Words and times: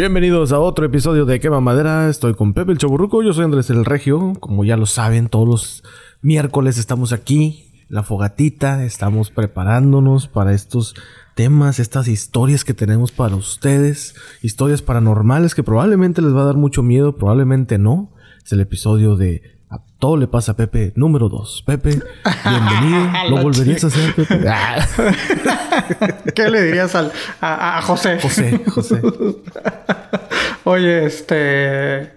Bienvenidos 0.00 0.50
a 0.52 0.60
otro 0.60 0.86
episodio 0.86 1.26
de 1.26 1.40
Quema 1.40 1.60
Madera. 1.60 2.08
Estoy 2.08 2.32
con 2.32 2.54
Pepe 2.54 2.72
el 2.72 2.78
Chaburruco. 2.78 3.22
Yo 3.22 3.34
soy 3.34 3.44
Andrés 3.44 3.68
el 3.68 3.84
Regio. 3.84 4.32
Como 4.40 4.64
ya 4.64 4.78
lo 4.78 4.86
saben, 4.86 5.28
todos 5.28 5.46
los 5.46 5.82
miércoles 6.22 6.78
estamos 6.78 7.12
aquí, 7.12 7.84
la 7.90 8.02
fogatita. 8.02 8.82
Estamos 8.82 9.30
preparándonos 9.30 10.26
para 10.26 10.54
estos 10.54 10.94
temas, 11.34 11.78
estas 11.78 12.08
historias 12.08 12.64
que 12.64 12.72
tenemos 12.72 13.12
para 13.12 13.36
ustedes. 13.36 14.14
Historias 14.40 14.80
paranormales 14.80 15.54
que 15.54 15.64
probablemente 15.64 16.22
les 16.22 16.34
va 16.34 16.44
a 16.44 16.46
dar 16.46 16.56
mucho 16.56 16.82
miedo, 16.82 17.18
probablemente 17.18 17.76
no. 17.76 18.14
Es 18.42 18.50
el 18.52 18.60
episodio 18.60 19.16
de 19.16 19.59
todo 20.00 20.16
le 20.16 20.26
pasa 20.26 20.52
a 20.52 20.56
Pepe 20.56 20.92
número 20.96 21.28
2. 21.28 21.62
Pepe, 21.66 22.00
bienvenido. 22.44 23.10
¿Lo 23.28 23.42
volverías 23.42 23.84
a 23.84 23.86
hacer, 23.86 24.14
Pepe? 24.14 24.40
Ah. 24.48 24.86
¿Qué 26.34 26.48
le 26.48 26.62
dirías 26.62 26.94
al, 26.94 27.12
a, 27.40 27.78
a 27.78 27.82
José? 27.82 28.18
José, 28.20 28.64
José. 28.66 29.00
Oye, 30.64 31.04
este... 31.04 32.12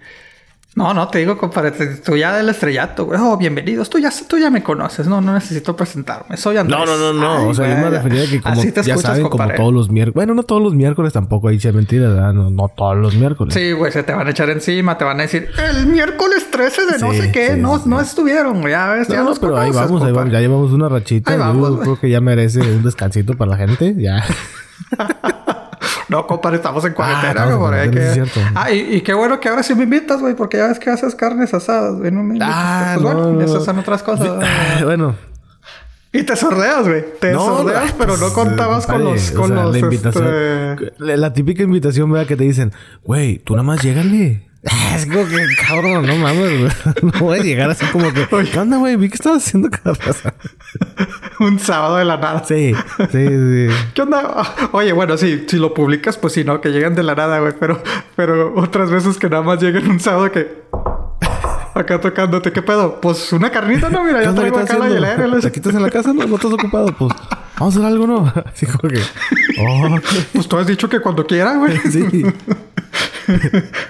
No, 0.76 0.91
no, 0.91 1.08
te 1.08 1.20
digo, 1.20 1.38
compadre, 1.38 1.72
tú 1.72 2.18
ya 2.18 2.36
del 2.36 2.50
estrellato, 2.50 3.05
güey. 3.05 3.20
Oh, 3.22 3.38
bienvenidos. 3.38 3.91
Tú 3.91 4.00
ya, 4.00 4.09
tú 4.27 4.40
ya 4.40 4.50
me 4.50 4.63
conoces, 4.63 5.05
no, 5.05 5.22
no 5.22 5.34
necesito 5.34 5.76
presentarme. 5.76 6.36
Soy 6.36 6.58
Andrés. 6.58 6.80
No, 6.80 6.86
no, 6.86 6.98
no, 6.98 7.13
no. 7.13 7.48
o 7.49 7.54
sea, 7.54 7.70
yo 7.70 7.77
me 7.77 7.91
refería 7.91 8.23
a 8.23 8.26
que 8.26 8.41
como 8.41 8.63
ya 8.63 8.98
saben, 8.98 9.30
como 9.30 9.48
todos 9.54 9.72
los 9.72 9.91
miércoles. 9.91 10.16
Bueno, 10.16 10.34
no 10.34 10.41
todos 10.41 10.63
los 10.63 10.73
miércoles 10.73 11.13
tampoco, 11.13 11.49
ahí 11.49 11.59
se 11.59 11.72
mentira, 11.72 12.09
¿verdad? 12.09 12.34
No, 12.34 12.49
no, 12.49 12.72
todos 12.76 12.98
los 12.98 13.13
miércoles. 13.13 13.54
Sí, 13.54 13.72
güey, 13.73 13.91
se 13.91 14.02
te 14.02 14.13
van 14.13 14.26
a 14.26 14.32
echar 14.32 14.49
encima, 14.49 14.98
te 14.98 15.05
van 15.05 15.20
a 15.20 15.23
decir, 15.23 15.48
el 15.70 15.86
miércoles 15.86 16.48
13 16.49 16.85
de 16.88 16.99
no 16.99 17.13
sé 17.13 17.32
qué, 17.32 17.55
no, 17.55 17.80
no 17.85 18.02
estuvieron, 18.02 18.62
güey. 18.62 18.74
Ya 18.74 18.90
ves, 18.90 19.08
ya 19.08 19.18
no, 19.18 19.26
los 19.30 19.40
pero 19.40 19.58
ahí 19.58 19.70
vamos, 19.70 20.02
ahí 20.02 20.12
vamos, 20.12 20.34
ya 20.34 20.40
llevamos 20.40 20.71
una 20.71 20.90
rachita. 20.90 21.38
yo 21.38 21.79
creo 21.82 21.99
que 21.99 22.10
ya 22.10 22.20
merece 22.20 22.62
un 22.62 22.82
descansito 22.82 23.35
para 23.35 23.51
la 23.51 23.57
gente, 23.57 23.94
ya. 23.96 24.24
No, 26.14 26.28
compadre, 26.28 26.58
estamos 26.58 26.86
en 26.86 26.94
cuarentena, 26.94 27.44
ah, 27.44 27.56
güey. 27.56 27.90
que... 27.90 28.24
Ah, 28.54 28.72
y, 28.72 29.02
qué 29.02 29.16
bueno 29.16 29.40
que 29.40 29.50
ahora 29.50 29.64
sí 29.64 29.74
me 29.74 29.86
invitas, 29.86 30.22
güey, 30.22 30.36
porque 30.36 30.58
ya 30.58 30.68
ves 30.68 30.78
que 30.78 30.92
haces 30.92 31.16
carnes 31.16 31.56
asadas, 31.56 31.96
güey. 31.96 32.12
No 32.12 32.22
me 32.22 32.38
Ah, 32.40 32.92
pues, 32.94 33.16
bueno, 33.16 33.42
esas 33.42 33.66
son 33.66 33.80
otras 33.80 34.04
cosas. 34.04 34.46
bueno. 34.84 35.16
Y 36.12 36.22
te 36.22 36.36
sordeas, 36.36 36.88
güey. 36.88 37.04
Te 37.20 37.34
sordeas, 37.34 37.96
pero 37.98 38.16
no 38.18 38.32
contabas 38.32 38.86
con 38.86 39.04
los... 39.04 39.32
Con 39.32 39.56
los 39.56 39.72
la, 39.72 39.80
invitación, 39.80 40.28
este... 40.80 41.18
la, 41.18 41.34
típica 41.34 41.64
invitación, 41.64 42.12
¿verdad? 42.12 42.28
Que 42.28 42.36
te 42.36 42.44
dicen, 42.44 42.72
güey, 43.04 43.40
tú 43.40 43.56
nada 43.56 43.64
más 43.64 43.82
llégale. 43.82 44.48
Es 44.64 45.06
como 45.06 45.26
que, 45.26 45.46
cabrón, 45.68 46.06
no 46.06 46.16
mames, 46.16 46.60
güey. 46.60 46.72
No 47.02 47.20
voy 47.20 47.40
a 47.40 47.44
llegar 47.44 47.70
así 47.70 47.86
como 47.88 48.14
que, 48.14 48.26
¿qué 48.28 48.60
onda, 48.60 48.78
güey? 48.78 48.96
Vi 48.96 49.10
que 49.10 49.16
estabas 49.16 49.46
haciendo 49.46 49.70
cada 49.70 49.94
Un 51.40 51.60
sábado 51.60 51.98
de 51.98 52.06
la 52.06 52.16
nada. 52.16 52.44
Sí, 52.46 52.74
sí, 53.12 53.28
sí. 53.28 53.68
¿Qué 53.94 54.02
onda? 54.02 54.44
Oye, 54.72 54.94
bueno, 54.94 55.18
sí, 55.18 55.46
si 55.48 55.58
lo 55.58 55.74
publicas, 55.74 56.18
pues 56.18 56.34
sí, 56.34 56.46
¿no? 56.46 56.62
Que 56.62 56.70
lleguen 56.70 56.96
de 56.96 57.04
la 57.04 57.14
nada, 57.14 57.40
güey. 57.40 57.54
Pero, 57.60 57.84
pero 58.16 58.54
otras 58.56 58.90
veces 58.90 59.18
que 59.18 59.30
nada 59.30 59.44
más 59.44 59.62
lleguen 59.62 59.90
un 59.90 60.00
sábado 60.00 60.32
que... 60.32 60.64
Acá 61.76 62.00
tocándote, 62.00 62.52
¿qué 62.52 62.62
pedo? 62.62 63.02
Pues 63.02 63.34
una 63.34 63.50
carnita, 63.50 63.90
¿no? 63.90 64.03
Mira, 64.03 64.24
ya 64.24 64.34
traigo 64.34 64.59
acá 64.59 64.78
la 64.78 64.90
hielera. 64.90 65.40
¿Te 65.41 65.52
quitas 65.52 65.74
en 65.74 65.81
la 65.81 65.90
casa? 65.90 66.14
No, 66.14 66.25
no 66.25 66.36
estás 66.36 66.53
ocupado. 66.53 66.96
Pues 66.96 67.12
vamos 67.59 67.75
a 67.75 67.80
hacer 67.80 67.86
algo, 67.91 68.08
¿no? 68.08 68.31
Así 68.46 68.66
como 68.68 68.90
que... 68.90 69.02
Oh, 69.59 69.97
pues 70.34 70.47
tú 70.47 70.58
has 70.58 70.68
dicho 70.68 70.88
que 70.88 71.00
cuando 71.00 71.25
quiera, 71.25 71.56
güey. 71.56 71.78
Sí. 71.80 72.24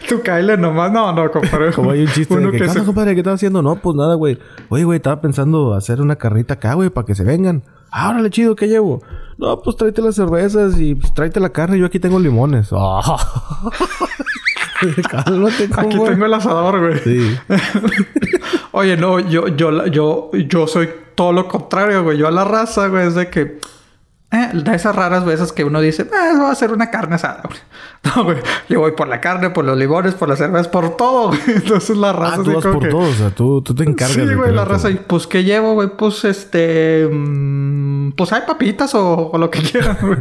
Tú 0.08 0.22
caile 0.23 0.58
nomás. 0.58 0.92
No, 0.92 1.12
no, 1.14 1.32
compadre. 1.32 1.72
Como 1.73 1.92
hay 1.92 2.02
un 2.02 2.08
chiste 2.08 2.36
de 2.36 2.52
que, 2.52 2.58
¿qué 2.58 2.70
se... 2.70 2.84
compadre? 2.84 3.14
¿Qué 3.14 3.22
estás 3.22 3.36
haciendo? 3.36 3.62
No, 3.62 3.76
pues 3.76 3.95
nada, 3.95 4.16
güey. 4.16 4.38
Oye, 4.70 4.84
güey, 4.84 4.98
estaba 4.98 5.22
pensando 5.22 5.73
hacer 5.73 6.02
una 6.02 6.16
carnita 6.16 6.56
acá, 6.56 6.73
güey, 6.73 6.90
para 6.90 7.06
que 7.06 7.16
se 7.16 7.23
vengan. 7.23 7.64
Ah, 7.92 8.10
órale, 8.10 8.30
chido, 8.30 8.56
¿qué 8.56 8.68
llevo? 8.68 9.02
No, 9.38 9.60
pues 9.62 9.76
tráete 9.78 10.02
las 10.02 10.16
cervezas 10.16 10.80
y 10.80 10.95
pues, 10.95 11.14
tráete 11.14 11.40
la 11.40 11.50
carne. 11.50 11.78
Yo 11.78 11.86
aquí 11.86 12.00
tengo 12.00 12.20
limones. 12.20 12.70
Oh. 12.72 13.02
Cálmate, 15.10 15.70
Aquí 15.76 16.00
tengo 16.00 16.26
el 16.26 16.33
asador, 16.33 16.80
güey. 16.80 17.00
Sí. 17.00 17.38
Oye, 18.72 18.98
no, 18.98 19.20
yo, 19.20 19.48
yo, 19.48 19.86
yo, 19.88 20.32
yo 20.32 20.67
soy 20.67 20.89
todo 21.16 21.32
lo 21.32 21.48
contrario, 21.48 22.04
güey. 22.04 22.17
Yo 22.17 22.27
a 22.27 22.32
la 22.32 22.44
raza, 22.44 22.88
güey, 22.88 23.08
es 23.08 23.16
de 23.16 23.30
que... 23.30 23.60
Eh, 24.33 24.49
de 24.52 24.76
esas 24.76 24.95
raras 24.95 25.26
veces 25.26 25.52
que 25.54 25.64
uno 25.64 25.80
dice, 25.80 26.02
eh, 26.02 26.38
va 26.39 26.49
a 26.49 26.52
hacer 26.54 26.71
una 26.71 26.89
carne 26.89 27.16
asada, 27.16 27.44
güey. 27.44 27.60
No, 28.04 28.26
güey. 28.26 28.38
Yo 28.67 28.82
voy 28.82 28.92
por 28.92 29.08
la 29.08 29.21
carne, 29.21 29.52
por 29.52 29.64
los 29.64 29.77
limones, 29.77 30.14
por 30.14 30.27
las 30.27 30.38
cervezas, 30.38 30.67
por 30.67 30.98
todo, 30.98 31.30
güey. 31.30 31.39
Entonces 31.48 31.95
la 31.95 32.11
raza... 32.11 32.38
Ah, 32.42 32.44
tú 32.44 32.54
vas 32.54 32.66
por 32.66 32.89
todo. 32.89 33.10
O 33.10 33.14
sea, 33.14 33.30
tú, 33.30 33.61
tú 33.61 33.73
te 33.73 33.83
encargas 33.83 34.17
Sí, 34.17 34.33
güey. 34.33 34.52
La 34.52 34.66
raza. 34.66 34.89
Y 34.89 34.95
pues, 34.95 35.26
¿qué 35.26 35.45
llevo, 35.45 35.76
güey? 35.76 35.89
Pues, 35.95 36.26
este... 36.26 37.08
Mmm, 37.10 38.11
pues 38.11 38.33
hay 38.33 38.42
papitas 38.45 38.94
o, 38.95 39.30
o 39.32 39.38
lo 39.38 39.49
que 39.49 39.61
quieran, 39.71 39.98
güey. 40.02 40.20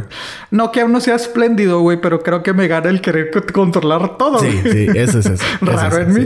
no 0.51 0.71
que 0.71 0.79
aún 0.79 0.93
no 0.93 1.01
sea 1.01 1.15
espléndido, 1.15 1.81
güey. 1.81 1.99
Pero 1.99 2.23
creo 2.23 2.41
que 2.41 2.53
me 2.53 2.69
gana 2.69 2.89
el 2.89 3.01
querer 3.01 3.31
controlar 3.51 4.17
todo, 4.17 4.39
Sí, 4.39 4.61
sí. 4.63 4.87
Eso 4.95 5.19
es 5.19 5.25
eso. 5.25 5.43
Raro 5.59 5.97
en 5.97 6.13
mí. 6.13 6.25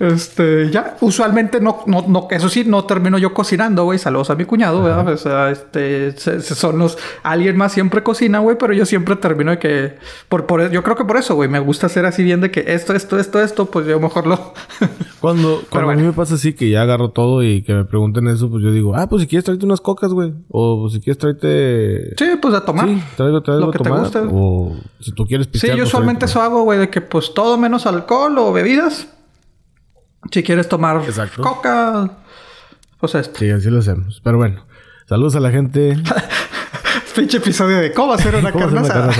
este... 0.00 0.70
Ya. 0.70 0.96
Usualmente 1.02 1.60
no, 1.60 1.82
no, 1.86 2.06
no... 2.08 2.28
Eso 2.30 2.48
sí, 2.48 2.64
no 2.64 2.84
termino 2.84 3.18
yo 3.18 3.34
cocinando, 3.34 3.84
güey. 3.84 3.98
Saludos 3.98 4.30
a 4.30 4.36
mi 4.36 4.46
cuñado, 4.46 4.82
¿verdad? 4.82 5.06
O 5.08 5.16
sea, 5.18 5.50
este... 5.50 6.16
son 6.16 6.75
los... 6.78 6.98
Alguien 7.22 7.56
más 7.56 7.72
siempre 7.72 8.02
cocina, 8.02 8.38
güey. 8.38 8.56
Pero 8.58 8.72
yo 8.72 8.86
siempre 8.86 9.16
termino 9.16 9.50
de 9.50 9.58
que... 9.58 9.98
Por 10.28 10.46
por, 10.46 10.70
yo 10.70 10.82
creo 10.82 10.96
que 10.96 11.04
por 11.04 11.16
eso, 11.16 11.34
güey, 11.34 11.48
me 11.48 11.58
gusta 11.58 11.86
hacer 11.86 12.06
así 12.06 12.22
bien 12.22 12.40
de 12.40 12.50
que 12.50 12.64
esto, 12.68 12.94
esto, 12.94 13.18
esto, 13.18 13.40
esto, 13.40 13.66
pues 13.66 13.86
yo 13.86 14.00
mejor 14.00 14.26
lo. 14.26 14.54
cuando 15.20 15.62
cuando 15.70 15.90
a 15.90 15.94
mí 15.94 16.02
me 16.02 16.12
pasa 16.12 16.34
así 16.34 16.54
que 16.54 16.70
ya 16.70 16.82
agarro 16.82 17.10
todo 17.10 17.42
y 17.42 17.62
que 17.62 17.74
me 17.74 17.84
pregunten 17.84 18.28
eso, 18.28 18.50
pues 18.50 18.62
yo 18.62 18.70
digo, 18.70 18.94
ah, 18.96 19.08
pues 19.08 19.22
si 19.22 19.28
quieres 19.28 19.44
tráete 19.44 19.64
unas 19.64 19.80
cocas, 19.80 20.12
güey. 20.12 20.34
O 20.48 20.82
pues, 20.82 20.94
si 20.94 21.00
quieres 21.00 21.18
tráete. 21.18 22.14
Sí, 22.16 22.38
pues 22.40 22.54
a 22.54 22.64
tomar. 22.64 22.88
Sí, 22.88 23.02
traigo, 23.16 23.42
traigo 23.42 23.66
lo 23.66 23.72
que 23.72 23.78
tomar. 23.78 24.10
te 24.10 24.20
guste. 24.20 24.34
O 24.34 24.76
si 25.00 25.12
tú 25.12 25.24
quieres 25.26 25.46
pistear, 25.46 25.72
Sí, 25.72 25.78
yo 25.78 25.84
pues, 25.84 25.92
usualmente 25.92 26.26
eso 26.26 26.40
hago, 26.40 26.62
güey, 26.62 26.78
de 26.78 26.90
que 26.90 27.00
pues 27.00 27.34
todo 27.34 27.58
menos 27.58 27.86
alcohol 27.86 28.38
o 28.38 28.52
bebidas. 28.52 29.08
Si 30.30 30.42
quieres 30.42 30.68
tomar 30.68 31.02
coca, 31.40 32.18
pues 32.98 33.14
esto. 33.14 33.38
Sí, 33.38 33.50
así 33.50 33.70
lo 33.70 33.78
hacemos. 33.78 34.20
Pero 34.24 34.38
bueno, 34.38 34.64
saludos 35.06 35.36
a 35.36 35.40
la 35.40 35.50
gente. 35.50 35.96
Pinche 37.16 37.38
episodio 37.38 37.78
de 37.78 37.92
cómo 37.92 38.12
hacer 38.12 38.36
una 38.36 38.52
carne 38.52 38.80
asada. 38.80 39.10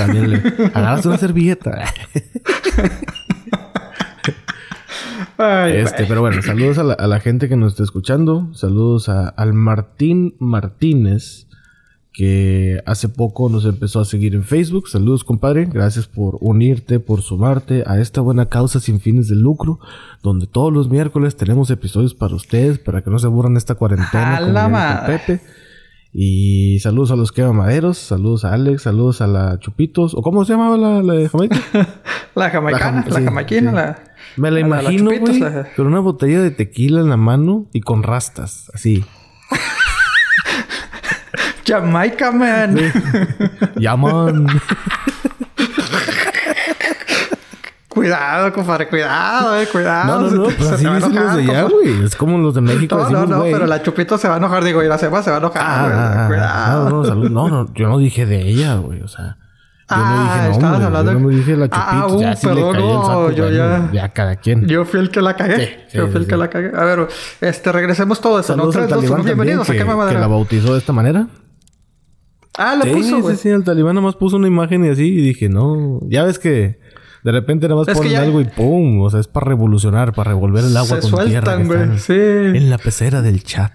Agarras 0.75 1.07
una 1.07 1.17
servilleta. 1.17 1.83
este, 5.69 6.05
pero 6.05 6.21
bueno, 6.21 6.43
saludos 6.43 6.77
a 6.77 6.85
la, 7.07 7.21
gente 7.21 7.49
que 7.49 7.57
nos 7.57 7.73
está 7.73 7.85
escuchando. 7.85 8.51
Saludos 8.53 9.09
a, 9.09 9.29
al 9.29 9.55
Martín 9.55 10.37
Martínez, 10.39 11.47
que 12.13 12.83
hace 12.85 13.09
poco 13.09 13.49
nos 13.49 13.65
empezó 13.65 14.01
a 14.01 14.05
seguir 14.05 14.35
en 14.35 14.45
Facebook. 14.45 14.89
Saludos, 14.89 15.25
compadre. 15.25 15.65
Gracias 15.65 16.07
por 16.07 16.37
unirte, 16.43 17.01
por 17.01 17.23
sumarte 17.23 17.83
a 17.87 17.99
esta 17.99 18.21
buena 18.21 18.51
causa 18.51 18.79
sin 18.79 19.01
fines 19.01 19.29
de 19.29 19.37
lucro, 19.37 19.81
donde 20.23 20.47
todos 20.47 20.71
los 20.71 20.91
miércoles 20.91 21.35
tenemos 21.37 21.71
episodios 21.71 22.13
para 22.13 22.35
ustedes, 22.35 22.79
para 22.79 23.01
que 23.01 23.09
no 23.09 23.19
se 23.19 23.27
aburran 23.27 23.57
esta 23.57 23.75
cuarentena. 23.75 24.37
A 24.37 25.07
Pepe. 25.07 25.41
Y 26.19 26.79
saludos 26.79 27.11
a 27.11 27.17
los 27.17 27.31
que 27.31 27.45
Maderos, 27.45 27.99
saludos 27.99 28.47
a 28.47 28.55
Alex, 28.55 28.85
saludos 28.85 29.21
a 29.21 29.27
la 29.27 29.59
Chupitos. 29.59 30.15
¿O 30.15 30.23
cómo 30.23 30.47
se 30.47 30.55
llamaba 30.55 30.79
la, 30.79 31.03
la 31.03 31.13
de 31.13 31.29
Jamaica? 31.29 31.59
la 32.35 32.49
jamaicana, 32.49 33.05
la, 33.07 33.21
jamaicana, 33.21 33.73
la... 33.73 33.99
Me 34.39 34.51
la 34.51 34.61
imagino, 34.61 35.11
güey, 35.11 35.43
con 35.77 35.87
una 35.87 36.01
botella 36.01 36.41
de 36.41 36.51
tequila 36.51 37.03
en 37.03 37.11
la 37.11 37.19
mano 37.19 37.67
y 37.75 37.83
con 37.83 38.03
rastas, 38.03 38.71
así. 38.73 39.05
Jamaica, 41.67 42.33
man. 42.33 42.79
Ya, 43.79 43.95
man. 43.95 44.47
Cuidado, 47.97 48.53
compadre, 48.53 48.89
cuidado, 48.89 49.59
eh, 49.59 49.67
cuidado. 49.73 50.21
No, 50.21 50.31
no, 50.31 50.37
no, 50.37 50.43
pues 50.55 50.71
así 50.71 50.87
dicen 50.87 51.15
los 51.15 51.35
de 51.35 51.41
allá, 51.41 51.63
güey. 51.63 52.05
Es 52.05 52.15
como 52.15 52.37
los 52.37 52.55
de 52.55 52.61
México. 52.61 52.95
No, 52.95 53.09
no, 53.09 53.27
no, 53.27 53.43
pero 53.45 53.65
la 53.65 53.83
Chupito 53.83 54.19
se 54.19 54.29
va 54.29 54.35
a 54.35 54.37
enojar, 54.37 54.63
digo, 54.65 54.83
y 54.83 54.87
la 54.87 54.99
Seba 54.99 55.23
se 55.23 55.31
va 55.31 55.37
a 55.37 55.39
enojar, 55.39 55.63
ah, 55.65 56.25
cuidado. 56.29 56.91
No, 56.91 56.97
no, 56.99 57.05
salud. 57.07 57.31
no, 57.31 57.49
no, 57.49 57.73
yo 57.73 57.89
no 57.89 57.97
dije 57.97 58.27
de 58.27 58.43
ella, 58.43 58.75
güey, 58.75 59.01
o 59.01 59.09
sea. 59.09 59.39
Yo 59.89 59.97
ah, 59.97 60.43
no 60.43 60.53
dije 60.53 60.85
hablando. 60.85 61.13
Yo 61.13 61.21
no 61.21 61.29
dije 61.31 61.57
la 61.57 61.69
Chupito. 61.69 61.87
Ah, 61.89 62.07
uh, 62.07 62.21
ya 62.21 62.35
perdón, 62.35 62.57
le 62.57 62.73
cayó 62.73 63.01
el 63.01 63.07
saco, 63.07 63.31
yo 63.31 63.51
ya... 63.51 63.91
ya 63.91 64.09
cada 64.11 64.37
quien. 64.37 64.67
Yo 64.67 64.85
fui 64.85 65.01
el 65.01 65.11
que 65.11 65.23
la 65.23 65.35
cagué. 65.35 65.87
Sí, 65.89 65.97
yo 65.97 66.09
fui 66.09 66.21
el 66.21 66.27
que 66.27 66.37
la 66.37 66.51
cagué. 66.51 66.73
A 66.77 66.85
ver, 66.85 67.09
este, 67.41 67.73
regresemos 67.73 68.21
todo 68.21 68.41
eso. 68.41 68.49
Saludos 68.49 68.77
al 68.77 68.89
talibán 68.89 69.25
bienvenidos 69.25 69.67
que, 69.67 69.81
a 69.81 70.09
que 70.09 70.19
la 70.19 70.27
bautizó 70.27 70.75
de 70.75 70.81
esta 70.81 70.93
manera. 70.93 71.29
Ah, 72.59 72.77
la 72.77 72.93
puso, 72.93 73.23
güey. 73.23 73.37
Sí, 73.37 73.45
sí, 73.45 73.49
el 73.49 73.65
talibán 73.65 73.95
nomás 73.95 74.17
puso 74.17 74.37
una 74.37 74.49
imagen 74.49 74.85
y 74.85 74.91
así. 74.91 75.07
Y 75.07 75.23
dije, 75.23 75.49
no... 75.49 76.01
Ya 76.03 76.25
ves 76.25 76.39
que... 76.39 76.85
De 77.27 77.33
repente 77.33 77.67
nada 77.67 77.81
más 77.81 77.89
ponen 77.89 78.15
algo 78.19 78.41
y 78.41 78.45
¡pum! 78.45 79.01
O 79.01 79.11
sea, 79.11 79.19
es 79.19 79.27
para 79.27 79.49
revolucionar, 79.49 80.13
para 80.13 80.31
revolver 80.31 80.63
el 80.63 80.77
agua 80.77 81.03
se 81.03 81.11
con 81.11 81.27
tierra. 81.27 81.57
Güey. 81.57 81.99
Sí. 81.99 82.13
En 82.15 82.71
la 82.71 82.79
pecera 82.79 83.21
del 83.21 83.43
chat. 83.43 83.73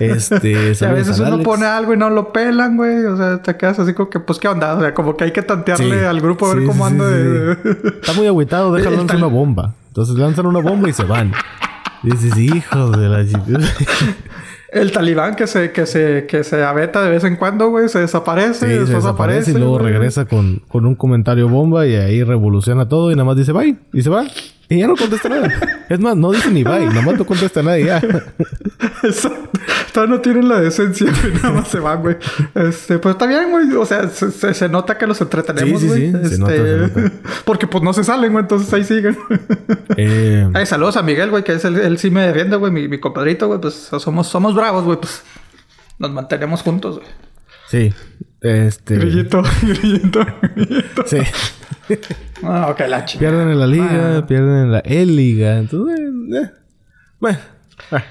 Este, 0.00 0.50
y 0.80 0.84
a 0.84 0.92
veces 0.92 1.20
uno 1.20 1.44
pone 1.44 1.66
algo 1.66 1.94
y 1.94 1.96
no 1.96 2.10
lo 2.10 2.32
pelan, 2.32 2.76
güey. 2.76 3.04
O 3.04 3.16
sea, 3.16 3.40
te 3.40 3.56
quedas 3.56 3.78
así 3.78 3.94
como 3.94 4.10
que, 4.10 4.18
pues, 4.18 4.40
¿qué 4.40 4.48
onda? 4.48 4.74
O 4.74 4.80
sea, 4.80 4.92
como 4.94 5.16
que 5.16 5.22
hay 5.22 5.30
que 5.30 5.42
tantearle 5.42 6.04
al 6.04 6.20
grupo 6.20 6.50
a 6.50 6.56
ver 6.56 6.66
cómo 6.66 6.84
anda. 6.84 7.08
Está 8.00 8.14
muy 8.14 8.26
agüitado, 8.26 8.72
déjalo 8.74 8.96
lanzar 8.96 9.18
una 9.18 9.28
bomba. 9.28 9.76
Entonces 9.86 10.16
lanzan 10.16 10.46
una 10.46 10.58
bomba 10.58 10.88
y 10.88 10.92
se 10.92 11.04
van. 11.04 11.30
Dices, 12.02 12.36
hijo 12.36 12.90
de 12.90 13.08
la 13.08 13.24
El 14.72 14.92
talibán 14.92 15.34
que 15.34 15.46
se, 15.46 15.72
que 15.72 15.84
se, 15.86 16.26
que 16.26 16.44
se 16.44 16.62
abeta 16.62 17.02
de 17.02 17.10
vez 17.10 17.24
en 17.24 17.36
cuando, 17.36 17.70
güey, 17.70 17.88
se 17.88 17.98
desaparece, 17.98 18.80
sí, 18.80 18.86
se 18.86 18.94
desaparece 18.94 19.50
y 19.50 19.54
luego 19.54 19.78
regresa 19.78 20.26
con, 20.26 20.62
con 20.68 20.86
un 20.86 20.94
comentario 20.94 21.48
bomba 21.48 21.86
y 21.86 21.96
ahí 21.96 22.22
revoluciona 22.22 22.88
todo 22.88 23.10
y 23.10 23.14
nada 23.14 23.24
más 23.24 23.36
dice 23.36 23.52
bye 23.52 23.76
y 23.92 24.02
se 24.02 24.10
va. 24.10 24.24
Y 24.70 24.78
ya 24.78 24.86
no 24.86 24.94
contesta 24.94 25.28
nada. 25.28 25.48
Es 25.88 25.98
más, 25.98 26.16
no 26.16 26.30
dice 26.30 26.48
ni 26.48 26.62
bye, 26.62 26.86
nada 26.86 27.02
más 27.02 27.18
no 27.18 27.26
contesta 27.26 27.60
nada 27.60 27.80
y 27.80 27.86
ya. 27.86 28.00
Todavía 29.92 30.14
no 30.14 30.20
tienen 30.20 30.48
la 30.48 30.60
decencia, 30.60 31.12
güey. 31.22 31.34
Nada 31.34 31.50
más 31.50 31.66
se 31.66 31.80
van, 31.80 32.00
güey. 32.00 32.16
Este, 32.54 33.00
pues 33.00 33.16
está 33.16 33.26
bien, 33.26 33.50
güey. 33.50 33.74
O 33.74 33.84
sea, 33.84 34.08
se, 34.08 34.30
se, 34.30 34.68
nota 34.68 34.96
que 34.96 35.08
los 35.08 35.20
entretenemos. 35.20 35.80
Sí, 35.80 35.88
sí, 35.88 36.12
sí. 36.12 36.16
Este, 36.22 37.10
Porque 37.44 37.66
pues 37.66 37.82
no 37.82 37.92
se 37.92 38.04
salen, 38.04 38.30
güey. 38.30 38.44
Entonces 38.44 38.72
ahí 38.72 38.84
siguen. 38.84 39.18
Eh... 39.96 40.48
Ay, 40.54 40.66
saludos 40.66 40.96
a 40.96 41.02
Miguel, 41.02 41.30
güey, 41.30 41.42
que 41.42 41.54
es 41.54 41.64
el, 41.64 41.76
él 41.76 41.98
sí 41.98 42.12
me 42.12 42.28
defiende, 42.28 42.54
güey. 42.54 42.70
Mi, 42.70 42.86
mi 42.86 43.00
compadrito, 43.00 43.48
güey. 43.48 43.60
Pues 43.60 43.74
somos, 43.74 44.28
somos 44.28 44.54
bravos, 44.54 44.84
güey. 44.84 44.98
Pues 44.98 45.24
nos 45.98 46.12
mantenemos 46.12 46.62
juntos, 46.62 47.00
güey. 47.00 47.08
Sí. 47.68 47.92
Este. 48.40 48.96
Grillito, 48.96 49.42
grillito, 49.62 50.26
grillito. 50.54 51.06
Sí. 51.06 51.18
Ah, 52.42 52.68
ok, 52.70 52.80
la 52.88 53.04
chica. 53.04 53.18
Pierden 53.18 53.50
en 53.50 53.58
la 53.58 53.66
liga, 53.66 54.18
ah. 54.18 54.26
pierden 54.26 54.62
en 54.62 54.72
la 54.72 54.78
E-Liga. 54.78 55.58
Entonces, 55.58 55.98
eh. 56.00 56.50
bueno. 57.18 57.38
Ah. 57.90 58.04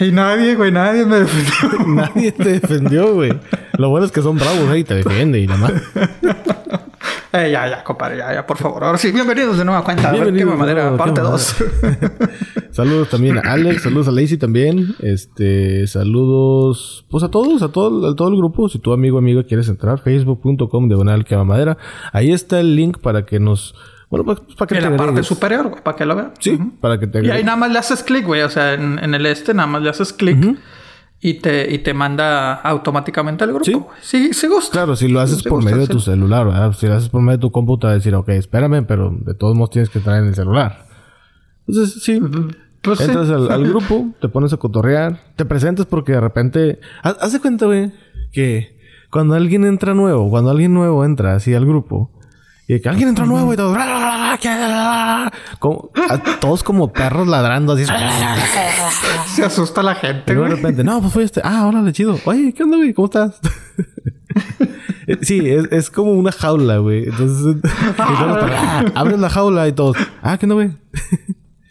Y 0.00 0.12
nadie, 0.12 0.54
güey, 0.54 0.70
nadie 0.70 1.06
me 1.06 1.20
defendió. 1.20 1.86
nadie 1.88 2.32
te 2.32 2.60
defendió, 2.60 3.14
güey. 3.14 3.32
Lo 3.78 3.88
bueno 3.88 4.06
es 4.06 4.12
que 4.12 4.22
son 4.22 4.36
bravos, 4.36 4.66
güey, 4.66 4.80
y 4.80 4.84
te 4.84 4.96
defienden 4.96 5.42
y 5.42 5.46
nada 5.46 5.60
más. 5.60 5.72
Eh, 7.36 7.50
ya, 7.50 7.68
ya, 7.68 7.84
compadre, 7.84 8.18
ya, 8.18 8.32
ya, 8.32 8.46
por 8.46 8.56
favor. 8.56 8.84
Ahora 8.84 8.98
sí, 8.98 9.12
bienvenidos 9.12 9.58
de 9.58 9.64
nueva 9.64 9.84
cuenta. 9.84 10.10
Bienvenidos. 10.12 10.52
Qué 10.52 10.58
madera, 10.58 10.96
parte 10.96 11.20
2. 11.22 11.56
saludos 12.70 13.08
también 13.08 13.38
a 13.38 13.52
Alex, 13.52 13.82
saludos 13.82 14.08
a 14.08 14.12
Lacey 14.12 14.36
también. 14.36 14.94
Este, 15.00 15.86
saludos, 15.86 17.06
pues 17.10 17.24
a 17.24 17.30
todos, 17.30 17.62
a 17.62 17.68
todo, 17.68 18.10
a 18.10 18.16
todo 18.16 18.28
el 18.28 18.36
grupo. 18.36 18.68
Si 18.68 18.78
tu 18.78 18.92
amigo 18.92 19.16
o 19.16 19.18
amiga 19.18 19.44
quieres 19.44 19.68
entrar, 19.68 20.00
facebook.com 20.00 20.88
de 20.88 20.94
Bonal 20.94 21.24
que 21.24 21.36
madera. 21.36 21.78
Ahí 22.12 22.32
está 22.32 22.60
el 22.60 22.74
link 22.74 22.98
para 22.98 23.26
que 23.26 23.38
nos 23.40 23.74
bueno, 24.08 24.24
pues, 24.24 24.38
para 24.56 24.68
que 24.68 24.78
en 24.78 24.92
la 24.92 24.96
parte 24.96 25.22
superior, 25.22 25.68
güey, 25.68 25.82
para 25.82 25.96
que 25.96 26.06
lo 26.06 26.14
vean. 26.14 26.32
Sí, 26.38 26.58
para 26.80 26.98
que 26.98 27.06
te 27.06 27.24
Y 27.24 27.30
ahí 27.30 27.42
nada 27.42 27.56
más 27.56 27.72
le 27.72 27.78
haces 27.78 28.02
clic, 28.02 28.24
güey. 28.24 28.42
O 28.42 28.48
sea, 28.48 28.74
en, 28.74 29.14
el 29.14 29.26
este 29.26 29.52
nada 29.52 29.66
más 29.66 29.82
le 29.82 29.90
haces 29.90 30.12
clic. 30.12 30.38
Y 31.20 31.34
te, 31.34 31.72
y 31.72 31.78
te 31.78 31.94
manda 31.94 32.54
automáticamente 32.54 33.44
al 33.44 33.52
grupo. 33.52 33.90
Sí, 34.00 34.28
sí, 34.28 34.34
sí 34.34 34.46
gusta. 34.48 34.72
Claro, 34.72 34.96
si 34.96 35.08
lo 35.08 35.20
haces 35.20 35.42
por 35.42 35.64
medio 35.64 35.78
de 35.78 35.86
tu 35.88 36.00
celular, 36.00 36.46
¿verdad? 36.46 36.72
Si 36.72 36.86
lo 36.86 36.94
haces 36.94 37.08
por 37.08 37.22
medio 37.22 37.38
de 37.38 37.40
tu 37.40 37.50
computadora, 37.50 37.94
decir, 37.94 38.14
ok, 38.14 38.28
espérame, 38.30 38.84
pero 38.86 39.10
de 39.18 39.34
todos 39.34 39.56
modos 39.56 39.70
tienes 39.70 39.88
que 39.88 39.98
estar 39.98 40.16
en 40.20 40.28
el 40.28 40.34
celular. 40.34 40.86
Entonces, 41.66 42.02
sí. 42.02 42.20
Pues 42.82 43.00
Entras 43.00 43.30
Al, 43.30 43.64
grupo, 43.68 44.12
te 44.20 44.28
pones 44.28 44.52
a 44.52 44.58
cotorrear, 44.58 45.20
te 45.36 45.44
presentas 45.44 45.86
porque 45.86 46.12
de 46.12 46.20
repente. 46.20 46.80
Haz 47.02 47.32
de 47.32 47.40
cuenta, 47.40 47.66
güey, 47.66 47.92
que 48.30 48.76
cuando 49.10 49.34
alguien 49.34 49.64
entra 49.64 49.94
nuevo, 49.94 50.30
cuando 50.30 50.50
alguien 50.50 50.74
nuevo 50.74 51.04
entra 51.04 51.34
así 51.34 51.54
al 51.54 51.66
grupo, 51.66 52.10
y 52.68 52.80
que 52.80 52.88
alguien 52.88 53.10
entró 53.10 53.26
nuevo 53.26 53.52
y 53.52 53.56
todo. 53.56 53.76
Como, 55.60 55.90
todos 56.40 56.64
como 56.64 56.92
perros 56.92 57.28
ladrando 57.28 57.74
así. 57.74 57.84
Se 59.34 59.44
asusta 59.44 59.82
la 59.82 59.94
gente. 59.94 60.32
Y 60.32 60.36
de 60.36 60.48
repente, 60.48 60.82
no, 60.82 61.00
pues 61.00 61.12
fue 61.12 61.22
este. 61.22 61.40
Ah, 61.44 61.66
hola, 61.66 61.92
chido. 61.92 62.18
Oye, 62.24 62.52
¿qué 62.52 62.64
onda, 62.64 62.76
güey? 62.76 62.92
¿Cómo 62.92 63.06
estás? 63.06 63.38
sí, 65.22 65.48
es, 65.48 65.68
es, 65.70 65.90
como 65.90 66.12
una 66.12 66.32
jaula, 66.32 66.78
güey. 66.78 67.04
Entonces, 67.04 67.56
ah, 67.98 68.84
abres 68.94 69.20
la 69.20 69.30
jaula 69.30 69.68
y 69.68 69.72
todos. 69.72 69.96
Ah, 70.20 70.36
¿qué 70.36 70.46
onda, 70.46 70.54
güey? 70.56 70.72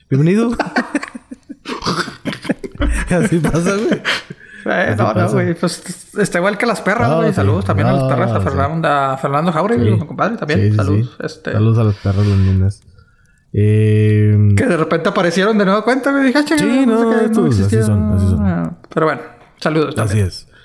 Bienvenido. 0.09 0.55
así 3.09 3.39
pasa, 3.39 3.75
güey. 3.75 4.01
Eh, 4.65 4.95
no, 4.97 5.13
no, 5.13 5.29
güey. 5.29 5.53
Pues 5.53 6.11
está 6.17 6.39
igual 6.39 6.57
que 6.57 6.65
las 6.65 6.81
perras, 6.81 7.15
güey. 7.15 7.33
Saludos 7.33 7.65
también 7.65 7.87
a 7.87 7.93
las 7.93 8.03
perras. 8.03 8.31
A 8.31 8.41
Fernando, 8.41 8.87
a 8.87 9.17
Fernando 9.17 9.51
Jauregui, 9.51 9.91
mi 9.91 9.99
compadre, 9.99 10.37
también. 10.37 10.75
Saludos. 10.75 11.15
Este... 11.23 11.51
Saludos 11.51 11.77
a 11.77 11.83
las 11.83 11.95
perras 11.95 12.25
niños. 12.25 12.81
Eh... 13.53 14.49
Que 14.57 14.65
de 14.65 14.77
repente 14.77 15.09
aparecieron 15.09 15.57
de 15.57 15.65
nuevo 15.65 15.83
cuenta, 15.83 16.11
me 16.11 16.25
dije, 16.25 16.39
ah, 16.39 16.43
Sí, 16.45 16.85
no, 16.85 17.03
no 17.03 17.47
así 17.47 17.83
son, 17.83 18.13
así 18.13 18.27
son. 18.27 18.45
Ah, 18.45 18.77
pero 18.93 19.05
bueno, 19.05 19.21
saludos 19.59 19.95
también. 19.95 20.27
Así 20.27 20.47
es. 20.47 20.55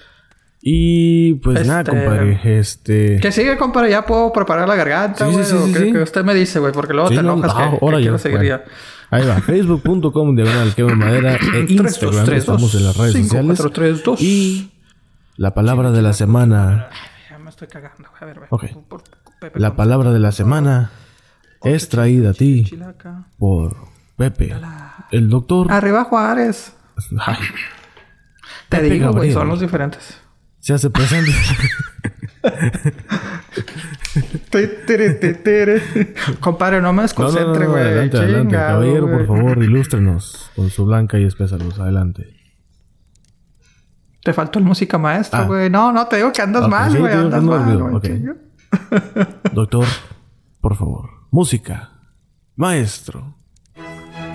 Y 0.63 1.35
pues 1.35 1.67
nada, 1.67 1.81
este, 1.81 1.91
compadre, 1.93 2.59
este... 2.59 3.19
Que 3.21 3.33
sigue, 3.33 3.57
compadre, 3.57 3.91
ya 3.91 4.05
puedo 4.05 4.33
preparar 4.33 4.69
la 4.69 4.75
garganta, 4.75 5.27
güey. 5.27 5.45
Sí, 5.45 5.57
sí, 5.57 5.73
sí, 5.73 5.93
que, 5.93 6.03
usted 6.03 6.23
me 6.23 6.35
dice, 6.35 6.59
güey, 6.59 6.73
porque 6.73 6.93
luego 6.93 7.09
te 7.09 7.17
enojas 7.17 7.55
que, 7.55 7.63
ahora 7.63 7.97
que 7.97 8.03
quiero 8.03 8.19
seguir 8.19 8.43
ya. 8.43 8.65
Ahí 9.11 9.27
va, 9.27 9.41
facebook.com 9.41 10.37
diagonal 10.37 10.75
que 10.75 10.85
madera 10.85 11.37
e 11.37 11.67
Instagram, 11.69 12.33
estamos 12.33 12.75
en 12.75 12.85
las 12.85 12.97
redes 12.97 13.13
5, 13.15 13.25
sociales. 13.27 13.59
4, 13.59 13.73
3, 13.73 14.05
2. 14.05 14.23
Y 14.23 14.71
la 15.37 15.53
palabra 15.53 15.91
de 15.91 16.03
la 16.03 16.13
semana. 16.13 16.91
Ya 17.29 17.39
me 17.39 17.51
estoy 17.51 17.69
cagando, 17.69 18.09
a 18.21 18.25
ver, 18.25 18.37
a 18.37 18.41
ver. 18.41 18.49
Okay. 18.51 18.75
Por, 18.89 19.03
Pepe, 19.41 19.59
la 19.59 19.75
palabra 19.75 20.13
de 20.13 20.21
la 20.21 20.33
semana 20.33 20.91
es 21.63 21.89
traída 21.89 22.31
a 22.31 22.35
ti 22.35 22.71
por 23.39 23.77
Pepe, 24.17 24.55
el 25.11 25.29
doctor. 25.29 25.73
Arriba 25.73 26.05
Juárez. 26.05 26.77
Ay. 27.19 27.37
Te 28.69 28.77
Pepe 28.79 28.91
digo, 28.91 29.13
güey, 29.13 29.33
son 29.33 29.49
los 29.49 29.61
diferentes. 29.61 30.21
Se 30.61 30.75
hace 30.75 30.91
presente. 30.91 31.33
Compadre, 36.41 36.83
no 36.83 36.93
me 36.93 37.03
desconcentre, 37.03 37.67
güey. 37.67 37.83
adelante, 37.83 38.19
adelante. 38.19 38.55
Caballero, 38.55 39.11
por 39.11 39.27
favor, 39.27 39.63
ilústrenos 39.63 40.51
con 40.55 40.71
su 40.71 40.85
blanca 40.85 41.19
y 41.19 41.25
espesa 41.25 41.57
luz. 41.57 41.79
Adelante. 41.79 42.37
Te 44.23 44.35
faltó 44.35 44.59
el 44.59 44.67
música 44.67 44.99
maestra, 44.99 45.41
ah. 45.41 45.47
güey. 45.47 45.71
No, 45.71 45.93
no, 45.93 46.07
te 46.07 46.17
digo 46.17 46.31
que 46.33 46.43
andas 46.43 46.69
mal, 46.69 46.95
güey. 46.97 47.13
andas 47.13 47.43
mal, 47.43 48.01
Doctor, 49.53 49.87
por 50.61 50.77
favor. 50.77 51.09
Música. 51.31 51.93
Maestro. 52.57 53.37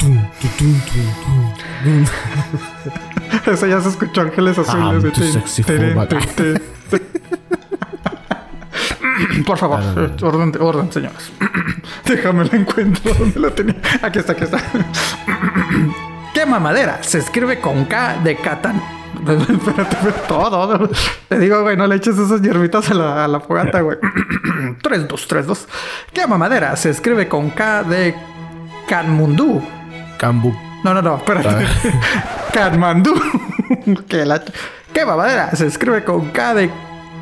Eso 3.45 3.67
ya 3.67 3.81
se 3.81 3.89
escuchó 3.89 4.21
Ángeles 4.21 4.57
Azules. 4.57 5.13
Ah, 5.13 6.07
Por 9.45 9.57
favor, 9.57 9.79
orden, 10.21 10.51
orden, 10.59 10.91
señores. 10.91 11.31
Déjame 12.05 12.45
la 12.45 12.57
encuentro 12.57 13.13
donde 13.19 13.39
la 13.39 13.49
tenía. 13.51 13.75
Aquí 14.01 14.19
está, 14.19 14.33
aquí 14.33 14.43
está. 14.43 14.57
¿Qué 16.33 16.45
mamadera? 16.45 17.01
Se 17.01 17.19
escribe 17.19 17.59
con 17.59 17.85
K 17.85 18.17
de 18.23 18.35
Catán. 18.35 18.81
Espérate, 19.25 19.97
todo. 20.27 20.89
Te 21.29 21.39
digo, 21.39 21.63
güey, 21.63 21.77
no 21.77 21.87
le 21.87 21.95
eches 21.95 22.17
esas 22.17 22.41
hierbitas 22.41 22.91
a 22.91 22.93
la, 22.93 23.23
a 23.23 23.27
la 23.27 23.39
fogata, 23.39 23.79
güey. 23.81 23.97
3, 24.81 25.07
2, 25.07 25.27
3, 25.27 25.47
2. 25.47 25.67
¿Qué 26.13 26.27
mamadera? 26.27 26.75
Se 26.75 26.89
escribe 26.89 27.29
con 27.29 27.51
K 27.51 27.83
de 27.83 28.13
Kanmundú. 28.87 29.63
Kambu. 30.17 30.53
No, 30.85 30.93
no, 30.93 31.01
no, 31.01 31.17
espérate. 31.17 31.65
Katmandú. 32.53 33.15
¿Qué, 34.07 34.23
la... 34.23 34.39
¿Qué 34.93 35.03
mamadera? 35.03 35.49
Se 35.55 35.65
escribe 35.65 36.03
con 36.03 36.29
K 36.29 36.53
de 36.53 36.69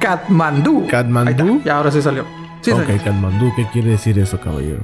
Katmandú. 0.01 0.86
¿Katmandú? 0.88 1.62
Ya, 1.63 1.77
ahora 1.77 1.89
sí 1.89 2.01
salió. 2.01 2.25
Sí, 2.60 2.72
ok, 2.72 3.01
Katmandú. 3.01 3.53
¿Qué 3.55 3.65
quiere 3.72 3.91
decir 3.91 4.20
eso, 4.20 4.38
caballero? 4.38 4.82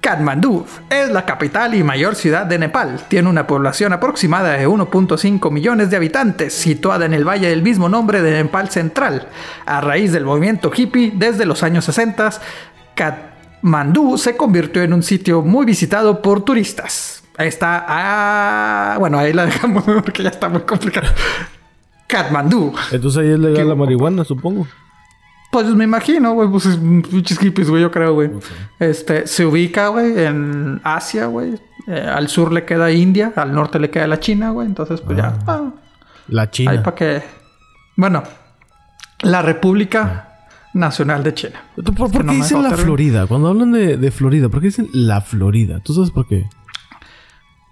Katmandú 0.00 0.64
es 0.88 1.10
la 1.10 1.26
capital 1.26 1.74
y 1.74 1.82
mayor 1.82 2.14
ciudad 2.14 2.46
de 2.46 2.58
Nepal. 2.58 2.98
Tiene 3.08 3.28
una 3.28 3.46
población 3.46 3.92
aproximada 3.92 4.52
de 4.52 4.66
1.5 4.66 5.50
millones 5.50 5.90
de 5.90 5.96
habitantes, 5.98 6.54
situada 6.54 7.04
en 7.04 7.12
el 7.12 7.28
valle 7.28 7.50
del 7.50 7.60
mismo 7.60 7.90
nombre 7.90 8.22
de 8.22 8.42
Nepal 8.42 8.70
Central. 8.70 9.28
A 9.66 9.82
raíz 9.82 10.12
del 10.12 10.24
movimiento 10.24 10.72
hippie 10.74 11.12
desde 11.14 11.44
los 11.44 11.62
años 11.62 11.84
60, 11.84 12.30
Katmandú 12.94 14.16
se 14.16 14.34
convirtió 14.34 14.82
en 14.82 14.94
un 14.94 15.02
sitio 15.02 15.42
muy 15.42 15.66
visitado 15.66 16.22
por 16.22 16.42
turistas. 16.42 17.19
Ahí 17.40 17.48
está. 17.48 17.86
Ah, 17.88 18.96
bueno, 18.98 19.18
ahí 19.18 19.32
la 19.32 19.46
dejamos 19.46 19.82
porque 20.04 20.22
ya 20.22 20.28
está 20.28 20.50
muy 20.50 20.60
complicado. 20.60 21.08
Katmandú. 22.06 22.74
Entonces 22.92 23.22
ahí 23.22 23.30
es 23.30 23.38
legal 23.38 23.66
la 23.66 23.74
marihuana, 23.74 24.24
supongo. 24.24 24.66
Pues 25.50 25.66
me 25.68 25.84
imagino, 25.84 26.34
güey, 26.34 26.50
pues 26.50 26.66
pinches 27.10 27.38
hippies, 27.38 27.70
güey, 27.70 27.80
yo 27.80 27.90
creo, 27.90 28.12
güey. 28.12 28.30
Este, 28.78 29.26
se 29.26 29.46
ubica, 29.46 29.88
güey, 29.88 30.22
en 30.22 30.82
Asia, 30.84 31.26
güey. 31.26 31.54
Eh, 31.86 32.12
al 32.14 32.28
sur 32.28 32.52
le 32.52 32.66
queda 32.66 32.90
India, 32.90 33.32
al 33.34 33.54
norte 33.54 33.78
le 33.78 33.88
queda 33.88 34.06
la 34.06 34.20
China, 34.20 34.50
güey. 34.50 34.66
Entonces, 34.66 35.00
pues 35.00 35.16
ya. 35.16 35.38
Ah. 35.46 35.62
Ah, 35.62 35.70
la 36.28 36.50
China. 36.50 36.72
Ahí 36.72 36.78
para 36.80 36.94
que. 36.94 37.22
Bueno, 37.96 38.22
la 39.22 39.40
República 39.40 40.40
Nacional 40.74 41.22
de 41.22 41.32
China. 41.32 41.62
¿Por, 41.96 42.10
qué 42.10 42.22
dicen 42.22 42.62
la 42.62 42.72
Florida? 42.72 43.26
Cuando 43.26 43.48
hablan 43.48 43.72
de, 43.72 43.96
de 43.96 44.10
Florida, 44.10 44.50
¿por 44.50 44.60
qué 44.60 44.66
dicen 44.66 44.90
la 44.92 45.22
Florida? 45.22 45.80
¿Tú 45.80 45.94
sabes 45.94 46.10
por 46.10 46.28
qué? 46.28 46.46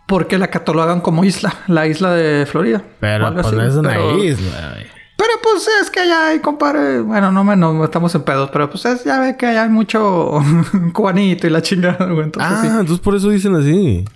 Porque 0.09 0.39
la 0.39 0.49
catalogan 0.49 1.03
como 1.03 1.23
isla, 1.23 1.55
la 1.67 1.87
isla 1.87 2.15
de 2.15 2.47
Florida. 2.47 2.83
Pero 2.99 3.31
pues 3.35 3.47
es 3.53 3.75
una 3.75 4.01
isla, 4.17 4.75
Pero 5.19 5.33
pues 5.43 5.69
es 5.83 5.91
que 5.91 6.01
allá 6.01 6.29
hay, 6.29 6.39
compadre. 6.39 7.03
Bueno, 7.03 7.31
no, 7.31 7.45
no 7.45 7.85
estamos 7.85 8.15
en 8.15 8.23
pedos, 8.23 8.49
pero 8.51 8.71
pues 8.71 8.87
es, 8.87 9.05
ya 9.05 9.21
ve 9.21 9.37
que 9.37 9.45
allá 9.45 9.65
hay 9.65 9.69
mucho 9.69 10.41
cubanito 10.95 11.47
y 11.47 11.51
la 11.51 11.61
chingada, 11.61 12.07
güey. 12.07 12.25
Entonces, 12.25 12.51
ah, 12.51 12.79
entonces 12.81 13.01
por 13.01 13.17
eso 13.17 13.29
dicen 13.29 13.55
así. 13.55 14.07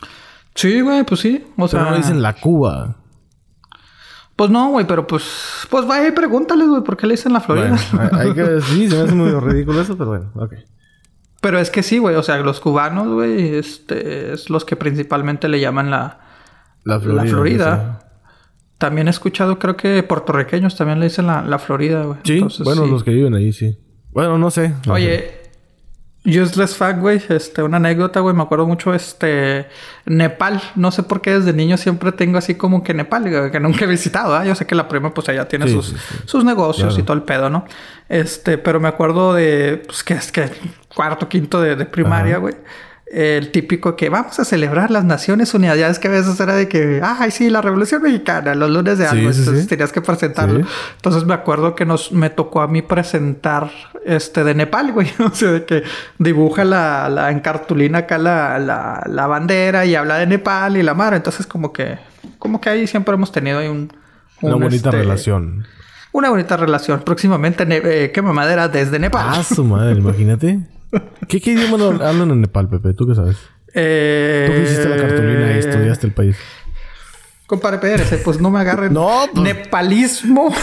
Sí, 0.54 0.80
güey, 0.80 1.04
pues 1.04 1.20
sí. 1.20 1.44
O 1.58 1.68
sea, 1.68 1.82
no 1.82 1.96
dicen 1.98 2.22
la 2.22 2.32
Cuba. 2.32 2.96
Pues 4.34 4.48
no, 4.48 4.70
güey, 4.70 4.86
pero 4.86 5.06
pues, 5.06 5.66
pues 5.68 5.86
vaya 5.86 6.08
y 6.08 6.12
pregúntale, 6.12 6.66
güey, 6.66 6.82
¿por 6.82 6.96
qué 6.96 7.06
le 7.06 7.14
dicen 7.16 7.34
la 7.34 7.40
Florida? 7.40 7.76
hay 8.12 8.32
que, 8.32 8.60
sí, 8.62 8.88
se 8.88 8.96
me 8.96 9.02
hace 9.02 9.14
muy 9.14 9.30
ridículo 9.30 9.82
eso, 9.82 9.94
pero 9.98 10.08
bueno, 10.08 10.30
ok. 10.36 10.54
Pero 11.42 11.58
es 11.58 11.70
que 11.70 11.82
sí, 11.82 11.98
güey, 11.98 12.14
o 12.14 12.22
sea, 12.22 12.38
los 12.38 12.60
cubanos, 12.60 13.08
güey, 13.08 13.56
este, 13.56 14.32
es 14.32 14.48
los 14.48 14.64
que 14.64 14.76
principalmente 14.76 15.48
le 15.48 15.58
llaman 15.58 15.90
la, 15.90 16.20
la 16.84 17.00
Florida. 17.00 17.98
También 18.78 19.08
he 19.08 19.10
escuchado, 19.10 19.58
creo 19.58 19.76
que 19.76 20.04
puertorriqueños 20.04 20.76
también 20.76 21.00
le 21.00 21.06
dicen 21.06 21.26
la, 21.26 21.42
la 21.42 21.58
Florida, 21.58 22.04
güey. 22.04 22.18
Sí, 22.22 22.46
bueno, 22.62 22.86
los 22.86 23.02
que 23.02 23.10
viven 23.10 23.34
ahí, 23.34 23.52
sí. 23.52 23.76
Bueno, 24.12 24.38
no 24.38 24.52
sé. 24.52 24.72
Oye, 24.88 25.41
Useless 26.24 26.76
fact, 26.76 27.00
güey, 27.00 27.20
este, 27.30 27.62
una 27.64 27.78
anécdota, 27.78 28.20
güey, 28.20 28.34
me 28.34 28.42
acuerdo 28.42 28.66
mucho, 28.66 28.94
este, 28.94 29.66
Nepal, 30.06 30.62
no 30.76 30.92
sé 30.92 31.02
por 31.02 31.20
qué 31.20 31.38
desde 31.38 31.52
niño 31.52 31.76
siempre 31.76 32.12
tengo 32.12 32.38
así 32.38 32.54
como 32.54 32.84
que 32.84 32.94
Nepal, 32.94 33.50
que 33.50 33.58
nunca 33.58 33.84
he 33.84 33.88
visitado, 33.88 34.36
¿ah? 34.36 34.44
Yo 34.44 34.54
sé 34.54 34.64
que 34.64 34.76
la 34.76 34.86
prima, 34.86 35.12
pues 35.12 35.28
allá 35.28 35.48
tiene 35.48 35.66
sus, 35.66 35.96
sus 36.24 36.44
negocios 36.44 36.96
y 36.96 37.02
todo 37.02 37.16
el 37.16 37.24
pedo, 37.24 37.50
¿no? 37.50 37.64
Este, 38.08 38.56
pero 38.56 38.78
me 38.78 38.88
acuerdo 38.88 39.34
de, 39.34 39.82
pues 39.84 40.04
que 40.04 40.14
es 40.14 40.30
que 40.30 40.48
cuarto, 40.94 41.28
quinto 41.28 41.60
de, 41.60 41.74
de 41.74 41.86
primaria, 41.86 42.38
güey 42.38 42.54
el 43.12 43.50
típico 43.50 43.94
que 43.94 44.08
vamos 44.08 44.38
a 44.40 44.44
celebrar 44.46 44.90
las 44.90 45.04
Naciones 45.04 45.52
Unidas. 45.52 45.76
Ya 45.78 45.88
es 45.88 45.98
que 45.98 46.08
a 46.08 46.12
veces 46.12 46.40
era 46.40 46.54
de 46.54 46.66
que, 46.66 47.02
ay, 47.04 47.30
sí, 47.30 47.50
la 47.50 47.60
Revolución 47.60 48.00
Mexicana, 48.02 48.54
los 48.54 48.70
lunes 48.70 48.96
de 48.96 49.06
algo. 49.06 49.28
entonces 49.28 49.66
tenías 49.66 49.92
que 49.92 50.00
presentarlo. 50.00 50.66
Entonces 50.96 51.26
me 51.26 51.34
acuerdo 51.34 51.74
que 51.74 51.84
nos 51.84 52.10
me 52.10 52.30
tocó 52.30 52.62
a 52.62 52.68
mí 52.68 52.80
presentar 52.80 53.70
este 54.06 54.44
de 54.44 54.54
Nepal, 54.54 54.92
güey. 54.92 55.08
o 55.18 55.30
sea, 55.30 55.52
de 55.52 55.64
que 55.66 55.82
dibuja 56.18 56.64
la, 56.64 57.10
la 57.10 57.30
en 57.30 57.40
cartulina 57.40 57.98
acá 57.98 58.16
la, 58.16 58.58
la, 58.58 59.04
la, 59.06 59.26
bandera 59.26 59.84
y 59.84 59.94
habla 59.94 60.16
de 60.16 60.26
Nepal 60.26 60.78
y 60.78 60.82
la 60.82 60.94
mar. 60.94 61.12
Entonces, 61.12 61.46
como 61.46 61.70
que, 61.70 61.98
como 62.38 62.62
que 62.62 62.70
ahí 62.70 62.86
siempre 62.86 63.14
hemos 63.14 63.30
tenido 63.30 63.58
ahí 63.58 63.68
un, 63.68 63.92
una 64.40 64.54
bonita 64.54 64.88
este, 64.88 64.90
relación. 64.90 65.66
Una 66.12 66.30
bonita 66.30 66.56
relación. 66.56 67.00
Próximamente, 67.00 67.66
eh, 67.68 68.10
quema 68.10 68.32
madera 68.32 68.68
desde 68.68 68.98
Nepal. 68.98 69.26
Ah, 69.28 69.42
su 69.42 69.64
madre, 69.64 69.92
imagínate. 69.98 70.60
¿Qué, 71.28 71.40
¿Qué, 71.40 71.52
idioma 71.52 71.84
hablan 72.06 72.30
en 72.30 72.40
Nepal, 72.42 72.68
Pepe? 72.68 72.92
¿Tú 72.94 73.06
qué 73.06 73.14
sabes? 73.14 73.36
Eh, 73.74 74.44
Tú 74.46 74.52
que 74.52 74.62
hiciste 74.62 74.88
la 74.88 74.96
cartulina 74.96 75.54
y 75.54 75.58
estudiaste 75.58 76.06
el 76.06 76.12
país. 76.12 76.36
Compadre 77.46 77.78
Pérez, 77.78 78.20
pues 78.24 78.40
no 78.40 78.50
me 78.50 78.60
agarren. 78.60 78.92
no, 78.92 79.26
pues... 79.32 79.42
Nepalismo. 79.42 80.54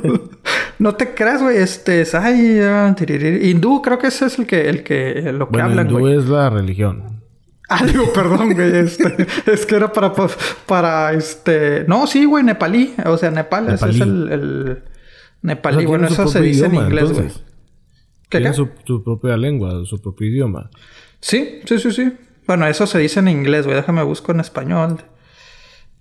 no 0.78 0.94
te 0.94 1.14
creas, 1.14 1.42
güey. 1.42 1.58
Este 1.58 2.02
es. 2.02 2.14
Ay, 2.14 2.60
hindú, 3.42 3.82
creo 3.82 3.98
que 3.98 4.08
ese 4.08 4.26
es 4.26 4.38
el 4.38 4.46
que, 4.46 4.68
el 4.68 4.82
que 4.82 5.32
lo 5.32 5.48
que 5.48 5.52
bueno, 5.52 5.68
hablan, 5.68 5.90
hindú 5.90 6.08
es 6.08 6.28
la 6.28 6.50
religión. 6.50 7.22
Ah, 7.68 7.86
digo, 7.86 8.12
perdón, 8.12 8.54
güey. 8.54 8.76
Este, 8.78 9.26
es 9.46 9.64
que 9.64 9.76
era 9.76 9.92
para, 9.92 10.12
para 10.66 11.12
este. 11.12 11.84
No, 11.86 12.06
sí, 12.06 12.24
güey, 12.24 12.42
nepalí. 12.42 12.94
O 13.06 13.16
sea, 13.16 13.30
Nepal, 13.30 13.72
ese 13.72 13.90
es 13.90 14.00
el, 14.00 14.32
el 14.32 14.82
nepalí. 15.42 15.86
bueno, 15.86 16.08
eso 16.08 16.26
se 16.26 16.40
dice 16.40 16.66
en 16.66 16.74
inglés, 16.74 17.12
güey. 17.12 17.30
Tienen 18.30 18.54
su, 18.54 18.68
propia 19.02 19.36
lengua, 19.36 19.84
su 19.84 20.00
propio 20.00 20.28
idioma. 20.28 20.70
Sí, 21.20 21.60
sí, 21.66 21.78
sí, 21.78 21.92
sí. 21.92 22.12
Bueno, 22.46 22.66
eso 22.66 22.86
se 22.86 22.98
dice 22.98 23.20
en 23.20 23.28
inglés, 23.28 23.66
güey. 23.66 23.76
Déjame 23.76 24.02
busco 24.02 24.32
en 24.32 24.40
español. 24.40 24.98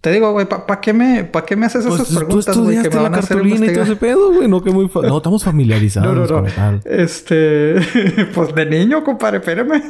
Te 0.01 0.12
digo, 0.12 0.31
güey, 0.31 0.45
¿para 0.45 0.79
qué, 0.79 0.93
me, 0.93 1.25
pa 1.25 1.45
qué 1.45 1.57
me 1.57 1.65
haces 1.65 1.86
pues, 1.86 2.00
esas 2.01 2.15
preguntas, 2.15 2.57
güey? 2.57 2.81
Que 2.81 2.89
me 2.89 2.95
van 2.95 3.12
la 3.12 3.19
cartulina 3.19 3.65
y 3.65 3.74
todo 3.74 3.83
ese 3.83 3.95
pedo, 3.98 4.31
güey. 4.31 4.48
No, 4.48 4.63
que 4.63 4.71
muy... 4.71 4.89
no, 4.93 5.17
estamos 5.17 5.43
familiarizados 5.43 6.31
no, 6.31 6.41
no, 6.41 6.48
no. 6.48 6.79
Este... 6.86 7.75
pues 8.33 8.55
de 8.55 8.65
niño, 8.65 9.03
compadre, 9.03 9.39
espérame. 9.39 9.83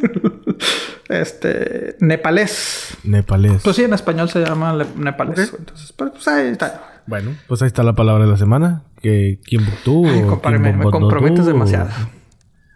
este... 1.10 1.96
Nepalés. 2.00 2.98
Nepalés. 3.04 3.62
Pues 3.62 3.76
sí, 3.76 3.84
en 3.84 3.94
español 3.94 4.30
se 4.30 4.40
llama 4.40 4.84
nepalés. 4.96 5.54
Entonces, 5.56 5.94
pues 5.94 6.28
ahí 6.28 6.48
está. 6.48 7.02
Bueno, 7.06 7.36
pues 7.48 7.62
ahí 7.62 7.68
está 7.68 7.84
la 7.84 7.94
palabra 7.94 8.26
de 8.26 8.32
la 8.32 8.38
semana. 8.38 8.86
Que... 9.02 9.40
¿Quién 9.44 9.64
tú? 9.86 10.08
Ay, 10.08 10.24
compadre, 10.24 10.58
me, 10.58 10.74
me 10.74 10.86
comprometes 10.86 11.46
demasiado. 11.46 11.90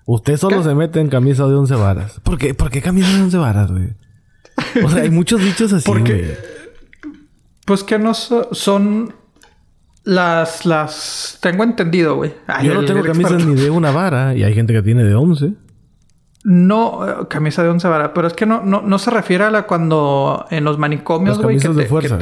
Usted 0.06 0.38
solo 0.38 0.64
se 0.64 0.76
mete 0.76 1.00
en 1.00 1.10
camisa 1.10 1.48
de 1.48 1.56
once 1.56 1.76
varas. 1.76 2.20
¿Por 2.24 2.38
qué? 2.38 2.54
¿Por 2.54 2.70
qué 2.70 2.82
camisa 2.82 3.10
de 3.16 3.24
once 3.24 3.38
varas, 3.38 3.72
güey? 3.72 3.94
O 4.84 4.90
sea, 4.90 5.04
hay 5.04 5.10
muchos 5.10 5.42
dichos 5.42 5.72
así, 5.74 5.86
Porque, 5.86 6.38
Pues 7.66 7.84
que 7.84 7.98
no 7.98 8.14
son 8.14 9.14
las... 10.04 10.66
las... 10.66 11.38
Tengo 11.42 11.64
entendido, 11.64 12.16
güey. 12.16 12.34
Yo 12.64 12.74
no 12.74 12.86
tengo 12.86 13.04
camisas 13.04 13.46
ni 13.46 13.56
de 13.56 13.70
una 13.70 13.92
vara 13.92 14.36
y 14.36 14.44
hay 14.44 14.54
gente 14.54 14.74
que 14.74 14.82
tiene 14.82 15.04
de 15.04 15.16
once. 15.16 15.54
No, 16.44 17.08
eh, 17.08 17.28
camisa 17.30 17.64
de 17.64 17.70
once 17.70 17.88
varas. 17.88 18.12
Pero 18.14 18.28
es 18.28 18.34
que 18.34 18.46
no, 18.46 18.62
no, 18.64 18.82
no 18.82 19.00
se 19.00 19.10
refiere 19.10 19.46
a 19.46 19.52
la 19.52 19.66
cuando 19.66 20.46
en 20.50 20.66
los 20.66 20.78
manicomios, 20.78 21.42
güey, 21.42 21.58
que, 21.58 21.70
de 21.70 21.86
fuerza. 21.86 22.20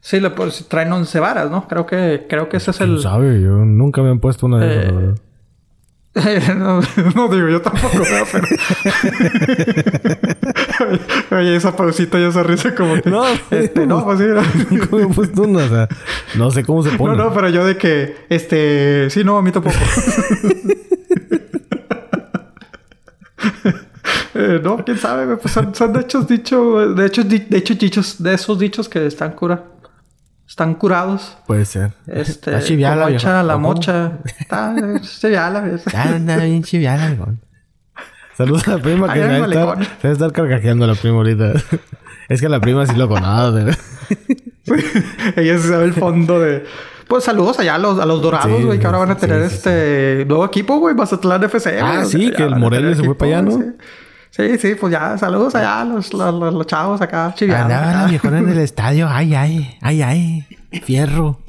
Sí, 0.00 0.18
le, 0.18 0.30
pues, 0.30 0.66
traen 0.66 0.92
once 0.92 1.20
varas, 1.20 1.50
¿no? 1.50 1.68
Creo 1.68 1.86
que, 1.86 2.26
creo 2.28 2.48
que 2.48 2.56
ese 2.56 2.72
es 2.72 2.80
el... 2.80 3.00
sabe? 3.00 3.40
Yo 3.40 3.64
nunca 3.64 4.02
me 4.02 4.08
han 4.08 4.18
puesto 4.18 4.46
una 4.46 4.58
de 4.58 4.82
esas, 4.82 4.92
eh, 4.92 5.14
no, 6.56 6.80
no, 7.14 7.28
digo, 7.28 7.48
yo 7.48 7.62
tampoco 7.62 8.00
veo, 8.00 8.26
pero. 8.32 8.44
Oye, 11.38 11.54
esa 11.54 11.76
pausita 11.76 12.18
ya 12.18 12.32
se 12.32 12.42
risa 12.42 12.74
como 12.74 13.00
que. 13.00 13.08
No, 13.08 13.22
este, 13.52 13.86
no, 13.86 14.04
pues 14.04 14.18
sí. 14.18 14.24
Puesto 15.14 15.42
una, 15.42 15.64
o 15.64 15.68
sea, 15.68 15.88
no 16.34 16.50
sé 16.50 16.64
cómo 16.64 16.82
se 16.82 16.90
pone. 16.96 17.16
No, 17.16 17.26
no, 17.26 17.32
pero 17.32 17.48
yo 17.48 17.64
de 17.64 17.76
que, 17.76 18.26
este, 18.28 19.08
sí, 19.10 19.22
no, 19.22 19.38
a 19.38 19.42
mí 19.42 19.52
tampoco. 19.52 19.76
eh, 24.34 24.60
no, 24.64 24.84
quién 24.84 24.98
sabe, 24.98 25.36
pues 25.36 25.54
son, 25.54 25.72
son 25.76 25.92
de 25.92 26.00
hechos 26.00 26.26
dichos, 26.26 26.96
de 26.96 27.06
hecho, 27.06 27.22
de 27.22 27.56
hecho, 27.56 27.74
dichos, 27.74 28.20
de 28.20 28.34
esos 28.34 28.58
dichos 28.58 28.88
que 28.88 29.06
están 29.06 29.30
cura 29.30 29.62
están 30.50 30.74
curados. 30.74 31.38
Puede 31.46 31.64
ser. 31.64 31.92
Este, 32.08 32.50
está 32.50 32.60
chiviala, 32.60 33.08
mocha, 33.08 33.42
la 33.44 33.56
mocha. 33.56 34.12
Está 34.24 34.74
chiviala. 35.00 35.64
Ya 35.92 36.02
anda 36.02 36.36
bien 36.38 36.64
chiviala, 36.64 37.16
Saludos 38.36 38.66
a 38.66 38.72
la 38.72 38.82
prima 38.82 39.12
que 39.12 39.20
va, 39.20 39.46
estar, 39.46 39.78
a 40.02 40.12
estar 40.12 40.32
carcajeando 40.32 40.88
la 40.88 40.96
prima 40.96 41.18
ahorita. 41.18 41.52
es 42.28 42.40
que 42.40 42.48
la 42.48 42.60
prima 42.60 42.84
sí 42.84 42.96
lo 42.96 43.08
conoce. 43.08 43.78
Ella 45.36 45.58
se 45.58 45.68
sabe 45.68 45.84
el 45.84 45.92
fondo 45.92 46.40
de... 46.40 46.64
Pues 47.06 47.24
saludos 47.24 47.60
allá 47.60 47.76
a 47.76 47.78
los, 47.78 48.00
a 48.00 48.06
los 48.06 48.20
dorados, 48.20 48.64
güey, 48.64 48.78
que 48.78 48.86
ahora 48.86 48.98
van 48.98 49.10
a 49.12 49.16
tener 49.16 49.42
este 49.42 50.24
nuevo 50.26 50.44
equipo, 50.44 50.78
güey, 50.78 50.96
Mazatlán 50.96 51.44
FC. 51.44 51.80
Ah, 51.80 52.04
sí, 52.04 52.32
que 52.32 52.42
el 52.42 52.56
Morelia 52.56 52.94
se 52.96 53.04
fue 53.04 53.16
para 53.16 53.38
allá, 53.38 53.42
¿no? 53.42 53.74
Sí, 54.30 54.58
sí, 54.58 54.74
pues 54.76 54.92
ya, 54.92 55.18
saludos 55.18 55.54
allá 55.56 55.80
a 55.80 55.84
los, 55.84 56.12
los, 56.14 56.54
los, 56.54 56.66
chavos 56.66 57.00
acá, 57.00 57.32
chivianos. 57.34 57.72
Andaba 57.72 58.02
la 58.02 58.06
viejona 58.06 58.38
en 58.38 58.48
el 58.48 58.58
estadio, 58.60 59.08
ay, 59.10 59.34
ay, 59.34 59.76
ay, 59.82 60.02
ay, 60.02 60.46
fierro. 60.82 61.40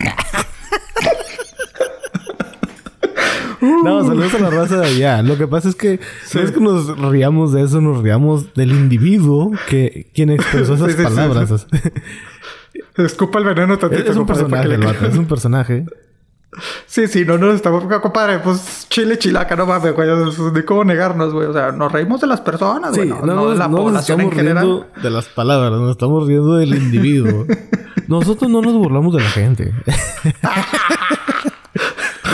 No, 3.62 4.04
saludos 4.04 4.34
a 4.34 4.40
la 4.40 4.50
raza 4.50 4.78
de 4.78 4.88
allá. 4.88 5.22
Lo 5.22 5.38
que 5.38 5.48
pasa 5.48 5.70
es 5.70 5.76
que 5.76 6.00
no 6.34 6.42
es 6.42 6.52
que 6.52 6.60
nos 6.60 6.98
riamos 6.98 7.54
de 7.54 7.62
eso, 7.62 7.80
nos 7.80 8.02
riamos 8.02 8.54
del 8.56 8.72
individuo 8.72 9.52
que 9.70 10.10
quien 10.16 10.32
expresó 10.32 10.74
esas 10.74 10.96
palabras. 10.96 11.68
Escupa 12.98 13.40
el 13.40 13.46
veneno 13.46 13.78
tantito. 13.78 14.12
Es 14.12 14.18
un 14.18 14.26
personaje, 14.26 14.80
es 15.08 15.16
un 15.16 15.28
personaje. 15.28 15.86
Sí, 16.86 17.08
sí, 17.08 17.24
no 17.24 17.38
nos 17.38 17.56
estamos, 17.56 17.86
compadre, 18.02 18.40
pues 18.40 18.86
chile 18.90 19.18
chilaca, 19.18 19.56
no 19.56 19.66
mames, 19.66 19.94
güey, 19.94 20.10
ni 20.54 20.64
cómo 20.64 20.84
negarnos, 20.84 21.34
güey, 21.34 21.48
o 21.48 21.54
sea, 21.54 21.72
nos 21.72 21.92
reímos 21.92 22.20
de 22.20 22.28
las 22.28 22.42
personas, 22.42 22.96
güey, 22.96 23.08
no, 23.08 23.22
no, 23.22 23.52
de 23.52 23.58
la 23.58 23.70
población 23.70 24.22
en 24.22 24.32
general. 24.32 24.88
de 25.02 25.10
las 25.10 25.28
palabras, 25.28 25.72
nos 25.72 25.92
estamos 25.92 26.28
riendo 26.28 26.56
del 26.56 26.76
individuo. 26.76 27.46
Nosotros 28.08 28.52
no 28.52 28.62
nos 28.62 28.74
burlamos 28.74 29.16
de 29.16 29.22
la 29.22 29.30
gente. 29.30 29.74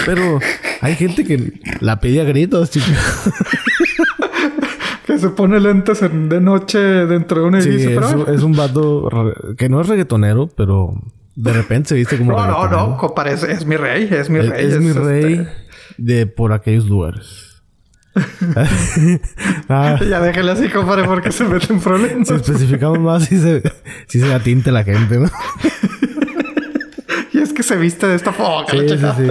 Pero 0.05 0.39
hay 0.81 0.95
gente 0.95 1.23
que 1.23 1.59
la 1.81 1.99
pide 1.99 2.21
a 2.21 2.23
gritos, 2.23 2.71
chicos. 2.71 2.89
que 5.05 5.19
se 5.19 5.29
pone 5.29 5.59
lentes 5.59 6.01
de 6.01 6.41
noche 6.41 6.79
dentro 6.79 7.41
de 7.41 7.47
un 7.47 7.55
edificio. 7.55 8.01
Sí, 8.01 8.15
es, 8.27 8.37
es 8.37 8.43
un 8.43 8.53
vato 8.53 9.09
que 9.57 9.69
no 9.69 9.81
es 9.81 9.87
reggaetonero, 9.87 10.49
pero 10.55 10.93
de 11.37 11.53
repente 11.53 11.89
se 11.89 11.95
viste 11.95 12.17
como. 12.17 12.31
No, 12.31 12.47
no, 12.47 12.67
no, 12.67 12.97
compadre, 12.97 13.33
es, 13.33 13.65
mi 13.65 13.77
rey, 13.77 14.09
es 14.11 14.29
mi 14.29 14.41
rey. 14.41 14.65
Es, 14.65 14.79
mi 14.79 14.91
rey 14.91 15.33
este 15.33 15.47
de 15.97 16.25
por 16.25 16.51
aquellos 16.51 16.85
lugares. 16.85 17.61
ah. 19.69 19.99
Ya 20.09 20.19
déjale 20.19 20.51
así, 20.51 20.69
compadre, 20.69 21.03
porque 21.03 21.31
se 21.31 21.43
mete 21.43 21.71
en 21.71 21.79
problemas. 21.79 22.27
Si 22.27 22.33
especificamos 22.33 22.99
más, 22.99 23.25
si 23.25 23.37
se, 23.37 23.61
si 24.07 24.19
se 24.19 24.33
atinte 24.33 24.71
la 24.71 24.83
gente, 24.83 25.19
¿no? 25.19 25.29
y 27.33 27.37
es 27.37 27.53
que 27.53 27.61
se 27.61 27.75
viste 27.75 28.07
de 28.07 28.15
esta 28.15 28.33
forma. 28.33 28.67
Sí, 28.71 28.89
sí, 28.89 28.97
sí, 28.97 29.27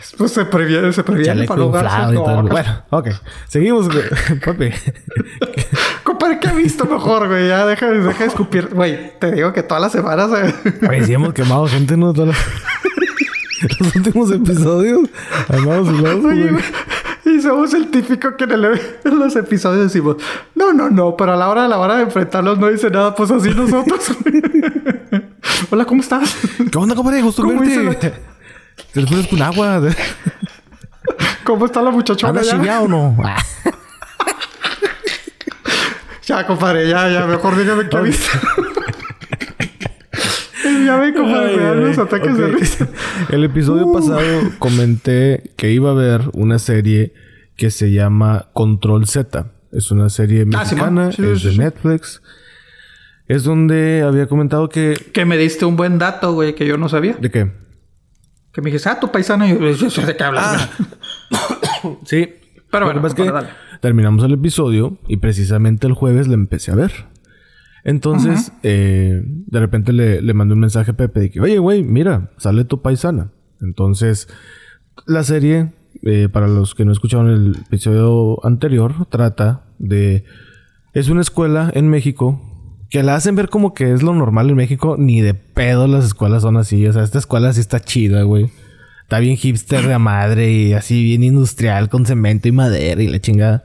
sí, 0.00 0.16
Pues 0.18 0.32
se 0.32 0.44
previene, 0.46 0.92
se 0.92 1.04
previene 1.04 1.44
para 1.44 1.60
lugares. 1.60 2.18
Bueno, 2.50 2.84
ok. 2.90 3.10
Seguimos, 3.46 3.88
papi. 4.44 4.70
¿Qué 6.40 6.48
he 6.48 6.54
visto 6.54 6.84
mejor, 6.84 7.28
güey? 7.28 7.48
Ya 7.48 7.66
deja, 7.66 7.86
deja 7.86 8.18
de 8.18 8.26
escupir. 8.26 8.68
Güey, 8.72 9.18
te 9.18 9.32
digo 9.32 9.52
que 9.52 9.62
todas 9.62 9.82
las 9.82 9.92
semanas... 9.92 10.30
Güey, 10.80 11.04
sí 11.04 11.12
hemos 11.14 11.32
quemado 11.32 11.66
gente, 11.66 11.96
¿no? 11.96 12.12
Todas 12.12 12.28
las... 12.28 12.38
Los 13.78 13.94
últimos 13.94 14.30
episodios. 14.32 15.08
Armados 15.48 15.88
y 15.88 16.02
lados, 16.02 16.22
güey. 16.22 16.50
Y 17.24 17.40
somos 17.40 17.72
el 17.74 17.88
típico 17.90 18.36
que 18.36 18.44
en, 18.44 19.18
los 19.18 19.36
episodios 19.36 19.84
decimos, 19.84 20.16
no, 20.56 20.72
no, 20.72 20.90
no, 20.90 21.16
pero 21.16 21.34
a 21.34 21.36
la 21.36 21.48
hora 21.48 21.62
de 21.62 21.68
la 21.68 21.78
hora 21.78 21.96
de 21.96 22.02
enfrentarlos 22.02 22.58
no 22.58 22.68
dice 22.68 22.90
nada, 22.90 23.14
pues 23.14 23.30
así 23.30 23.50
nosotros. 23.50 24.10
Hola, 25.70 25.84
¿cómo 25.84 26.00
estás? 26.00 26.36
¿Qué 26.70 26.76
onda, 26.76 26.96
compadre? 26.96 27.22
Gusto 27.22 27.46
verte. 27.46 28.12
Te 28.92 29.06
pones 29.06 29.28
con 29.28 29.40
agua. 29.40 29.80
¿Cómo 31.44 31.66
está 31.66 31.80
la 31.80 31.92
muchachona 31.92 32.42
ya? 32.42 32.80
o 32.82 32.88
no? 32.88 33.16
Ya, 36.32 36.46
compadre, 36.46 36.88
ya, 36.88 37.08
ya. 37.10 37.26
Mejor 37.26 37.56
dígame 37.56 37.88
qué 37.88 38.00
viste. 38.00 38.26
ya 40.86 40.96
ve, 40.96 41.12
compadre, 41.12 41.74
los 41.76 41.98
ataques 41.98 42.36
de 42.36 42.46
risa. 42.48 42.88
El 43.30 43.44
episodio 43.44 43.86
uh. 43.86 43.92
pasado 43.92 44.20
comenté 44.58 45.52
que 45.56 45.70
iba 45.72 45.90
a 45.90 45.92
haber 45.92 46.22
una 46.32 46.58
serie 46.58 47.12
que 47.56 47.70
se 47.70 47.92
llama 47.92 48.48
Control 48.54 49.06
Z. 49.06 49.52
Es 49.72 49.90
una 49.90 50.08
serie 50.08 50.42
ah, 50.42 50.58
mexicana, 50.58 51.10
es 51.10 51.42
de 51.42 51.56
Netflix. 51.56 52.22
Es 53.28 53.44
donde 53.44 54.02
había 54.02 54.26
comentado 54.26 54.68
que... 54.68 54.94
Que 55.12 55.24
me 55.24 55.36
diste 55.36 55.64
un 55.64 55.76
buen 55.76 55.98
dato, 55.98 56.32
güey, 56.32 56.54
que 56.54 56.66
yo 56.66 56.76
no 56.76 56.88
sabía. 56.88 57.14
¿De 57.14 57.30
qué? 57.30 57.50
Que 58.52 58.60
me 58.60 58.70
dijiste, 58.70 58.88
ah, 58.88 59.00
tu 59.00 59.10
paisano. 59.10 59.46
Y 59.46 59.74
yo, 59.76 59.90
sé 59.90 60.04
de 60.04 60.16
qué 60.16 60.24
hablas. 60.24 60.68
Ah. 61.32 61.96
sí. 62.04 62.34
Pero 62.70 62.86
bueno, 62.86 63.06
es 63.06 63.14
que 63.14 63.30
terminamos 63.82 64.22
el 64.22 64.32
episodio 64.32 64.96
y 65.08 65.16
precisamente 65.16 65.88
el 65.88 65.92
jueves 65.92 66.28
le 66.28 66.34
empecé 66.34 66.70
a 66.70 66.76
ver. 66.76 66.92
Entonces, 67.82 68.52
eh, 68.62 69.22
de 69.26 69.60
repente 69.60 69.92
le, 69.92 70.22
le, 70.22 70.34
mandé 70.34 70.54
un 70.54 70.60
mensaje 70.60 70.92
a 70.92 70.96
Pepe 70.96 71.18
de 71.18 71.30
que, 71.32 71.40
oye, 71.40 71.58
güey, 71.58 71.82
mira, 71.82 72.30
sale 72.38 72.64
tu 72.64 72.80
paisana. 72.80 73.32
Entonces, 73.60 74.28
la 75.04 75.24
serie, 75.24 75.72
eh, 76.02 76.28
para 76.32 76.46
los 76.46 76.76
que 76.76 76.84
no 76.84 76.92
escucharon 76.92 77.28
el 77.28 77.56
episodio 77.56 78.38
anterior, 78.46 79.06
trata 79.10 79.64
de... 79.80 80.24
Es 80.94 81.08
una 81.08 81.22
escuela 81.22 81.72
en 81.74 81.88
México 81.88 82.40
que 82.88 83.02
la 83.02 83.16
hacen 83.16 83.34
ver 83.34 83.48
como 83.48 83.74
que 83.74 83.92
es 83.92 84.04
lo 84.04 84.14
normal 84.14 84.48
en 84.48 84.56
México. 84.56 84.94
Ni 84.96 85.22
de 85.22 85.34
pedo 85.34 85.88
las 85.88 86.04
escuelas 86.04 86.42
son 86.42 86.56
así. 86.56 86.86
O 86.86 86.92
sea, 86.92 87.02
esta 87.02 87.18
escuela 87.18 87.52
sí 87.52 87.58
está 87.58 87.80
chida, 87.80 88.22
güey. 88.22 88.48
Está 89.12 89.20
bien 89.20 89.36
hipster 89.36 89.86
de 89.86 89.98
madre 89.98 90.50
y 90.50 90.72
así 90.72 91.04
bien 91.04 91.22
industrial 91.22 91.90
con 91.90 92.06
cemento 92.06 92.48
y 92.48 92.52
madera 92.52 93.02
y 93.02 93.08
la 93.08 93.20
chingada. 93.20 93.62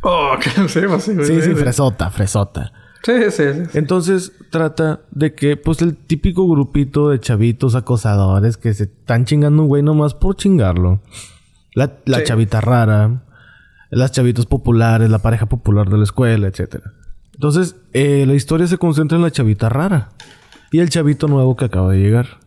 Oh, 0.00 0.36
que 0.40 0.48
no 0.56 0.68
sé, 0.68 0.86
sí, 1.00 1.12
sí, 1.24 1.42
sí, 1.42 1.54
fresota, 1.56 2.08
fresota. 2.10 2.72
Sí, 3.02 3.14
sí, 3.32 3.42
sí, 3.52 3.76
Entonces 3.76 4.30
trata 4.50 5.00
de 5.10 5.34
que, 5.34 5.56
pues, 5.56 5.82
el 5.82 5.96
típico 5.96 6.48
grupito 6.48 7.08
de 7.08 7.18
chavitos 7.18 7.74
acosadores 7.74 8.56
que 8.56 8.72
se 8.74 8.84
están 8.84 9.24
chingando 9.24 9.62
un 9.62 9.68
güey 9.68 9.82
nomás 9.82 10.14
por 10.14 10.36
chingarlo. 10.36 11.02
La, 11.74 11.94
la 12.04 12.22
chavita 12.22 12.60
rara, 12.60 13.24
las 13.90 14.12
chavitos 14.12 14.46
populares, 14.46 15.10
la 15.10 15.18
pareja 15.18 15.46
popular 15.46 15.90
de 15.90 15.98
la 15.98 16.04
escuela, 16.04 16.46
etcétera. 16.46 16.92
Entonces, 17.34 17.74
eh, 17.92 18.24
la 18.24 18.34
historia 18.34 18.68
se 18.68 18.78
concentra 18.78 19.16
en 19.16 19.24
la 19.24 19.32
chavita 19.32 19.68
rara 19.68 20.10
y 20.70 20.78
el 20.78 20.90
chavito 20.90 21.26
nuevo 21.26 21.56
que 21.56 21.64
acaba 21.64 21.90
de 21.90 21.98
llegar. 21.98 22.38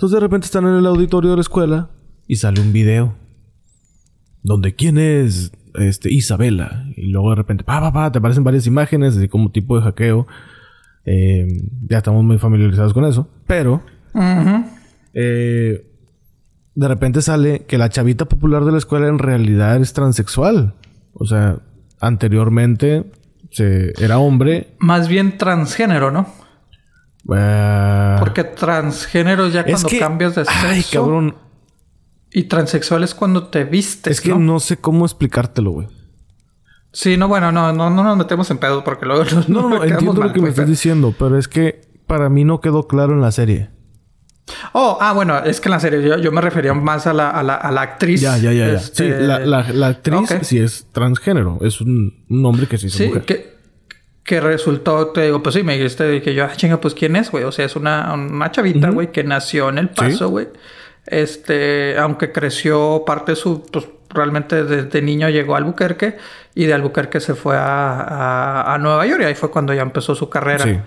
Entonces, 0.00 0.16
de 0.16 0.20
repente 0.20 0.46
están 0.46 0.66
en 0.66 0.76
el 0.76 0.86
auditorio 0.86 1.28
de 1.28 1.36
la 1.36 1.42
escuela 1.42 1.90
y 2.26 2.36
sale 2.36 2.62
un 2.62 2.72
video. 2.72 3.16
Donde, 4.42 4.74
¿quién 4.74 4.96
es 4.96 5.52
este, 5.74 6.10
Isabela? 6.10 6.86
Y 6.96 7.10
luego 7.10 7.28
de 7.28 7.36
repente, 7.36 7.64
pa, 7.64 7.82
pa, 7.82 7.92
pa, 7.92 8.10
te 8.10 8.16
aparecen 8.16 8.42
varias 8.42 8.66
imágenes, 8.66 9.18
así 9.18 9.28
como 9.28 9.52
tipo 9.52 9.76
de 9.76 9.82
hackeo. 9.82 10.26
Eh, 11.04 11.46
ya 11.86 11.98
estamos 11.98 12.24
muy 12.24 12.38
familiarizados 12.38 12.94
con 12.94 13.04
eso. 13.04 13.28
Pero, 13.46 13.82
eh, 15.12 15.86
de 16.74 16.88
repente 16.88 17.20
sale 17.20 17.66
que 17.66 17.76
la 17.76 17.90
chavita 17.90 18.24
popular 18.24 18.64
de 18.64 18.72
la 18.72 18.78
escuela 18.78 19.06
en 19.06 19.18
realidad 19.18 19.82
es 19.82 19.92
transexual. 19.92 20.76
O 21.12 21.26
sea, 21.26 21.58
anteriormente 22.00 23.04
era 23.98 24.18
hombre. 24.18 24.68
Más 24.78 25.08
bien 25.08 25.36
transgénero, 25.36 26.10
¿no? 26.10 26.39
Eh, 27.34 28.16
Porque 28.18 28.44
transgénero 28.44 29.48
ya 29.48 29.64
cuando 29.64 29.88
cambias 29.98 30.34
de 30.34 30.44
sexo. 30.44 30.66
Ay, 30.66 30.84
cabrón. 30.90 31.36
Y 32.32 32.44
transexual 32.44 33.02
es 33.02 33.14
cuando 33.14 33.48
te 33.48 33.64
vistes. 33.64 34.18
Es 34.18 34.20
que 34.20 34.34
no, 34.34 34.60
sé 34.60 34.76
cómo 34.76 35.04
explicártelo, 35.04 35.72
güey. 35.72 35.88
Sí, 36.92 37.16
no, 37.16 37.28
bueno, 37.28 37.52
no, 37.52 37.72
no, 37.72 37.90
no 37.90 38.02
nos 38.02 38.16
metemos 38.16 38.50
en 38.50 38.58
pedo 38.58 38.82
porque 38.82 39.06
luego 39.06 39.24
No, 39.48 39.68
no, 39.68 39.84
entiendo 39.84 40.22
lo 40.22 40.32
que 40.32 40.40
me 40.40 40.48
estás 40.48 40.66
diciendo, 40.66 41.14
pero 41.16 41.38
es 41.38 41.48
que 41.48 41.82
para 42.06 42.28
mí 42.28 42.44
no 42.44 42.60
quedó 42.60 42.86
claro 42.86 43.12
en 43.12 43.20
la 43.20 43.32
serie. 43.32 43.70
Oh, 44.72 44.98
ah, 45.00 45.12
bueno, 45.12 45.38
es 45.38 45.60
que 45.60 45.68
en 45.68 45.72
la 45.72 45.80
serie 45.80 46.20
yo, 46.20 46.32
me 46.32 46.40
refería 46.40 46.74
más 46.74 47.06
a 47.06 47.12
la, 47.12 47.30
a 47.30 47.42
la, 47.42 47.54
a 47.54 47.70
la 47.70 47.82
actriz. 47.82 48.20
Ya, 48.20 48.36
ya, 48.36 48.52
ya. 48.52 48.78
Sí, 48.80 49.04
este, 49.04 49.20
la, 49.20 49.38
la, 49.38 49.86
actriz 49.86 50.28
sí 50.42 50.58
es 50.58 50.88
transgénero. 50.92 51.58
Es 51.60 51.80
un, 51.80 52.24
un 52.28 52.46
hombre 52.46 52.66
que 52.66 52.78
se 52.78 52.88
hizo 52.88 52.98
sí, 52.98 53.12
Que, 53.26 53.59
que 54.30 54.40
resultó, 54.40 55.08
te 55.08 55.22
digo, 55.22 55.42
pues 55.42 55.56
sí, 55.56 55.64
me 55.64 55.76
dijiste 55.76 56.22
que 56.22 56.34
yo, 56.34 56.44
ah, 56.44 56.52
chinga, 56.54 56.80
pues 56.80 56.94
quién 56.94 57.16
es, 57.16 57.32
güey. 57.32 57.42
O 57.42 57.50
sea, 57.50 57.64
es 57.64 57.74
una, 57.74 58.14
una 58.14 58.52
chavita, 58.52 58.90
güey, 58.90 59.10
que 59.10 59.24
nació 59.24 59.70
en 59.70 59.78
El 59.78 59.88
Paso, 59.88 60.28
güey. 60.28 60.46
Este, 61.04 61.98
aunque 61.98 62.30
creció 62.30 63.02
parte 63.04 63.32
de 63.32 63.36
su, 63.36 63.66
pues 63.72 63.88
realmente 64.08 64.62
desde 64.62 65.02
niño 65.02 65.28
llegó 65.30 65.56
a 65.56 65.58
Albuquerque 65.58 66.16
y 66.54 66.66
de 66.66 66.74
Albuquerque 66.74 67.18
se 67.18 67.34
fue 67.34 67.56
a, 67.56 68.02
a, 68.02 68.72
a 68.72 68.78
Nueva 68.78 69.04
York 69.04 69.20
y 69.22 69.24
ahí 69.24 69.34
fue 69.34 69.50
cuando 69.50 69.74
ya 69.74 69.82
empezó 69.82 70.14
su 70.14 70.30
carrera. 70.30 70.62
Sí. 70.62 70.78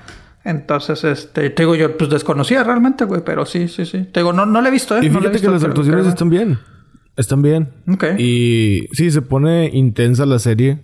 Entonces, 0.45 1.03
este, 1.03 1.49
te 1.49 1.63
digo, 1.63 1.75
yo 1.75 1.97
pues 1.97 2.09
desconocía 2.09 2.63
realmente, 2.63 3.03
güey, 3.03 3.23
pero 3.25 3.45
sí, 3.45 3.67
sí, 3.67 3.85
sí. 3.85 4.05
Te 4.05 4.21
digo, 4.21 4.31
no, 4.31 4.45
no 4.45 4.61
le 4.61 4.69
he 4.69 4.71
visto, 4.71 4.95
¿eh? 4.95 5.01
Y 5.03 5.09
fíjate 5.09 5.41
que 5.41 5.49
las 5.49 5.65
actuaciones 5.65 6.07
están 6.07 6.29
bien. 6.29 6.59
Están 7.17 7.41
bien. 7.41 7.73
Ok. 7.91 8.05
Y 8.17 8.87
sí, 8.93 9.11
se 9.11 9.21
pone 9.21 9.69
intensa 9.73 10.25
la 10.25 10.39
serie. 10.39 10.79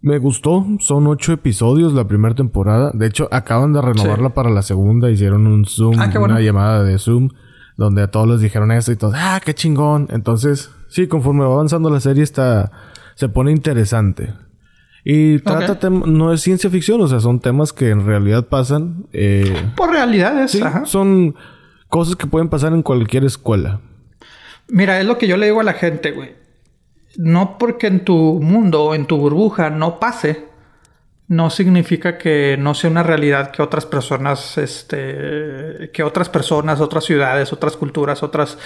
Me 0.00 0.18
gustó. 0.18 0.64
Son 0.80 1.06
ocho 1.06 1.32
episodios 1.32 1.92
la 1.92 2.06
primera 2.06 2.34
temporada. 2.34 2.90
De 2.94 3.06
hecho, 3.06 3.28
acaban 3.30 3.72
de 3.72 3.82
renovarla 3.82 4.30
para 4.30 4.50
la 4.50 4.62
segunda. 4.62 5.10
Hicieron 5.10 5.46
un 5.46 5.64
Zoom, 5.64 5.98
ah, 5.98 6.10
una 6.20 6.40
llamada 6.40 6.84
de 6.84 6.98
Zoom, 6.98 7.30
donde 7.76 8.02
a 8.02 8.10
todos 8.10 8.28
les 8.28 8.40
dijeron 8.40 8.70
eso 8.72 8.92
y 8.92 8.96
todos, 8.96 9.14
ah, 9.16 9.40
qué 9.44 9.54
chingón. 9.54 10.08
Entonces, 10.10 10.70
sí, 10.88 11.08
conforme 11.08 11.44
va 11.44 11.54
avanzando 11.54 11.90
la 11.90 12.00
serie, 12.00 12.22
está, 12.22 12.70
se 13.14 13.28
pone 13.28 13.50
interesante. 13.50 14.34
Y 15.04 15.38
trata 15.38 15.88
no 15.90 16.32
es 16.32 16.42
ciencia 16.42 16.68
ficción, 16.68 17.00
o 17.00 17.08
sea, 17.08 17.20
son 17.20 17.40
temas 17.40 17.72
que 17.72 17.90
en 17.90 18.04
realidad 18.04 18.46
pasan. 18.48 19.06
Eh, 19.12 19.70
Por 19.76 19.90
realidades, 19.90 20.50
sí, 20.50 20.60
Son 20.84 21.34
cosas 21.88 22.16
que 22.16 22.26
pueden 22.26 22.48
pasar 22.48 22.72
en 22.72 22.82
cualquier 22.82 23.24
escuela. 23.24 23.80
Mira, 24.68 25.00
es 25.00 25.06
lo 25.06 25.16
que 25.16 25.26
yo 25.26 25.36
le 25.36 25.46
digo 25.46 25.60
a 25.60 25.64
la 25.64 25.72
gente, 25.72 26.10
güey. 26.10 26.36
No 27.18 27.58
porque 27.58 27.88
en 27.88 28.04
tu 28.04 28.14
mundo 28.40 28.84
o 28.84 28.94
en 28.94 29.06
tu 29.06 29.16
burbuja 29.16 29.70
no 29.70 29.98
pase, 29.98 30.48
no 31.26 31.50
significa 31.50 32.16
que 32.16 32.56
no 32.58 32.74
sea 32.74 32.88
una 32.88 33.02
realidad 33.02 33.50
que 33.50 33.60
otras 33.60 33.84
personas, 33.84 34.56
este, 34.56 35.90
que 35.92 36.02
otras 36.02 36.30
personas, 36.30 36.80
otras 36.80 37.04
ciudades, 37.04 37.52
otras 37.52 37.76
culturas, 37.76 38.22
otras, 38.22 38.56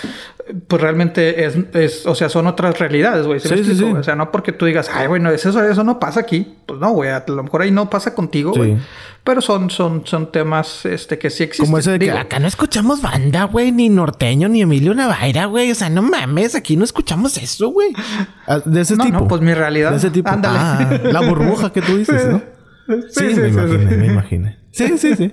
pues 0.69 0.81
realmente 0.81 1.45
es, 1.45 1.57
es 1.73 2.07
o 2.07 2.15
sea, 2.15 2.29
son 2.29 2.47
otras 2.47 2.79
realidades, 2.79 3.27
güey. 3.27 3.41
Sí, 3.41 3.65
sí, 3.65 3.75
sí, 3.75 3.85
O 3.85 4.03
sea, 4.05 4.15
no 4.15 4.31
porque 4.31 4.53
tú 4.53 4.67
digas, 4.67 4.89
ay, 4.95 5.09
bueno, 5.09 5.31
eso, 5.31 5.49
eso 5.65 5.83
no 5.83 5.99
pasa 5.99 6.21
aquí. 6.21 6.55
Pues 6.67 6.79
no, 6.79 6.93
güey, 6.93 7.11
a 7.11 7.25
lo 7.27 7.43
mejor 7.43 7.63
ahí 7.63 7.73
no 7.73 7.91
pasa 7.91 8.15
contigo, 8.15 8.53
güey. 8.53 8.77
Pero 9.25 9.41
son, 9.41 9.71
son, 9.71 10.05
son 10.05 10.33
temas, 10.33 10.85
este, 10.85 11.17
que 11.17 11.31
sí 11.31 11.45
existen. 11.45 11.67
Como 11.67 11.79
ese 11.79 11.93
de 11.93 11.99
que 12.01 12.11
acá 12.11 12.41
no 12.41 12.49
escuchamos 12.49 13.03
banda, 13.03 13.45
güey, 13.45 13.71
ni 13.71 13.89
norteño, 13.89 14.49
ni 14.49 14.63
Emilio 14.63 14.95
Navaira, 14.95 15.47
güey. 15.47 15.71
O 15.71 15.75
sea, 15.77 15.89
no 15.91 16.03
mames, 16.03 16.57
aquí 16.57 16.77
no 16.77 16.83
escuchamos 16.83 17.37
eso, 17.37 17.69
güey. 17.69 17.93
Ah, 18.49 18.61
de 18.65 18.81
ese 18.81 18.97
tipo. 18.97 19.21
No, 19.21 19.29
pues 19.29 19.41
mi 19.41 19.55
realidad. 19.55 19.93
De 19.93 19.99
ese 19.99 20.11
tipo. 20.11 20.29
Ándale. 20.29 20.59
Ah, 20.59 21.01
la 21.05 21.21
burbuja 21.21 21.73
que 21.73 21.83
tú 21.83 21.97
dices, 21.97 22.27
¿no? 22.27 22.43
Sí, 23.11 23.33
sí, 23.33 23.41
me 23.41 23.49
imaginé, 23.49 23.97
me 23.97 24.07
imaginé. 24.07 24.59
Sí, 24.73 24.99
sí, 24.99 25.15
sí. 25.15 25.31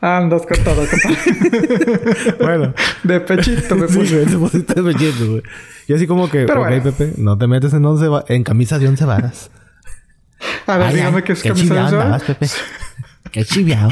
Andas 0.00 0.42
con 0.46 0.62
todo, 0.62 0.82
bueno. 2.40 2.74
De 3.04 3.20
pechito 3.20 3.74
me 3.74 3.86
puse. 3.86 4.28
Sí, 4.28 4.34
güey, 4.34 4.62
te 4.62 4.82
de 4.82 4.92
pechito, 4.92 5.30
güey. 5.30 5.42
Y 5.86 5.94
así 5.94 6.06
como 6.06 6.28
que, 6.28 6.44
Pero 6.44 6.62
ok, 6.62 6.82
Pepe, 6.82 7.14
no 7.16 7.38
te 7.38 7.46
metes 7.46 7.72
en, 7.72 7.84
once 7.84 8.06
en 8.28 8.44
camisa 8.44 8.78
de 8.78 8.88
once 8.88 9.04
varas. 9.04 9.50
A 10.66 10.76
ver, 10.76 10.92
dígame 10.92 11.24
qué 11.24 11.32
es 11.32 11.42
qué 11.42 11.48
camisa 11.48 11.74
de 11.74 11.80
once 11.80 11.96
varas. 11.96 12.22
Pepe. 12.22 12.46
Qué 13.30 13.44
chiviao. 13.44 13.90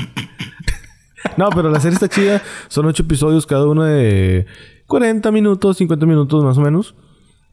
no, 1.37 1.51
pero 1.51 1.71
la 1.71 1.81
serie 1.81 1.95
está 1.95 2.09
chida. 2.09 2.43
Son 2.69 2.87
ocho 2.87 3.03
episodios, 3.03 3.47
cada 3.47 3.67
uno 3.67 3.85
de 3.85 4.47
40 4.87 5.31
minutos, 5.33 5.77
50 5.79 6.07
minutos 6.07 6.45
más 6.45 6.59
o 6.59 6.61
menos. 6.61 6.95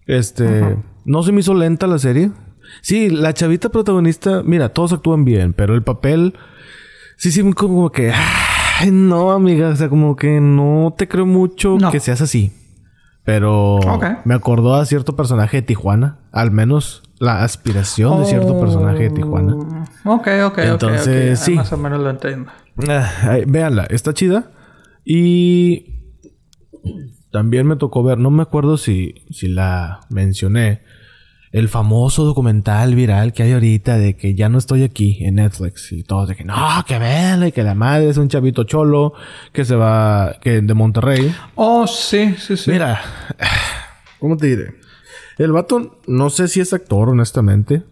Este... 0.06 0.78
No 1.06 1.22
se 1.24 1.32
me 1.32 1.42
hizo 1.42 1.54
lenta 1.54 1.86
la 1.86 2.00
serie. 2.00 2.32
Sí, 2.82 3.10
la 3.10 3.34
chavita 3.34 3.70
protagonista, 3.70 4.42
mira, 4.44 4.70
todos 4.70 4.94
actúan 4.94 5.26
bien, 5.26 5.54
pero 5.54 5.76
el 5.76 5.84
papel 5.84 6.34
sí, 7.18 7.32
sí, 7.32 7.54
como 7.54 7.92
que, 7.92 8.12
ay, 8.12 8.92
no, 8.92 9.32
amiga, 9.32 9.70
o 9.70 9.76
sea, 9.76 9.90
como 9.90 10.16
que 10.16 10.40
no 10.40 10.94
te 10.98 11.08
creo 11.08 11.26
mucho 11.26 11.78
que 11.92 12.00
seas 12.00 12.22
así. 12.22 12.52
Pero 13.24 13.80
me 14.26 14.34
acordó 14.34 14.76
a 14.76 14.86
cierto 14.86 15.16
personaje 15.16 15.58
de 15.58 15.62
Tijuana, 15.64 16.20
al 16.32 16.52
menos 16.52 17.04
la 17.20 17.44
aspiración 17.44 18.20
de 18.20 18.26
cierto 18.26 18.60
personaje 18.60 19.04
de 19.04 19.10
Tijuana. 19.12 19.56
Ok, 20.04 20.28
ok, 20.46 20.58
Entonces, 20.58 21.40
sí. 21.40 21.56
Más 21.56 21.72
o 21.72 21.78
menos 21.78 22.02
lo 22.02 22.10
entiendo. 22.10 22.52
Ah, 22.90 23.38
véanla, 23.48 23.86
está 23.86 24.14
chida. 24.14 24.52
Y 25.06 26.02
también 27.32 27.66
me 27.66 27.78
tocó 27.78 28.04
ver, 28.04 28.18
no 28.18 28.30
me 28.30 28.44
acuerdo 28.44 28.78
si, 28.78 29.26
si 29.32 29.48
la 29.48 30.02
mencioné, 30.10 30.82
el 31.54 31.70
famoso 31.70 32.26
documental 32.26 32.96
viral 32.96 33.32
que 33.32 33.44
hay 33.44 33.54
ahorita 33.54 34.00
de 34.00 34.18
que 34.18 34.34
ya 34.34 34.50
no 34.50 34.58
estoy 34.58 34.84
aquí 34.84 35.24
en 35.24 35.36
Netflix 35.36 35.92
y 35.92 36.04
todos 36.04 36.28
de 36.28 36.36
que 36.36 36.44
no, 36.44 36.56
que 36.88 36.98
véanle, 36.98 37.52
que 37.52 37.62
la 37.62 37.76
madre 37.76 38.10
es 38.10 38.18
un 38.18 38.28
chavito 38.28 38.64
cholo 38.64 39.14
que 39.52 39.64
se 39.64 39.76
va 39.76 40.36
que 40.42 40.62
de 40.62 40.74
Monterrey. 40.74 41.34
Oh, 41.54 41.86
sí, 41.86 42.36
sí, 42.40 42.58
sí. 42.58 42.72
Mira, 42.72 43.02
¿cómo 44.20 44.36
te 44.36 44.48
diré? 44.48 44.80
El 45.38 45.52
vato, 45.52 46.00
no 46.08 46.32
sé 46.32 46.48
si 46.48 46.60
es 46.60 46.74
actor, 46.74 47.10
honestamente. 47.10 47.84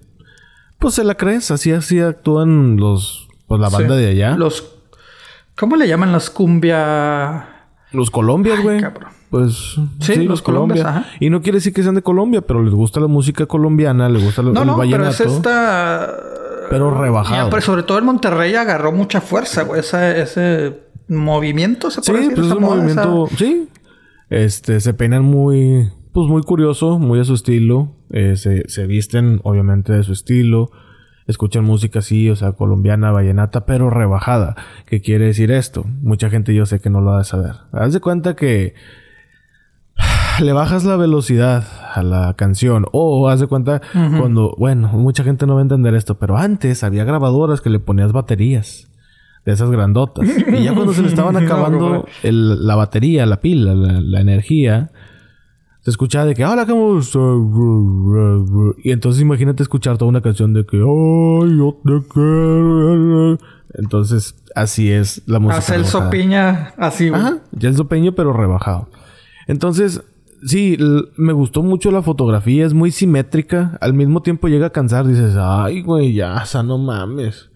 Pues 0.79 0.95
se 0.95 1.03
la 1.03 1.13
crees, 1.13 1.51
así 1.51 1.71
así 1.71 1.99
actúan 1.99 2.77
los 2.77 3.27
pues 3.45 3.61
la 3.61 3.69
banda 3.69 3.95
de 3.95 4.07
allá. 4.07 4.35
Los 4.37 4.73
¿Cómo 5.55 5.75
le 5.75 5.87
llaman 5.87 6.11
las 6.11 6.31
cumbia? 6.31 7.67
Los 7.91 8.09
colombias, 8.09 8.59
güey. 8.59 8.81
Pues 9.31 9.79
sí, 10.01 10.25
los, 10.25 10.41
Colombia. 10.41 11.05
Y 11.21 11.29
no 11.29 11.41
quiere 11.41 11.59
decir 11.59 11.71
que 11.71 11.81
sean 11.81 11.95
de 11.95 12.01
Colombia, 12.01 12.41
pero 12.41 12.61
les 12.61 12.73
gusta 12.73 12.99
la 12.99 13.07
música 13.07 13.45
colombiana, 13.45 14.09
les 14.09 14.21
gusta 14.21 14.41
no, 14.41 14.65
no, 14.65 14.77
Pero 14.77 15.07
es 15.07 15.21
esta... 15.21 16.17
Pero 16.69 16.91
rebajado. 16.91 17.49
pero 17.49 17.61
sobre 17.61 17.83
todo 17.83 17.97
en 17.97 18.05
Monterrey 18.05 18.55
agarró 18.55 18.91
mucha 18.91 19.21
fuerza, 19.21 19.63
güey. 19.63 19.79
Ese, 19.79 20.21
ese 20.21 20.79
movimiento, 21.07 21.89
se 21.91 22.01
puede 22.01 22.23
sí, 22.23 22.29
decir. 22.29 22.35
Pues 22.35 22.47
es 22.47 22.53
un 22.53 22.61
movimiento... 22.61 23.27
Sí. 23.37 23.69
Este, 24.29 24.81
se 24.81 24.93
peinan 24.93 25.23
muy... 25.23 25.89
Pues 26.11 26.27
muy 26.27 26.41
curioso, 26.43 26.99
muy 26.99 27.17
a 27.21 27.23
su 27.23 27.33
estilo. 27.33 27.95
Eh, 28.09 28.35
se, 28.35 28.67
se 28.67 28.85
visten, 28.85 29.39
obviamente, 29.43 29.93
de 29.93 30.03
su 30.03 30.11
estilo 30.11 30.71
escuchan 31.25 31.63
música 31.63 31.99
así, 31.99 32.29
o 32.29 32.35
sea, 32.35 32.51
colombiana, 32.51 33.11
vallenata, 33.11 33.65
pero 33.65 33.89
rebajada. 33.89 34.55
¿Qué 34.85 34.99
quiere 34.99 35.27
decir 35.27 35.51
esto? 35.51 35.85
Mucha 36.01 36.29
gente 36.29 36.53
yo 36.53 36.65
sé 36.65 36.81
que 36.81 36.89
no 36.89 36.99
lo 36.99 37.11
va 37.11 37.21
a 37.21 37.23
saber. 37.23 37.55
Haz 37.71 37.93
de 37.93 38.01
cuenta 38.01 38.35
que 38.35 38.73
le 40.45 40.53
bajas 40.53 40.83
la 40.83 40.95
velocidad 40.97 41.63
a 41.93 42.03
la 42.03 42.33
canción. 42.35 42.85
O 42.91 43.29
haz 43.29 43.39
de 43.39 43.47
cuenta 43.47 43.81
cuando, 43.93 44.55
bueno, 44.57 44.89
mucha 44.89 45.23
gente 45.23 45.45
no 45.45 45.55
va 45.55 45.61
a 45.61 45.63
entender 45.63 45.93
esto, 45.95 46.17
pero 46.17 46.37
antes 46.37 46.83
había 46.83 47.03
grabadoras 47.03 47.61
que 47.61 47.69
le 47.69 47.79
ponías 47.79 48.11
baterías 48.11 48.87
de 49.45 49.51
esas 49.51 49.71
grandotas. 49.71 50.27
Y 50.47 50.63
ya 50.63 50.73
cuando 50.73 50.93
se 50.93 51.01
le 51.01 51.07
estaban 51.07 51.37
acabando 51.43 52.05
la 52.23 52.75
batería, 52.75 53.25
la 53.25 53.41
pila, 53.41 53.73
la, 53.73 54.21
energía, 54.21 54.91
se 55.81 55.91
escuchaba 55.91 56.25
de 56.25 56.35
que, 56.35 56.43
ahora 56.43 56.65
que 56.65 56.73
Y 58.83 58.91
entonces 58.91 59.21
imagínate 59.21 59.63
escuchar 59.63 59.97
toda 59.97 60.09
una 60.09 60.21
canción 60.21 60.53
de 60.53 60.65
que, 60.65 60.77
ay, 60.77 61.57
yo 61.57 61.77
te 61.83 62.07
quiero. 62.13 63.37
Entonces, 63.73 64.35
así 64.53 64.91
es 64.91 65.23
la 65.27 65.39
música. 65.39 65.59
Hace 65.59 65.75
el 65.75 65.85
sopiña 65.85 66.73
así, 66.77 67.07
Ajá, 67.07 67.37
ya 67.51 67.69
el 67.69 67.75
sopeño, 67.75 68.13
pero 68.13 68.33
rebajado. 68.33 68.89
Entonces, 69.47 70.03
sí, 70.43 70.77
me 71.17 71.33
gustó 71.33 71.63
mucho 71.63 71.91
la 71.91 72.01
fotografía, 72.01 72.65
es 72.65 72.73
muy 72.73 72.91
simétrica. 72.91 73.77
Al 73.81 73.93
mismo 73.93 74.21
tiempo 74.21 74.47
llega 74.47 74.67
a 74.67 74.71
cansar, 74.71 75.07
dices, 75.07 75.35
ay, 75.37 75.81
güey, 75.81 76.13
ya, 76.13 76.41
o 76.41 76.45
sea, 76.45 76.63
no 76.63 76.77
mames. 76.77 77.49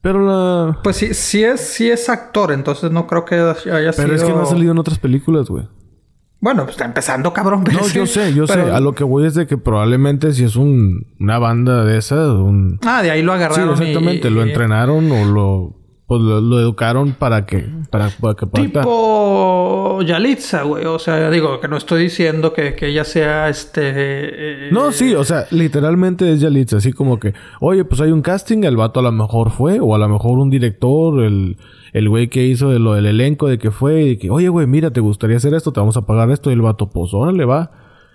Pero 0.00 0.24
la. 0.24 0.78
Pues 0.82 0.96
sí, 0.96 1.14
sí 1.14 1.42
es, 1.42 1.60
sí 1.60 1.90
es 1.90 2.08
actor, 2.08 2.52
entonces 2.52 2.90
no 2.92 3.06
creo 3.06 3.24
que 3.24 3.34
haya 3.34 3.54
sido. 3.92 4.04
Pero 4.04 4.14
es 4.14 4.22
que 4.22 4.30
no 4.32 4.42
ha 4.42 4.46
salido 4.46 4.72
en 4.72 4.78
otras 4.78 4.98
películas, 4.98 5.48
güey. 5.48 5.68
Bueno, 6.38 6.64
pues 6.64 6.76
está 6.76 6.84
empezando, 6.84 7.32
cabrón. 7.32 7.64
No, 7.64 7.88
yo 7.88 8.06
sé, 8.06 8.32
yo 8.34 8.46
sé. 8.46 8.60
A 8.60 8.78
lo 8.78 8.94
que 8.94 9.04
voy 9.04 9.26
es 9.26 9.34
de 9.34 9.46
que 9.46 9.56
probablemente 9.56 10.32
si 10.32 10.44
es 10.44 10.54
un, 10.54 11.06
una 11.18 11.38
banda 11.38 11.84
de 11.84 11.98
esas, 11.98 12.28
un... 12.28 12.78
Ah, 12.86 13.02
de 13.02 13.10
ahí 13.10 13.22
lo 13.22 13.32
agarraron. 13.32 13.76
Sí, 13.76 13.84
exactamente. 13.84 14.30
Lo 14.30 14.42
entrenaron 14.42 15.10
o 15.10 15.24
lo 15.24 15.85
pues 16.06 16.22
lo, 16.22 16.60
educaron 16.60 17.12
para 17.12 17.46
que 17.46 17.68
para, 17.90 18.10
que 18.10 18.46
pueda 18.46 18.64
tipo 18.64 20.00
Yalitza 20.02 20.62
güey 20.62 20.84
o 20.84 21.00
sea 21.00 21.30
digo 21.30 21.58
que 21.58 21.66
no 21.66 21.76
estoy 21.76 22.04
diciendo 22.04 22.52
que, 22.52 22.76
ella 22.80 23.02
sea 23.02 23.48
este 23.48 23.82
eh, 23.84 24.68
no 24.70 24.92
sí 24.92 25.14
o 25.14 25.24
sea 25.24 25.46
literalmente 25.50 26.32
es 26.32 26.40
Yalitza 26.40 26.76
así 26.76 26.92
como 26.92 27.18
que 27.18 27.34
oye 27.60 27.84
pues 27.84 28.00
hay 28.00 28.12
un 28.12 28.22
casting 28.22 28.62
el 28.62 28.76
vato 28.76 29.00
a 29.00 29.02
lo 29.02 29.10
mejor 29.10 29.50
fue 29.50 29.80
o 29.80 29.96
a 29.96 29.98
lo 29.98 30.08
mejor 30.08 30.38
un 30.38 30.48
director 30.48 31.24
el 31.24 31.56
el 31.92 32.08
güey 32.08 32.28
que 32.28 32.44
hizo 32.44 32.70
de 32.70 32.78
lo 32.78 32.94
del 32.94 33.06
elenco 33.06 33.48
de 33.48 33.58
que 33.58 33.72
fue 33.72 34.02
y 34.02 34.16
que 34.16 34.30
oye 34.30 34.48
güey 34.48 34.68
mira 34.68 34.92
te 34.92 35.00
gustaría 35.00 35.38
hacer 35.38 35.54
esto 35.54 35.72
te 35.72 35.80
vamos 35.80 35.96
a 35.96 36.06
pagar 36.06 36.30
esto 36.30 36.50
y 36.50 36.52
el 36.52 36.62
vato 36.62 36.88
pues 36.88 37.12
órale 37.14 37.44
va 37.44 37.72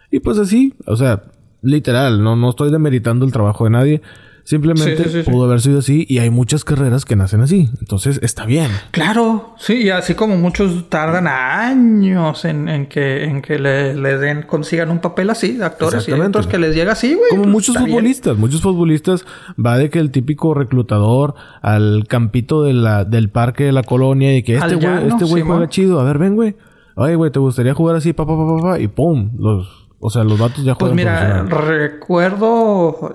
y 0.09 0.21
pues 0.21 0.37
así 0.37 0.75
o 0.87 0.95
sea 0.95 1.23
literal 1.61 2.23
no 2.23 2.37
no 2.37 2.51
estoy 2.51 2.71
demeritando 2.71 3.25
el 3.25 3.33
trabajo 3.33 3.65
de 3.65 3.69
nadie 3.69 4.01
Simplemente 4.51 5.23
pudo 5.23 5.45
haber 5.45 5.61
sido 5.61 5.79
así 5.79 6.05
y 6.09 6.17
hay 6.17 6.29
muchas 6.29 6.65
carreras 6.65 7.05
que 7.05 7.15
nacen 7.15 7.39
así. 7.39 7.69
Entonces 7.79 8.19
está 8.21 8.45
bien. 8.45 8.69
Claro, 8.91 9.55
sí, 9.57 9.83
y 9.83 9.91
así 9.91 10.13
como 10.13 10.35
muchos 10.35 10.89
tardan 10.89 11.25
años 11.25 12.43
en, 12.43 12.87
que, 12.87 13.23
en 13.23 13.41
que 13.41 13.57
le, 13.59 13.93
den, 14.17 14.41
consigan 14.41 14.91
un 14.91 14.99
papel 14.99 15.29
así, 15.29 15.53
de 15.53 15.63
actores 15.63 16.05
y 16.05 16.11
otros 16.11 16.47
que 16.47 16.57
les 16.57 16.75
llega 16.75 16.91
así, 16.91 17.13
güey. 17.13 17.29
Como 17.29 17.43
pues, 17.43 17.53
muchos 17.53 17.77
futbolistas, 17.77 18.37
muchos 18.37 18.61
futbolistas 18.61 19.25
va 19.57 19.77
de 19.77 19.89
que 19.89 19.99
el 19.99 20.11
típico 20.11 20.53
reclutador 20.53 21.33
al 21.61 22.05
campito 22.09 22.63
de 22.63 22.73
la, 22.73 23.05
del 23.05 23.29
parque 23.29 23.63
de 23.63 23.71
la 23.71 23.83
colonia 23.83 24.35
y 24.35 24.43
que 24.43 24.57
este 24.57 24.75
güey, 24.75 25.07
este 25.07 25.23
güey 25.23 25.43
juega 25.43 25.69
chido. 25.69 26.01
A 26.01 26.03
ver, 26.03 26.17
ven, 26.17 26.35
güey. 26.35 26.57
Oye, 26.97 27.15
güey, 27.15 27.31
¿te 27.31 27.39
gustaría 27.39 27.73
jugar 27.73 27.95
así? 27.95 28.11
Pa, 28.11 28.25
pa, 28.25 28.35
pa, 28.35 28.61
pa, 28.61 28.79
y 28.81 28.89
pum, 28.89 29.31
los 29.39 29.87
o 30.03 30.09
sea, 30.09 30.23
los 30.23 30.39
datos 30.39 30.63
ya 30.63 30.73
Pues 30.73 30.93
mira, 30.93 31.43
recuerdo. 31.43 33.13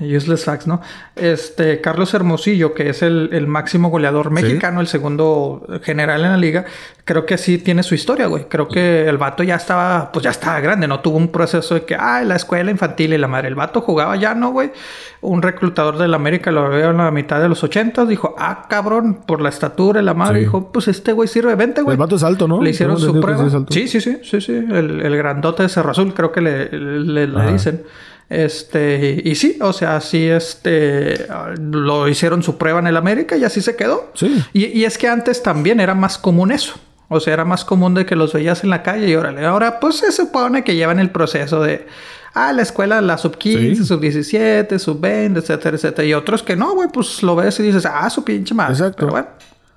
Eh, 0.00 0.16
useless 0.16 0.44
facts, 0.44 0.66
¿no? 0.66 0.82
Este, 1.14 1.80
Carlos 1.80 2.12
Hermosillo, 2.12 2.74
que 2.74 2.90
es 2.90 3.02
el, 3.02 3.46
máximo 3.46 3.88
goleador 3.88 4.30
mexicano, 4.30 4.82
el 4.82 4.86
segundo 4.86 5.66
general 5.82 6.24
en 6.24 6.30
la 6.32 6.36
liga, 6.36 6.66
creo 7.06 7.24
que 7.24 7.38
sí 7.38 7.58
tiene 7.58 7.84
su 7.84 7.94
historia, 7.94 8.26
güey. 8.26 8.46
Creo 8.48 8.66
que 8.66 9.08
el 9.08 9.16
vato 9.16 9.44
ya 9.44 9.54
estaba, 9.54 10.10
pues 10.10 10.24
ya 10.24 10.30
estaba 10.30 10.58
grande, 10.58 10.88
¿no? 10.88 10.98
Tuvo 10.98 11.16
un 11.16 11.28
proceso 11.28 11.76
de 11.76 11.84
que, 11.84 11.94
ay, 11.94 12.26
la 12.26 12.34
escuela 12.34 12.68
infantil 12.68 13.14
y 13.14 13.18
la 13.18 13.28
madre. 13.28 13.46
El 13.46 13.54
vato 13.54 13.80
jugaba 13.80 14.16
ya, 14.16 14.34
¿no, 14.34 14.50
güey? 14.50 14.72
Un 15.20 15.40
reclutador 15.40 15.98
de 15.98 16.08
la 16.08 16.16
América 16.16 16.50
lo 16.50 16.68
veo 16.68 16.90
en 16.90 16.96
la 16.96 17.12
mitad 17.12 17.40
de 17.40 17.48
los 17.48 17.62
ochentas, 17.62 18.08
dijo, 18.08 18.34
ah, 18.36 18.66
cabrón, 18.68 19.20
por 19.24 19.40
la 19.40 19.50
estatura 19.50 20.02
y 20.02 20.04
la 20.04 20.14
madre, 20.14 20.40
dijo, 20.40 20.72
pues 20.72 20.88
este 20.88 21.12
güey 21.12 21.28
sirve, 21.28 21.54
vente, 21.54 21.80
güey. 21.82 21.94
El 21.94 21.98
vato 21.98 22.16
es 22.16 22.24
alto, 22.24 22.48
¿no? 22.48 22.60
Le 22.60 22.70
hicieron 22.70 22.98
su 22.98 23.20
prueba. 23.20 23.48
Sí, 23.70 23.86
sí, 23.86 24.00
sí, 24.00 24.18
sí, 24.24 24.40
sí. 24.40 24.52
El, 24.52 25.00
el 25.00 25.16
grandote 25.16 25.62
de 25.62 25.68
Cerro 25.68 25.92
Azul, 25.92 26.12
creo 26.12 26.32
que 26.32 26.40
le, 26.40 26.68
le, 26.72 27.52
dicen. 27.52 27.84
Este, 28.28 29.22
y 29.24 29.36
sí, 29.36 29.58
o 29.60 29.72
sea, 29.72 30.00
sí, 30.00 30.26
este, 30.26 31.28
lo 31.60 32.08
hicieron 32.08 32.42
su 32.42 32.58
prueba 32.58 32.80
en 32.80 32.88
el 32.88 32.96
América 32.96 33.36
y 33.36 33.44
así 33.44 33.60
se 33.60 33.76
quedó. 33.76 34.10
Sí. 34.14 34.42
Y, 34.52 34.82
es 34.82 34.98
que 34.98 35.06
antes 35.06 35.40
también 35.40 35.78
era 35.78 35.94
más 35.94 36.18
común 36.18 36.50
eso. 36.50 36.74
O 37.08 37.20
sea, 37.20 37.34
era 37.34 37.44
más 37.44 37.64
común 37.64 37.94
de 37.94 38.04
que 38.04 38.16
los 38.16 38.32
veías 38.32 38.64
en 38.64 38.70
la 38.70 38.82
calle 38.82 39.08
y 39.08 39.14
órale. 39.14 39.44
Ahora, 39.44 39.78
pues 39.80 39.96
se 39.96 40.10
supone 40.10 40.64
que 40.64 40.74
llevan 40.74 40.98
el 40.98 41.10
proceso 41.10 41.62
de, 41.62 41.86
ah, 42.34 42.52
la 42.52 42.62
escuela, 42.62 43.00
la 43.00 43.16
sub 43.18 43.36
15, 43.36 43.84
sub 43.84 44.00
17, 44.00 44.78
sub 44.78 45.00
20, 45.00 45.40
etcétera, 45.40 45.76
etcétera. 45.76 46.06
Y 46.06 46.14
otros 46.14 46.42
que 46.42 46.56
no, 46.56 46.74
güey, 46.74 46.88
pues 46.92 47.22
lo 47.22 47.36
ves 47.36 47.58
y 47.60 47.64
dices, 47.64 47.86
ah, 47.86 48.08
su 48.10 48.24
pinche 48.24 48.54
madre. 48.54 48.72
Exacto. 48.72 49.06
bueno. 49.08 49.28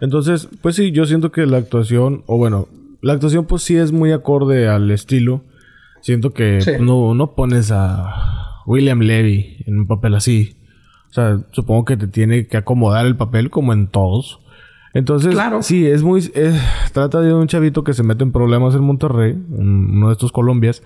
Entonces, 0.02 0.48
pues 0.62 0.76
sí, 0.76 0.92
yo 0.92 1.06
siento 1.06 1.32
que 1.32 1.46
la 1.46 1.58
actuación, 1.58 2.24
o 2.26 2.38
bueno, 2.38 2.68
la 3.02 3.14
actuación, 3.14 3.46
pues 3.46 3.64
sí 3.64 3.78
es 3.78 3.92
muy 3.92 4.12
acorde 4.12 4.68
al 4.68 4.90
estilo. 4.92 5.44
Siento 6.02 6.32
que 6.32 6.60
no, 6.80 7.14
no 7.14 7.36
pones 7.36 7.72
a 7.72 8.62
William 8.66 9.00
Levy 9.00 9.58
en 9.66 9.80
un 9.80 9.88
papel 9.88 10.16
así. 10.16 10.56
O 11.10 11.14
sea, 11.14 11.40
supongo 11.52 11.86
que 11.86 11.98
te 11.98 12.08
tiene 12.08 12.48
que 12.48 12.58
acomodar 12.58 13.06
el 13.06 13.18
papel 13.18 13.50
como 13.50 13.74
en 13.74 13.88
todos. 13.88 14.40
Entonces, 14.94 15.38
sí, 15.62 15.86
es 15.86 16.04
muy... 16.04 16.22
trata 16.94 17.22
de 17.22 17.34
un 17.34 17.48
chavito 17.48 17.84
que 17.84 17.94
se 17.94 18.04
mete 18.04 18.24
en 18.24 18.32
problemas 18.32 18.76
en 18.76 18.84
Monterrey, 18.84 19.38
uno 19.50 20.08
de 20.08 20.14
estos 20.14 20.32
Colombias. 20.32 20.84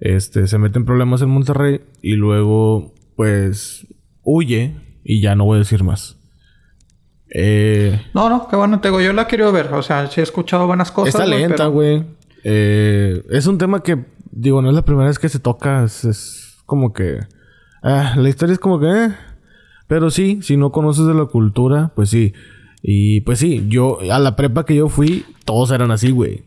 Este, 0.00 0.46
se 0.46 0.58
mete 0.58 0.78
en 0.78 0.84
problemas 0.84 1.22
en 1.22 1.30
Monterrey 1.30 1.80
y 2.02 2.14
luego, 2.14 2.92
pues, 3.16 3.86
huye 4.22 4.76
y 5.02 5.20
ya 5.20 5.34
no 5.34 5.44
voy 5.44 5.56
a 5.56 5.58
decir 5.60 5.82
más. 5.82 6.16
Eh, 7.30 8.00
no, 8.14 8.28
no, 8.28 8.46
qué 8.48 8.54
bueno, 8.54 8.80
te 8.80 8.88
digo, 8.88 9.00
yo 9.00 9.12
la 9.12 9.26
quiero 9.26 9.50
ver. 9.50 9.72
O 9.74 9.82
sea, 9.82 10.06
sí 10.06 10.20
he 10.20 10.22
escuchado 10.22 10.66
buenas 10.66 10.92
cosas. 10.92 11.14
Está 11.14 11.26
lenta, 11.26 11.66
güey. 11.66 12.04
Eh, 12.44 13.24
es 13.30 13.46
un 13.46 13.58
tema 13.58 13.82
que 13.82 14.04
digo, 14.34 14.60
no 14.62 14.68
es 14.68 14.74
la 14.74 14.84
primera 14.84 15.08
vez 15.08 15.18
que 15.18 15.28
se 15.28 15.38
toca, 15.38 15.84
es, 15.84 16.58
como 16.66 16.92
que... 16.92 17.20
Ah, 17.82 18.14
la 18.16 18.28
historia 18.28 18.54
es 18.54 18.58
como 18.58 18.80
que... 18.80 18.86
Eh, 18.86 19.14
pero 19.86 20.10
sí, 20.10 20.40
si 20.42 20.56
no 20.56 20.72
conoces 20.72 21.06
de 21.06 21.14
la 21.14 21.26
cultura, 21.26 21.92
pues 21.94 22.10
sí. 22.10 22.32
Y 22.86 23.22
pues 23.22 23.38
sí, 23.38 23.64
yo 23.68 23.98
a 24.12 24.18
la 24.18 24.36
prepa 24.36 24.66
que 24.66 24.74
yo 24.74 24.90
fui, 24.90 25.24
todos 25.46 25.70
eran 25.70 25.90
así, 25.90 26.10
güey. 26.10 26.44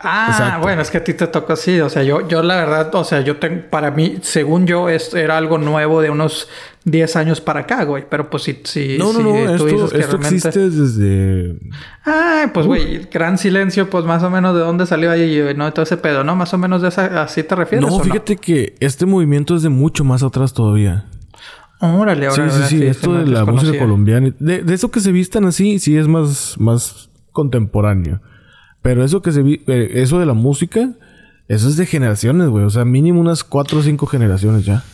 Ah, 0.00 0.58
bueno, 0.62 0.80
es 0.80 0.90
que 0.90 0.96
a 0.96 1.04
ti 1.04 1.12
te 1.12 1.26
tocó 1.26 1.52
así. 1.52 1.78
O 1.80 1.90
sea, 1.90 2.02
yo, 2.02 2.26
yo 2.26 2.42
la 2.42 2.56
verdad, 2.56 2.92
o 2.94 3.04
sea, 3.04 3.20
yo 3.20 3.36
tengo, 3.36 3.68
para 3.68 3.90
mí, 3.90 4.16
según 4.22 4.66
yo, 4.66 4.88
esto 4.88 5.18
era 5.18 5.36
algo 5.36 5.58
nuevo 5.58 6.00
de 6.00 6.08
unos 6.08 6.48
10 6.86 7.16
años 7.16 7.42
para 7.42 7.60
acá, 7.60 7.84
güey. 7.84 8.06
Pero 8.08 8.30
pues 8.30 8.44
si, 8.44 8.60
si, 8.64 8.96
no, 8.96 9.12
no, 9.12 9.20
no, 9.20 9.30
tú 9.58 9.66
esto, 9.66 9.66
dices 9.66 9.92
que 9.92 9.98
esto 10.00 10.16
existe 10.16 10.70
desde. 10.70 11.58
Ah, 12.06 12.50
pues 12.52 12.66
güey, 12.66 13.06
gran 13.12 13.36
silencio, 13.36 13.90
pues 13.90 14.06
más 14.06 14.22
o 14.22 14.30
menos 14.30 14.54
de 14.54 14.60
dónde 14.62 14.86
salió 14.86 15.10
ahí, 15.10 15.52
no, 15.54 15.70
todo 15.74 15.82
ese 15.82 15.98
pedo, 15.98 16.24
¿no? 16.24 16.34
Más 16.34 16.54
o 16.54 16.58
menos 16.58 16.80
de 16.80 16.88
esa, 16.88 17.22
así 17.22 17.42
te 17.42 17.54
refieres. 17.54 17.88
No, 17.88 18.00
fíjate 18.00 18.36
que 18.36 18.74
este 18.80 19.04
movimiento 19.04 19.54
es 19.54 19.62
de 19.62 19.68
mucho 19.68 20.02
más 20.02 20.22
atrás 20.22 20.54
todavía. 20.54 21.04
Órale, 21.82 22.28
órale. 22.28 22.52
Sí, 22.52 22.58
sí, 22.62 22.78
sí. 22.78 22.86
Esto 22.86 23.12
de 23.12 23.26
la 23.26 23.44
música 23.44 23.76
colombiana. 23.76 24.32
De, 24.38 24.62
de, 24.62 24.74
eso 24.74 24.92
que 24.92 25.00
se 25.00 25.10
vistan 25.10 25.44
así, 25.46 25.80
sí 25.80 25.96
es 25.96 26.06
más, 26.06 26.54
más 26.58 27.10
contemporáneo. 27.32 28.20
Pero 28.82 29.04
eso 29.04 29.20
que 29.20 29.32
se 29.32 29.42
vi, 29.42 29.64
eh, 29.66 29.90
eso 29.94 30.20
de 30.20 30.26
la 30.26 30.32
música, 30.32 30.90
eso 31.48 31.68
es 31.68 31.76
de 31.76 31.86
generaciones, 31.86 32.48
güey. 32.48 32.64
O 32.64 32.70
sea, 32.70 32.84
mínimo 32.84 33.20
unas 33.20 33.42
cuatro 33.42 33.80
o 33.80 33.82
cinco 33.82 34.06
generaciones 34.06 34.64
ya. 34.64 34.84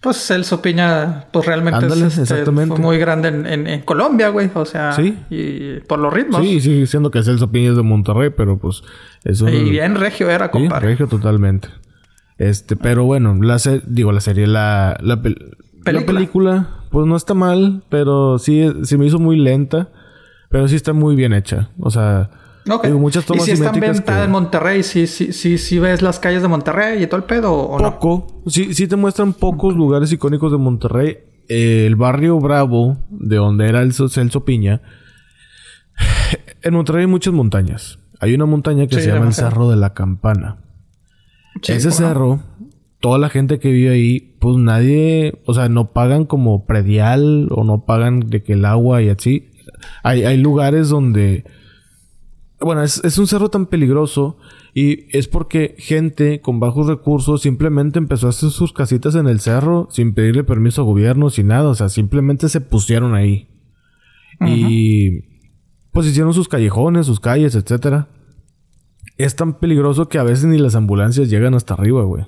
Pues 0.00 0.16
Celso 0.16 0.62
Piña, 0.62 1.26
pues 1.30 1.44
realmente 1.44 1.86
es, 1.86 2.18
este, 2.18 2.44
fue 2.44 2.66
muy 2.66 2.98
grande 2.98 3.28
en, 3.28 3.80
Colombia, 3.82 4.30
güey. 4.30 4.50
O 4.54 4.64
sea, 4.64 4.92
¿Sí? 4.92 5.18
y 5.28 5.80
por 5.80 5.98
los 5.98 6.12
ritmos. 6.12 6.42
Sí, 6.42 6.60
sí, 6.62 6.86
siendo 6.86 7.10
que 7.10 7.22
Celso 7.22 7.50
Piña 7.50 7.70
es 7.70 7.76
de 7.76 7.82
Monterrey, 7.82 8.30
pero 8.34 8.58
pues 8.58 8.82
eso. 9.24 9.46
Y 9.48 9.70
bien 9.70 9.94
regio 9.94 10.30
era, 10.30 10.50
compadre. 10.50 10.88
regio 10.88 11.06
totalmente. 11.06 11.68
Este, 12.38 12.76
pero 12.76 13.04
bueno, 13.04 13.34
la 13.42 13.58
digo, 13.86 14.10
la 14.10 14.20
serie, 14.20 14.46
la, 14.46 14.98
la, 15.00 15.22
película, 15.84 16.68
pues 16.90 17.06
no 17.06 17.16
está 17.16 17.34
mal, 17.34 17.84
pero 17.88 18.38
sí 18.38 18.66
se 18.82 18.98
me 18.98 19.06
hizo 19.06 19.18
muy 19.18 19.36
lenta, 19.36 19.90
pero 20.50 20.66
sí 20.68 20.76
está 20.76 20.92
muy 20.92 21.14
bien 21.16 21.32
hecha. 21.32 21.70
O 21.78 21.90
sea, 21.90 22.30
Okay. 22.66 22.92
muchas 22.92 23.26
tomas 23.26 23.42
y 23.42 23.46
si 23.46 23.52
está 23.52 23.68
ambientada 23.70 24.24
en 24.24 24.30
Monterrey, 24.30 24.82
si 24.82 25.06
sí, 25.06 25.32
sí, 25.34 25.58
sí, 25.58 25.78
ves 25.78 26.00
las 26.00 26.18
calles 26.18 26.40
de 26.40 26.48
Monterrey 26.48 27.02
y 27.02 27.06
todo 27.06 27.18
el 27.18 27.24
pedo 27.24 27.52
o 27.54 27.76
Poco. 27.76 28.42
Sí, 28.46 28.72
sí 28.72 28.88
te 28.88 28.96
muestran 28.96 29.34
pocos 29.34 29.76
lugares 29.76 30.10
icónicos 30.12 30.50
de 30.50 30.58
Monterrey. 30.58 31.18
el 31.48 31.94
barrio 31.96 32.40
Bravo, 32.40 32.96
de 33.10 33.36
donde 33.36 33.68
era 33.68 33.82
el 33.82 33.92
Celso 33.92 34.44
Piña. 34.44 34.80
En 36.62 36.72
Monterrey 36.72 37.02
hay 37.02 37.06
muchas 37.10 37.34
montañas. 37.34 37.98
Hay 38.20 38.34
una 38.34 38.46
montaña 38.46 38.86
que 38.86 38.98
se 38.98 39.08
llama 39.08 39.26
el 39.26 39.34
Cerro 39.34 39.68
de 39.68 39.76
la 39.76 39.92
Campana. 39.92 40.56
Ese 41.62 41.90
cerro, 41.90 42.40
toda 43.00 43.18
la 43.18 43.28
gente 43.28 43.58
que 43.58 43.70
vive 43.70 43.90
ahí, 43.90 44.36
pues 44.40 44.56
nadie, 44.56 45.40
o 45.46 45.54
sea, 45.54 45.68
no 45.68 45.92
pagan 45.92 46.24
como 46.24 46.66
predial 46.66 47.48
o 47.50 47.64
no 47.64 47.84
pagan 47.84 48.20
de 48.30 48.42
que 48.42 48.54
el 48.54 48.64
agua 48.64 49.02
y 49.02 49.08
así. 49.08 49.50
Hay, 50.02 50.24
hay 50.24 50.36
lugares 50.36 50.88
donde 50.88 51.44
bueno, 52.64 52.82
es, 52.82 53.18
un 53.18 53.26
cerro 53.26 53.50
tan 53.50 53.66
peligroso 53.66 54.38
y 54.72 55.06
es 55.16 55.28
porque 55.28 55.74
gente 55.78 56.40
con 56.40 56.60
bajos 56.60 56.86
recursos 56.86 57.42
simplemente 57.42 57.98
empezó 57.98 58.26
a 58.26 58.30
hacer 58.30 58.50
sus 58.50 58.72
casitas 58.72 59.14
en 59.14 59.28
el 59.28 59.40
cerro 59.40 59.88
sin 59.90 60.14
pedirle 60.14 60.44
permiso 60.44 60.82
a 60.82 60.84
gobierno, 60.84 61.30
sin 61.30 61.48
nada. 61.48 61.68
O 61.68 61.74
sea, 61.74 61.88
simplemente 61.88 62.48
se 62.48 62.60
pusieron 62.60 63.14
ahí. 63.14 63.48
Y 64.40 65.22
pues 65.92 66.06
hicieron 66.06 66.34
sus 66.34 66.48
callejones, 66.48 67.06
sus 67.06 67.20
calles, 67.20 67.54
etcétera. 67.54 68.08
Es 69.16 69.36
tan 69.36 69.58
peligroso 69.58 70.08
que 70.08 70.18
a 70.18 70.24
veces 70.24 70.46
ni 70.46 70.58
las 70.58 70.74
ambulancias 70.74 71.30
llegan 71.30 71.54
hasta 71.54 71.74
arriba, 71.74 72.02
güey. 72.02 72.24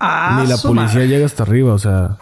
Ah, 0.00 0.40
ni 0.42 0.48
la 0.48 0.56
policía 0.56 1.04
llega 1.04 1.26
hasta 1.26 1.42
arriba, 1.44 1.74
o 1.74 1.78
sea. 1.78 2.18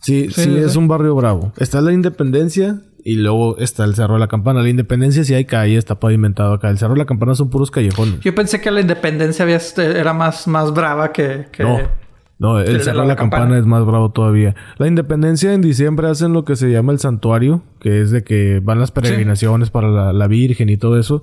Sí, 0.00 0.28
sí, 0.30 0.44
sí, 0.44 0.56
es 0.58 0.76
un 0.76 0.88
barrio 0.88 1.14
bravo. 1.14 1.52
Está 1.56 1.80
la 1.80 1.92
independencia, 1.92 2.80
y 3.04 3.16
luego 3.16 3.58
está 3.58 3.84
el 3.84 3.94
Cerro 3.94 4.14
de 4.14 4.20
la 4.20 4.28
Campana. 4.28 4.62
La 4.62 4.70
Independencia 4.70 5.22
sí 5.24 5.34
hay 5.34 5.44
calle, 5.44 5.76
está 5.76 6.00
pavimentado 6.00 6.54
acá. 6.54 6.70
El 6.70 6.78
Cerro 6.78 6.94
de 6.94 7.00
la 7.00 7.04
Campana 7.04 7.34
son 7.34 7.50
puros 7.50 7.70
callejones. 7.70 8.20
Yo 8.20 8.34
pensé 8.34 8.62
que 8.62 8.70
la 8.70 8.80
Independencia 8.80 9.42
había, 9.42 9.60
era 9.76 10.14
más, 10.14 10.48
más 10.48 10.72
brava 10.72 11.12
que... 11.12 11.46
no, 11.58 11.80
no, 12.38 12.58
el, 12.58 12.80
Cerro 12.80 13.02
de 13.02 13.08
la, 13.08 13.16
Campana. 13.16 13.58
es 13.58 13.66
más 13.66 13.84
bravo 13.84 14.10
todavía. 14.10 14.56
La 14.78 14.88
Independencia 14.88 15.52
en 15.52 15.60
diciembre 15.60 16.08
hacen 16.08 16.32
lo 16.32 16.46
que 16.46 16.56
se 16.56 16.70
llama 16.70 16.92
el 16.92 16.98
santuario, 16.98 17.62
que 17.78 18.00
es 18.00 18.10
de 18.10 18.24
que 18.24 18.60
van 18.64 18.80
las 18.80 18.90
peregrinaciones 18.90 19.68
para 19.68 20.12
la, 20.14 20.26
Virgen 20.26 20.70
y 20.70 20.78
todo 20.78 20.98
eso. 20.98 21.22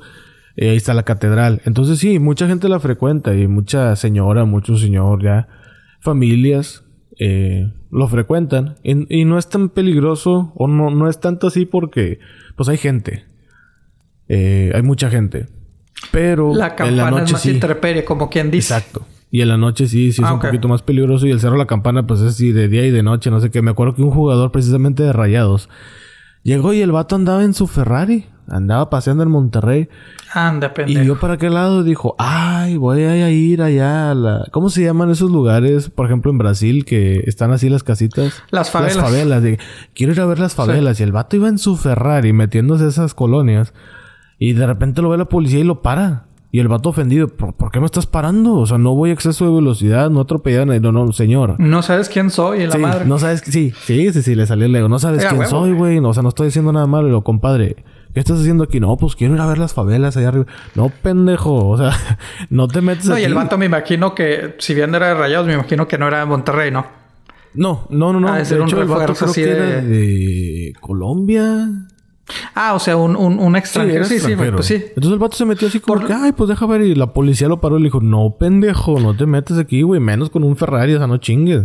Y 0.55 0.67
ahí 0.67 0.77
está 0.77 0.93
la 0.93 1.03
catedral. 1.03 1.63
Entonces 1.65 1.97
sí, 1.97 2.19
mucha 2.19 2.47
gente 2.47 2.69
la 2.69 2.79
frecuenta 2.79 3.33
y 3.33 3.47
mucha 3.47 3.95
señora, 3.95 4.45
mucho 4.45 4.77
señor 4.77 5.23
ya, 5.23 5.47
familias. 6.01 6.83
Eh, 7.17 7.71
lo 7.91 8.07
frecuentan. 8.07 8.77
Y, 8.83 9.25
no 9.25 9.37
es 9.37 9.49
tan 9.49 9.69
peligroso, 9.69 10.53
o 10.55 10.67
no, 10.67 10.89
no 10.89 11.09
es 11.09 11.19
tanto 11.19 11.47
así 11.47 11.65
porque, 11.65 12.19
pues 12.55 12.69
hay 12.69 12.77
gente. 12.77 13.25
Eh, 14.27 14.71
hay 14.73 14.81
mucha 14.81 15.09
gente. 15.09 15.47
Pero 16.11 16.55
la 16.55 16.75
en 16.79 16.97
la 16.97 17.11
noche 17.11 17.35
es 17.35 17.63
más 17.63 18.03
como 18.05 18.29
quien 18.29 18.49
dice. 18.49 18.73
Exacto. 18.73 19.05
Y 19.29 19.41
en 19.41 19.47
la 19.47 19.57
noche 19.57 19.87
sí, 19.87 20.11
sí 20.11 20.21
es 20.21 20.27
ah, 20.27 20.33
un 20.33 20.39
poquito 20.39 20.67
más 20.67 20.81
peligroso. 20.81 21.27
Y 21.27 21.31
el 21.31 21.39
cerro 21.39 21.53
de 21.53 21.59
la 21.59 21.67
campana, 21.67 22.07
pues 22.07 22.21
es 22.21 22.27
así 22.33 22.51
de 22.51 22.67
día 22.67 22.85
y 22.85 22.91
de 22.91 23.03
noche, 23.03 23.29
no 23.29 23.39
sé 23.39 23.51
qué. 23.51 23.61
Me 23.61 23.71
acuerdo 23.71 23.95
que 23.95 24.01
un 24.01 24.11
jugador 24.11 24.51
precisamente 24.51 25.03
de 25.03 25.13
Rayados 25.13 25.69
llegó 26.43 26.73
y 26.73 26.81
el 26.81 26.91
vato 26.91 27.15
andaba 27.15 27.43
en 27.43 27.53
su 27.53 27.67
Ferrari. 27.67 28.25
Andaba 28.47 28.89
paseando 28.89 29.23
en 29.23 29.29
Monterrey. 29.29 29.89
Anda, 30.33 30.73
pendejo. 30.73 31.03
Y 31.03 31.05
yo 31.05 31.19
para 31.19 31.37
qué 31.37 31.49
lado 31.49 31.83
dijo, 31.83 32.15
ay, 32.17 32.77
voy 32.77 33.03
a 33.03 33.29
ir 33.29 33.61
allá 33.61 34.11
a 34.11 34.15
la... 34.15 34.47
¿Cómo 34.51 34.69
se 34.69 34.83
llaman 34.83 35.09
esos 35.09 35.31
lugares, 35.31 35.89
por 35.89 36.05
ejemplo, 36.05 36.31
en 36.31 36.37
Brasil, 36.37 36.85
que 36.85 37.23
están 37.25 37.51
así 37.51 37.69
las 37.69 37.83
casitas? 37.83 38.43
Las 38.49 38.71
favelas. 38.71 38.97
Las 38.97 39.05
favelas. 39.05 39.43
Quiero 39.93 40.13
ir 40.13 40.21
a 40.21 40.25
ver 40.25 40.39
las 40.39 40.55
favelas. 40.55 40.99
Y 40.99 41.03
el 41.03 41.11
vato 41.11 41.35
iba 41.35 41.47
en 41.47 41.57
su 41.57 41.77
Ferrari 41.77 42.33
metiéndose 42.33 42.87
esas 42.87 43.13
colonias. 43.13 43.73
Y 44.37 44.53
de 44.53 44.65
repente 44.65 45.01
lo 45.01 45.09
ve 45.09 45.17
la 45.17 45.25
policía 45.25 45.59
y 45.59 45.63
lo 45.63 45.81
para. 45.81 46.25
Y 46.53 46.59
el 46.59 46.67
vato 46.67 46.89
ofendido, 46.89 47.29
¿por, 47.29 47.71
qué 47.71 47.79
me 47.79 47.85
estás 47.85 48.07
parando? 48.07 48.55
O 48.55 48.65
sea, 48.65 48.77
no 48.77 48.93
voy 48.93 49.11
a 49.11 49.13
exceso 49.13 49.45
de 49.45 49.55
velocidad, 49.55 50.09
no 50.09 50.19
atropellar 50.19 50.67
No, 50.67 50.91
no, 50.91 51.13
señor. 51.13 51.57
No 51.59 51.81
sabes 51.81 52.09
quién 52.09 52.29
soy, 52.29 52.67
la 52.67 52.77
madre. 52.77 53.05
No 53.05 53.19
sabes... 53.19 53.41
Sí, 53.45 53.71
sí, 53.85 54.11
sí, 54.11 54.21
sí, 54.21 54.35
le 54.35 54.45
salió 54.45 54.65
el 54.65 54.75
ego. 54.75 54.89
No 54.89 54.99
sabes 54.99 55.25
quién 55.25 55.47
soy, 55.47 55.71
güey. 55.71 55.99
o 55.99 56.13
sea, 56.13 56.23
no 56.23 56.29
estoy 56.29 56.47
diciendo 56.47 56.73
nada 56.73 56.87
malo, 56.87 57.21
compadre. 57.23 57.77
¿Qué 58.13 58.19
estás 58.19 58.39
haciendo 58.39 58.63
aquí? 58.63 58.79
No, 58.79 58.97
pues 58.97 59.15
quiero 59.15 59.35
ir 59.35 59.41
a 59.41 59.47
ver 59.47 59.57
las 59.57 59.73
favelas 59.73 60.17
allá 60.17 60.29
arriba. 60.29 60.45
No, 60.75 60.89
pendejo. 60.89 61.69
O 61.69 61.77
sea, 61.77 61.91
no 62.49 62.67
te 62.67 62.81
metes 62.81 63.05
no, 63.05 63.17
y 63.17 63.23
el 63.23 63.33
vato 63.33 63.57
me 63.57 63.65
imagino 63.65 64.13
que, 64.13 64.55
si 64.59 64.73
bien 64.73 64.93
era 64.93 65.09
de 65.09 65.13
Rayados, 65.15 65.47
me 65.47 65.53
imagino 65.53 65.87
que 65.87 65.97
no 65.97 66.07
era 66.07 66.19
de 66.19 66.25
Monterrey, 66.25 66.71
¿no? 66.71 66.85
No, 67.53 67.87
no, 67.89 68.13
no, 68.13 68.19
no. 68.19 68.33
de 68.33 68.41
hecho, 68.41 68.81
el 68.81 68.87
vato 68.87 69.13
creo 69.13 69.33
que 69.33 69.45
de... 69.45 69.81
de 69.81 70.73
Colombia. 70.79 71.67
Ah, 72.55 72.73
o 72.75 72.79
sea, 72.79 72.95
un, 72.95 73.15
un, 73.15 73.39
un 73.39 73.55
extranjero. 73.57 74.05
Sí, 74.05 74.19
sí, 74.19 74.35
pues 74.35 74.65
sí. 74.65 74.75
Entonces 74.75 75.11
el 75.11 75.19
vato 75.19 75.35
se 75.35 75.45
metió 75.45 75.67
así 75.67 75.79
como 75.81 76.05
que, 76.05 76.13
ay, 76.13 76.31
pues 76.31 76.47
deja 76.49 76.65
ver. 76.65 76.81
Y 76.81 76.95
la 76.95 77.13
policía 77.13 77.49
lo 77.49 77.59
paró 77.59 77.77
y 77.77 77.81
le 77.81 77.85
dijo, 77.85 77.99
no, 77.99 78.37
pendejo, 78.39 78.99
no 78.99 79.15
te 79.17 79.25
metes 79.25 79.57
aquí, 79.57 79.81
güey. 79.81 79.99
Menos 79.99 80.29
con 80.29 80.43
un 80.43 80.55
Ferrari, 80.55 80.93
o 80.93 80.97
sea, 80.97 81.07
no 81.07 81.17
chingues 81.17 81.63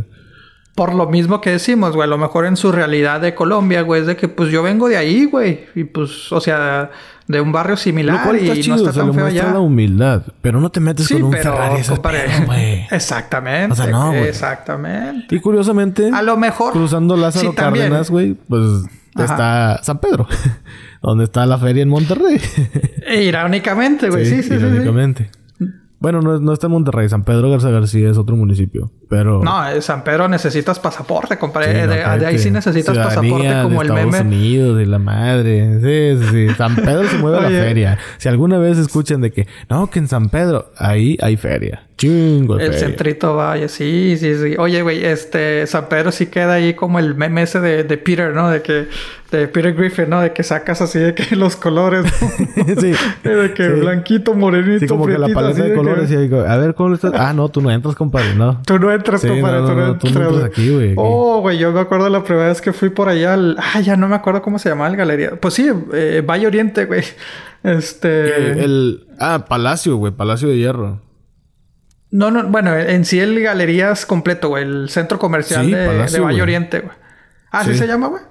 por 0.77 0.95
lo 0.95 1.09
mismo 1.09 1.41
que 1.41 1.51
decimos, 1.51 1.95
güey, 1.97 2.05
a 2.05 2.11
lo 2.11 2.19
mejor 2.19 2.45
en 2.45 2.57
su 2.57 2.71
realidad 2.71 3.23
de 3.23 3.35
Colombia, 3.35 3.81
güey, 3.81 4.03
es 4.03 4.07
de 4.07 4.15
que 4.15 4.29
pues 4.29 4.51
yo 4.51 4.63
vengo 4.63 4.89
de 4.91 4.99
ahí, 4.99 5.25
güey, 5.25 5.65
y 5.75 5.85
pues, 5.85 6.31
o 6.31 6.41
sea, 6.41 6.91
de 7.27 7.41
un 7.41 7.51
barrio 7.51 7.79
similar 7.79 8.21
y 8.39 8.69
no 8.69 8.77
está 8.77 8.93
tan 8.93 9.15
feo 9.15 9.25
allá. 9.25 9.53
la 9.53 9.61
humildad, 9.61 10.23
pero 10.43 10.61
no 10.61 10.71
te 10.71 10.81
metes 10.81 11.09
con 11.09 11.23
un 11.25 11.33
Ferrari 11.33 11.83
güey. 12.47 12.87
Exactamente. 12.91 13.73
O 13.73 13.75
sea, 13.75 13.87
no, 13.87 14.09
güey. 14.09 14.29
Exactamente. 14.29 15.35
Y 15.35 15.41
curiosamente, 15.41 16.11
a 16.13 16.21
lo 16.21 16.37
mejor 16.37 16.75
cruzando 16.75 17.17
Lázaro 17.17 17.55
Cárdenas, 17.55 18.11
güey, 18.11 18.35
pues 18.35 18.63
está 19.19 19.81
San 19.83 19.99
Pedro, 19.99 20.29
donde 21.03 21.25
está 21.25 21.47
la 21.47 21.57
feria 21.57 21.85
en 21.85 21.89
Monterrey. 21.89 22.39
irónicamente, 23.19 24.11
güey, 24.11 24.27
sí, 24.27 24.43
sí, 24.43 24.51
sí. 24.51 24.55
Irónicamente. 24.57 25.31
Bueno, 25.99 26.21
no, 26.21 26.39
no 26.39 26.53
está 26.53 26.67
en 26.67 26.73
Monterrey. 26.73 27.09
San 27.09 27.25
Pedro 27.25 27.51
Garza 27.51 27.71
García 27.71 28.11
es 28.11 28.19
otro 28.19 28.37
municipio. 28.37 28.91
Pero... 29.09 29.43
No, 29.43 29.81
San 29.81 30.05
Pedro 30.05 30.29
necesitas 30.29 30.79
pasaporte, 30.79 31.39
compadre. 31.39 31.87
de, 31.87 32.05
ahí 32.05 32.39
sí 32.39 32.51
necesitas 32.51 32.97
pasaporte 32.97 33.63
como 33.63 33.83
el 33.83 33.89
Estados 33.89 34.13
meme. 34.13 34.37
Unidos, 34.37 34.77
de 34.77 34.87
la 34.87 34.99
madre. 34.99 35.81
Sí, 35.81 36.25
sí, 36.25 36.49
sí. 36.49 36.55
San 36.55 36.77
Pedro 36.77 37.09
se 37.09 37.19
mueve 37.19 37.39
a 37.39 37.41
la 37.43 37.49
feria. 37.65 37.99
Si 38.19 38.29
alguna 38.29 38.59
vez 38.59 38.79
escuchan 38.79 39.21
de 39.21 39.33
que... 39.33 39.47
No, 39.71 39.89
que 39.89 39.99
en 39.99 40.09
San 40.09 40.29
Pedro... 40.29 40.71
Ahí 40.77 41.17
hay 41.23 41.37
feria. 41.37 41.86
Chingo 41.97 42.59
El 42.59 42.75
centrito 42.75 43.37
vaya. 43.37 43.69
Sí, 43.69 44.17
sí, 44.19 44.35
sí. 44.35 44.55
Oye, 44.59 44.83
güey. 44.83 45.05
Este... 45.05 45.67
San 45.67 45.89
Pedro 45.89 46.13
sí 46.13 46.27
queda 46.27 46.55
ahí 46.55 46.75
como 46.75 46.99
el 46.99 47.15
meme 47.15 47.43
ese 47.43 47.61
de, 47.61 47.85
de 47.85 47.99
Peter, 47.99 48.35
¿no? 48.35 48.51
De 48.51 48.63
que 48.63 48.89
de 49.31 49.49
Peter 49.49 49.75
Griffin, 49.75 50.09
¿no? 50.09 50.21
De 50.21 50.33
que 50.33 50.43
sacas 50.43 50.81
así 50.81 50.99
de 50.99 51.15
que 51.15 51.35
los 51.37 51.57
colores. 51.57 52.07
sí. 52.81 52.93
De 53.25 53.55
que 53.55 53.69
blanquito, 53.69 54.35
morenito, 54.35 54.81
Sí, 54.81 54.87
como 54.87 55.07
que 55.07 55.19
la 55.19 55.29
paleta 55.29 55.65
de, 55.65 55.75
colores 55.75 56.11
y 56.11 56.17
digo, 56.17 56.41
a 56.41 56.57
ver, 56.57 56.75
¿cómo 56.75 56.95
estás? 56.95 57.13
Ah, 57.15 57.33
no, 57.33 57.49
tú 57.49 57.61
no 57.61 57.71
entras, 57.71 57.95
compadre, 57.95 58.35
no. 58.35 58.61
Tú 58.65 58.79
no 58.79 58.93
entras, 58.93 59.25
compadre, 59.25 59.61
tú 59.61 59.75
no, 59.75 59.87
entras. 59.87 59.99
Tú 59.99 60.19
no 60.19 60.29
entras 60.29 60.45
aquí, 60.45 60.71
güey. 60.71 60.95
Oh, 60.97 61.41
güey, 61.41 61.59
yo 61.59 61.73
me 61.73 61.81
acuerdo 61.81 62.09
la 62.09 62.23
primera 62.23 62.49
vez 62.49 62.61
que 62.61 62.73
fui 62.73 62.91
por 62.91 63.09
allá 63.09 63.35
al... 63.35 63.57
Ah, 63.59 63.81
ya 63.81 63.97
no 63.97 64.09
me 64.09 64.15
acuerdo 64.15 64.43
cómo 64.43 64.59
se 64.59 64.69
llamaba 64.69 64.91
el 64.91 64.97
galería. 64.97 65.37
Pues 65.41 65.55
sí, 65.55 65.71
eh, 65.93 66.23
Valle 66.27 66.47
Oriente, 66.47 66.85
güey. 66.85 67.03
Este... 67.63 68.53
El... 68.53 69.07
Ah, 69.19 69.47
Palacio, 69.49 69.97
güey. 69.97 70.13
Palacio 70.13 70.49
de 70.49 70.59
Hierro. 70.59 71.06
No, 72.17 72.31
no, 72.31 72.45
bueno, 72.45 72.75
en 72.75 73.05
sí 73.05 73.21
el 73.21 73.39
galerías 73.43 74.07
completo, 74.07 74.49
güey. 74.49 74.63
El 74.63 74.89
centro 74.89 75.19
comercial 75.19 75.71
de, 75.71 76.07
de 76.07 76.21
Valle 76.21 76.41
Oriente, 76.41 76.81
güey. 76.81 76.97
Ah, 77.51 77.63
¿sí 77.63 77.77
se 77.77 77.87
llama, 77.87 78.07
güey? 78.07 78.23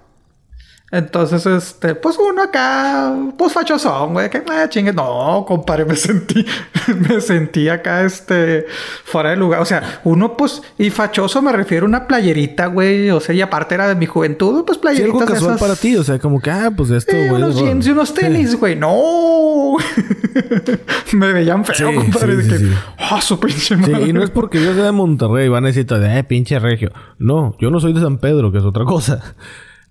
Entonces, 0.95 1.45
este, 1.45 1.93
pues 1.93 2.15
uno 2.17 2.43
acá, 2.43 3.13
pues 3.37 3.51
fachosón, 3.51 4.13
güey, 4.13 4.29
que 4.29 4.41
ah, 4.49 4.69
chingue. 4.69 4.93
No, 4.93 5.43
compadre, 5.45 5.83
me 5.83 5.97
sentí, 5.97 6.45
me 7.09 7.19
sentí 7.19 7.67
acá, 7.67 8.03
este, 8.05 8.65
fuera 9.03 9.31
de 9.31 9.35
lugar. 9.35 9.59
O 9.59 9.65
sea, 9.65 9.99
uno, 10.05 10.37
pues, 10.37 10.61
y 10.77 10.89
fachoso 10.91 11.41
me 11.41 11.51
refiero 11.51 11.85
a 11.85 11.89
una 11.89 12.07
playerita, 12.07 12.67
güey. 12.67 13.09
O 13.09 13.19
sea, 13.19 13.35
y 13.35 13.41
aparte 13.41 13.75
era 13.75 13.89
de 13.89 13.95
mi 13.95 14.05
juventud, 14.05 14.63
pues 14.65 14.77
playeritas. 14.77 15.17
Sí, 15.17 15.21
algo 15.21 15.33
casual 15.33 15.57
para 15.59 15.75
ti, 15.75 15.97
o 15.97 16.03
sea, 16.05 16.17
como 16.17 16.39
que, 16.39 16.49
ah, 16.49 16.71
pues 16.73 16.89
esto, 16.91 17.11
güey. 17.11 17.29
unos 17.29 17.57
jeans 17.57 17.85
y 17.87 17.91
unos 17.91 18.13
tenis, 18.13 18.57
güey. 18.57 18.77
No. 18.77 19.75
me 21.11 21.33
veían 21.33 21.65
feo, 21.65 21.93
compadre. 21.93 22.37
de 22.37 22.57
que, 22.57 22.69
ah, 22.99 23.19
su 23.21 23.37
pinche 23.37 23.75
madre. 23.75 23.97
Sí, 23.97 24.09
y 24.11 24.13
no 24.13 24.23
es 24.23 24.29
porque 24.29 24.63
yo 24.63 24.73
sea 24.73 24.85
de 24.85 24.91
Monterrey, 24.93 25.49
van 25.49 25.65
a 25.65 25.67
decir, 25.67 25.85
eh, 25.91 26.23
pinche 26.23 26.57
regio. 26.57 26.93
No, 27.19 27.57
yo 27.59 27.69
no 27.69 27.81
soy 27.81 27.91
de 27.91 27.99
San 27.99 28.17
Pedro, 28.19 28.53
que 28.53 28.59
es 28.59 28.63
otra 28.63 28.85
cosa. 28.85 29.35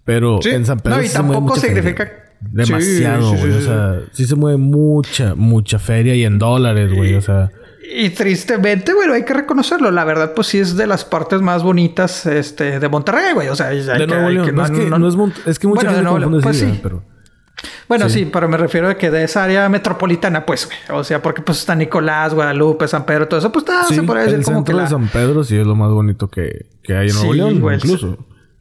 Pero 0.04 0.38
en 0.44 0.66
San 0.66 0.80
Pedro. 0.80 0.98
No, 0.98 1.02
y 1.02 1.08
tampoco 1.08 1.56
significa. 1.56 2.10
Demasiado, 2.40 3.34
güey. 3.36 3.52
o 3.52 3.60
sea, 3.60 4.00
sí 4.12 4.26
se 4.26 4.36
mueve 4.36 4.58
mucha, 4.58 5.34
mucha 5.34 5.78
feria 5.78 6.14
y 6.14 6.24
en 6.24 6.38
dólares, 6.38 6.92
güey. 6.92 7.14
O 7.14 7.22
sea. 7.22 7.50
Y 7.96 8.10
tristemente, 8.10 8.92
bueno, 8.94 9.12
hay 9.14 9.24
que 9.24 9.34
reconocerlo. 9.34 9.90
La 9.90 10.04
verdad, 10.04 10.32
pues 10.34 10.48
sí 10.48 10.58
es 10.58 10.76
de 10.76 10.86
las 10.86 11.04
partes 11.04 11.40
más 11.40 11.62
bonitas 11.62 12.26
este, 12.26 12.80
de 12.80 12.88
Monterrey, 12.88 13.32
güey. 13.34 13.48
O 13.48 13.56
sea, 13.56 13.68
hay 13.68 13.82
de 13.82 14.06
Nuevo 14.06 14.30
León. 14.30 14.60
es, 14.60 14.70
que, 14.70 14.86
no, 14.86 15.08
es, 15.08 15.16
es 15.46 15.58
que 15.58 15.66
mucha 15.66 15.90
bueno, 15.90 16.18
gente 16.18 16.42
pues 16.42 16.58
sí. 16.58 16.80
pero... 16.82 17.02
Bueno, 17.88 18.08
sí. 18.08 18.28
pero 18.30 18.48
me 18.48 18.56
refiero 18.56 18.88
a 18.88 18.94
que 18.94 19.10
de 19.10 19.24
esa 19.24 19.44
área 19.44 19.68
metropolitana, 19.68 20.44
pues, 20.44 20.66
güey. 20.66 20.98
O 20.98 21.04
sea, 21.04 21.22
porque 21.22 21.40
pues 21.40 21.58
está 21.58 21.74
Nicolás, 21.74 22.34
Guadalupe, 22.34 22.88
San 22.88 23.06
Pedro, 23.06 23.28
todo 23.28 23.38
eso, 23.38 23.52
pues 23.52 23.64
está, 23.64 23.84
se 23.84 24.02
puede 24.02 24.24
decir 24.24 24.44
como 24.44 24.64
que 24.64 24.72
la... 24.72 24.82
de 24.82 24.88
San 24.88 25.08
Pedro 25.08 25.44
sí 25.44 25.56
es 25.56 25.66
lo 25.66 25.76
más 25.76 25.90
bonito 25.90 26.28
que, 26.28 26.66
que 26.82 26.96
hay 26.96 27.08
en 27.08 27.14
Nuevo 27.14 27.34
León, 27.34 27.74
incluso 27.74 28.18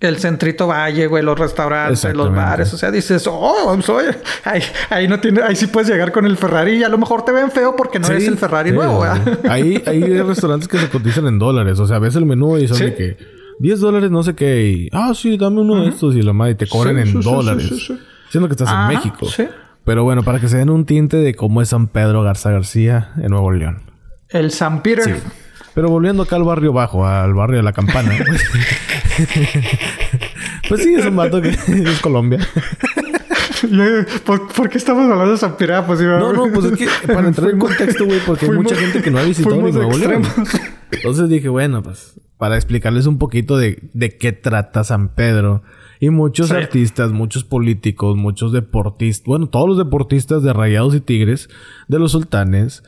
el 0.08 0.18
centrito 0.20 0.68
valle, 0.68 1.08
güey, 1.08 1.24
los 1.24 1.38
restaurantes, 1.38 2.14
los 2.14 2.34
bares. 2.34 2.74
O 2.74 2.78
sea, 2.78 2.92
dices, 2.92 3.28
oh, 3.30 3.82
soy. 3.82 4.06
Ahí, 4.44 4.62
ahí, 4.90 5.08
no 5.08 5.20
tiene, 5.20 5.42
ahí 5.42 5.56
sí 5.56 5.68
puedes 5.68 5.90
llegar 5.90 6.12
con 6.12 6.26
el 6.26 6.38
Ferrari 6.38 6.78
y 6.78 6.84
a 6.84 6.90
lo 6.90 6.98
mejor 6.98 7.24
te 7.24 7.32
ven 7.32 7.52
feo 7.52 7.76
porque 7.76 8.00
no 8.00 8.08
es 8.08 8.28
el 8.28 8.38
Ferrari 8.38 8.72
nuevo, 8.72 8.98
güey. 8.98 9.12
Ahí, 9.50 9.84
hay 9.86 10.02
restaurantes 10.24 10.68
que 10.68 10.78
se 10.78 10.90
cotizan 10.90 11.28
en 11.28 11.40
dólares. 11.40 11.80
O 11.80 11.88
sea, 11.88 12.00
ves 12.00 12.16
el 12.16 12.26
menú 12.26 12.58
y 12.58 12.68
son 12.68 12.80
de 12.80 12.96
que 12.96 13.18
10 13.60 13.80
dólares, 13.80 14.12
no 14.12 14.24
sé 14.24 14.36
qué. 14.36 14.68
Y, 14.68 14.90
ah, 14.92 15.14
sí, 15.16 15.38
dame 15.38 15.62
uno 15.62 15.84
de 15.84 15.90
estos 15.90 16.16
y 16.16 16.22
más, 16.32 16.52
y 16.52 16.56
te 16.56 16.68
cobran 16.68 16.98
en 17.00 17.22
dólares. 17.22 17.92
Siendo 18.30 18.48
que 18.48 18.54
estás 18.54 18.72
en 18.72 18.88
México. 18.88 19.28
Pero 19.86 20.04
bueno, 20.04 20.24
para 20.24 20.40
que 20.40 20.48
se 20.48 20.58
den 20.58 20.70
un 20.70 20.86
tinte 20.86 21.18
de 21.18 21.36
cómo 21.36 21.62
es 21.62 21.70
San 21.70 21.88
Pedro 21.88 22.24
Garza 22.24 22.52
García 22.52 23.12
en 23.18 23.28
Nuevo 23.30 23.52
León. 23.52 23.84
El 24.30 24.52
San 24.52 24.82
Peter. 24.82 25.20
Pero 25.74 25.90
volviendo 25.90 26.24
acá 26.24 26.36
al 26.36 26.44
barrio 26.44 26.74
bajo, 26.74 27.06
al 27.06 27.34
barrio 27.34 27.58
de 27.58 27.64
la 27.64 27.74
campana. 27.74 28.12
pues 30.70 30.84
sí, 30.84 30.94
es 30.94 31.06
un 31.06 31.16
vato 31.16 31.42
que 31.42 31.50
es 31.68 32.00
Colombia. 32.02 32.40
¿Por, 34.26 34.70
qué 34.70 34.78
estamos 34.78 35.10
hablando 35.10 35.32
de 35.32 35.38
San 35.38 35.56
Pirá? 35.56 35.86
Pues, 35.86 36.02
no, 36.02 36.34
no, 36.34 36.52
pues 36.54 36.66
es 36.66 36.78
que 36.78 36.88
para 37.08 37.28
entrar 37.28 37.50
en 37.50 37.60
contexto, 37.60 38.06
güey, 38.06 38.20
porque 38.26 38.46
hay 38.46 38.52
mucha 38.52 38.76
gente 38.76 39.02
que 39.02 39.10
no 39.10 39.20
ha 39.20 39.24
visitado 39.24 39.62
ni 39.62 39.72
Nuevo 39.72 39.98
León. 39.98 40.24
Entonces 40.92 41.30
dije, 41.30 41.50
bueno, 41.50 41.82
pues 41.82 42.20
para 42.38 42.56
explicarles 42.56 43.08
un 43.08 43.18
poquito 43.20 43.58
de, 43.58 43.90
de 43.94 44.18
qué 44.18 44.34
trata 44.34 44.84
San 44.84 45.16
Pedro. 45.16 45.64
Y 46.00 46.10
muchos 46.10 46.52
artistas, 46.52 47.14
muchos 47.14 47.46
políticos, 47.46 48.18
muchos 48.18 48.52
deportistas, 48.52 49.26
bueno, 49.26 49.48
todos 49.48 49.70
los 49.70 49.78
deportistas 49.78 50.44
de 50.44 50.52
Rayados 50.52 50.94
y 50.94 51.00
Tigres, 51.00 51.48
de 51.88 52.00
los 52.00 52.12
Sultanes, 52.12 52.84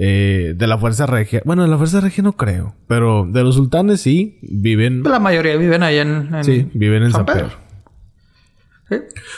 eh, 0.00 0.54
de 0.56 0.66
la 0.68 0.78
Fuerza 0.78 1.06
Regia. 1.06 1.42
Bueno, 1.44 1.62
de 1.62 1.68
la 1.68 1.76
Fuerza 1.76 2.00
Regia 2.00 2.22
no 2.22 2.36
creo. 2.36 2.76
Pero 2.86 3.26
de 3.28 3.42
los 3.42 3.56
sultanes 3.56 4.00
sí 4.00 4.38
viven. 4.42 5.02
La 5.02 5.18
mayoría 5.18 5.56
viven 5.56 5.82
ahí 5.82 5.98
en. 5.98 6.30
sí, 6.44 6.70
viven 6.72 7.02
en 7.02 7.10
San, 7.10 7.26
Pedro. 7.26 7.50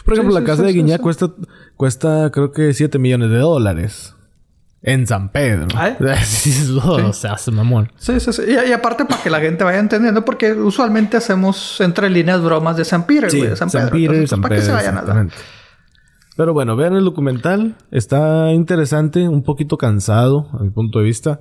Por 0.05 0.15
ejemplo, 0.15 0.39
la 0.39 0.45
casa 0.45 0.63
de 0.63 0.73
Guiñá 0.75 0.99
cuesta, 0.99 1.31
cuesta 1.77 2.31
creo 2.31 2.53
que 2.53 2.75
7 2.75 2.99
millones 2.99 3.31
de 3.31 3.39
dólares. 3.39 4.15
En 4.83 5.07
San 5.07 5.31
Pedro. 5.31 5.69
¿Ah? 5.75 5.97
Sí, 6.25 6.79
o 6.83 7.13
sea, 7.15 7.33
hace 7.33 7.51
mamón. 7.51 7.91
Sí, 7.97 8.21
sí, 8.21 8.33
sí. 8.33 8.43
Y, 8.47 8.73
aparte 8.73 9.07
para 9.07 9.23
que 9.23 9.31
la 9.31 9.41
gente 9.41 9.65
vaya 9.65 9.79
entendiendo, 9.79 10.27
porque 10.27 10.53
usualmente 10.53 11.17
hacemos 11.17 11.81
entre 11.81 12.11
líneas 12.11 12.43
bromas 12.43 12.77
de 12.77 12.85
San 12.85 13.07
Peter, 13.07 13.31
de 13.31 13.57
San, 13.57 13.71
San 13.71 13.89
Pedro. 13.89 14.13
Peter, 14.13 14.29
San 14.29 14.41
Pedro, 14.41 14.43
para 14.43 14.57
que 14.57 14.63
se 14.63 14.73
vayan 14.73 14.99
a. 14.99 15.29
Pero 16.41 16.55
bueno, 16.55 16.75
vean 16.75 16.95
el 16.95 17.05
documental. 17.05 17.75
Está 17.91 18.51
interesante, 18.55 19.29
un 19.29 19.43
poquito 19.43 19.77
cansado 19.77 20.49
a 20.59 20.63
mi 20.63 20.71
punto 20.71 20.99
de 21.01 21.05
vista. 21.05 21.41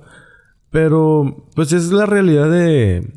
Pero 0.68 1.46
pues 1.54 1.72
es 1.72 1.90
la 1.90 2.04
realidad 2.04 2.50
de... 2.50 3.10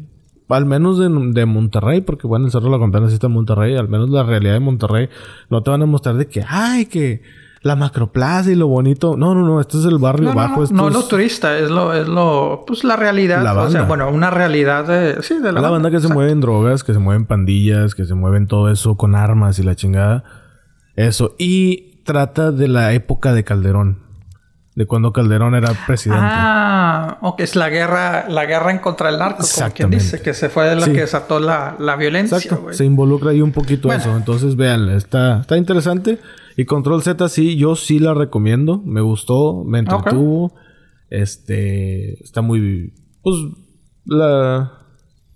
Al 0.48 0.66
menos 0.66 0.98
de, 0.98 1.10
de 1.10 1.46
Monterrey, 1.46 2.00
porque 2.00 2.26
bueno, 2.26 2.46
el 2.46 2.54
Cerro 2.54 2.68
de 2.68 2.72
la 2.72 2.80
Campana 2.80 3.10
sí 3.10 3.16
está 3.16 3.28
en 3.28 3.34
Monterrey. 3.34 3.76
Al 3.76 3.90
menos 3.90 4.10
la 4.12 4.24
realidad 4.24 4.54
de 4.54 4.62
Monterrey 4.62 5.10
no 5.50 5.62
te 5.62 5.72
van 5.72 5.82
a 5.82 5.86
mostrar 5.86 6.16
de 6.16 6.28
que, 6.28 6.46
ay, 6.48 6.86
que 6.86 7.22
la 7.64 7.76
macroplaza 7.76 8.50
y 8.50 8.56
lo 8.56 8.68
bonito. 8.68 9.18
No, 9.18 9.36
no, 9.36 9.46
no, 9.46 9.60
esto 9.60 9.78
es 9.78 9.84
el 9.84 9.98
barrio 9.98 10.34
bajo. 10.34 10.64
No, 10.68 10.84
no, 10.84 10.88
es... 10.88 10.94
lo 10.94 11.04
turista, 11.04 11.58
es 11.58 11.70
lo, 11.70 11.94
es 11.94 12.08
lo, 12.08 12.64
pues 12.66 12.86
la 12.86 12.96
realidad. 12.96 13.44
La 13.44 13.62
O 13.62 13.70
sea, 13.70 13.82
bueno, 13.84 14.10
una 14.10 14.30
realidad 14.30 14.88
de, 14.88 15.22
sí, 15.22 15.34
de 15.34 15.52
la, 15.52 15.60
la 15.60 15.70
banda. 15.70 15.92
que 15.92 16.00
se 16.00 16.08
mueve 16.08 16.32
en 16.32 16.40
drogas, 16.40 16.82
que 16.82 16.94
se 16.94 17.00
mueven 17.00 17.26
pandillas, 17.26 17.94
que 17.94 18.06
se 18.06 18.14
mueven 18.16 18.48
todo 18.48 18.72
eso 18.72 18.96
con 18.96 19.16
armas 19.16 19.60
y 19.60 19.64
la 19.64 19.76
chingada. 19.76 20.43
Eso. 20.96 21.36
Y 21.38 22.02
trata 22.04 22.52
de 22.52 22.68
la 22.68 22.94
época 22.94 23.34
de 23.34 23.44
Calderón. 23.44 24.04
De 24.76 24.88
cuando 24.88 25.14
Calderón 25.14 25.54
era 25.54 25.72
presidente. 25.86 26.26
Ah, 26.26 27.20
ok. 27.22 27.40
Es 27.42 27.56
la 27.56 27.70
guerra, 27.70 28.28
la 28.28 28.46
guerra 28.46 28.72
en 28.72 28.80
contra 28.80 29.12
del 29.12 29.20
narco, 29.20 29.44
como 29.54 29.72
quien 29.72 29.92
dice, 29.92 30.22
que 30.22 30.34
se 30.34 30.50
fue 30.50 30.68
de 30.68 30.76
la 30.76 30.86
que 30.88 31.02
desató 31.02 31.40
la, 31.40 31.76
la 31.80 31.96
violencia. 31.96 32.38
Exacto. 32.38 32.74
Se 32.74 32.84
involucra 32.84 33.32
ahí 33.32 33.42
un 33.42 33.52
poquito 33.52 33.94
eso. 33.94 34.18
Entonces, 34.18 34.56
véanla. 34.56 34.96
Está, 34.96 35.42
está 35.42 35.58
interesante. 35.58 36.18
Y 36.58 36.66
Control 36.66 37.04
Z 37.04 37.30
sí, 37.30 37.56
yo 37.56 37.76
sí 37.76 38.00
la 38.00 38.16
recomiendo. 38.16 38.82
Me 38.84 39.02
gustó, 39.02 39.64
me 39.64 39.78
entretuvo. 39.80 40.56
Este. 41.10 42.24
Está 42.24 42.42
muy. 42.42 42.94
Pues. 43.22 43.36
La. 44.06 44.72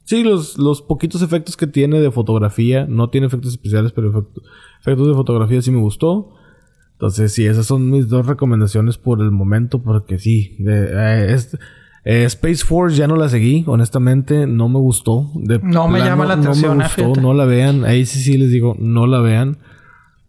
Sí, 0.04 0.24
los, 0.24 0.58
los 0.58 0.82
poquitos 0.82 1.22
efectos 1.22 1.56
que 1.58 1.68
tiene 1.68 2.00
de 2.00 2.10
fotografía. 2.10 2.88
No 2.90 3.12
tiene 3.12 3.28
efectos 3.28 3.52
especiales, 3.52 3.92
pero 3.92 4.10
efectos 4.10 4.44
Efectos 4.88 5.10
de 5.10 5.16
fotografía 5.16 5.62
sí 5.62 5.70
me 5.70 5.82
gustó. 5.82 6.34
Entonces, 6.94 7.34
sí, 7.34 7.46
esas 7.46 7.66
son 7.66 7.92
mis 7.92 8.08
dos 8.08 8.26
recomendaciones 8.26 8.98
por 8.98 9.20
el 9.20 9.32
momento, 9.32 9.84
porque 9.84 10.18
sí, 10.18 10.56
eh, 10.66 11.38
eh, 12.06 12.24
Space 12.24 12.64
Force 12.64 12.96
ya 12.96 13.06
no 13.06 13.18
la 13.18 13.28
seguí, 13.28 13.66
honestamente, 13.68 14.48
no 14.48 14.70
me 14.70 14.80
gustó. 14.80 15.30
no 15.62 15.90
me 15.90 16.00
llama 16.00 16.26
la 16.26 16.36
atención. 16.36 16.78
No 16.78 16.86
me 16.86 17.04
gustó, 17.04 17.22
no 17.22 17.34
la 17.34 17.44
vean. 17.44 17.84
Ahí 17.84 18.06
sí, 18.06 18.20
sí 18.20 18.38
les 18.38 18.50
digo, 18.50 18.78
no 18.80 19.08
la 19.08 19.20
vean. 19.20 19.58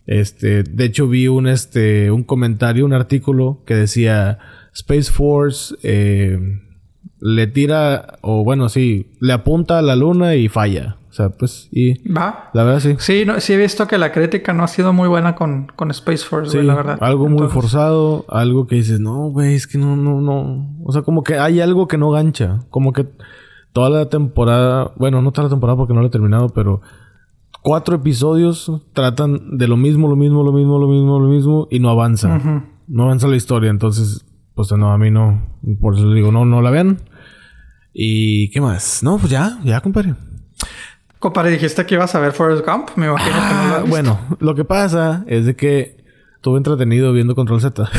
Este, 0.07 0.64
de 0.64 0.85
hecho, 0.85 1.07
vi 1.07 1.29
un, 1.29 1.47
este, 1.47 2.11
un 2.11 2.25
comentario, 2.25 2.85
un 2.85 2.94
artículo 2.94 3.62
que 3.64 3.77
decía 3.77 4.40
Space 4.75 5.12
Force 5.12 5.77
eh, 5.85 6.37
le 7.21 7.47
tira, 7.47 8.18
o 8.23 8.42
bueno, 8.42 8.68
sí, 8.68 9.12
le 9.21 9.35
apunta 9.35 9.79
a 9.79 9.83
la 9.83 9.94
luna 9.94 10.35
y 10.35 10.49
falla 10.49 10.97
sea, 11.11 11.31
pues, 11.31 11.68
y... 11.71 12.03
Va. 12.11 12.51
La 12.53 12.64
verdad, 12.64 12.81
sí. 12.81 12.97
Sí, 12.99 13.25
sí 13.38 13.53
he 13.53 13.57
visto 13.57 13.87
que 13.87 13.99
la 13.99 14.12
crítica 14.12 14.53
no 14.53 14.64
ha 14.64 14.68
sido 14.68 14.92
muy 14.92 15.09
buena 15.09 15.35
con, 15.35 15.66
con 15.75 15.90
Space 15.90 16.25
Force, 16.25 16.62
la 16.62 16.75
verdad. 16.75 16.99
Algo 17.01 17.29
muy 17.29 17.49
forzado, 17.49 18.25
algo 18.29 18.66
que 18.66 18.77
dices, 18.77 19.01
no, 19.01 19.31
güey, 19.31 19.55
es 19.55 19.66
que 19.66 19.79
no, 19.79 19.97
no, 19.97 20.21
no. 20.21 20.77
O 20.85 20.92
sea, 20.92 21.03
como 21.03 21.23
que 21.23 21.38
hay 21.38 21.61
algo 21.61 21.88
que 21.88 21.99
no 21.99 22.11
gancha. 22.11 22.61
Como 22.71 22.92
que 22.92 23.07
toda 23.73 23.90
la 23.90 24.09
temporada, 24.09 24.92
bueno, 24.97 25.23
no 25.23 25.33
toda 25.33 25.44
la 25.44 25.51
temporada 25.51 25.77
porque 25.77 25.94
no 25.94 26.01
la 26.01 26.09
he 26.09 26.11
terminado, 26.11 26.49
pero 26.51 26.81
cuatro 27.62 27.97
episodios 27.97 28.71
tratan 28.92 29.59
de 29.59 29.68
lo 29.68 29.77
mismo, 29.77 30.09
lo 30.09 30.16
mismo, 30.16 30.42
lo 30.42 30.53
mismo, 30.53 30.79
lo 30.79 30.88
mismo, 30.88 31.21
lo 31.21 31.29
mismo, 31.29 31.68
y 31.71 31.81
no 31.81 31.90
avanza. 31.90 32.64
No 32.87 33.05
avanza 33.05 33.29
la 33.29 33.37
historia, 33.37 33.71
entonces, 33.71 34.25
pues 34.55 34.73
no, 34.73 34.92
a 34.92 34.99
mí 34.99 35.11
no. 35.11 35.59
Por 35.81 35.94
eso 35.94 36.12
digo, 36.12 36.33
no, 36.33 36.44
no 36.44 36.62
la 36.62 36.71
vean. 36.71 37.03
¿Y 37.92 38.51
qué 38.51 38.61
más? 38.61 39.03
No, 39.03 39.18
pues 39.18 39.31
ya, 39.31 39.59
ya, 39.64 39.81
compadre. 39.81 40.14
Compadre, 41.19 41.51
dijiste 41.51 41.85
que 41.85 41.97
ibas 41.97 42.15
a 42.15 42.21
ver 42.21 42.33
Forrest 42.33 42.65
Gump. 42.65 42.91
Me 42.97 43.07
imagino 43.07 43.35
que 43.35 43.55
no 43.55 43.69
lo 43.69 43.75
ah, 43.75 43.85
Bueno, 43.89 44.21
lo 44.39 44.55
que 44.55 44.65
pasa 44.65 45.25
es 45.27 45.47
de 45.47 45.57
que 45.57 45.97
estuve 46.37 46.59
entretenido 46.59 47.13
viendo 47.13 47.35
Control 47.35 47.61
Z. 47.61 47.91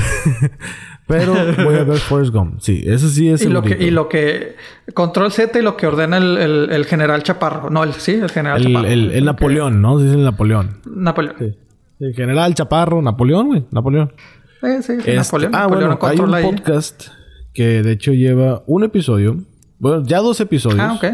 Pero 1.08 1.34
voy 1.64 1.76
a 1.76 1.84
ver 1.84 1.98
Forrest 1.98 2.32
Gump. 2.32 2.60
Sí, 2.62 2.84
eso 2.86 3.10
sí 3.10 3.30
es 3.30 3.44
y 3.44 3.50
lo 3.50 3.62
que 3.64 3.84
Y 3.84 3.90
lo 3.90 4.08
que... 4.08 4.56
Control 4.94 5.32
Z 5.32 5.58
y 5.60 5.62
lo 5.64 5.76
que 5.76 5.88
ordena 5.88 6.18
el, 6.18 6.70
el, 6.72 6.86
general 6.86 7.24
Chaparro. 7.24 7.70
No, 7.70 7.84
el, 7.84 7.94
sí, 7.94 8.12
el 8.12 8.30
general 8.30 8.62
el, 8.62 8.68
Chaparro. 8.68 8.88
El, 8.88 9.26
Napoleón, 9.26 9.82
¿no? 9.82 9.98
Dice 9.98 10.14
el 10.14 10.24
Napoleón. 10.24 10.78
Napoleón. 10.86 11.36
Sí. 11.40 11.58
El 12.00 12.14
general 12.14 12.54
Chaparro. 12.54 13.02
Napoleón, 13.02 13.48
güey. 13.48 13.66
Napoleón. 13.72 14.14
Sí, 14.62 14.84
sí. 14.84 14.94
Este, 14.94 15.16
Napoleón. 15.16 15.56
Ah, 15.56 15.68
bueno. 15.68 16.00
Hay 16.02 16.20
un 16.20 16.42
podcast 16.42 17.08
que 17.54 17.82
de 17.82 17.92
hecho 17.92 18.14
lleva 18.14 18.64
un 18.68 18.84
episodio. 18.84 19.44
Bueno, 19.80 20.04
ya 20.06 20.20
dos 20.20 20.40
episodios. 20.40 20.80
Ah, 20.80 20.94
ok 20.94 21.06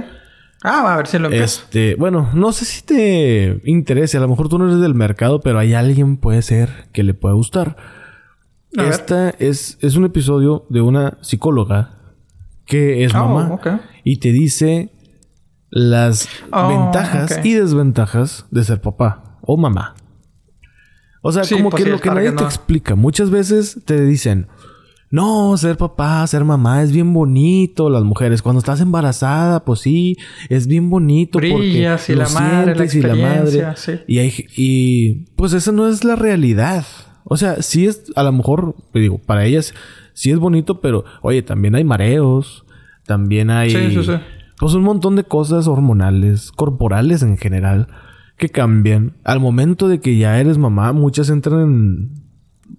Ah, 0.63 0.93
a 0.93 0.97
ver 0.97 1.07
si 1.07 1.19
lo 1.19 1.25
empiezo. 1.27 1.63
Este, 1.63 1.95
bueno, 1.95 2.29
no 2.33 2.51
sé 2.51 2.65
si 2.65 2.81
te 2.81 3.61
interese. 3.65 4.17
A 4.17 4.21
lo 4.21 4.27
mejor 4.27 4.49
tú 4.49 4.57
no 4.57 4.65
eres 4.65 4.79
del 4.79 4.95
mercado, 4.95 5.41
pero 5.41 5.59
hay 5.59 5.73
alguien 5.73 6.17
puede 6.17 6.41
ser 6.41 6.87
que 6.91 7.03
le 7.03 7.13
pueda 7.13 7.35
gustar. 7.35 7.75
Esta 8.71 9.29
es, 9.29 9.77
es 9.81 9.95
un 9.95 10.05
episodio 10.05 10.65
de 10.69 10.81
una 10.81 11.17
psicóloga 11.21 11.91
que 12.65 13.05
es 13.05 13.13
oh, 13.13 13.27
mamá 13.27 13.59
y 14.03 14.17
te 14.17 14.31
dice 14.31 14.91
las 15.69 16.27
oh, 16.51 16.67
ventajas 16.67 17.39
y 17.43 17.53
desventajas 17.53 18.45
de 18.51 18.63
ser 18.63 18.81
papá 18.81 19.37
o 19.41 19.55
mamá. 19.55 19.95
O 21.21 21.31
sea, 21.31 21.43
como 21.49 21.69
pues 21.69 21.83
que 21.83 21.89
lo 21.89 21.99
que 21.99 22.09
nadie 22.09 22.31
te 22.31 22.43
explica. 22.43 22.95
Muchas 22.95 23.31
veces 23.31 23.81
te 23.85 24.05
dicen, 24.05 24.47
no, 25.15 25.55
ser 25.55 25.77
papá, 25.77 26.27
ser 26.27 26.43
mamá 26.43 26.83
es 26.83 26.91
bien 26.91 27.13
bonito. 27.13 27.89
Las 27.89 28.03
mujeres, 28.03 28.41
cuando 28.41 28.59
estás 28.59 28.81
embarazada, 28.81 29.63
pues 29.63 29.79
sí, 29.79 30.17
es 30.49 30.67
bien 30.67 30.89
bonito. 30.89 31.37
Brillas 31.39 32.01
porque 32.01 32.11
y 32.11 32.15
la 32.17 32.27
madre, 32.27 32.75
la 32.75 32.85
y 32.85 33.01
la 33.01 33.15
madre. 33.15 33.73
Y, 34.07 34.17
hay, 34.17 34.33
y 34.57 35.13
pues 35.37 35.53
esa 35.53 35.71
no 35.71 35.87
es 35.87 36.03
la 36.03 36.17
realidad. 36.17 36.85
O 37.23 37.37
sea, 37.37 37.61
sí 37.61 37.87
es, 37.87 38.11
a 38.17 38.23
lo 38.23 38.33
mejor, 38.33 38.75
digo, 38.93 39.17
para 39.19 39.45
ellas 39.45 39.73
sí 40.11 40.31
es 40.31 40.37
bonito, 40.37 40.81
pero 40.81 41.05
oye, 41.21 41.41
también 41.43 41.75
hay 41.75 41.85
mareos, 41.85 42.65
también 43.05 43.49
hay. 43.51 43.69
Sí, 43.69 43.91
sí, 43.91 44.03
sí. 44.03 44.13
Pues 44.59 44.73
un 44.73 44.83
montón 44.83 45.15
de 45.15 45.23
cosas 45.23 45.69
hormonales, 45.69 46.51
corporales 46.51 47.23
en 47.23 47.37
general, 47.37 47.87
que 48.37 48.49
cambian. 48.49 49.13
Al 49.23 49.39
momento 49.39 49.87
de 49.87 50.01
que 50.01 50.17
ya 50.17 50.41
eres 50.41 50.57
mamá, 50.57 50.91
muchas 50.91 51.29
entran 51.29 51.61
en... 51.61 52.11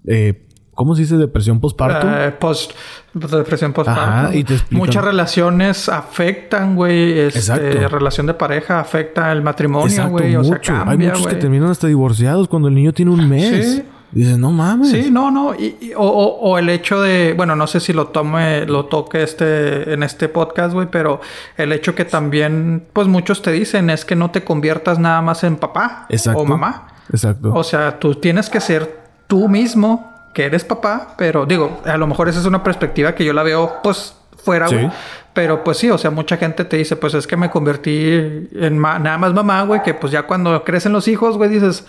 Eh, 0.06 0.45
¿Cómo 0.76 0.94
se 0.94 1.02
dice? 1.02 1.16
Depresión 1.16 1.58
postparto. 1.58 2.06
Eh, 2.06 2.32
post, 2.32 2.72
depresión 3.14 3.72
postparto. 3.72 4.36
y 4.36 4.44
te 4.44 4.58
Muchas 4.72 5.02
relaciones 5.02 5.88
afectan, 5.88 6.76
güey. 6.76 7.18
Este, 7.18 7.88
relación 7.88 8.26
de 8.26 8.34
pareja 8.34 8.78
afecta 8.78 9.32
el 9.32 9.40
matrimonio, 9.40 10.10
güey. 10.10 10.36
O 10.36 10.44
sea, 10.44 10.58
cambia, 10.60 10.92
Hay 10.92 10.98
muchos 10.98 11.28
que 11.28 11.36
terminan 11.36 11.70
hasta 11.70 11.86
divorciados 11.86 12.46
cuando 12.46 12.68
el 12.68 12.74
niño 12.74 12.92
tiene 12.92 13.10
un 13.10 13.26
mes. 13.26 13.74
Sí. 13.74 13.82
Dices, 14.12 14.36
no 14.36 14.50
mames. 14.50 14.90
Sí, 14.90 15.10
no, 15.10 15.30
no. 15.30 15.54
Y, 15.54 15.92
o, 15.96 16.04
o, 16.04 16.58
el 16.58 16.68
hecho 16.68 17.00
de, 17.00 17.32
bueno, 17.34 17.56
no 17.56 17.66
sé 17.66 17.80
si 17.80 17.94
lo 17.94 18.08
tome, 18.08 18.66
lo 18.66 18.84
toque 18.84 19.22
este, 19.22 19.94
en 19.94 20.02
este 20.02 20.28
podcast, 20.28 20.74
güey, 20.74 20.88
pero 20.90 21.22
el 21.56 21.72
hecho 21.72 21.94
que 21.94 22.04
también, 22.04 22.86
pues 22.92 23.08
muchos 23.08 23.40
te 23.40 23.50
dicen 23.50 23.88
es 23.88 24.04
que 24.04 24.14
no 24.14 24.30
te 24.30 24.44
conviertas 24.44 24.98
nada 24.98 25.22
más 25.22 25.42
en 25.42 25.56
papá 25.56 26.06
o 26.34 26.44
mamá. 26.44 26.88
Exacto. 27.10 27.54
O 27.54 27.64
sea, 27.64 27.98
tú 27.98 28.16
tienes 28.16 28.50
que 28.50 28.60
ser 28.60 29.00
tú 29.26 29.48
mismo 29.48 30.15
que 30.36 30.44
eres 30.44 30.64
papá, 30.64 31.14
pero 31.16 31.46
digo, 31.46 31.80
a 31.86 31.96
lo 31.96 32.06
mejor 32.06 32.28
esa 32.28 32.40
es 32.40 32.44
una 32.44 32.62
perspectiva 32.62 33.14
que 33.14 33.24
yo 33.24 33.32
la 33.32 33.42
veo 33.42 33.76
pues 33.82 34.14
fuera, 34.36 34.68
güey. 34.68 34.90
Pero 35.32 35.64
pues 35.64 35.78
sí, 35.78 35.88
o 35.88 35.96
sea, 35.96 36.10
mucha 36.10 36.36
gente 36.36 36.66
te 36.66 36.76
dice, 36.76 36.94
pues 36.94 37.14
es 37.14 37.26
que 37.26 37.38
me 37.38 37.48
convertí 37.48 38.48
en 38.52 38.78
nada 38.78 39.16
más 39.16 39.32
mamá, 39.32 39.62
güey, 39.62 39.82
que 39.82 39.94
pues 39.94 40.12
ya 40.12 40.24
cuando 40.24 40.62
crecen 40.62 40.92
los 40.92 41.08
hijos, 41.08 41.38
güey, 41.38 41.48
dices, 41.48 41.86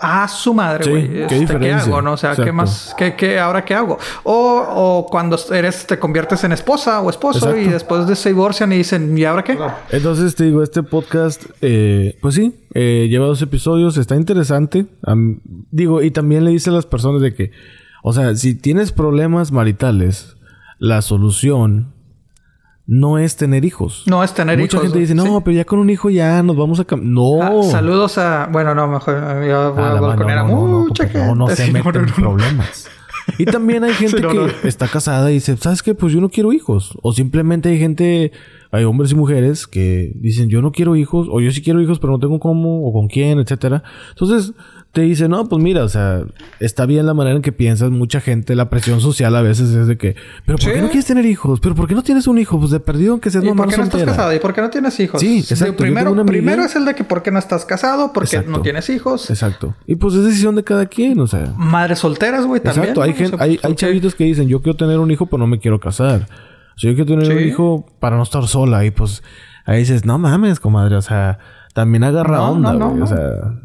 ah, 0.00 0.26
su 0.28 0.52
madre, 0.54 0.90
güey. 0.90 1.26
¿qué, 1.28 1.38
este, 1.38 1.58
¿qué, 1.58 1.72
hago? 1.72 2.02
¿No? 2.02 2.14
O 2.14 2.16
sea, 2.16 2.34
¿qué 2.34 2.52
más? 2.52 2.94
¿Qué, 2.98 3.14
qué, 3.14 3.38
ahora 3.38 3.64
qué 3.64 3.74
hago? 3.74 3.98
O, 4.24 4.34
o, 4.34 5.06
cuando 5.06 5.38
eres, 5.52 5.86
te 5.86 5.98
conviertes 5.98 6.42
en 6.44 6.52
esposa 6.52 7.00
o 7.00 7.10
esposo 7.10 7.56
y 7.56 7.68
después 7.68 8.06
de 8.06 8.16
se 8.16 8.30
divorcian 8.30 8.72
y 8.72 8.78
dicen, 8.78 9.16
¿y 9.16 9.24
ahora 9.24 9.44
qué? 9.44 9.56
Entonces 9.90 10.34
te 10.34 10.44
digo, 10.44 10.62
este 10.62 10.82
podcast, 10.82 11.44
eh, 11.62 12.18
pues 12.20 12.34
sí, 12.34 12.52
eh, 12.74 13.06
lleva 13.08 13.26
dos 13.26 13.42
episodios, 13.42 13.96
está 13.96 14.16
interesante. 14.16 14.86
digo, 15.70 16.02
y 16.02 16.10
también 16.10 16.44
le 16.44 16.50
dice 16.50 16.70
a 16.70 16.72
las 16.72 16.86
personas 16.86 17.22
de 17.22 17.34
que, 17.34 17.52
o 18.02 18.12
sea, 18.12 18.34
si 18.34 18.54
tienes 18.54 18.92
problemas 18.92 19.52
maritales, 19.52 20.36
la 20.78 21.02
solución 21.02 21.94
no 22.86 23.18
es 23.18 23.36
tener 23.36 23.64
hijos. 23.64 24.04
No 24.06 24.22
es 24.22 24.32
tener 24.32 24.60
hijos. 24.60 24.74
Mucha 24.74 24.84
gente 24.84 24.98
dice, 24.98 25.14
no, 25.14 25.40
pero 25.42 25.56
ya 25.56 25.64
con 25.64 25.78
un 25.78 25.90
hijo 25.90 26.08
ya 26.08 26.42
nos 26.42 26.56
vamos 26.56 26.80
a 26.80 26.86
No. 27.00 27.42
Ah, 27.42 27.62
saludos 27.64 28.16
a. 28.18 28.48
Bueno, 28.50 28.74
no, 28.74 28.86
mejor. 28.86 29.44
Yo 29.44 29.74
voy 29.74 29.84
a 29.84 30.00
balconear 30.00 30.38
a 30.38 30.44
mucha 30.44 31.04
gente. 31.04 31.26
No, 31.26 31.34
no 31.34 31.48
se 31.48 31.72
meten 31.72 31.96
en 31.96 32.14
problemas. 32.14 32.88
Y 33.38 33.44
también 33.44 33.84
hay 33.84 33.92
gente 33.94 34.22
que 34.22 34.68
está 34.68 34.86
casada 34.88 35.30
y 35.30 35.34
dice, 35.34 35.56
¿sabes 35.56 35.82
qué? 35.82 35.94
Pues 35.94 36.12
yo 36.12 36.20
no 36.20 36.28
quiero 36.28 36.52
hijos. 36.52 36.96
O 37.02 37.12
simplemente 37.12 37.68
hay 37.68 37.78
gente, 37.78 38.32
hay 38.70 38.84
hombres 38.84 39.12
y 39.12 39.14
mujeres 39.14 39.66
que 39.66 40.12
dicen, 40.14 40.48
yo 40.48 40.62
no 40.62 40.72
quiero 40.72 40.96
hijos, 40.96 41.28
o 41.30 41.40
yo 41.40 41.50
sí 41.50 41.62
quiero 41.62 41.80
hijos, 41.80 41.98
pero 41.98 42.12
no 42.12 42.18
tengo 42.18 42.38
cómo, 42.38 42.86
o 42.86 42.92
con 42.92 43.08
quién, 43.08 43.38
etcétera. 43.38 43.82
Entonces, 44.10 44.54
te 44.96 45.02
dice, 45.02 45.28
no, 45.28 45.46
pues 45.46 45.62
mira, 45.62 45.84
o 45.84 45.90
sea, 45.90 46.22
está 46.58 46.86
bien 46.86 47.04
la 47.04 47.12
manera 47.12 47.36
en 47.36 47.42
que 47.42 47.52
piensas. 47.52 47.90
Mucha 47.90 48.22
gente, 48.22 48.56
la 48.56 48.70
presión 48.70 49.02
social 49.02 49.36
a 49.36 49.42
veces 49.42 49.68
es 49.74 49.86
de 49.86 49.98
que, 49.98 50.16
pero 50.46 50.56
¿por 50.56 50.72
qué 50.72 50.80
no 50.80 50.86
quieres 50.86 51.04
tener 51.04 51.26
hijos? 51.26 51.60
¿Pero 51.60 51.74
por 51.74 51.86
qué 51.86 51.94
no 51.94 52.02
tienes 52.02 52.26
un 52.26 52.38
hijo? 52.38 52.58
Pues 52.58 52.70
de 52.70 52.80
perdido 52.80 53.20
que 53.20 53.30
seas 53.30 53.44
mamá 53.44 53.64
¿Por 53.64 53.72
qué 53.72 53.76
no 53.76 53.82
estás 53.84 54.04
casado? 54.04 54.32
¿Y 54.32 54.38
por 54.38 54.54
qué 54.54 54.62
no 54.62 54.70
tienes 54.70 54.98
hijos? 54.98 55.20
Sí, 55.20 55.40
exacto. 55.40 55.76
Primero, 55.76 56.16
primero 56.24 56.64
es 56.64 56.74
el 56.76 56.86
de 56.86 56.94
que 56.94 57.04
¿por 57.04 57.22
qué 57.22 57.30
no 57.30 57.38
estás 57.38 57.66
casado? 57.66 58.14
¿Por 58.14 58.26
qué 58.26 58.42
no 58.48 58.62
tienes 58.62 58.88
hijos? 58.88 59.28
Exacto. 59.28 59.74
Y 59.86 59.96
pues 59.96 60.14
es 60.14 60.24
decisión 60.24 60.54
de 60.54 60.64
cada 60.64 60.86
quien, 60.86 61.20
o 61.20 61.26
sea. 61.26 61.52
Madres 61.58 61.98
solteras, 61.98 62.46
güey, 62.46 62.62
también. 62.62 62.84
Exacto. 62.84 63.02
Hay, 63.02 63.12
gente, 63.12 63.36
hay, 63.38 63.60
hay 63.62 63.74
chavitos 63.74 64.14
que 64.14 64.24
dicen, 64.24 64.48
yo 64.48 64.62
quiero 64.62 64.78
tener 64.78 64.98
un 64.98 65.10
hijo, 65.10 65.26
pero 65.26 65.40
no 65.40 65.46
me 65.46 65.58
quiero 65.58 65.78
casar. 65.78 66.26
O 66.74 66.78
sea, 66.78 66.90
yo 66.90 66.94
quiero 66.94 67.20
tener 67.20 67.36
un 67.36 67.46
hijo 67.46 67.84
para 68.00 68.16
no 68.16 68.22
estar 68.22 68.46
sola. 68.46 68.82
Y 68.86 68.92
pues 68.92 69.22
ahí 69.66 69.80
dices, 69.80 70.06
no 70.06 70.16
mames, 70.16 70.58
comadre. 70.58 70.96
O 70.96 71.02
sea, 71.02 71.38
también 71.74 72.02
agarra 72.02 72.40
onda, 72.40 72.72
güey. 72.72 73.02
O 73.02 73.06
sea, 73.06 73.18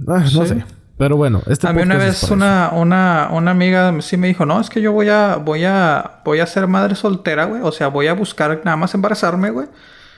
ah, 0.09 0.25
no 0.33 0.45
sé. 0.45 0.65
Pero 1.01 1.17
bueno, 1.17 1.41
este 1.47 1.67
A 1.67 1.73
mí 1.73 1.81
una 1.81 1.97
vez 1.97 2.21
una, 2.29 2.69
una, 2.73 3.29
una 3.31 3.49
amiga 3.49 3.91
sí 4.01 4.17
me 4.17 4.27
dijo, 4.27 4.45
no, 4.45 4.61
es 4.61 4.69
que 4.69 4.83
yo 4.83 4.91
voy 4.91 5.09
a, 5.09 5.37
voy 5.37 5.63
a, 5.63 6.19
voy 6.23 6.41
a 6.41 6.45
ser 6.45 6.67
madre 6.67 6.93
soltera, 6.93 7.45
güey. 7.45 7.63
O 7.63 7.71
sea, 7.71 7.87
voy 7.87 8.05
a 8.05 8.13
buscar 8.13 8.61
nada 8.63 8.77
más 8.77 8.93
embarazarme, 8.93 9.49
güey. 9.49 9.65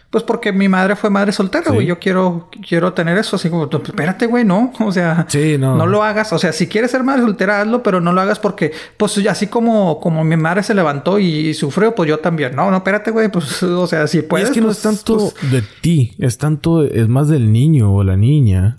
Pues 0.10 0.26
porque 0.26 0.52
mi 0.52 0.68
madre 0.68 0.98
fue 0.98 1.10
madre 1.10 1.32
soltera, 1.32 1.72
güey. 1.72 1.88
Yo 1.88 2.00
quiero, 2.00 2.50
quiero 2.68 2.92
tener 2.92 3.18
eso. 3.18 3.38
Así 3.38 3.50
como, 3.50 3.70
espérate, 3.72 4.26
güey, 4.26 4.44
no. 4.44 4.74
O 4.82 4.92
sea, 4.92 5.26
no. 5.58 5.78
no. 5.78 5.88
lo 5.88 6.04
hagas. 6.04 6.34
O 6.34 6.38
sea, 6.38 6.52
si 6.52 6.68
quieres 6.68 6.92
ser 6.92 7.02
madre 7.02 7.22
soltera, 7.22 7.62
hazlo, 7.62 7.82
pero 7.82 8.02
no 8.02 8.12
lo 8.12 8.20
hagas 8.20 8.40
porque, 8.40 8.74
pues 8.98 9.18
así 9.26 9.48
como, 9.48 10.02
como 10.02 10.26
mi 10.26 10.36
madre 10.36 10.64
se 10.64 10.74
levantó 10.74 11.18
y, 11.18 11.54
sufrió, 11.54 11.96
pues 11.96 12.10
yo 12.10 12.20
también. 12.20 12.58
No, 12.58 12.70
no, 12.70 12.76
espérate, 12.76 13.10
güey. 13.10 13.30
Pues, 13.30 13.64
o 13.64 13.88
sea, 13.88 14.06
si 14.08 14.22
puedes. 14.22 14.50
Y 14.50 14.52
es 14.52 14.54
que 14.54 14.60
no 14.60 14.68
pues, 14.68 14.80
es 14.80 14.84
tanto 14.84 15.32
pues 15.32 15.50
de 15.50 15.64
ti, 15.80 16.14
es 16.20 16.38
tanto, 16.38 16.84
es 16.84 17.08
más 17.08 17.30
del 17.30 17.54
niño 17.54 17.94
o 17.94 18.04
la 18.04 18.18
niña. 18.18 18.76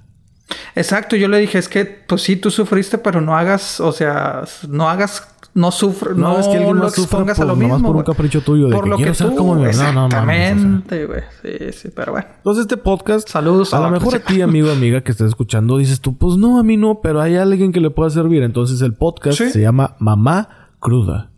Exacto, 0.74 1.16
yo 1.16 1.28
le 1.28 1.38
dije, 1.38 1.59
es 1.59 1.68
que, 1.68 1.84
pues 1.84 2.22
sí, 2.22 2.36
tú 2.36 2.51
sufriste, 2.51 2.99
pero 2.99 3.20
no 3.20 3.36
hagas, 3.36 3.80
o 3.80 3.92
sea, 3.92 4.45
no 4.68 4.88
hagas, 4.88 5.26
no 5.55 5.70
sufres, 5.70 6.16
no, 6.16 6.38
es 6.38 6.49
que 6.49 6.57
alguien 6.57 6.76
lo 6.76 6.88
expongas 6.88 7.38
a 7.38 7.45
lo 7.45 7.57
mismo. 7.57 7.80
por 7.80 7.97
un 7.97 8.03
capricho 8.03 8.40
tuyo 8.42 8.68
de 8.68 8.74
por 8.74 8.84
que 8.84 8.90
lo 8.90 8.97
quiero 8.97 9.12
que 9.12 9.18
ser 9.18 9.30
tú, 9.30 9.36
como 9.36 9.55
mi 9.55 9.66
Exactamente, 9.66 11.07
güey. 11.07 11.22
sí, 11.42 11.72
sí, 11.72 11.88
pero 11.95 12.12
bueno. 12.12 12.26
Entonces, 12.36 12.62
este 12.62 12.76
podcast, 12.76 13.28
saludos 13.28 13.72
a, 13.72 13.80
lo 13.80 13.90
mejor 13.90 14.16
a 14.16 14.18
ti, 14.18 14.42
amigo, 14.42 14.70
amiga, 14.70 15.03
que 15.03 15.12
estás 15.12 15.28
escuchando, 15.28 15.78
dices 15.78 16.01
tú, 16.01 16.16
pues 16.18 16.36
no, 16.36 16.59
a 16.59 16.62
mí 16.62 16.76
no, 16.76 17.01
pero 17.01 17.20
hay 17.20 17.36
alguien 17.36 17.72
que 17.72 17.80
le 17.80 17.90
pueda 17.90 18.11
servir. 18.11 18.42
Entonces, 18.42 18.82
el 18.82 18.95
podcast 18.95 19.38
se 19.38 19.61
llama 19.61 19.97
Mamá 19.99 20.70
Cruda. 20.80 21.30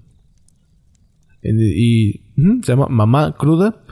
Y, 1.43 2.23
se 2.63 2.73
llama 2.73 2.87
Mamá 2.89 3.35
Cruda. 3.37 3.83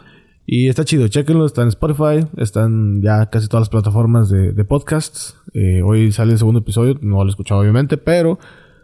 Y 0.46 0.68
está 0.68 0.84
chido, 0.84 1.08
chequenlo, 1.08 1.46
está 1.46 1.62
en 1.62 1.68
Spotify, 1.68 2.26
están 2.36 3.00
ya 3.00 3.30
casi 3.30 3.48
todas 3.48 3.62
las 3.62 3.68
plataformas 3.70 4.28
de, 4.28 4.64
podcasts. 4.64 5.36
Eh, 5.54 5.80
hoy 5.82 6.12
sale 6.12 6.32
el 6.32 6.38
segundo 6.38 6.60
episodio, 6.60 6.98
no 7.00 7.18
lo 7.18 7.26
he 7.26 7.30
escuchado 7.30 7.60
obviamente, 7.60 7.96
pero 7.96 8.38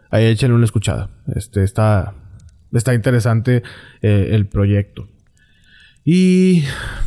ahí 0.09 0.25
échenle 0.25 0.55
una 0.55 0.65
escuchada. 0.65 1.09
Este 1.35 1.63
está, 1.63 2.15
está 2.71 2.95
interesante 2.95 3.61
eh, 4.01 4.29
el 4.31 4.47
proyecto. 4.47 5.07
Y 6.03 6.63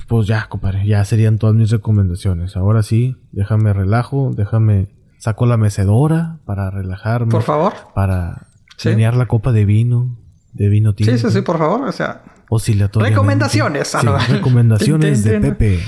pues 0.07 0.29
ya, 0.29 0.47
compadre, 0.49 0.87
ya 0.87 1.05
serían 1.05 1.39
todas 1.39 1.57
mis 1.57 1.71
recomendaciones. 1.71 2.57
Ahora 2.57 2.85
sí, 2.85 3.17
déjame 3.33 3.73
relajo, 3.73 4.33
déjame, 4.37 4.95
saco 5.19 5.47
la 5.47 5.57
mecedora 5.57 6.39
para 6.45 6.71
relajarme. 6.71 7.33
Por 7.33 7.43
favor. 7.43 7.73
Para 7.93 8.47
¿Sí? 8.77 8.95
la 8.95 9.27
copa 9.27 9.51
de 9.51 9.65
vino, 9.65 10.17
de 10.53 10.69
vino 10.69 10.95
tinto. 10.95 11.11
Sí, 11.11 11.19
sí, 11.19 11.29
sí, 11.29 11.41
por 11.41 11.59
favor, 11.59 11.89
o 11.89 11.91
sea 11.93 12.23
Recomendaciones. 13.01 13.95
Ah, 13.95 14.19
recomendaciones 14.29 15.25
de 15.25 15.41
Pepe. 15.41 15.81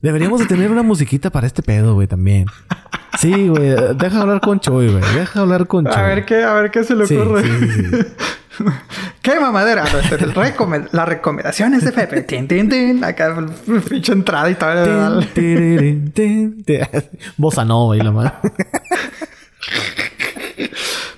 Deberíamos 0.00 0.40
de 0.40 0.46
tener 0.46 0.70
una 0.70 0.82
musiquita 0.82 1.30
para 1.30 1.46
este 1.46 1.62
pedo, 1.62 1.94
güey, 1.94 2.06
también. 2.06 2.46
Sí, 3.18 3.48
güey. 3.48 3.74
Deja 3.96 4.22
hablar 4.22 4.40
con 4.40 4.60
Choy, 4.60 4.88
güey. 4.88 5.02
Deja 5.14 5.40
hablar 5.40 5.66
con 5.66 5.84
Choy. 5.84 5.94
A 5.94 6.02
ver 6.02 6.24
qué, 6.24 6.42
a 6.42 6.54
ver 6.54 6.70
qué 6.70 6.84
se 6.84 6.94
le 6.94 7.04
ocurre. 7.04 7.42
¿Qué 9.22 9.38
mamadera? 9.38 9.84
las 10.92 11.08
recomendaciones 11.08 11.84
de 11.84 11.92
Pepe. 11.92 12.22
Tin, 12.22 12.48
tin, 12.48 12.68
tin. 12.68 13.04
Acá, 13.04 13.36
pinche 13.88 14.12
entrada 14.12 14.50
y 14.50 14.54
tal. 14.54 15.28
Bossa 17.36 17.64
nova 17.64 17.96
y 17.96 18.00
la 18.00 18.10
madre. 18.10 18.32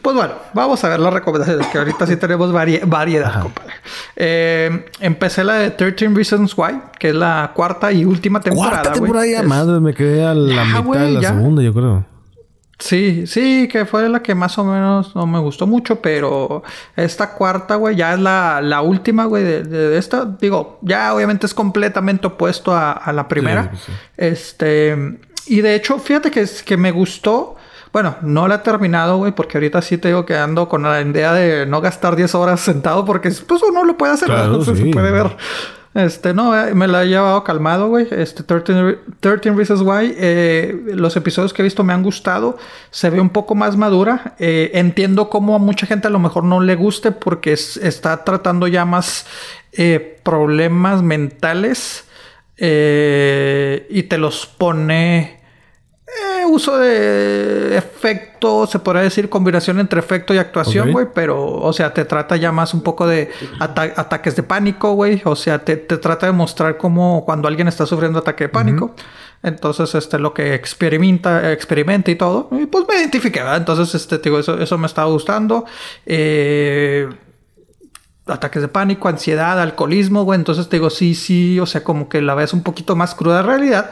Pues 0.03 0.17
bueno, 0.17 0.35
vamos 0.53 0.83
a 0.83 0.89
ver 0.89 0.99
las 0.99 1.15
recomendaciones, 1.15 1.69
que 1.69 1.79
ahorita 1.79 2.07
sí 2.09 2.17
tenemos 2.17 2.53
variedad, 2.53 3.43
compadre. 3.43 3.73
Eh, 4.17 4.87
empecé 4.99 5.45
la 5.45 5.55
de 5.55 5.71
13 5.71 6.09
Reasons 6.09 6.59
Why, 6.59 6.81
que 6.99 7.11
es 7.11 7.15
la 7.15 7.53
cuarta 7.55 7.93
y 7.93 8.05
última 8.05 8.41
temporada. 8.41 8.83
Cuarta 8.83 8.93
temporada 8.95 9.27
ya, 9.27 9.43
madre, 9.45 9.79
me 9.79 9.95
quedé 9.95 10.25
a 10.25 10.35
la 10.35 10.65
mitad 10.65 11.01
de 11.01 11.11
la 11.13 11.23
segunda, 11.23 11.63
yo 11.63 11.73
creo. 11.73 12.13
Sí, 12.81 13.29
sí, 13.29 13.69
que 13.71 13.87
fue 13.87 14.09
la 14.09 14.25
que 14.25 14.35
más 14.35 14.59
o 14.59 14.65
menos 14.65 15.15
no 15.15 15.25
me 15.25 15.39
gustó 15.39 15.69
mucho, 15.69 16.01
pero 16.03 16.65
esta 16.97 17.35
cuarta, 17.35 17.77
güey, 17.77 17.95
ya 17.95 18.15
es 18.15 18.19
la, 18.19 18.61
la 18.61 18.83
última, 18.83 19.27
güey, 19.27 19.45
de, 19.45 19.97
esta. 19.97 20.25
Digo, 20.25 20.81
ya 20.83 21.15
obviamente 21.15 21.47
es 21.47 21.55
completamente 21.55 22.27
opuesto 22.27 22.75
a, 22.75 23.13
la 23.15 23.29
primera. 23.29 23.71
Pues 23.71 23.83
este, 24.17 25.21
y 25.47 25.61
de 25.61 25.77
hecho, 25.77 26.01
fíjate 26.01 26.33
que, 26.33 26.45
que 26.65 26.77
me 26.77 26.91
gustó 26.91 27.55
bueno, 27.93 28.17
no 28.23 28.49
la 28.49 28.57
he 28.57 28.59
terminado, 28.59 29.19
güey, 29.19 29.33
porque 29.33 29.59
ahorita 29.59 29.83
sí 29.83 29.99
te 29.99 30.09
digo 30.09 30.25
que 30.25 30.37
ando 30.37 30.69
con 30.69 30.83
la 30.83 31.01
idea 31.01 31.33
de 31.35 31.67
no 31.67 31.81
gastar 31.81 32.17
10 32.17 32.35
horas 32.35 32.61
sentado 32.61 33.05
porque 33.05 33.31
pues 33.47 33.63
uno 33.63 33.85
lo 33.85 33.99
puede 33.99 34.15
hacer, 34.15 34.29
claro, 34.29 34.65
se 34.65 34.73
puede 34.73 35.11
ver. 35.11 35.37
Este, 35.95 36.33
no, 36.33 36.59
eh, 36.59 36.75
me 36.75 36.89
la 36.89 37.03
he 37.03 37.09
llevado 37.09 37.45
calmado, 37.45 37.89
güey. 37.89 38.09
Este, 38.11 38.43
13, 38.43 38.99
13 39.21 39.51
Reasons 39.51 39.83
Why. 39.83 40.15
Eh, 40.17 40.85
los 40.95 41.17
episodios 41.17 41.53
que 41.53 41.61
he 41.61 41.65
visto 41.65 41.85
me 41.85 41.93
han 41.93 42.03
gustado. 42.03 42.57
Se 42.91 43.11
ve 43.11 43.21
un 43.21 43.29
poco 43.29 43.55
más 43.55 43.77
madura. 43.77 44.35
Eh, 44.39 44.71
entiendo 44.75 45.29
cómo 45.29 45.55
a 45.55 45.59
mucha 45.59 45.87
gente 45.87 46.09
a 46.09 46.11
lo 46.11 46.19
mejor 46.19 46.45
no 46.45 46.61
le 46.61 46.77
guste 46.77 47.13
porque 47.13 47.53
está 47.53 48.25
tratando 48.25 48.67
ya 48.69 48.85
más 48.85 49.27
problemas 50.23 51.03
mentales. 51.03 52.07
y 52.59 54.03
te 54.05 54.19
los 54.19 54.47
pone 54.47 55.42
eh, 56.21 56.45
uso 56.45 56.79
de 56.79 57.77
efecto, 57.77 58.67
se 58.67 58.79
podría 58.79 59.03
decir 59.03 59.29
combinación 59.29 59.81
entre 59.81 60.01
efecto 60.01 60.35
y 60.35 60.39
actuación, 60.39 60.93
güey, 60.93 61.07
pero, 61.15 61.43
o 61.45 61.73
sea, 61.73 61.95
te 61.95 62.05
trata 62.05 62.37
ya 62.37 62.53
más 62.53 62.75
un 62.75 62.83
poco 62.83 63.07
de 63.07 63.31
ataques 63.61 64.37
de 64.37 64.43
pánico, 64.43 64.93
güey, 64.93 65.23
o 65.25 65.37
sea, 65.37 65.65
te, 65.65 65.77
trata 65.77 66.27
de 66.27 66.33
mostrar 66.33 66.77
cómo 66.77 67.25
cuando 67.25 67.49
alguien 67.49 67.69
está 67.69 67.87
sufriendo 67.87 68.19
ataque 68.19 68.45
de 68.45 68.49
pánico. 68.49 68.95
Entonces, 69.43 69.95
este, 69.95 70.19
lo 70.19 70.35
que 70.35 70.55
experimenta, 70.55 71.51
experimenta 71.51 72.11
y 72.11 72.15
todo. 72.15 72.49
Y 72.53 72.67
pues 72.67 72.85
me 72.89 72.97
identifiqué, 72.97 73.41
¿verdad? 73.41 73.57
Entonces, 73.57 73.93
este, 73.95 74.19
digo, 74.19 74.39
eso, 74.39 74.59
eso 74.61 74.79
me 74.79 74.87
estaba 74.87 75.11
gustando. 75.11 75.65
Eh, 76.07 77.09
ataques 78.27 78.63
de 78.63 78.69
pánico, 78.69 79.09
ansiedad, 79.09 79.61
alcoholismo, 79.61 80.25
güey. 80.25 80.39
Entonces 80.39 80.69
te 80.69 80.77
digo, 80.77 80.91
sí, 80.91 81.15
sí, 81.15 81.59
o 81.59 81.67
sea, 81.67 81.83
como 81.83 82.09
que 82.09 82.23
la 82.23 82.35
ves 82.35 82.53
un 82.53 82.63
poquito 82.63 82.95
más 82.95 83.15
cruda 83.15 83.43
realidad. 83.43 83.91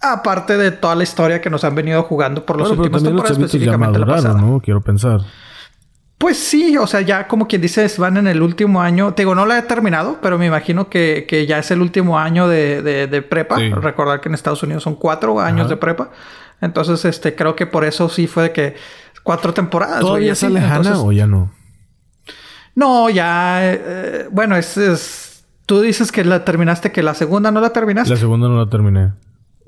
Aparte 0.00 0.56
de 0.56 0.70
toda 0.70 0.94
la 0.94 1.02
historia 1.02 1.40
que 1.40 1.50
nos 1.50 1.64
han 1.64 1.74
venido 1.74 2.02
jugando 2.04 2.46
por 2.46 2.56
los 2.56 2.70
últimos 2.70 3.02
temporadas, 3.02 3.32
específicamente 3.38 3.98
la 3.98 4.06
pasada. 4.06 4.40
¿no? 4.40 4.60
Quiero 4.60 4.80
pensar. 4.80 5.20
Pues 6.18 6.36
sí, 6.36 6.76
o 6.76 6.86
sea, 6.86 7.00
ya 7.00 7.28
como 7.28 7.46
quien 7.46 7.62
dice, 7.62 7.88
van 7.98 8.16
en 8.16 8.26
el 8.26 8.42
último 8.42 8.80
año. 8.80 9.14
Te 9.14 9.22
digo, 9.22 9.34
no 9.34 9.46
la 9.46 9.58
he 9.58 9.62
terminado, 9.62 10.18
pero 10.20 10.36
me 10.36 10.46
imagino 10.46 10.88
que, 10.88 11.26
que 11.28 11.46
ya 11.46 11.58
es 11.58 11.70
el 11.70 11.80
último 11.80 12.18
año 12.18 12.48
de, 12.48 12.82
de, 12.82 13.22
prepa. 13.22 13.56
Recordar 13.56 14.20
que 14.20 14.28
en 14.28 14.34
Estados 14.34 14.62
Unidos 14.62 14.82
son 14.82 14.96
cuatro 14.96 15.40
años 15.40 15.68
de 15.68 15.76
prepa. 15.76 16.10
Entonces, 16.60 17.04
este, 17.04 17.36
creo 17.36 17.54
que 17.54 17.66
por 17.66 17.84
eso 17.84 18.08
sí 18.08 18.26
fue 18.26 18.44
de 18.44 18.52
que 18.52 18.76
cuatro 19.22 19.54
temporadas. 19.54 20.00
¿Todavía 20.00 20.32
es 20.32 20.42
lejana 20.42 21.00
o 21.00 21.12
ya 21.12 21.26
no? 21.26 21.52
No, 22.74 23.10
ya. 23.10 23.60
Eh, 23.62 24.28
bueno, 24.30 24.56
es, 24.56 24.76
es, 24.76 25.28
Tú 25.66 25.82
dices 25.82 26.10
que 26.10 26.24
la 26.24 26.46
terminaste, 26.46 26.92
que 26.92 27.02
la 27.02 27.12
segunda 27.12 27.50
no 27.50 27.60
la 27.60 27.74
terminaste. 27.74 28.08
La 28.08 28.16
segunda 28.16 28.48
no 28.48 28.56
la 28.56 28.70
terminé. 28.70 29.12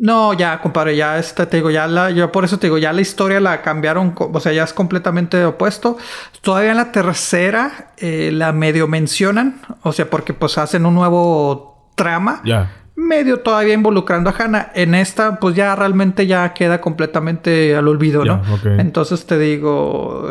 No, 0.01 0.32
ya, 0.32 0.61
compadre, 0.62 0.96
ya 0.96 1.18
este, 1.18 1.44
te 1.44 1.59
digo, 1.59 1.70
ya 1.70 1.86
la, 1.86 2.11
yo 2.11 2.32
por 2.32 2.44
eso 2.44 2.59
te 2.59 2.68
digo, 2.68 2.78
ya 2.78 2.90
la 2.92 3.03
historia 3.03 3.38
la 3.38 3.61
cambiaron, 3.61 4.14
o 4.16 4.40
sea, 4.40 4.51
ya 4.53 4.64
es 4.64 4.72
completamente 4.72 5.44
opuesto. 5.44 5.98
Todavía 6.40 6.70
en 6.70 6.78
la 6.78 6.90
tercera 6.90 7.92
eh, 7.98 8.30
la 8.32 8.53
medio 8.53 8.88
mencionan, 8.88 9.61
o 9.82 9.92
sea, 9.92 10.09
porque 10.09 10.32
pues 10.32 10.57
hacen 10.57 10.86
un 10.86 10.94
nuevo 10.94 11.84
trama. 11.96 12.40
Ya 12.46 12.80
medio 13.01 13.40
todavía 13.40 13.74
involucrando 13.74 14.30
a 14.30 14.34
Hannah. 14.36 14.72
En 14.74 14.94
esta, 14.94 15.40
pues 15.40 15.55
ya 15.57 15.74
realmente 15.74 16.26
ya 16.26 16.53
queda 16.53 16.80
completamente 16.80 17.74
al 17.74 17.88
olvido, 17.88 18.24
¿no? 18.24 18.42
Entonces 18.78 19.26
te 19.26 19.38
digo, 19.38 20.28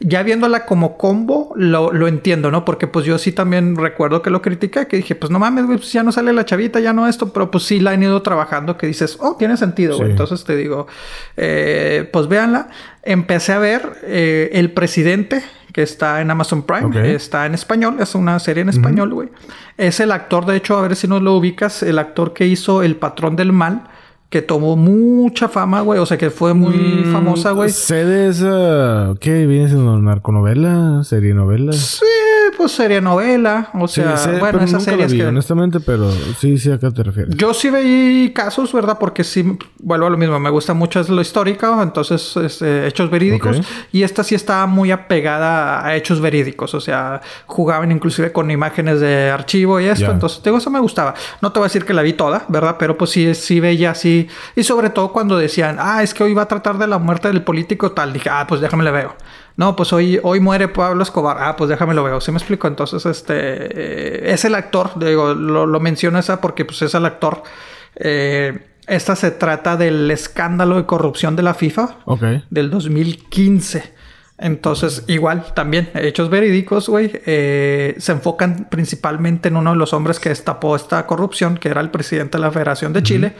ya 0.00 0.22
viéndola 0.22 0.66
como 0.66 0.96
combo, 0.96 1.52
lo, 1.56 2.06
entiendo, 2.06 2.50
¿no? 2.50 2.64
Porque 2.64 2.86
pues 2.86 3.06
yo 3.06 3.18
sí 3.18 3.32
también 3.32 3.76
recuerdo 3.76 4.22
que 4.22 4.30
lo 4.30 4.42
critiqué, 4.42 4.86
que 4.86 4.98
dije, 4.98 5.14
pues 5.14 5.30
no 5.30 5.38
mames, 5.38 5.66
güey, 5.66 5.78
pues 5.78 5.92
ya 5.92 6.02
no 6.02 6.12
sale 6.12 6.32
la 6.32 6.44
chavita, 6.44 6.78
ya 6.80 6.92
no 6.92 7.08
esto, 7.08 7.32
pero 7.32 7.50
pues 7.50 7.64
sí 7.64 7.80
la 7.80 7.92
han 7.92 8.02
ido 8.02 8.20
trabajando, 8.22 8.76
que 8.76 8.86
dices, 8.86 9.16
oh, 9.20 9.36
tiene 9.36 9.56
sentido, 9.56 9.96
güey. 9.96 10.10
Entonces 10.10 10.44
te 10.44 10.56
digo, 10.56 10.86
eh, 11.36 12.08
pues 12.12 12.28
véanla. 12.28 12.68
Empecé 13.02 13.52
a 13.52 13.58
ver 13.58 14.00
eh, 14.02 14.50
El 14.52 14.72
Presidente, 14.72 15.42
que 15.78 15.84
está 15.84 16.20
en 16.20 16.28
Amazon 16.28 16.64
Prime, 16.64 17.14
está 17.14 17.46
en 17.46 17.54
español, 17.54 17.98
es 18.00 18.16
una 18.16 18.40
serie 18.40 18.62
en 18.62 18.68
español, 18.68 19.14
güey. 19.14 19.28
Es 19.76 20.00
el 20.00 20.10
actor, 20.10 20.44
de 20.44 20.56
hecho, 20.56 20.76
a 20.76 20.82
ver 20.82 20.96
si 20.96 21.06
nos 21.06 21.22
lo 21.22 21.36
ubicas, 21.36 21.84
el 21.84 22.00
actor 22.00 22.32
que 22.32 22.48
hizo 22.48 22.82
El 22.82 22.96
Patrón 22.96 23.36
del 23.36 23.52
Mal, 23.52 23.84
que 24.28 24.42
tomó 24.42 24.74
mucha 24.74 25.48
fama, 25.48 25.82
güey. 25.82 26.00
O 26.00 26.06
sea, 26.06 26.18
que 26.18 26.30
fue 26.30 26.52
muy 26.52 26.74
mm, 26.74 27.12
famosa, 27.12 27.52
güey. 27.52 27.70
¿Sé 27.70 28.04
de 28.04 28.28
esa... 28.28 29.14
¿Qué? 29.20 29.46
¿Viene 29.46 29.68
siendo 29.68 29.96
narconovela? 30.00 31.04
¿Serie 31.04 31.32
novela? 31.32 31.72
Sí, 31.72 32.04
pues 32.56 32.72
serie 32.72 33.00
novela. 33.00 33.70
O 33.74 33.88
sea, 33.88 34.16
bueno, 34.38 34.60
esas 34.60 34.84
series 34.84 35.12
que... 35.12 35.26
honestamente, 35.26 35.80
pero 35.80 36.10
sí, 36.38 36.58
sí, 36.58 36.70
¿a 36.70 36.78
qué 36.78 36.90
te 36.90 37.02
refieres? 37.02 37.36
Yo 37.36 37.54
sí 37.54 37.70
veí 37.70 38.32
casos, 38.34 38.72
¿verdad? 38.72 38.98
Porque 38.98 39.24
sí, 39.24 39.56
vuelvo 39.78 40.06
a 40.06 40.10
lo 40.10 40.16
mismo. 40.16 40.38
Me 40.38 40.50
gusta 40.50 40.74
mucho 40.74 41.02
lo 41.08 41.20
histórico, 41.20 41.82
entonces, 41.82 42.36
este, 42.36 42.86
hechos 42.86 43.10
verídicos. 43.10 43.60
Y 43.92 44.02
esta 44.02 44.24
sí 44.24 44.34
estaba 44.34 44.66
muy 44.66 44.90
apegada 44.90 45.84
a 45.84 45.96
hechos 45.96 46.20
verídicos. 46.20 46.74
O 46.74 46.80
sea, 46.80 47.20
jugaban 47.46 47.92
inclusive 47.92 48.32
con 48.32 48.50
imágenes 48.50 49.00
de 49.00 49.30
archivo 49.30 49.80
y 49.80 49.86
esto. 49.86 50.10
Entonces, 50.10 50.42
digo, 50.42 50.58
eso 50.58 50.70
me 50.70 50.80
gustaba. 50.80 51.14
No 51.40 51.52
te 51.52 51.58
voy 51.58 51.66
a 51.66 51.68
decir 51.68 51.84
que 51.84 51.94
la 51.94 52.02
vi 52.02 52.12
toda, 52.12 52.44
¿verdad? 52.48 52.76
Pero 52.78 52.96
pues 52.96 53.10
sí, 53.10 53.34
sí 53.34 53.60
veía 53.60 53.90
así. 53.92 54.28
Y 54.56 54.62
sobre 54.62 54.90
todo 54.90 55.12
cuando 55.12 55.36
decían, 55.36 55.76
ah, 55.78 56.02
es 56.02 56.14
que 56.14 56.24
hoy 56.24 56.34
va 56.34 56.42
a 56.42 56.48
tratar 56.48 56.78
de 56.78 56.86
la 56.86 56.98
muerte 56.98 57.28
del 57.28 57.42
político 57.42 57.92
tal. 57.92 58.12
Dije, 58.12 58.28
ah, 58.30 58.46
pues 58.48 58.60
déjame 58.60 58.84
le 58.84 58.90
veo. 58.90 59.14
No, 59.58 59.74
pues 59.74 59.92
hoy, 59.92 60.20
hoy 60.22 60.38
muere 60.38 60.68
Pablo 60.68 61.02
Escobar. 61.02 61.36
Ah, 61.40 61.56
pues 61.56 61.68
déjame 61.68 61.92
lo 61.92 62.04
veo. 62.04 62.20
¿Sí 62.20 62.30
me 62.30 62.38
explico? 62.38 62.68
Entonces, 62.68 63.04
este 63.04 63.34
eh, 63.34 64.32
es 64.32 64.44
el 64.44 64.54
actor. 64.54 64.92
Digo, 65.00 65.34
lo, 65.34 65.66
lo 65.66 65.80
menciono 65.80 66.16
esa 66.20 66.40
porque 66.40 66.64
pues 66.64 66.80
es 66.82 66.94
el 66.94 67.04
actor. 67.04 67.42
Eh, 67.96 68.56
esta 68.86 69.16
se 69.16 69.32
trata 69.32 69.76
del 69.76 70.08
escándalo 70.12 70.76
de 70.76 70.86
corrupción 70.86 71.34
de 71.34 71.42
la 71.42 71.54
FIFA 71.54 71.96
del 72.50 72.70
2015. 72.70 73.94
Entonces, 74.38 75.02
igual, 75.08 75.52
también, 75.54 75.90
hechos 75.94 76.30
verídicos, 76.30 76.88
güey, 76.88 77.10
eh, 77.26 77.96
se 77.98 78.12
enfocan 78.12 78.68
principalmente 78.70 79.48
en 79.48 79.56
uno 79.56 79.72
de 79.72 79.76
los 79.76 79.92
hombres 79.92 80.20
que 80.20 80.28
destapó 80.28 80.76
esta 80.76 81.04
corrupción, 81.04 81.58
que 81.58 81.68
era 81.68 81.80
el 81.80 81.90
presidente 81.90 82.38
de 82.38 82.42
la 82.42 82.52
Federación 82.52 82.92
de 82.92 83.02
Chile. 83.02 83.34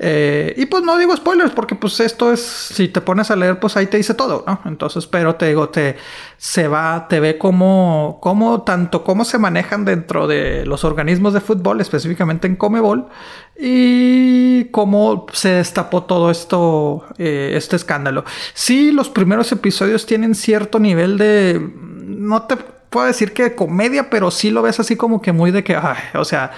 Eh, 0.00 0.54
y 0.56 0.66
pues 0.66 0.84
no 0.84 0.96
digo 0.96 1.16
spoilers, 1.16 1.50
porque 1.50 1.74
pues 1.74 1.98
esto 1.98 2.32
es, 2.32 2.40
si 2.40 2.88
te 2.88 3.00
pones 3.00 3.30
a 3.32 3.36
leer, 3.36 3.58
pues 3.58 3.76
ahí 3.76 3.86
te 3.86 3.96
dice 3.96 4.14
todo, 4.14 4.44
¿no? 4.46 4.60
Entonces, 4.64 5.06
pero 5.06 5.34
te 5.34 5.46
digo, 5.46 5.70
te 5.70 5.96
se 6.36 6.68
va, 6.68 7.06
te 7.08 7.18
ve 7.18 7.36
como, 7.36 8.18
como 8.22 8.62
tanto 8.62 9.02
cómo 9.02 9.24
se 9.24 9.38
manejan 9.38 9.84
dentro 9.84 10.28
de 10.28 10.64
los 10.66 10.84
organismos 10.84 11.34
de 11.34 11.40
fútbol, 11.40 11.80
específicamente 11.80 12.46
en 12.46 12.54
Comebol, 12.54 13.08
y 13.58 14.66
cómo 14.66 15.26
se 15.32 15.48
destapó 15.50 16.04
todo 16.04 16.30
esto, 16.30 17.04
eh, 17.18 17.52
este 17.54 17.74
escándalo. 17.74 18.24
Sí, 18.54 18.92
los 18.92 19.08
primeros 19.08 19.50
episodios 19.50 20.06
tienen 20.06 20.36
cierto 20.36 20.78
nivel 20.78 21.18
de, 21.18 21.60
no 21.74 22.42
te 22.42 22.56
puedo 22.88 23.06
decir 23.06 23.32
que 23.32 23.42
de 23.42 23.54
comedia, 23.56 24.10
pero 24.10 24.30
sí 24.30 24.50
lo 24.50 24.62
ves 24.62 24.78
así 24.78 24.94
como 24.94 25.20
que 25.20 25.32
muy 25.32 25.50
de 25.50 25.64
que, 25.64 25.76
o 26.14 26.24
sea, 26.24 26.52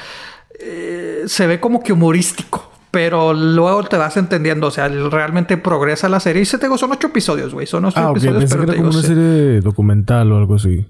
eh, 0.59 1.23
se 1.27 1.47
ve 1.47 1.59
como 1.59 1.83
que 1.83 1.95
humorístico. 1.95 2.70
Pero 2.91 3.33
luego 3.33 3.85
te 3.85 3.97
vas 3.97 4.17
entendiendo, 4.17 4.67
o 4.67 4.71
sea, 4.71 4.89
realmente 4.89 5.57
progresa 5.57 6.09
la 6.09 6.19
serie. 6.19 6.43
Y 6.43 6.45
se 6.45 6.59
te 6.59 6.67
digo, 6.67 6.77
son 6.77 6.93
ocho 6.93 7.07
episodios, 7.09 7.55
güey. 7.55 7.67
Son 7.67 7.85
ocho 7.85 8.01
ah, 8.01 8.11
episodios. 8.11 8.51
pero 8.51 8.67
como 8.67 8.89
una 8.89 9.03
serie 9.03 9.61
documental 9.61 10.33
o 10.33 10.37
algo 10.39 10.57
así. 10.57 10.87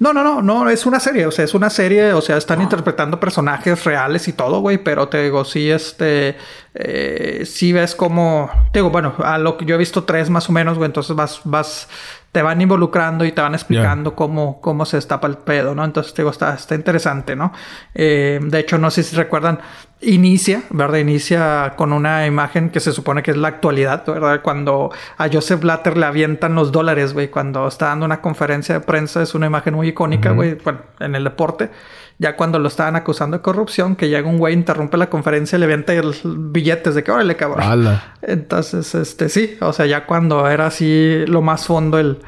No, 0.00 0.12
no, 0.12 0.22
no, 0.22 0.40
no, 0.42 0.70
es 0.70 0.86
una 0.86 1.00
serie, 1.00 1.26
o 1.26 1.32
sea, 1.32 1.44
es 1.44 1.54
una 1.54 1.70
serie, 1.70 2.12
o 2.12 2.20
sea, 2.20 2.36
están 2.36 2.62
interpretando 2.62 3.18
personajes 3.18 3.84
reales 3.84 4.28
y 4.28 4.32
todo, 4.32 4.60
güey, 4.60 4.78
pero 4.78 5.08
te 5.08 5.24
digo, 5.24 5.44
sí, 5.44 5.68
este, 5.72 6.36
eh, 6.74 7.42
sí 7.44 7.72
ves 7.72 7.96
como, 7.96 8.48
te 8.72 8.78
digo, 8.78 8.90
bueno, 8.90 9.14
a 9.18 9.38
lo 9.38 9.56
que 9.56 9.64
yo 9.64 9.74
he 9.74 9.78
visto 9.78 10.04
tres 10.04 10.30
más 10.30 10.48
o 10.48 10.52
menos, 10.52 10.78
güey, 10.78 10.86
entonces 10.86 11.16
vas, 11.16 11.40
vas 11.42 11.88
te 12.32 12.42
van 12.42 12.60
involucrando 12.60 13.24
y 13.24 13.32
te 13.32 13.40
van 13.40 13.54
explicando 13.54 14.14
cómo, 14.14 14.60
cómo 14.60 14.84
se 14.84 14.98
destapa 14.98 15.26
el 15.26 15.38
pedo, 15.38 15.74
¿no? 15.74 15.84
Entonces, 15.84 16.12
te 16.12 16.22
digo, 16.22 16.30
está, 16.30 16.54
está 16.54 16.74
interesante, 16.74 17.34
¿no? 17.34 17.52
Eh, 17.94 18.38
de 18.42 18.58
hecho, 18.58 18.76
no 18.76 18.90
sé 18.90 19.02
si 19.02 19.16
recuerdan, 19.16 19.60
inicia, 20.02 20.62
¿verdad? 20.70 20.98
Inicia 20.98 21.74
con 21.76 21.92
una 21.92 22.26
imagen 22.26 22.68
que 22.70 22.80
se 22.80 22.92
supone 22.92 23.22
que 23.22 23.30
es 23.30 23.36
la 23.36 23.48
actualidad, 23.48 24.04
¿verdad? 24.06 24.42
Cuando 24.42 24.90
a 25.16 25.28
Joseph 25.32 25.60
Blatter 25.60 25.96
le 25.96 26.04
avientan 26.04 26.54
los 26.54 26.70
dólares, 26.70 27.14
güey, 27.14 27.28
cuando 27.28 27.66
está 27.66 27.86
dando 27.86 28.04
una 28.04 28.20
conferencia 28.20 28.74
de 28.74 28.80
prensa, 28.82 29.22
es 29.22 29.34
una 29.34 29.46
imagen 29.46 29.74
muy 29.74 29.88
icónica, 29.88 30.32
güey, 30.32 30.54
bueno, 30.54 30.80
en 31.00 31.14
el 31.14 31.24
deporte. 31.24 31.70
Ya 32.18 32.34
cuando 32.36 32.58
lo 32.58 32.68
estaban 32.68 32.96
acusando 32.96 33.36
de 33.36 33.42
corrupción, 33.42 33.94
que 33.94 34.08
llega 34.08 34.28
un 34.28 34.38
güey, 34.38 34.54
interrumpe 34.54 34.96
la 34.96 35.08
conferencia 35.08 35.56
y 35.56 35.60
le 35.60 35.66
avienta 35.66 35.92
billetes 36.24 36.94
de 36.94 37.04
que 37.04 37.12
órale, 37.12 37.36
cabrón. 37.36 38.00
Entonces, 38.22 38.94
este, 38.94 39.28
sí, 39.28 39.56
o 39.60 39.72
sea, 39.72 39.86
ya 39.86 40.04
cuando 40.04 40.48
era 40.48 40.66
así 40.66 41.24
lo 41.26 41.42
más 41.42 41.66
fondo 41.66 41.98
el, 41.98 42.18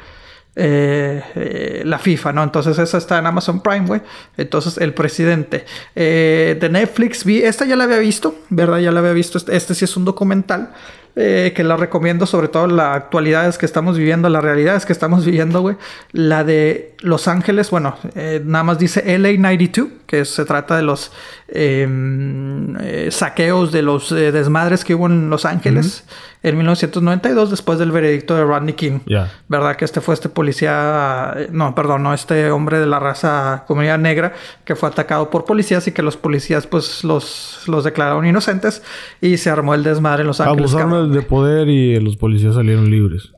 eh, 0.53 1.23
eh, 1.35 1.81
la 1.85 1.97
FIFA, 1.97 2.33
¿no? 2.33 2.43
Entonces 2.43 2.77
esa 2.77 2.97
está 2.97 3.17
en 3.19 3.25
Amazon 3.25 3.61
Prime, 3.61 3.87
güey. 3.87 4.01
Entonces 4.35 4.77
el 4.79 4.93
presidente 4.93 5.65
eh, 5.95 6.57
de 6.59 6.69
Netflix, 6.69 7.23
vi, 7.23 7.41
esta 7.41 7.63
ya 7.65 7.77
la 7.77 7.85
había 7.85 7.99
visto, 7.99 8.35
¿verdad? 8.49 8.79
Ya 8.79 8.91
la 8.91 8.99
había 8.99 9.13
visto, 9.13 9.37
este, 9.37 9.55
este 9.55 9.75
sí 9.75 9.85
es 9.85 9.95
un 9.95 10.03
documental. 10.03 10.73
Eh, 11.15 11.51
que 11.53 11.65
la 11.65 11.75
recomiendo, 11.75 12.25
sobre 12.25 12.47
todo 12.47 12.67
la 12.67 12.93
actualidad 12.93 13.45
es 13.45 13.57
que 13.57 13.65
estamos 13.65 13.97
viviendo, 13.97 14.29
la 14.29 14.39
realidad 14.39 14.77
es 14.77 14.85
que 14.85 14.93
estamos 14.93 15.25
viviendo, 15.25 15.59
güey. 15.61 15.75
La 16.13 16.45
de 16.45 16.95
Los 16.99 17.27
Ángeles, 17.27 17.69
bueno, 17.69 17.97
eh, 18.15 18.41
nada 18.45 18.63
más 18.63 18.79
dice 18.79 19.03
LA 19.17 19.33
92, 19.33 19.89
que 20.07 20.23
se 20.23 20.45
trata 20.45 20.77
de 20.77 20.83
los 20.83 21.11
em, 21.49 22.77
eh, 22.79 23.09
saqueos, 23.11 23.73
de 23.73 23.81
los 23.81 24.09
desmadres 24.09 24.85
que 24.85 24.95
hubo 24.95 25.07
en 25.07 25.29
Los 25.29 25.43
Ángeles 25.43 26.05
en 26.43 26.57
1992, 26.57 27.51
después 27.51 27.77
del 27.77 27.91
veredicto 27.91 28.35
de 28.35 28.43
Rodney 28.43 28.73
King. 28.73 28.99
¿Verdad? 29.47 29.75
Que 29.75 29.85
este 29.85 30.01
fue 30.01 30.15
este 30.15 30.29
policía, 30.29 31.35
no, 31.51 31.75
perdón, 31.75 32.03
no, 32.03 32.13
este 32.13 32.49
hombre 32.51 32.79
de 32.79 32.87
la 32.87 32.99
raza 32.99 33.63
comunidad 33.67 33.99
negra 33.99 34.33
que 34.65 34.75
fue 34.75 34.89
atacado 34.89 35.29
por 35.29 35.45
policías 35.45 35.87
y 35.87 35.91
que 35.91 36.01
los 36.01 36.17
policías, 36.17 36.65
pues, 36.65 37.03
los, 37.03 37.63
los 37.67 37.83
declararon 37.83 38.25
inocentes 38.25 38.81
y 39.21 39.37
se 39.37 39.49
armó 39.49 39.75
el 39.75 39.83
desmadre 39.83 40.21
en 40.21 40.27
Los 40.27 40.39
Ángeles 40.41 40.71
de 41.11 41.21
poder 41.21 41.67
y 41.69 41.99
los 41.99 42.17
policías 42.17 42.55
salieron 42.55 42.89
libres. 42.89 43.31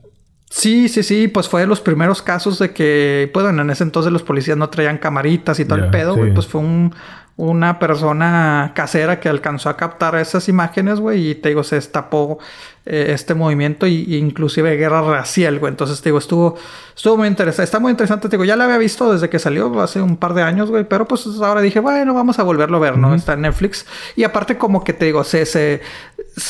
Sí, 0.54 0.88
sí, 0.88 1.02
sí, 1.02 1.26
pues 1.26 1.48
fue 1.48 1.62
de 1.62 1.66
los 1.66 1.80
primeros 1.80 2.22
casos 2.22 2.60
de 2.60 2.72
que, 2.72 3.28
pues 3.34 3.44
en 3.44 3.70
ese 3.70 3.82
entonces 3.82 4.12
los 4.12 4.22
policías 4.22 4.56
no 4.56 4.70
traían 4.70 4.98
camaritas 4.98 5.58
y 5.58 5.64
todo 5.64 5.80
el 5.80 5.90
pedo, 5.90 6.16
pues 6.32 6.46
fue 6.46 6.60
un, 6.60 6.94
una 7.36 7.80
persona 7.80 8.72
casera 8.74 9.18
que 9.18 9.28
alcanzó 9.28 9.68
a 9.68 9.76
captar 9.76 10.14
esas 10.16 10.48
imágenes, 10.48 11.00
güey, 11.00 11.30
y 11.30 11.34
te 11.34 11.48
digo, 11.48 11.64
se 11.64 11.74
destapó 11.74 12.38
eh, 12.86 13.06
este 13.08 13.34
movimiento 13.34 13.88
y, 13.88 14.16
inclusive 14.16 14.76
guerra 14.76 15.02
racial, 15.02 15.58
güey. 15.58 15.72
Entonces, 15.72 16.00
te 16.00 16.10
digo, 16.10 16.18
estuvo, 16.18 16.56
estuvo 16.94 17.16
muy 17.16 17.26
interesante, 17.26 17.64
está 17.64 17.80
muy 17.80 17.90
interesante, 17.90 18.28
te 18.28 18.36
digo, 18.36 18.44
ya 18.44 18.54
la 18.54 18.64
había 18.64 18.78
visto 18.78 19.12
desde 19.12 19.28
que 19.28 19.40
salió 19.40 19.80
hace 19.80 20.00
un 20.00 20.16
par 20.16 20.34
de 20.34 20.42
años, 20.42 20.70
güey, 20.70 20.84
pero 20.84 21.06
pues 21.06 21.26
ahora 21.42 21.60
dije, 21.60 21.80
bueno, 21.80 22.14
vamos 22.14 22.38
a 22.38 22.44
volverlo 22.44 22.76
a 22.76 22.80
ver, 22.80 22.98
¿no? 22.98 23.14
Está 23.14 23.32
en 23.32 23.40
Netflix. 23.40 23.84
Y 24.14 24.22
aparte 24.22 24.56
como 24.56 24.84
que 24.84 24.92
te 24.92 25.06
digo, 25.06 25.24
se, 25.24 25.44
se 25.44 25.80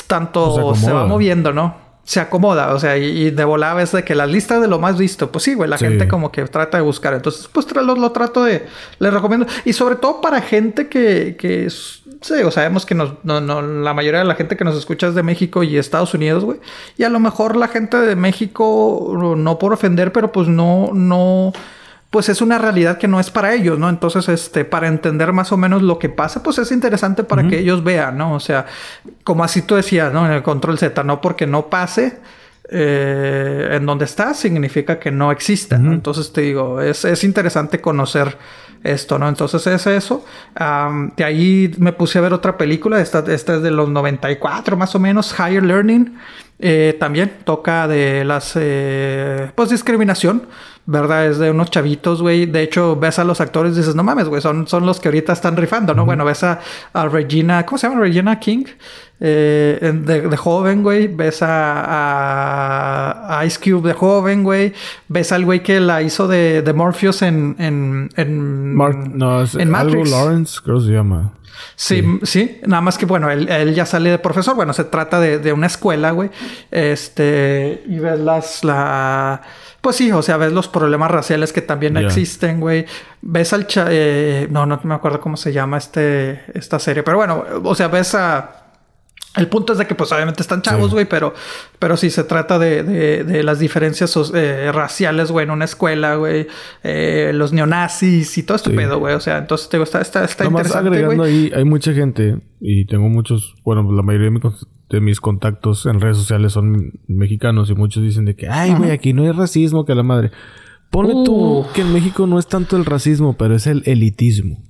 tanto 0.07 0.74
se 0.74 0.93
va 0.93 1.07
moviendo, 1.07 1.53
¿no? 1.53 1.84
Se 2.05 2.21
acomoda, 2.21 2.75
o 2.75 2.79
sea, 2.79 2.99
y, 2.99 3.31
de 3.31 3.45
volada 3.45 3.83
es 3.83 3.93
de 3.93 4.05
que 4.05 4.15
la 4.15 4.27
lista 4.27 4.61
de 4.61 4.69
lo 4.69 4.79
más 4.79 4.99
visto, 4.99 5.33
pues 5.33 5.45
sí, 5.45 5.55
güey, 5.55 5.71
la 5.71 5.79
gente 5.79 6.07
como 6.07 6.31
que 6.31 6.45
trata 6.45 6.77
de 6.77 6.83
buscar. 6.83 7.15
Entonces, 7.15 7.49
pues 7.51 7.67
lo, 7.75 7.97
lo, 7.97 8.13
trato 8.13 8.45
de, 8.45 8.67
les 8.99 9.13
recomiendo. 9.13 9.47
Y 9.65 9.73
sobre 9.73 9.97
todo 9.97 10.21
para 10.21 10.43
gente 10.43 10.89
que, 10.89 11.37
que 11.39 11.71
sí, 11.71 12.35
o 12.45 12.51
sabemos 12.51 12.85
que 12.85 12.95
nos, 12.95 13.13
no, 13.23 13.41
no, 13.41 13.63
la 13.63 13.95
mayoría 13.95 14.21
de 14.21 14.27
la 14.27 14.35
gente 14.35 14.57
que 14.57 14.65
nos 14.65 14.77
escucha 14.77 15.09
es 15.09 15.15
de 15.15 15.23
México 15.23 15.63
y 15.63 15.79
Estados 15.79 16.13
Unidos, 16.13 16.45
güey. 16.45 16.61
Y 16.99 17.05
a 17.05 17.09
lo 17.09 17.21
mejor 17.21 17.57
la 17.57 17.69
gente 17.69 17.97
de 17.97 18.17
México, 18.17 19.35
no 19.37 19.59
por 19.59 19.73
ofender, 19.73 20.13
pero 20.13 20.31
pues 20.31 20.47
no, 20.47 20.91
no 20.93 21.55
pues 22.15 22.29
es 22.29 22.41
una 22.41 22.59
realidad 22.59 22.97
que 22.97 23.09
no 23.09 23.19
es 23.19 23.29
para 23.33 23.55
ellos, 23.55 23.77
¿no? 23.77 23.89
Entonces, 23.89 24.29
este, 24.29 24.65
para 24.65 24.87
entender 24.87 25.33
más 25.33 25.51
o 25.51 25.57
menos 25.57 25.83
lo 25.83 25.99
que 25.99 26.09
pasa, 26.09 26.45
pues 26.45 26.59
es 26.59 26.71
interesante 26.71 27.25
para 27.25 27.49
que 27.49 27.59
ellos 27.59 27.83
vean, 27.83 28.17
¿no? 28.17 28.35
O 28.35 28.39
sea, 28.39 28.67
como 29.25 29.43
así 29.43 29.62
tú 29.62 29.75
decías, 29.75 30.12
¿no? 30.12 30.25
En 30.25 30.31
el 30.31 30.45
control 30.45 30.79
Z, 30.79 31.03
no 31.03 31.21
porque 31.21 31.49
no 31.49 31.69
pase 31.69 32.21
eh, 32.71 33.71
en 33.73 33.85
donde 33.85 34.05
está, 34.05 34.33
significa 34.33 35.01
que 35.01 35.11
no 35.11 35.33
exista, 35.33 35.77
¿no? 35.77 35.93
Entonces 35.93 36.33
te 36.33 36.43
digo, 36.43 36.81
es, 36.81 37.05
es, 37.05 37.25
interesante 37.25 37.81
conocer 37.81 38.39
esto, 38.85 39.19
¿no? 39.19 39.29
Entonces 39.29 39.67
es 39.67 39.85
eso. 39.89 40.25
de 41.17 41.25
ahí 41.25 41.75
me 41.79 41.93
puse 41.93 42.19
a 42.19 42.21
ver 42.21 42.33
otra 42.33 42.57
película, 42.57 43.01
esta, 43.01 43.25
esta 43.27 43.57
es 43.57 43.62
de 43.62 43.73
los 43.73 43.89
94 43.89 44.77
más 44.77 44.95
o 44.95 45.01
menos, 45.01 45.35
Higher 45.37 45.65
Learning. 45.65 46.17
Eh, 46.61 46.97
también 47.01 47.39
toca 47.45 47.89
de 47.89 48.25
las, 48.25 48.53
eh, 48.55 49.51
pues 49.57 49.71
discriminación. 49.71 50.47
¿Verdad? 50.87 51.26
Es 51.26 51.39
de 51.39 51.51
unos 51.51 51.70
chavitos, 51.70 52.20
güey. 52.20 52.47
De 52.47 52.62
hecho, 52.62 52.97
ves 52.97 53.18
a 53.18 53.24
los 53.24 53.41
actores 53.41 53.72
y 53.74 53.78
dices, 53.78 53.95
no 53.95 54.03
mames, 54.03 54.28
güey, 54.28 54.43
son, 54.43 54.66
son 54.66 54.85
los 54.85 55.01
que 55.01 55.09
ahorita 55.09 55.32
están 55.32 55.57
rifando, 55.57 55.95
¿no? 55.95 56.05
Bueno, 56.05 56.24
ves 56.24 56.45
a, 56.45 56.61
Regina, 57.11 57.64
¿cómo 57.64 57.78
se 57.78 57.89
llama? 57.89 58.01
Regina 58.01 58.39
King, 58.39 58.64
eh, 59.20 59.93
de, 60.05 60.37
joven, 60.37 60.82
güey. 60.82 61.07
Ves 61.07 61.43
a, 61.43 63.39
a, 63.39 63.47
Ice 63.47 63.59
Cube 63.59 63.89
de 63.89 63.95
joven, 63.95 64.45
güey. 64.45 64.74
Ves 65.09 65.32
al 65.32 65.45
güey 65.45 65.62
que 65.62 65.80
la 65.80 66.03
hizo 66.03 66.28
de, 66.28 66.62
de 66.62 66.72
Morpheus 66.72 67.22
en, 67.22 67.57
en, 67.59 68.11
en, 68.16 68.76
no, 68.76 69.43
es 69.43 69.55
en 69.55 69.70
Matrix. 69.70 70.12
Algo 70.12 70.24
Lawrence, 70.24 70.61
creo 70.62 70.78
que 70.78 70.87
se 70.87 70.93
llama. 70.93 71.32
Sí, 71.76 72.05
sí, 72.22 72.61
nada 72.66 72.82
más 72.82 72.99
que 72.99 73.07
bueno, 73.07 73.30
él, 73.30 73.49
él, 73.49 73.74
ya 73.74 73.87
sale 73.87 74.11
de 74.11 74.18
profesor. 74.18 74.55
Bueno, 74.55 74.72
se 74.72 74.85
trata 74.85 75.18
de, 75.18 75.39
de 75.39 75.53
una 75.53 75.66
escuela, 75.66 76.11
güey. 76.11 76.30
Este, 76.70 77.82
y 77.89 77.99
ves 77.99 78.18
las, 78.20 78.64
la, 78.64 79.43
pues 79.85 79.97
sí, 79.97 80.11
o 80.11 80.22
sea, 80.22 80.39
ves 80.39 80.51
los 80.51 80.66
problemas 80.66 81.11
raciales 81.11 81.53
que 81.53 81.61
también 81.61 81.99
existen, 81.99 82.59
güey. 82.59 82.87
Ves 83.20 83.53
al... 83.53 83.66
Eh, 83.91 84.49
no, 84.51 84.64
no 84.64 84.80
me 84.82 84.95
acuerdo 84.95 85.20
cómo 85.20 85.37
se 85.37 85.53
llama 85.53 85.76
este, 85.76 86.41
esta 86.59 86.78
serie. 86.78 87.03
Pero 87.03 87.18
bueno, 87.18 87.45
o 87.62 87.74
sea, 87.74 87.89
ves 87.89 88.14
a... 88.14 88.62
El 89.37 89.49
punto 89.49 89.74
es 89.74 89.78
de 89.78 89.87
que, 89.87 89.95
pues, 89.95 90.11
obviamente 90.11 90.41
están 90.41 90.62
chavos, 90.62 90.93
güey, 90.93 91.05
pero, 91.05 91.35
pero 91.78 91.99
sí 91.99 92.09
se 92.09 92.24
trata 92.24 92.59
de, 92.59 92.82
de, 93.24 93.43
las 93.43 93.59
diferencias 93.59 94.16
eh, 94.32 94.70
raciales, 94.72 95.30
güey, 95.30 95.45
en 95.45 95.51
una 95.51 95.66
escuela, 95.66 96.14
güey, 96.14 96.47
eh, 96.82 97.32
los 97.35 97.53
neonazis 97.53 98.39
y 98.39 98.43
todo 98.45 98.57
esto 98.57 98.70
pedo, 98.70 99.01
güey. 99.01 99.14
O 99.14 99.20
sea, 99.20 99.39
entonces, 99.39 99.68
te 99.68 99.76
digo, 99.76 99.85
está, 99.85 100.01
está, 100.01 100.24
está 100.24 100.45
interesante. 100.45 100.89
agregando 100.89 101.24
ahí, 101.24 101.51
hay 101.55 101.64
mucha 101.64 101.93
gente, 101.93 102.39
y 102.61 102.87
tengo 102.87 103.09
muchos, 103.09 103.55
bueno, 103.64 103.82
la 103.93 104.03
mayoría 104.03 104.26
de 104.26 104.30
mis, 104.30 104.43
de 104.91 105.01
mis 105.01 105.20
contactos 105.20 105.87
en 105.87 106.01
redes 106.01 106.16
sociales 106.16 106.53
son 106.53 106.93
mexicanos, 107.07 107.70
y 107.70 107.74
muchos 107.74 108.03
dicen 108.03 108.24
de 108.24 108.37
que, 108.37 108.49
ay, 108.49 108.74
güey, 108.74 108.91
aquí 108.91 109.12
no 109.12 109.22
hay 109.22 109.32
racismo, 109.32 109.85
que 109.85 109.95
la 109.95 110.03
madre. 110.03 110.30
Ponle 110.91 111.14
tú 111.24 111.66
que 111.74 111.80
en 111.80 111.93
México 111.93 112.26
no 112.26 112.39
es 112.39 112.47
tanto 112.47 112.76
el 112.76 112.85
racismo, 112.85 113.37
pero 113.37 113.57
es 113.57 113.66
el 113.66 113.82
elitismo. 113.87 114.62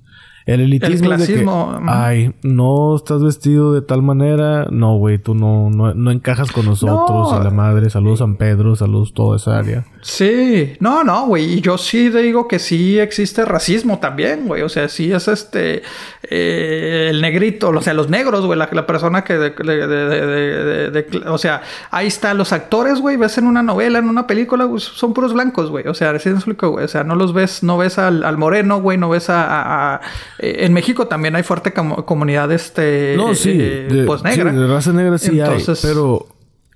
El 0.46 0.60
elitismo 0.60 1.10
el 1.10 1.16
clasismo, 1.16 1.78
ay, 1.86 2.34
no 2.42 2.96
estás 2.96 3.22
vestido 3.22 3.72
de 3.72 3.80
tal 3.80 4.02
manera. 4.02 4.66
No, 4.70 4.96
güey, 4.96 5.18
tú 5.18 5.34
no, 5.34 5.70
no, 5.70 6.10
encajas 6.10 6.52
con 6.52 6.66
nosotros. 6.66 7.34
Y 7.38 7.44
la 7.44 7.50
madre, 7.50 7.88
saludos 7.88 8.18
San 8.18 8.36
Pedro, 8.36 8.76
saludos 8.76 9.14
toda 9.14 9.36
esa 9.36 9.58
área. 9.58 9.86
Sí, 10.04 10.76
no, 10.80 11.02
no, 11.02 11.26
güey. 11.26 11.54
Y 11.54 11.60
yo 11.62 11.78
sí 11.78 12.10
digo 12.10 12.46
que 12.46 12.58
sí 12.58 12.98
existe 12.98 13.44
racismo 13.46 14.00
también, 14.00 14.46
güey. 14.46 14.60
O 14.60 14.68
sea, 14.68 14.88
sí 14.88 15.10
es 15.10 15.28
este, 15.28 15.82
eh, 16.24 17.08
el 17.10 17.22
negrito, 17.22 17.70
o 17.70 17.80
sea, 17.80 17.94
los 17.94 18.10
negros, 18.10 18.44
güey, 18.44 18.58
la, 18.58 18.86
persona 18.86 19.24
que, 19.24 19.38
de, 19.38 21.22
o 21.26 21.38
sea, 21.38 21.62
ahí 21.90 22.06
están 22.06 22.36
los 22.36 22.52
actores, 22.52 23.00
güey. 23.00 23.16
Ves 23.16 23.38
en 23.38 23.46
una 23.46 23.62
novela, 23.62 23.98
en 23.98 24.10
una 24.10 24.26
película, 24.26 24.68
son 24.78 25.14
puros 25.14 25.32
blancos, 25.32 25.70
güey. 25.70 25.88
O 25.88 25.94
sea, 25.94 26.12
güey. 26.12 26.84
O 26.84 26.88
sea, 26.88 27.02
no 27.02 27.14
los 27.14 27.32
ves, 27.32 27.62
no 27.62 27.78
ves 27.78 27.98
al, 27.98 28.36
moreno, 28.36 28.82
güey, 28.82 28.98
no 28.98 29.08
ves 29.08 29.30
a 29.30 30.02
eh, 30.38 30.56
en 30.60 30.72
México 30.72 31.06
también 31.06 31.36
hay 31.36 31.42
fuerte 31.42 31.72
comunidad 31.72 32.50
este 32.52 33.14
no 33.16 33.34
sí 33.34 33.50
eh, 33.52 33.88
de, 33.90 34.04
pues 34.04 34.22
negra 34.22 34.50
sí, 34.50 34.56
de 34.56 34.66
raza 34.66 34.92
negra 34.92 35.18
sí 35.18 35.40
hay 35.40 35.64
pero 35.82 36.26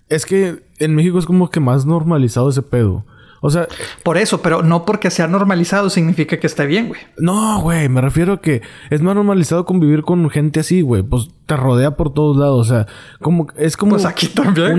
es 0.08 0.24
que 0.24 0.62
en 0.78 0.94
México 0.94 1.18
es 1.18 1.26
como 1.26 1.50
que 1.50 1.60
más 1.60 1.86
normalizado 1.86 2.50
ese 2.50 2.62
pedo 2.62 3.04
o 3.40 3.50
sea 3.50 3.68
por 4.02 4.18
eso 4.18 4.42
pero 4.42 4.62
no 4.62 4.84
porque 4.84 5.10
sea 5.10 5.26
normalizado 5.26 5.90
significa 5.90 6.38
que 6.38 6.46
esté 6.46 6.66
bien 6.66 6.88
güey. 6.88 7.00
No 7.18 7.60
güey 7.60 7.88
me 7.88 8.00
refiero 8.00 8.34
a 8.34 8.40
que 8.40 8.62
es 8.90 9.02
más 9.02 9.14
normalizado 9.14 9.64
convivir 9.64 10.02
con 10.02 10.28
gente 10.30 10.60
así 10.60 10.82
güey 10.82 11.02
pues 11.02 11.28
te 11.46 11.56
rodea 11.56 11.96
por 11.96 12.12
todos 12.12 12.36
lados 12.36 12.66
o 12.66 12.70
sea 12.70 12.86
como 13.20 13.46
es 13.56 13.76
como 13.76 13.92
pues 13.92 14.04
aquí 14.04 14.26
también 14.28 14.78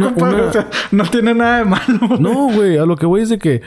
no 0.92 1.04
tiene 1.06 1.34
nada 1.34 1.60
de 1.60 1.66
malo 1.66 2.18
no 2.20 2.52
güey 2.52 2.78
a 2.78 2.86
lo 2.86 2.96
que 2.96 3.06
voy 3.06 3.22
es 3.22 3.30
de 3.30 3.40
que 3.40 3.62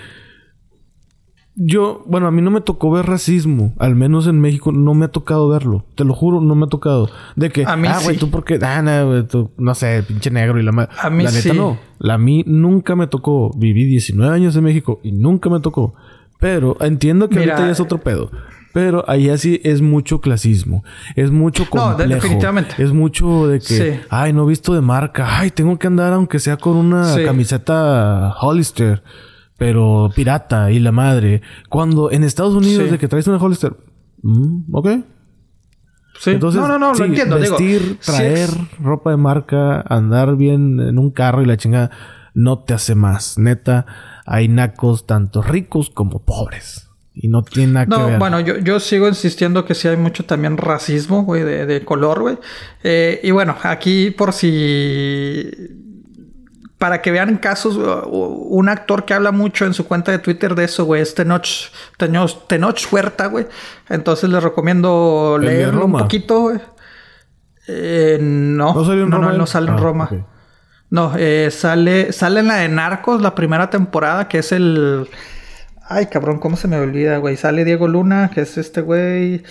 yo, 1.54 2.02
bueno, 2.06 2.26
a 2.26 2.30
mí 2.30 2.40
no 2.40 2.50
me 2.50 2.62
tocó 2.62 2.90
ver 2.90 3.06
racismo, 3.06 3.74
al 3.78 3.94
menos 3.94 4.26
en 4.26 4.40
México 4.40 4.72
no 4.72 4.94
me 4.94 5.04
ha 5.04 5.08
tocado 5.08 5.48
verlo, 5.48 5.84
te 5.94 6.04
lo 6.04 6.14
juro, 6.14 6.40
no 6.40 6.54
me 6.54 6.64
ha 6.64 6.68
tocado. 6.68 7.10
De 7.36 7.50
que, 7.50 7.64
a 7.66 7.76
mí 7.76 7.88
ah, 7.88 8.00
güey, 8.02 8.16
tú 8.16 8.30
porque, 8.30 8.58
ah, 8.62 8.80
no, 8.80 9.06
güey, 9.08 9.26
tú, 9.26 9.50
no 9.58 9.74
sé, 9.74 10.02
pinche 10.02 10.30
negro 10.30 10.58
y 10.58 10.62
la 10.62 10.72
madre. 10.72 10.92
A 10.98 11.10
mí 11.10 11.22
la 11.22 11.30
neta 11.30 11.52
no, 11.52 11.78
la 11.98 12.14
a 12.14 12.18
mí 12.18 12.42
nunca 12.46 12.96
me 12.96 13.06
tocó, 13.06 13.50
viví 13.54 13.84
19 13.84 14.34
años 14.34 14.56
en 14.56 14.64
México 14.64 15.00
y 15.02 15.12
nunca 15.12 15.50
me 15.50 15.60
tocó. 15.60 15.94
Pero 16.40 16.76
entiendo 16.80 17.28
que 17.28 17.38
ahorita 17.38 17.58
ya 17.58 17.70
es 17.70 17.78
otro 17.78 17.98
pedo. 17.98 18.30
Pero 18.72 19.04
ahí 19.06 19.28
así 19.28 19.60
es 19.62 19.80
mucho 19.80 20.20
clasismo. 20.20 20.82
Es 21.14 21.30
mucho 21.30 21.70
complejo. 21.70 22.08
No, 22.08 22.14
definitivamente. 22.14 22.82
Es 22.82 22.90
mucho 22.90 23.46
de 23.46 23.60
que... 23.60 24.00
Ay, 24.08 24.32
no 24.32 24.44
he 24.44 24.48
visto 24.48 24.74
de 24.74 24.80
marca. 24.80 25.38
Ay, 25.38 25.50
tengo 25.50 25.78
que 25.78 25.86
andar 25.86 26.12
aunque 26.14 26.40
sea 26.40 26.56
con 26.56 26.76
una 26.76 27.14
camiseta 27.24 28.34
Hollister 28.40 29.04
pero 29.62 30.10
pirata 30.12 30.72
y 30.72 30.80
la 30.80 30.90
madre. 30.90 31.40
Cuando 31.68 32.10
en 32.10 32.24
Estados 32.24 32.52
Unidos 32.52 32.90
de 32.90 32.98
que 32.98 33.06
traes 33.06 33.28
una 33.28 33.38
Hollister, 33.38 33.72
mm, 34.22 34.74
ok. 34.74 34.88
Sí. 36.18 36.30
Entonces, 36.30 36.60
no, 36.60 36.66
no, 36.66 36.80
no, 36.80 36.92
lo 36.92 37.04
entiendo. 37.04 37.38
Vestir, 37.38 37.98
traer 38.04 38.50
ropa 38.80 39.10
de 39.10 39.18
marca, 39.18 39.80
andar 39.88 40.34
bien 40.34 40.80
en 40.80 40.98
un 40.98 41.12
carro 41.12 41.42
y 41.42 41.46
la 41.46 41.56
chingada, 41.56 41.92
no 42.34 42.58
te 42.58 42.74
hace 42.74 42.96
más. 42.96 43.38
Neta, 43.38 43.86
hay 44.26 44.48
nacos 44.48 45.06
tanto 45.06 45.42
ricos 45.42 45.90
como 45.90 46.24
pobres. 46.24 46.88
Y 47.14 47.28
no 47.28 47.42
tiene 47.42 47.74
nada 47.74 47.86
que 47.86 48.10
ver. 48.10 48.18
bueno, 48.18 48.40
yo, 48.40 48.58
yo 48.58 48.80
sigo 48.80 49.06
insistiendo 49.06 49.64
que 49.64 49.76
sí 49.76 49.86
hay 49.86 49.96
mucho 49.96 50.24
también 50.24 50.56
racismo, 50.56 51.22
güey, 51.22 51.44
de, 51.44 51.66
de 51.66 51.84
color, 51.84 52.20
güey. 52.20 52.38
Eh, 52.82 53.20
y 53.22 53.30
bueno, 53.30 53.54
aquí 53.62 54.10
por 54.10 54.32
si 54.32 55.48
para 56.82 57.00
que 57.00 57.12
vean 57.12 57.36
casos, 57.36 57.78
un 58.10 58.68
actor 58.68 59.04
que 59.04 59.14
habla 59.14 59.30
mucho 59.30 59.66
en 59.66 59.72
su 59.72 59.86
cuenta 59.86 60.10
de 60.10 60.18
Twitter 60.18 60.56
de 60.56 60.64
eso, 60.64 60.84
güey, 60.84 61.00
es 61.00 61.14
Tenoch, 61.14 61.70
Tenoch, 61.96 62.92
Huerta, 62.92 63.26
güey. 63.26 63.46
Entonces 63.88 64.28
les 64.28 64.42
recomiendo 64.42 65.38
leerlo 65.40 65.84
un 65.84 65.92
poquito, 65.92 66.40
güey. 66.40 66.58
Eh, 67.68 68.18
no, 68.20 68.74
no, 68.74 69.06
no, 69.06 69.18
no, 69.20 69.32
no, 69.32 69.46
sale 69.46 69.68
en 69.68 69.74
ah, 69.74 69.76
Roma. 69.76 70.10
No, 70.90 71.12
eh, 71.16 71.50
sale, 71.52 72.12
sale 72.12 72.40
en 72.40 72.48
la 72.48 72.56
de 72.56 72.68
Narcos, 72.68 73.22
la 73.22 73.36
primera 73.36 73.70
temporada, 73.70 74.26
que 74.26 74.38
es 74.38 74.50
el... 74.50 75.08
Ay, 75.88 76.06
cabrón, 76.06 76.40
¿cómo 76.40 76.56
se 76.56 76.66
me 76.66 76.80
olvida, 76.80 77.18
güey? 77.18 77.36
Sale 77.36 77.64
Diego 77.64 77.86
Luna, 77.86 78.32
que 78.34 78.40
es 78.40 78.58
este 78.58 78.80
güey... 78.80 79.44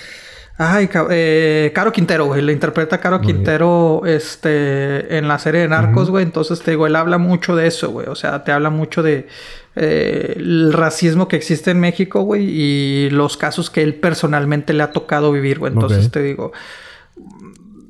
Ay, 0.64 0.88
eh, 1.10 1.72
Caro 1.74 1.92
Quintero, 1.92 2.28
güey. 2.28 2.44
Le 2.44 2.54
interpreta 2.54 3.00
Caro 3.00 3.20
Quintero 3.20 4.04
este, 4.06 5.18
en 5.18 5.28
la 5.28 5.40
serie 5.40 5.62
de 5.62 5.68
Narcos, 5.68 6.12
güey. 6.12 6.24
Entonces, 6.24 6.62
te 6.62 6.70
digo, 6.70 6.86
él 6.86 6.96
habla 6.96 7.18
mucho 7.18 7.56
de 7.56 7.66
eso, 7.66 7.90
güey. 7.90 8.08
O 8.08 8.14
sea, 8.14 8.44
te 8.44 8.52
habla 8.52 8.70
mucho 8.70 9.02
de 9.02 9.28
eh, 9.76 10.34
el 10.36 10.72
racismo 10.72 11.28
que 11.28 11.36
existe 11.36 11.72
en 11.72 11.80
México, 11.80 12.22
güey. 12.22 12.44
Y 12.48 13.10
los 13.10 13.38
casos 13.38 13.72
que 13.72 13.82
él 13.82 13.96
personalmente 13.96 14.74
le 14.74 14.84
ha 14.84 14.92
tocado 14.92 15.32
vivir, 15.32 15.58
güey. 15.58 15.74
Entonces, 15.74 16.12
te 16.12 16.22
digo... 16.22 16.52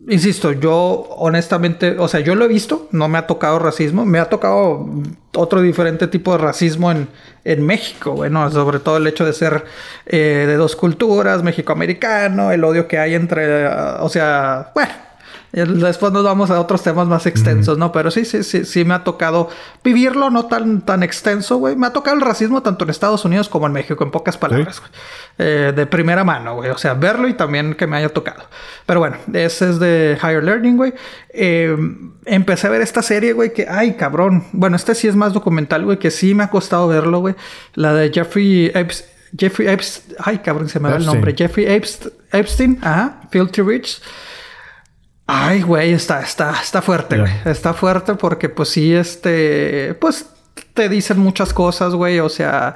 insisto, 0.08 0.54
yo 0.54 1.10
honestamente, 1.18 1.98
o 2.00 2.08
sea, 2.08 2.22
yo 2.22 2.36
lo 2.36 2.46
he 2.46 2.48
visto, 2.48 2.88
no 2.92 3.10
me 3.10 3.18
ha 3.18 3.28
tocado 3.28 3.60
racismo, 3.60 4.06
me 4.06 4.20
ha 4.20 4.30
tocado 4.30 4.88
otro 5.36 5.62
diferente 5.62 6.08
tipo 6.08 6.32
de 6.32 6.38
racismo 6.38 6.90
en, 6.90 7.10
en 7.44 7.66
México, 7.66 8.14
bueno, 8.14 8.50
sobre 8.52 8.80
todo 8.80 8.98
el 8.98 9.08
hecho 9.08 9.26
de 9.26 9.34
ser 9.34 9.66
eh, 10.06 10.46
de 10.48 10.56
dos 10.56 10.76
culturas, 10.76 11.44
México-americano, 11.44 12.52
el 12.52 12.64
odio 12.64 12.88
que 12.88 13.00
hay 13.00 13.16
entre, 13.16 13.68
o 13.68 14.10
sea, 14.10 14.72
bueno 14.74 15.11
Después 15.52 16.14
nos 16.14 16.24
vamos 16.24 16.50
a 16.50 16.60
otros 16.62 16.82
temas 16.82 17.08
más 17.08 17.26
extensos, 17.26 17.78
¿no? 17.78 17.92
Pero 17.92 18.10
sí, 18.10 18.24
sí, 18.24 18.42
sí, 18.44 18.64
sí 18.64 18.86
me 18.86 18.94
ha 18.94 19.04
tocado 19.04 19.50
vivirlo, 19.84 20.30
no 20.30 20.46
tan, 20.46 20.82
tan 20.82 21.04
extenso, 21.04 21.58
güey. 21.58 21.76
Me 21.76 21.88
ha 21.88 21.94
tocado 21.94 22.16
el 22.16 22.22
racismo 22.22 22.62
tanto 22.64 22.86
en 22.86 22.90
Estados 22.90 23.26
Unidos 23.26 23.50
como 23.50 23.68
en 23.68 23.74
México, 23.74 24.02
en 24.04 24.12
pocas 24.12 24.38
palabras, 24.38 24.80
güey. 24.80 24.92
Eh, 25.38 25.74
de 25.76 25.86
primera 25.88 26.24
mano, 26.24 26.56
güey. 26.56 26.70
O 26.70 26.78
sea, 26.78 26.94
verlo 26.94 27.28
y 27.28 27.34
también 27.34 27.74
que 27.74 27.86
me 27.86 27.98
haya 27.98 28.10
tocado. 28.10 28.44
Pero 28.86 29.02
bueno, 29.02 29.18
ese 29.34 29.70
es 29.70 29.80
de 29.80 30.18
Higher 30.22 30.44
Learning, 30.44 30.78
güey. 30.78 30.94
Eh, 31.34 31.76
empecé 32.26 32.68
a 32.68 32.70
ver 32.70 32.82
esta 32.82 33.02
serie, 33.02 33.34
güey, 33.34 33.52
que, 33.52 33.68
ay, 33.70 33.96
cabrón. 33.96 34.46
Bueno, 34.54 34.78
este 34.78 34.96
sí 34.96 35.10
es 35.10 35.16
más 35.18 35.34
documental, 35.34 35.84
güey, 35.84 36.00
que 36.00 36.12
sí 36.12 36.34
me 36.34 36.44
ha 36.44 36.50
costado 36.50 36.88
verlo, 36.88 37.20
güey. 37.20 37.36
La 37.74 37.94
de 37.94 38.10
Jeffrey 38.10 38.72
Epstein. 38.74 39.12
Jeffrey 39.38 39.70
Epstein, 39.70 40.18
ay 40.20 40.40
cabrón, 40.40 40.68
se 40.68 40.80
me 40.80 40.90
va 40.90 40.98
el 40.98 41.06
nombre. 41.06 41.34
Jeffrey 41.38 41.66
Epstein, 41.66 42.80
ajá, 42.82 43.22
Filthy 43.32 43.62
Rich. 43.62 44.02
Ay, 45.34 45.62
güey, 45.62 45.94
está, 45.94 46.20
está, 46.20 46.60
está 46.62 46.82
fuerte, 46.82 47.18
güey. 47.18 47.32
Está 47.46 47.74
fuerte 47.74 48.16
porque, 48.16 48.50
pues 48.50 48.68
sí, 48.68 48.94
este, 48.94 49.96
pues 50.02 50.30
te 50.74 50.90
dicen 50.90 51.20
muchas 51.20 51.54
cosas, 51.54 51.96
güey. 51.96 52.20
O 52.20 52.28
sea, 52.28 52.76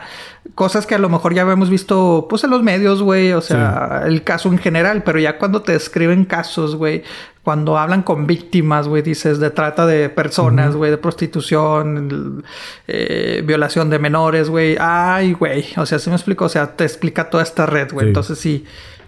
cosas 0.56 0.86
que 0.86 0.95
a 0.95 0.97
lo 0.97 1.10
mejor 1.10 1.34
ya 1.34 1.41
habíamos 1.41 1.70
visto, 1.70 2.28
pues 2.30 2.45
en 2.45 2.51
los 2.51 2.64
medios, 2.64 3.01
güey. 3.01 3.34
O 3.34 3.41
sea, 3.41 4.03
el 4.06 4.24
caso 4.24 4.47
en 4.47 4.58
general, 4.58 5.03
pero 5.03 5.20
ya 5.20 5.38
cuando 5.38 5.64
te 5.64 5.74
describen 5.74 6.24
casos, 6.24 6.78
güey, 6.78 7.03
cuando 7.43 7.78
hablan 7.78 8.03
con 8.03 8.26
víctimas, 8.26 8.88
güey, 8.88 9.01
dices 9.01 9.39
de 9.39 9.49
trata 9.49 9.86
de 9.86 10.08
personas, 10.08 10.78
güey, 10.78 10.91
de 10.91 10.97
prostitución, 10.97 12.45
eh, 12.88 13.43
violación 13.45 13.89
de 13.89 13.99
menores, 13.99 14.49
güey. 14.49 14.78
Ay, 14.80 15.34
güey. 15.34 15.66
O 15.76 15.86
sea, 15.86 15.99
sí 15.99 16.10
me 16.10 16.16
explico. 16.16 16.45
O 16.45 16.49
sea, 16.49 16.78
te 16.78 16.86
explica 16.86 17.30
toda 17.30 17.43
esta 17.43 17.66
red, 17.66 17.91
güey. 17.91 18.08
Entonces 18.08 18.39
sí 18.39 18.66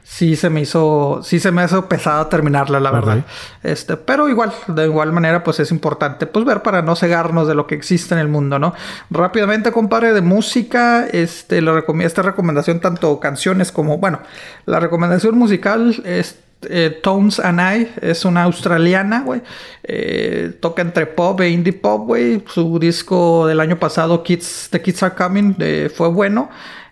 sí 0.10 0.36
se 0.36 0.50
me 0.50 0.62
hizo, 0.62 1.20
sí 1.22 1.40
se 1.40 1.52
me 1.52 1.64
hizo 1.64 1.88
pesado 1.88 2.26
terminarla, 2.28 2.80
la 2.80 2.92
verdad. 2.92 3.26
Este, 3.62 3.98
pero 3.98 4.30
igual, 4.30 4.52
de 4.68 4.86
igual 4.86 5.12
manera, 5.12 5.44
pues 5.44 5.60
es 5.60 5.70
importante, 5.70 6.26
pues 6.26 6.44
ver 6.44 6.64
para 6.64 6.82
no 6.82 6.96
cegarnos 6.96 7.48
de 7.48 7.54
lo 7.54 7.68
que 7.68 7.76
existe 7.76 8.16
en 8.16 8.22
el 8.22 8.28
mundo, 8.28 8.58
¿no? 8.58 8.74
Rápidamente, 9.12 9.72
compadre, 9.72 10.14
de 10.14 10.22
música, 10.22 11.06
este, 11.06 11.62
recomiendo 11.62 12.08
esta 12.08 12.24
recomendación, 12.24 12.80
tanto 12.80 13.20
canciones 13.20 13.72
como, 13.72 13.98
bueno, 13.98 14.22
la 14.66 14.80
recomendación 14.80 15.38
musical 15.38 16.02
es 16.04 16.40
eh, 16.64 17.00
Tones 17.04 17.40
and 17.40 17.60
I 17.60 17.88
es 18.02 18.26
una 18.26 18.44
australiana, 18.44 19.22
güey. 19.22 19.42
Eh, 19.84 20.54
toca 20.60 20.82
entre 20.82 21.06
pop 21.06 21.40
e 21.42 21.50
indie 21.50 21.74
pop, 21.74 22.08
güey. 22.08 22.44
Su 22.48 22.80
disco 22.80 23.46
del 23.46 23.60
año 23.60 23.78
pasado, 23.78 24.24
Kids, 24.24 24.70
The 24.72 24.82
Kids 24.82 25.04
Are 25.04 25.16
Coming, 25.16 25.56
eh, 25.60 25.92
fue 25.94 26.08
bueno. 26.08 26.50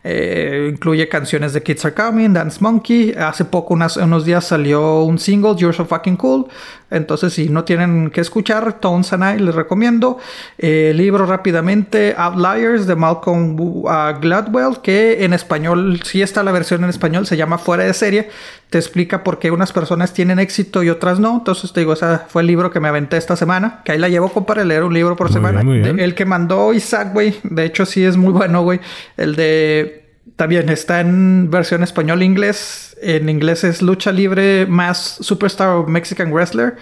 Eh, 0.07 0.67
incluye 0.69 1.09
canciones 1.09 1.53
de 1.53 1.63
Kids 1.63 1.83
Are 1.83 1.95
Coming, 1.95 2.33
Dance 2.33 2.59
Monkey. 2.61 3.15
Hace 3.17 3.43
poco, 3.43 3.73
unos 3.73 4.23
días, 4.23 4.45
salió 4.45 5.01
un 5.01 5.17
single, 5.17 5.55
You're 5.57 5.75
So 5.75 5.83
Fucking 5.83 6.15
Cool. 6.17 6.45
Entonces, 6.91 7.33
si 7.33 7.49
no 7.49 7.63
tienen 7.63 8.11
que 8.11 8.21
escuchar, 8.21 8.79
Tones 8.79 9.11
and 9.13 9.23
I 9.23 9.43
les 9.43 9.55
recomiendo. 9.55 10.17
Eh, 10.57 10.93
libro 10.95 11.25
rápidamente, 11.25 12.13
Outliers 12.17 12.85
de 12.85 12.95
Malcolm 12.95 13.59
uh, 13.59 13.83
Gladwell, 14.21 14.81
que 14.81 15.25
en 15.25 15.33
español, 15.33 16.01
si 16.03 16.21
está 16.21 16.43
la 16.43 16.51
versión 16.51 16.83
en 16.83 16.89
español, 16.89 17.25
se 17.25 17.37
llama 17.37 17.57
Fuera 17.57 17.83
de 17.83 17.93
Serie. 17.93 18.29
Te 18.69 18.77
explica 18.77 19.23
por 19.23 19.39
qué 19.39 19.51
unas 19.51 19.73
personas 19.73 20.13
tienen 20.13 20.39
éxito 20.39 20.83
y 20.83 20.89
otras 20.89 21.19
no. 21.19 21.37
Entonces, 21.37 21.73
te 21.73 21.81
digo, 21.81 21.93
ese 21.93 22.19
fue 22.27 22.41
el 22.41 22.47
libro 22.47 22.71
que 22.71 22.79
me 22.79 22.87
aventé 22.87 23.17
esta 23.17 23.35
semana. 23.35 23.81
Que 23.83 23.93
ahí 23.93 23.97
la 23.97 24.09
llevo 24.09 24.29
para 24.45 24.63
leer 24.63 24.83
un 24.83 24.93
libro 24.93 25.15
por 25.15 25.31
semana. 25.31 25.61
el 25.61 26.15
que 26.15 26.25
mandó 26.25 26.73
Isaac, 26.73 27.13
güey. 27.13 27.35
De 27.43 27.65
hecho, 27.65 27.85
sí 27.85 28.03
es 28.03 28.17
muy 28.17 28.33
bueno, 28.33 28.63
güey. 28.63 28.79
El 29.17 29.35
de 29.35 30.04
también 30.35 30.69
está 30.69 30.99
en 30.99 31.49
versión 31.49 31.83
español 31.83 32.21
e. 32.21 32.95
En 33.01 33.29
inglés 33.29 33.63
es 33.63 33.81
lucha 33.81 34.11
libre 34.11 34.65
más 34.65 35.17
superstar 35.21 35.87
Mexican 35.87 36.31
wrestler. 36.31 36.75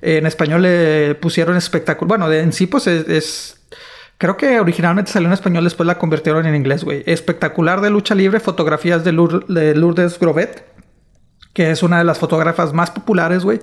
En 0.00 0.26
español 0.26 0.62
le 0.62 1.14
pusieron 1.14 1.56
espectáculo. 1.56 2.08
Bueno, 2.08 2.30
en 2.32 2.52
sí, 2.52 2.66
pues 2.66 2.86
es, 2.86 3.60
Creo 4.16 4.36
que 4.36 4.60
originalmente 4.60 5.10
salió 5.10 5.26
en 5.26 5.32
español, 5.32 5.64
después 5.64 5.86
la 5.86 5.98
convirtieron 5.98 6.46
en 6.46 6.54
inglés, 6.54 6.84
güey. 6.84 7.02
Espectacular 7.04 7.80
de 7.80 7.90
lucha 7.90 8.14
libre, 8.14 8.38
fotografías 8.38 9.02
de, 9.04 9.10
de 9.48 9.74
Lourdes 9.74 10.18
Grobet 10.20 10.74
que 11.54 11.70
es 11.70 11.82
una 11.82 11.98
de 11.98 12.04
las 12.04 12.18
fotógrafas 12.18 12.72
más 12.72 12.90
populares, 12.90 13.44
güey, 13.44 13.60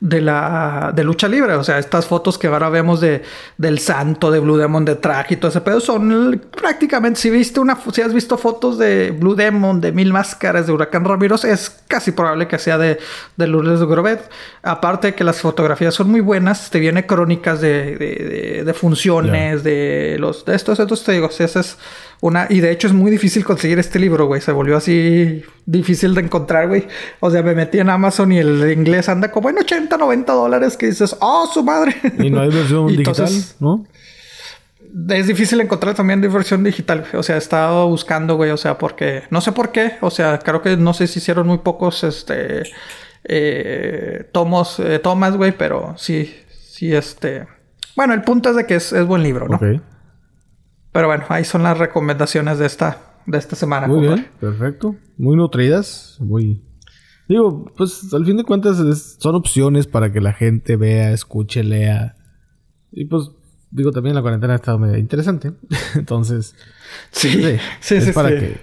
de 0.00 0.22
la 0.22 0.92
de 0.94 1.04
lucha 1.04 1.28
libre. 1.28 1.54
O 1.54 1.62
sea, 1.62 1.78
estas 1.78 2.06
fotos 2.06 2.38
que 2.38 2.46
ahora 2.46 2.70
vemos 2.70 3.00
de 3.00 3.22
del 3.58 3.78
santo, 3.78 4.30
de 4.30 4.40
Blue 4.40 4.56
Demon, 4.56 4.84
de 4.84 4.96
traje 4.96 5.34
y 5.34 5.36
todo 5.36 5.50
ese 5.50 5.60
pedo, 5.60 5.80
son 5.80 6.40
prácticamente, 6.50 7.20
si 7.20 7.30
viste 7.30 7.60
una, 7.60 7.78
si 7.92 8.00
has 8.00 8.14
visto 8.14 8.38
fotos 8.38 8.78
de 8.78 9.10
Blue 9.10 9.34
Demon, 9.34 9.80
de 9.80 9.92
Mil 9.92 10.12
Máscaras, 10.12 10.66
de 10.66 10.72
Huracán 10.72 11.04
Ramiro, 11.04 11.36
es 11.36 11.82
casi 11.86 12.12
probable 12.12 12.48
que 12.48 12.58
sea 12.58 12.78
de, 12.78 12.98
de 13.36 13.46
Lourdes 13.46 13.80
de 13.80 13.86
Grobet. 13.86 14.30
Aparte 14.62 15.08
de 15.08 15.14
que 15.14 15.24
las 15.24 15.40
fotografías 15.40 15.94
son 15.94 16.10
muy 16.10 16.20
buenas, 16.20 16.70
te 16.70 16.80
viene 16.80 17.06
crónicas 17.06 17.60
de, 17.60 17.96
de, 17.96 18.64
de 18.64 18.74
funciones, 18.74 19.62
de 19.62 20.16
los, 20.18 20.44
de 20.44 20.54
estos, 20.54 20.80
estos 20.80 21.04
te 21.04 21.12
digo, 21.12 21.30
si 21.30 21.44
esa 21.44 21.60
es 21.60 21.76
una, 22.22 22.46
y 22.50 22.60
de 22.60 22.70
hecho 22.70 22.86
es 22.86 22.92
muy 22.92 23.10
difícil 23.10 23.44
conseguir 23.44 23.78
este 23.78 23.98
libro, 23.98 24.26
güey. 24.26 24.42
Se 24.42 24.52
volvió 24.52 24.76
así 24.76 25.42
difícil 25.64 26.14
de 26.14 26.20
encontrar, 26.20 26.68
güey. 26.68 26.86
O 27.20 27.30
sea, 27.30 27.42
me 27.42 27.54
metí 27.54 27.78
en 27.78 27.88
Amazon 27.88 28.30
y 28.32 28.38
el 28.38 28.70
inglés 28.70 29.08
anda 29.08 29.30
como 29.30 29.48
en 29.48 29.58
80, 29.58 29.89
90 29.96 30.32
dólares 30.32 30.76
que 30.76 30.86
dices, 30.86 31.16
¡oh, 31.20 31.48
su 31.52 31.62
madre! 31.62 31.94
Y 32.18 32.30
no 32.30 32.40
hay 32.40 32.50
versión 32.50 32.86
digital, 32.96 33.28
¿no? 33.60 33.84
Es 35.08 35.26
difícil 35.26 35.60
encontrar 35.60 35.94
también 35.94 36.20
de 36.20 36.28
versión 36.28 36.64
digital. 36.64 37.04
O 37.14 37.22
sea, 37.22 37.36
he 37.36 37.38
estado 37.38 37.88
buscando, 37.88 38.36
güey. 38.36 38.50
O 38.50 38.56
sea, 38.56 38.76
porque... 38.76 39.22
No 39.30 39.40
sé 39.40 39.52
por 39.52 39.70
qué. 39.70 39.92
O 40.00 40.10
sea, 40.10 40.38
creo 40.40 40.62
que 40.62 40.76
no 40.76 40.94
sé 40.94 41.06
si 41.06 41.20
hicieron 41.20 41.46
muy 41.46 41.58
pocos, 41.58 42.02
este... 42.02 42.64
Eh, 43.24 44.28
tomos, 44.32 44.80
eh, 44.80 44.98
tomas, 44.98 45.36
güey. 45.36 45.52
Pero 45.56 45.94
sí, 45.96 46.34
sí, 46.48 46.92
este... 46.92 47.46
Bueno, 47.94 48.14
el 48.14 48.22
punto 48.22 48.50
es 48.50 48.56
de 48.56 48.66
que 48.66 48.74
es, 48.74 48.92
es 48.92 49.06
buen 49.06 49.22
libro, 49.22 49.46
¿no? 49.48 49.60
Pero 50.92 51.06
bueno, 51.06 51.24
ahí 51.28 51.44
son 51.44 51.62
las 51.62 51.78
recomendaciones 51.78 52.58
de 52.58 52.66
esta, 52.66 52.98
de 53.26 53.38
esta 53.38 53.54
semana. 53.54 53.86
Muy 53.86 54.00
bien, 54.00 54.26
perfecto. 54.40 54.96
Muy 55.16 55.36
nutridas, 55.36 56.16
muy... 56.18 56.64
Digo, 57.30 57.64
pues 57.76 58.12
al 58.12 58.26
fin 58.26 58.38
de 58.38 58.42
cuentas 58.42 59.16
son 59.20 59.36
opciones 59.36 59.86
para 59.86 60.12
que 60.12 60.20
la 60.20 60.32
gente 60.32 60.74
vea, 60.74 61.12
escuche, 61.12 61.62
lea. 61.62 62.16
Y 62.90 63.04
pues, 63.04 63.30
digo, 63.70 63.92
también 63.92 64.16
la 64.16 64.20
cuarentena 64.20 64.54
ha 64.54 64.56
estado 64.56 64.80
medio 64.80 64.98
interesante. 64.98 65.52
Entonces, 65.94 66.56
sí, 67.12 67.28
sí, 67.30 67.56
sí, 67.80 67.94
es 67.94 68.10
para 68.10 68.30
que 68.30 68.58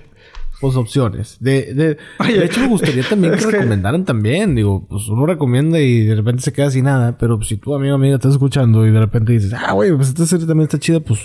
pues 0.60 0.76
opciones. 0.76 1.38
De, 1.40 1.74
de, 1.74 1.98
de 2.26 2.46
hecho, 2.46 2.60
me 2.60 2.68
gustaría 2.68 3.04
también 3.10 3.36
que, 3.36 3.46
recomendaran 3.46 4.04
también. 4.04 4.54
Digo, 4.54 4.86
pues 4.86 5.08
uno 5.08 5.26
recomienda 5.26 5.80
y 5.80 6.04
de 6.04 6.16
repente 6.16 6.42
se 6.42 6.52
queda 6.52 6.70
sin 6.70 6.84
nada. 6.84 7.18
Pero 7.18 7.42
si 7.44 7.56
tú, 7.56 7.74
amigo, 7.74 7.96
amiga, 7.96 8.16
estás 8.16 8.34
escuchando 8.34 8.86
y 8.86 8.92
de 8.92 9.00
repente 9.00 9.32
dices, 9.32 9.54
ah, 9.54 9.72
güey, 9.72 9.96
pues 9.96 10.10
esta 10.10 10.26
serie 10.26 10.46
también 10.46 10.66
está 10.66 10.78
chida, 10.78 11.00
pues 11.00 11.22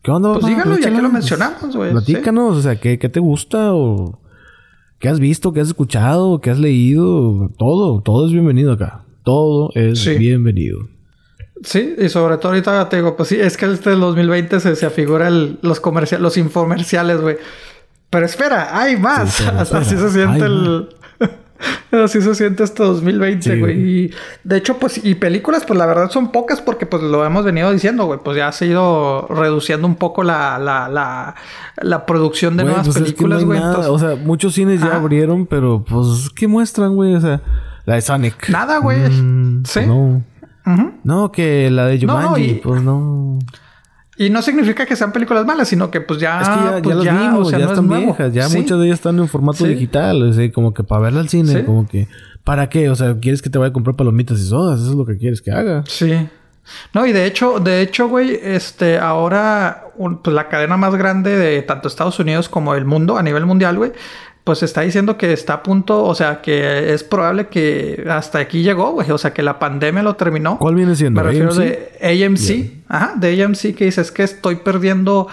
¿Qué 0.00 0.12
onda? 0.12 0.34
Pues 0.34 0.46
díganlo 0.46 0.78
ya 0.78 0.94
que 0.94 1.02
lo 1.02 1.10
mencionamos, 1.10 1.74
güey. 1.74 1.90
Platícanos, 1.90 2.56
o 2.56 2.62
sea, 2.62 2.76
¿qué, 2.76 3.00
¿qué, 3.00 3.08
te 3.08 3.18
gusta 3.18 3.74
o 3.74 4.21
qué 5.02 5.08
has 5.08 5.18
visto, 5.18 5.52
qué 5.52 5.60
has 5.60 5.66
escuchado, 5.68 6.40
qué 6.40 6.50
has 6.50 6.60
leído? 6.60 7.50
Todo, 7.58 8.00
todo 8.02 8.26
es 8.26 8.32
bienvenido 8.32 8.72
acá. 8.72 9.02
Todo 9.24 9.70
es 9.74 10.06
bienvenido. 10.16 10.88
Sí, 11.64 11.96
y 11.98 12.08
sobre 12.08 12.36
todo 12.38 12.52
ahorita 12.52 12.88
te 12.88 12.96
digo, 12.96 13.16
pues 13.16 13.28
sí, 13.28 13.38
es 13.38 13.56
que 13.56 13.66
este 13.66 13.90
2020 13.90 14.60
se, 14.60 14.76
se 14.76 14.86
afigura 14.86 15.28
los 15.28 15.80
comerciales, 15.80 16.22
los 16.22 16.36
infomerciales, 16.36 17.20
güey. 17.20 17.36
Pero 18.10 18.26
espera, 18.26 18.78
hay 18.78 18.96
más. 18.96 19.40
Así 19.72 19.96
se 19.96 20.10
siente 20.10 20.44
el... 20.44 20.88
Así 21.92 22.20
se 22.20 22.34
siente 22.34 22.64
este 22.64 22.82
2020, 22.82 23.58
güey. 23.60 23.80
y 23.80 24.10
de 24.44 24.56
hecho, 24.56 24.78
pues, 24.78 25.04
y 25.04 25.14
películas, 25.14 25.64
pues 25.64 25.78
la 25.78 25.86
verdad 25.86 26.10
son 26.10 26.32
pocas 26.32 26.60
porque, 26.60 26.86
pues, 26.86 27.02
lo 27.02 27.24
hemos 27.24 27.44
venido 27.44 27.70
diciendo, 27.72 28.06
güey. 28.06 28.20
Pues 28.22 28.36
ya 28.36 28.48
ha 28.48 28.64
ido 28.64 29.26
reduciendo 29.28 29.86
un 29.86 29.96
poco 29.96 30.22
la, 30.22 30.58
la, 30.58 30.88
la, 30.88 31.34
la 31.76 32.06
producción 32.06 32.56
de 32.56 32.64
nuevas 32.64 32.86
pues 32.86 32.98
películas, 32.98 33.44
güey. 33.44 33.60
O 33.60 33.98
sea, 33.98 34.16
muchos 34.16 34.54
cines 34.54 34.80
ya 34.80 34.96
abrieron, 34.96 35.46
pero, 35.46 35.84
pues, 35.84 36.30
¿qué 36.34 36.48
muestran, 36.48 36.94
güey? 36.94 37.14
O 37.14 37.20
sea, 37.20 37.40
la 37.84 37.94
de 37.94 38.00
Sonic. 38.00 38.48
Nada, 38.48 38.78
güey. 38.78 38.98
Mm, 39.10 39.64
sí. 39.64 39.80
No. 39.86 40.22
No, 41.04 41.32
que 41.32 41.70
la 41.70 41.86
de 41.86 42.00
Jumanji, 42.00 42.60
pues 42.62 42.82
no. 42.82 43.38
Y 44.16 44.30
no 44.30 44.42
significa 44.42 44.84
que 44.84 44.94
sean 44.94 45.10
películas 45.10 45.46
malas, 45.46 45.68
sino 45.68 45.90
que 45.90 46.00
pues 46.00 46.20
ya... 46.20 46.40
Es 46.40 46.48
que 46.48 46.54
ya, 46.56 46.82
pues, 46.82 46.96
las 46.96 47.20
vimos, 47.20 47.50
ya 47.50 47.58
están 47.58 47.88
viejas. 47.88 48.32
Ya 48.32 48.48
muchas 48.48 48.78
de 48.78 48.86
ellas 48.86 48.98
están 48.98 49.18
en 49.18 49.28
formato 49.28 49.64
digital. 49.64 50.22
O 50.22 50.32
sea, 50.32 50.52
como 50.52 50.74
que 50.74 50.84
para 50.84 51.02
verla 51.02 51.20
al 51.20 51.28
cine, 51.28 51.64
como 51.64 51.88
que... 51.88 52.08
¿Para 52.44 52.68
qué? 52.68 52.90
O 52.90 52.96
sea, 52.96 53.16
¿quieres 53.20 53.40
que 53.40 53.50
te 53.50 53.58
vaya 53.58 53.70
a 53.70 53.72
comprar 53.72 53.94
palomitas 53.96 54.40
y 54.40 54.44
sodas? 54.44 54.80
Eso 54.80 54.90
es 54.90 54.96
lo 54.96 55.06
que 55.06 55.16
quieres 55.16 55.40
que 55.40 55.52
haga. 55.52 55.84
Sí. 55.86 56.28
No, 56.92 57.06
y 57.06 57.12
de 57.12 57.26
hecho, 57.26 57.60
de 57.60 57.82
hecho, 57.82 58.08
güey, 58.08 58.38
este, 58.42 58.98
ahora 58.98 59.84
pues 60.22 60.34
la 60.34 60.48
cadena 60.48 60.76
más 60.76 60.94
grande 60.94 61.36
de 61.36 61.62
tanto 61.62 61.88
Estados 61.88 62.18
Unidos 62.18 62.48
como 62.48 62.74
el 62.74 62.84
mundo, 62.84 63.16
a 63.16 63.22
nivel 63.22 63.46
mundial, 63.46 63.76
güey, 63.76 63.92
pues 64.44 64.62
está 64.62 64.80
diciendo 64.80 65.16
que 65.16 65.32
está 65.32 65.54
a 65.54 65.62
punto, 65.62 66.04
o 66.04 66.14
sea, 66.14 66.40
que 66.42 66.92
es 66.92 67.04
probable 67.04 67.46
que 67.46 68.04
hasta 68.10 68.40
aquí 68.40 68.62
llegó, 68.62 68.92
güey. 68.92 69.10
O 69.10 69.18
sea, 69.18 69.32
que 69.32 69.42
la 69.42 69.58
pandemia 69.58 70.02
lo 70.02 70.14
terminó. 70.16 70.58
¿Cuál 70.58 70.74
viene 70.74 70.96
siendo? 70.96 71.22
Me 71.22 71.28
refiero 71.28 71.54
de 71.54 71.92
AMC. 72.02 72.88
Ajá, 72.88 73.14
de 73.16 73.42
AMC 73.42 73.74
que 73.74 73.84
dices 73.84 74.10
que 74.10 74.24
estoy 74.24 74.56
perdiendo 74.56 75.28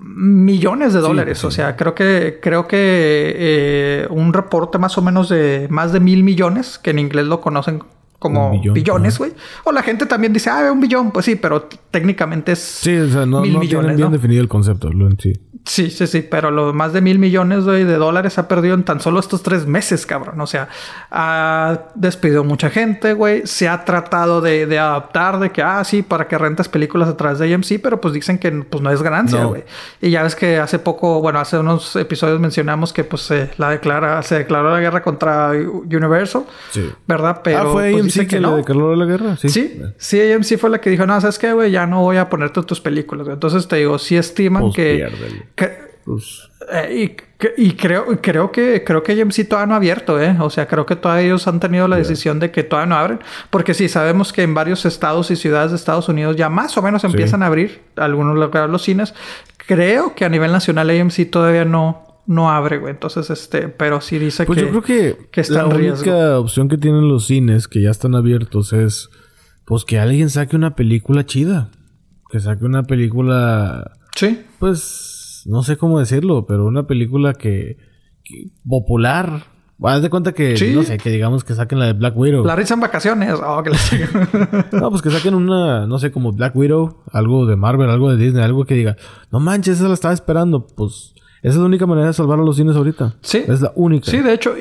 millones 0.00 0.94
de 0.94 1.00
dólares. 1.00 1.44
O 1.44 1.50
sea, 1.50 1.76
creo 1.76 1.94
que, 1.94 2.38
creo 2.40 2.66
que 2.66 3.34
eh, 3.36 4.06
un 4.10 4.32
reporte 4.32 4.78
más 4.78 4.96
o 4.96 5.02
menos 5.02 5.28
de 5.28 5.66
más 5.70 5.92
de 5.92 6.00
mil 6.00 6.22
millones, 6.22 6.78
que 6.78 6.90
en 6.90 7.00
inglés 7.00 7.26
lo 7.26 7.40
conocen 7.40 7.82
como 8.18 8.60
billones, 8.72 9.16
güey. 9.18 9.32
O 9.64 9.70
la 9.70 9.82
gente 9.82 10.04
también 10.06 10.32
dice, 10.32 10.50
ah, 10.50 10.72
un 10.72 10.80
billón. 10.80 11.12
Pues 11.12 11.26
sí, 11.26 11.36
pero 11.36 11.68
técnicamente 11.90 12.52
es. 12.52 12.58
Sí, 12.58 12.96
o 12.96 13.08
sea, 13.08 13.26
no, 13.26 13.42
mil 13.42 13.58
millones, 13.58 13.96
bien 13.96 14.10
definido 14.10 14.42
el 14.42 14.48
concepto, 14.48 14.92
lo 14.92 15.06
en 15.06 15.18
sí. 15.18 15.32
Sí, 15.64 15.90
sí, 15.90 16.06
sí, 16.06 16.22
pero 16.22 16.50
lo 16.50 16.72
más 16.72 16.92
de 16.92 17.00
mil 17.00 17.18
millones 17.18 17.64
de 17.64 17.84
dólares 17.84 18.38
ha 18.38 18.48
perdido 18.48 18.74
en 18.74 18.84
tan 18.84 19.00
solo 19.00 19.20
estos 19.20 19.42
tres 19.42 19.66
meses, 19.66 20.06
cabrón. 20.06 20.40
O 20.40 20.46
sea, 20.46 20.68
ha 21.10 21.90
despedido 21.94 22.42
mucha 22.42 22.70
gente, 22.70 23.12
güey. 23.12 23.42
Se 23.44 23.68
ha 23.68 23.84
tratado 23.84 24.40
de, 24.40 24.78
adaptar, 24.78 25.38
de 25.38 25.50
que, 25.52 25.62
ah, 25.62 25.84
sí, 25.84 26.02
para 26.02 26.26
que 26.26 26.38
rentes 26.38 26.68
películas 26.68 27.08
a 27.08 27.16
través 27.16 27.38
de 27.38 27.52
AMC, 27.52 27.80
pero 27.82 28.00
pues 28.00 28.14
dicen 28.14 28.38
que 28.38 28.50
pues 28.50 28.82
no 28.82 28.90
es 28.90 29.02
ganancia, 29.02 29.44
güey. 29.44 29.64
Y 30.00 30.10
ya 30.10 30.22
ves 30.22 30.34
que 30.34 30.58
hace 30.58 30.78
poco, 30.78 31.20
bueno, 31.20 31.38
hace 31.38 31.58
unos 31.58 31.94
episodios 31.96 32.40
mencionamos 32.40 32.92
que 32.92 33.04
pues 33.04 33.22
se 33.22 33.50
la 33.58 33.70
declara, 33.70 34.22
se 34.22 34.36
declaró 34.36 34.70
la 34.70 34.80
guerra 34.80 35.02
contra 35.02 35.50
Universal, 35.50 36.44
sí. 36.70 36.90
¿verdad? 37.06 37.42
Pero 37.44 37.58
ah, 37.58 37.72
fue 37.72 37.92
pues, 37.92 38.07
AMC 38.08 38.28
que, 38.28 38.40
no. 38.40 38.56
declaró 38.56 38.94
la 38.96 39.04
guerra, 39.04 39.36
sí. 39.36 39.48
Sí, 39.48 39.80
sí, 39.96 40.20
AMC 40.32 40.58
fue 40.58 40.70
la 40.70 40.80
que 40.80 40.90
dijo, 40.90 41.06
no, 41.06 41.20
¿sabes 41.20 41.38
qué, 41.38 41.52
güey? 41.52 41.70
Ya 41.70 41.86
no 41.86 42.02
voy 42.02 42.16
a 42.16 42.28
ponerte 42.28 42.62
tus 42.62 42.80
películas. 42.80 43.28
Entonces 43.28 43.68
te 43.68 43.76
digo, 43.76 43.98
sí 43.98 44.16
estiman 44.16 44.62
pues 44.62 44.74
que 44.74 45.88
pues, 46.08 46.48
eh, 46.72 47.16
y, 47.58 47.72
creo, 47.72 48.06
creo 48.22 48.50
que 48.50 48.82
creo 48.82 49.02
que 49.02 49.12
AMC 49.12 49.46
todavía 49.46 49.66
no 49.66 49.74
ha 49.74 49.76
abierto, 49.76 50.18
¿eh? 50.18 50.34
O 50.40 50.48
sea, 50.48 50.66
creo 50.66 50.86
que 50.86 50.96
todavía 50.96 51.26
ellos 51.26 51.46
han 51.46 51.60
tenido 51.60 51.86
la 51.86 51.96
decisión 51.96 52.40
de 52.40 52.50
que 52.50 52.62
todavía 52.62 52.88
no 52.88 52.96
abren. 52.96 53.20
Porque 53.50 53.74
sí, 53.74 53.90
sabemos 53.90 54.32
que 54.32 54.42
en 54.42 54.54
varios 54.54 54.86
estados 54.86 55.30
y 55.30 55.36
ciudades 55.36 55.70
de 55.70 55.76
Estados 55.76 56.08
Unidos 56.08 56.34
ya 56.36 56.48
más 56.48 56.78
o 56.78 56.82
menos 56.82 57.04
empiezan 57.04 57.42
a 57.42 57.46
abrir 57.46 57.82
algunos 57.96 58.36
lugares 58.36 58.70
los 58.70 58.82
cines. 58.82 59.12
Creo 59.66 60.14
que 60.14 60.24
a 60.24 60.30
nivel 60.30 60.50
nacional 60.50 60.88
AMC 60.88 61.28
todavía 61.30 61.66
no, 61.66 62.07
no 62.28 62.50
abre, 62.50 62.78
güey. 62.78 62.92
Entonces, 62.92 63.30
este, 63.30 63.68
pero 63.68 64.00
sí 64.02 64.18
dice 64.18 64.44
pues 64.44 64.58
que. 64.58 64.66
yo 64.66 64.70
creo 64.70 64.82
que, 64.82 65.28
que 65.32 65.40
está 65.40 65.66
la 65.66 65.74
única 65.74 66.38
opción 66.38 66.68
que 66.68 66.76
tienen 66.76 67.08
los 67.08 67.26
cines 67.26 67.66
que 67.66 67.80
ya 67.80 67.90
están 67.90 68.14
abiertos 68.14 68.74
es 68.74 69.08
pues 69.64 69.84
que 69.84 69.98
alguien 69.98 70.28
saque 70.28 70.54
una 70.54 70.76
película 70.76 71.24
chida. 71.24 71.70
Que 72.30 72.38
saque 72.38 72.66
una 72.66 72.82
película. 72.82 73.92
Sí. 74.14 74.44
Pues 74.58 75.42
no 75.46 75.62
sé 75.62 75.78
cómo 75.78 75.98
decirlo, 75.98 76.44
pero 76.46 76.66
una 76.66 76.86
película 76.86 77.32
que, 77.32 77.78
popular. 78.68 79.44
Haz 79.82 80.02
de 80.02 80.10
cuenta 80.10 80.32
que, 80.32 80.54
no 80.74 80.82
sé, 80.82 80.98
que 80.98 81.08
digamos 81.08 81.44
que 81.44 81.54
saquen 81.54 81.78
la 81.78 81.86
de 81.86 81.92
Black 81.94 82.14
Widow. 82.16 82.44
La 82.44 82.56
risa 82.56 82.74
en 82.74 82.80
vacaciones. 82.80 83.38
Oh, 83.42 83.62
que 83.62 83.70
no, 84.76 84.90
pues 84.90 85.00
que 85.00 85.10
saquen 85.10 85.34
una, 85.34 85.86
no 85.86 85.98
sé, 85.98 86.10
como 86.10 86.32
Black 86.32 86.54
Widow, 86.56 87.04
algo 87.12 87.46
de 87.46 87.56
Marvel, 87.56 87.88
algo 87.88 88.10
de 88.10 88.22
Disney, 88.22 88.42
algo 88.42 88.64
que 88.66 88.74
diga, 88.74 88.96
no 89.30 89.40
manches, 89.40 89.78
esa 89.78 89.88
la 89.88 89.94
estaba 89.94 90.12
esperando. 90.12 90.66
Pues 90.66 91.14
esa 91.42 91.54
es 91.54 91.56
la 91.56 91.64
única 91.64 91.86
manera 91.86 92.08
de 92.08 92.12
salvar 92.12 92.38
a 92.38 92.42
los 92.42 92.56
cines 92.56 92.76
ahorita. 92.76 93.14
Sí. 93.20 93.44
Es 93.46 93.60
la 93.60 93.72
única. 93.76 94.10
Sí, 94.10 94.18
de 94.18 94.32
hecho, 94.32 94.54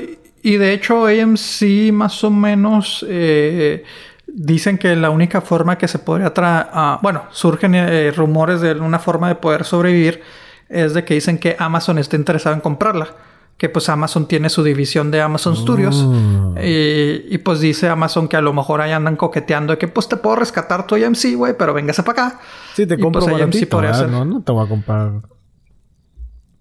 y, 0.44 0.58
de 0.58 0.74
hecho, 0.74 1.06
AMC 1.06 1.92
más 1.92 2.24
o 2.24 2.32
menos. 2.32 3.06
Eh, 3.08 3.84
dicen 4.28 4.78
que 4.78 4.96
la 4.96 5.10
única 5.10 5.42
forma 5.42 5.78
que 5.78 5.88
se 5.88 6.00
podría 6.00 6.34
traer, 6.34 6.68
ah, 6.72 7.00
bueno, 7.02 7.24
surgen 7.32 7.74
eh, 7.76 8.12
rumores 8.12 8.62
de 8.62 8.74
una 8.74 9.00
forma 9.00 9.30
de 9.30 9.36
poder 9.36 9.64
sobrevivir 9.64 10.22
es 10.70 10.94
de 10.94 11.06
que 11.06 11.14
dicen 11.14 11.38
que 11.38 11.56
Amazon 11.58 11.98
está 11.98 12.16
interesado 12.16 12.56
en 12.56 12.62
comprarla. 12.62 13.08
Que 13.58 13.70
pues 13.70 13.90
Amazon 13.90 14.28
tiene 14.28 14.52
su 14.52 14.64
división 14.64 15.10
de 15.10 15.20
Amazon 15.20 15.56
Studios. 15.56 15.96
Oh. 16.06 16.54
Y, 16.62 17.36
pues 17.40 17.60
dice 17.60 17.90
Amazon 17.90 18.28
que 18.28 18.38
a 18.38 18.42
lo 18.42 18.54
mejor 18.54 18.82
ahí 18.82 18.92
andan 18.92 19.16
coqueteando 19.16 19.74
de 19.74 19.80
que 19.80 19.88
pues 19.88 20.08
te 20.08 20.16
puedo 20.16 20.36
rescatar 20.36 20.86
tu 20.86 20.94
AMC, 20.94 21.36
güey, 21.36 21.58
pero 21.58 21.74
véngase 21.74 22.04
para 22.04 22.28
acá. 22.28 22.40
Sí, 22.76 22.86
te 22.86 23.00
compro 23.00 23.26
pues, 23.26 23.42
AMC 23.42 23.68
por 23.68 23.84
eso. 23.86 24.06
No, 24.08 24.24
no 24.26 24.44
te 24.44 24.52
voy 24.52 24.64
a 24.64 24.70
comprar. 24.70 25.12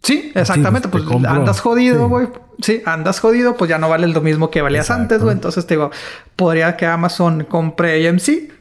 Sí, 0.06 0.32
exactamente. 0.34 0.88
pues, 0.88 1.04
andas 1.26 1.60
jodido, 1.60 2.08
güey. 2.08 2.28
Sí. 2.62 2.80
andas 2.86 3.20
jodido, 3.20 3.56
pues 3.56 3.68
ya 3.68 3.78
no 3.78 3.88
vale 3.88 4.06
lo 4.06 4.20
mismo 4.20 4.50
que 4.50 4.62
valías 4.62 4.90
antes, 4.90 5.20
güey. 5.22 5.34
Entonces 5.34 5.66
te 5.66 5.74
digo, 5.74 5.90
podría 6.36 6.76
que 6.76 6.86
Amazon 6.86 7.44
compre 7.44 8.08
AMC 8.08 8.56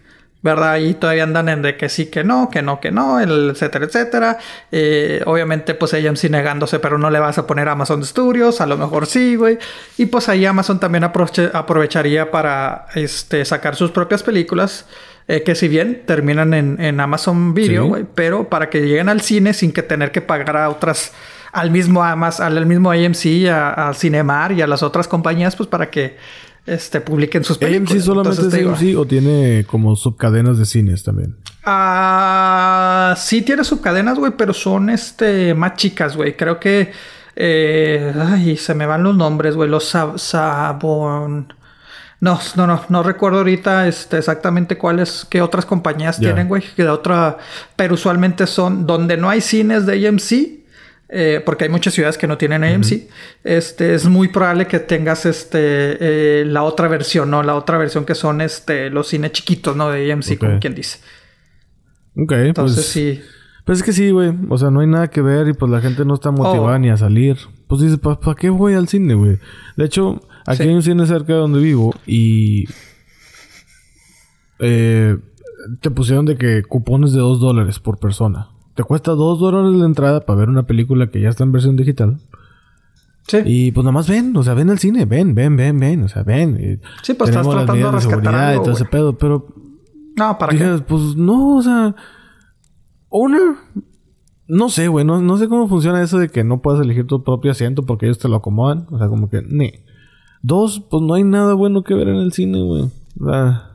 ¿verdad? 0.45 0.77
Y 0.77 0.93
todavía 0.93 1.23
andan 1.23 1.49
en 1.49 1.63
de 1.63 1.75
que 1.75 1.89
sí, 1.89 2.05
que 2.05 2.23
no, 2.23 2.51
que 2.51 2.61
no, 2.61 2.79
que 2.79 2.91
no, 2.91 3.19
etcétera, 3.19 3.85
etcétera. 3.85 4.37
Eh, 4.71 5.23
obviamente, 5.25 5.73
pues 5.73 5.95
AMC 5.95 6.25
negándose, 6.29 6.77
pero 6.77 6.99
no 6.99 7.09
le 7.09 7.17
vas 7.17 7.39
a 7.39 7.47
poner 7.47 7.67
Amazon 7.67 8.05
Studios, 8.05 8.61
a 8.61 8.67
lo 8.67 8.77
mejor 8.77 9.07
sí, 9.07 9.35
güey. 9.37 9.57
Y 9.97 10.05
pues 10.05 10.29
ahí 10.29 10.45
Amazon 10.45 10.79
también 10.79 11.03
aprovecharía 11.03 12.29
para 12.29 12.85
este, 12.93 13.43
sacar 13.43 13.75
sus 13.75 13.89
propias 13.89 14.21
películas. 14.21 14.85
Eh, 15.27 15.41
que 15.41 15.55
si 15.55 15.67
bien 15.67 16.03
terminan 16.05 16.53
en, 16.53 16.99
Amazon 16.99 17.55
Video, 17.55 17.87
güey, 17.87 18.05
pero 18.13 18.47
para 18.47 18.69
que 18.69 18.81
lleguen 18.81 19.09
al 19.09 19.21
cine 19.21 19.55
sin 19.55 19.71
que 19.71 19.81
tener 19.81 20.11
que 20.11 20.21
pagar 20.21 20.55
a 20.57 20.69
otras, 20.69 21.11
al 21.56 21.72
mismo 21.72 22.03
al 22.03 22.66
mismo 22.66 22.91
AMC, 22.91 23.47
a, 23.49 23.89
a 23.89 23.93
Cinemar 23.93 24.51
y 24.51 24.62
a 24.62 24.68
las 24.68 24.84
otras 24.84 25.08
compañías, 25.08 25.56
pues 25.56 25.70
para 25.70 25.89
que 25.89 26.18
este, 26.66 26.99
publiquen 26.99 27.45
sus 27.45 27.58
películas. 27.58 27.93
¿AMC 27.93 28.01
solamente 28.01 28.47
es 28.47 28.68
AMC 28.68 28.97
o 28.97 29.06
tiene 29.06 29.66
como 29.66 29.95
subcadenas 29.95 30.58
de 30.58 30.66
cines 30.66 31.03
también? 31.03 31.38
Ah, 31.64 33.16
sí 33.18 33.41
tiene 33.41 33.64
subcadenas, 33.64 34.20
güey, 34.20 34.34
pero 34.38 34.53
son 34.53 34.89
este 34.89 35.53
más 35.53 35.76
chicas, 35.76 36.18
güey. 36.18 36.36
Creo 36.36 36.60
que 36.60 36.91
eh, 37.38 38.14
ay, 38.30 38.58
se 38.58 38.74
me 38.74 38.86
van 38.86 39.03
los 39.03 39.16
nombres, 39.16 39.56
güey. 39.56 39.70
Los 39.70 39.95
Sabon. 40.18 41.53
No, 42.20 42.39
no, 42.56 42.68
no, 42.68 42.82
no 42.89 43.03
recuerdo 43.03 43.39
ahorita 43.39 43.88
este, 43.88 44.18
exactamente 44.18 44.78
cuáles, 44.78 45.26
qué 45.30 45.41
otras 45.41 45.66
compañías 45.66 46.20
tienen, 46.20 46.49
güey. 46.49 46.64
Que 46.76 46.84
de 46.84 46.89
otra, 46.89 47.38
pero 47.78 47.93
usualmente 47.93 48.45
son 48.45 48.86
donde 48.86 49.16
no 49.16 49.30
hay 49.30 49.39
cines 49.39 49.86
de 49.86 50.08
AMC 50.08 50.64
eh, 51.08 51.41
porque 51.45 51.66
hay 51.66 51.70
muchas 51.70 51.93
ciudades 51.93 52.18
que 52.18 52.28
no 52.28 52.38
tienen 52.38 52.64
AMC, 52.64 53.08
este, 53.43 53.93
es 53.93 54.06
muy 54.06 54.30
probable 54.30 54.68
que 54.68 54.80
tengas 54.80 55.26
este, 55.26 55.60
eh, 56.41 56.45
la 56.45 56.64
otra 56.64 56.88
versión, 56.88 57.30
¿no? 57.30 57.43
La 57.43 57.56
otra 57.56 57.78
versión 57.78 58.06
que 58.06 58.16
son 58.16 58.41
este, 58.41 58.89
los 58.89 59.08
cines 59.08 59.32
chiquitos, 59.32 59.76
¿no? 59.76 59.89
De 59.89 60.12
AMC, 60.12 60.38
como 60.38 60.60
quien 60.60 60.74
dice. 60.74 60.99
Ok, 62.18 62.30
pues 62.30 62.47
Entonces 62.47 62.76
pues, 62.76 62.88
sí. 62.88 63.22
Pues 63.66 63.80
es 63.80 63.84
que 63.84 63.93
sí, 63.93 64.12
güey. 64.12 64.34
O 64.49 64.58
sea, 64.58 64.70
no 64.70 64.80
hay 64.80 64.88
nada 64.88 65.10
que 65.10 65.22
ver 65.22 65.47
y 65.47 65.53
pues 65.53 65.72
la 65.72 65.82
gente 65.82 66.06
no 66.06 66.16
está 66.16 66.32
motivada 66.32 66.76
oh. 66.76 66.80
ni 66.80 66.89
a 66.89 66.97
salir. 66.97 67.38
Pues 67.68 67.82
dices, 67.82 67.99
¿para 67.99 68.36
qué 68.36 68.49
voy 68.49 68.74
al 68.74 68.88
cine, 68.88 69.16
güey? 69.16 69.39
De 69.76 69.86
hecho, 69.86 70.22
aquí 70.45 70.64
hay 70.64 70.74
un 70.74 70.84
cine 70.84 71.06
cerca 71.06 71.34
de 71.34 71.39
donde 71.39 71.60
vivo 71.60 71.93
y... 72.06 72.66
Eh, 74.60 75.18
te 75.82 75.91
pusieron 75.91 76.26
de 76.26 76.38
que 76.38 76.64
cupones 76.64 77.12
de 77.12 77.20
dos 77.20 77.39
dólares 77.39 77.80
por 77.80 77.99
persona. 77.99 78.49
Te 78.76 78.84
cuesta 78.84 79.11
dos 79.11 79.39
dólares 79.39 79.71
la 79.71 79.86
entrada 79.86 80.26
para 80.26 80.39
ver 80.39 80.49
una 80.49 80.63
película 80.63 81.07
que 81.07 81.21
ya 81.21 81.30
está 81.30 81.45
en 81.45 81.53
versión 81.53 81.78
digital. 81.78 82.17
Sí. 83.28 83.38
Y 83.45 83.71
pues 83.71 83.84
nomás 83.84 84.07
ven, 84.07 84.36
o 84.36 84.43
sea, 84.43 84.53
ven 84.53 84.69
al 84.69 84.80
cine, 84.80 85.05
ven, 85.05 85.34
ven, 85.34 85.55
ven, 85.55 85.80
ven, 85.80 86.03
o 86.03 86.07
sea, 86.07 86.23
ven. 86.23 86.80
sí, 87.01 87.13
pues 87.13 87.30
estás 87.30 87.47
tratando 87.47 87.91
de, 87.91 88.01
seguridad 88.01 88.53
y 88.53 88.57
todo 88.57 88.73
ese 88.73 88.86
pedo, 88.86 89.17
pero. 89.17 89.47
No, 90.17 90.38
¿para 90.38 90.55
qué? 90.55 90.84
Pues 90.86 91.15
no, 91.15 91.55
o 91.55 91.61
sea. 91.61 91.95
Una. 93.09 93.39
No 94.47 94.69
sé, 94.69 94.89
güey, 94.89 95.05
no, 95.05 95.21
no, 95.21 95.38
sé 95.38 95.47
cómo 95.47 95.67
funciona 95.67 96.03
eso 96.03 96.19
de 96.19 96.30
que 96.30 96.43
no 96.43 96.61
puedas 96.61 96.82
elegir 96.82 97.07
tu 97.07 97.23
propio 97.23 97.51
asiento 97.51 97.84
porque 97.84 98.05
ellos 98.05 98.19
te 98.19 98.28
lo 98.28 98.36
acomodan. 98.36 98.86
O 98.91 98.99
sea, 98.99 99.07
como 99.07 99.30
que, 99.30 99.41
ni. 99.41 99.71
Dos, 100.43 100.84
pues 100.91 101.01
no 101.01 101.15
hay 101.15 101.23
nada 101.23 101.55
bueno 101.55 101.84
que 101.84 101.95
ver 101.95 102.09
en 102.09 102.17
el 102.17 102.34
cine, 102.34 102.61
güey. 102.61 102.84
O 103.19 103.32
sea. 103.32 103.74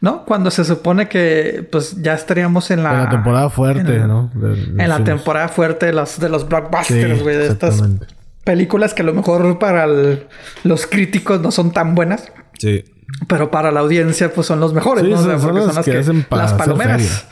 ¿No? 0.00 0.24
Cuando 0.24 0.50
se 0.50 0.64
supone 0.64 1.08
que 1.08 1.66
pues 1.70 2.00
ya 2.02 2.14
estaríamos 2.14 2.70
en 2.70 2.82
la... 2.82 2.92
En 2.92 3.04
la 3.04 3.10
temporada 3.10 3.50
fuerte, 3.50 3.98
¿no? 4.00 4.30
en 4.34 4.88
la 4.88 5.04
temporada 5.04 5.48
fuerte 5.48 5.86
de 5.86 5.92
los, 5.92 6.18
de 6.18 6.28
los 6.28 6.48
blockbusters, 6.48 7.22
güey. 7.22 7.36
de 7.36 7.46
estas 7.48 7.82
películas 8.44 8.94
que 8.94 9.02
a 9.02 9.04
lo 9.04 9.14
mejor 9.14 9.58
para 9.58 9.86
los 10.64 10.86
críticos 10.86 11.40
no 11.40 11.50
son 11.50 11.72
tan 11.72 11.94
buenas. 11.94 12.32
Sí. 12.58 12.84
Pero 13.28 13.50
para 13.50 13.70
la 13.70 13.80
audiencia 13.80 14.32
pues 14.32 14.46
son 14.46 14.60
los 14.60 14.72
mejores, 14.72 15.04
¿no? 15.04 15.18
son, 15.18 15.28
las 15.28 15.84
que, 15.84 15.98
hacen 15.98 16.26
las 16.30 16.54
palomeras. 16.54 17.26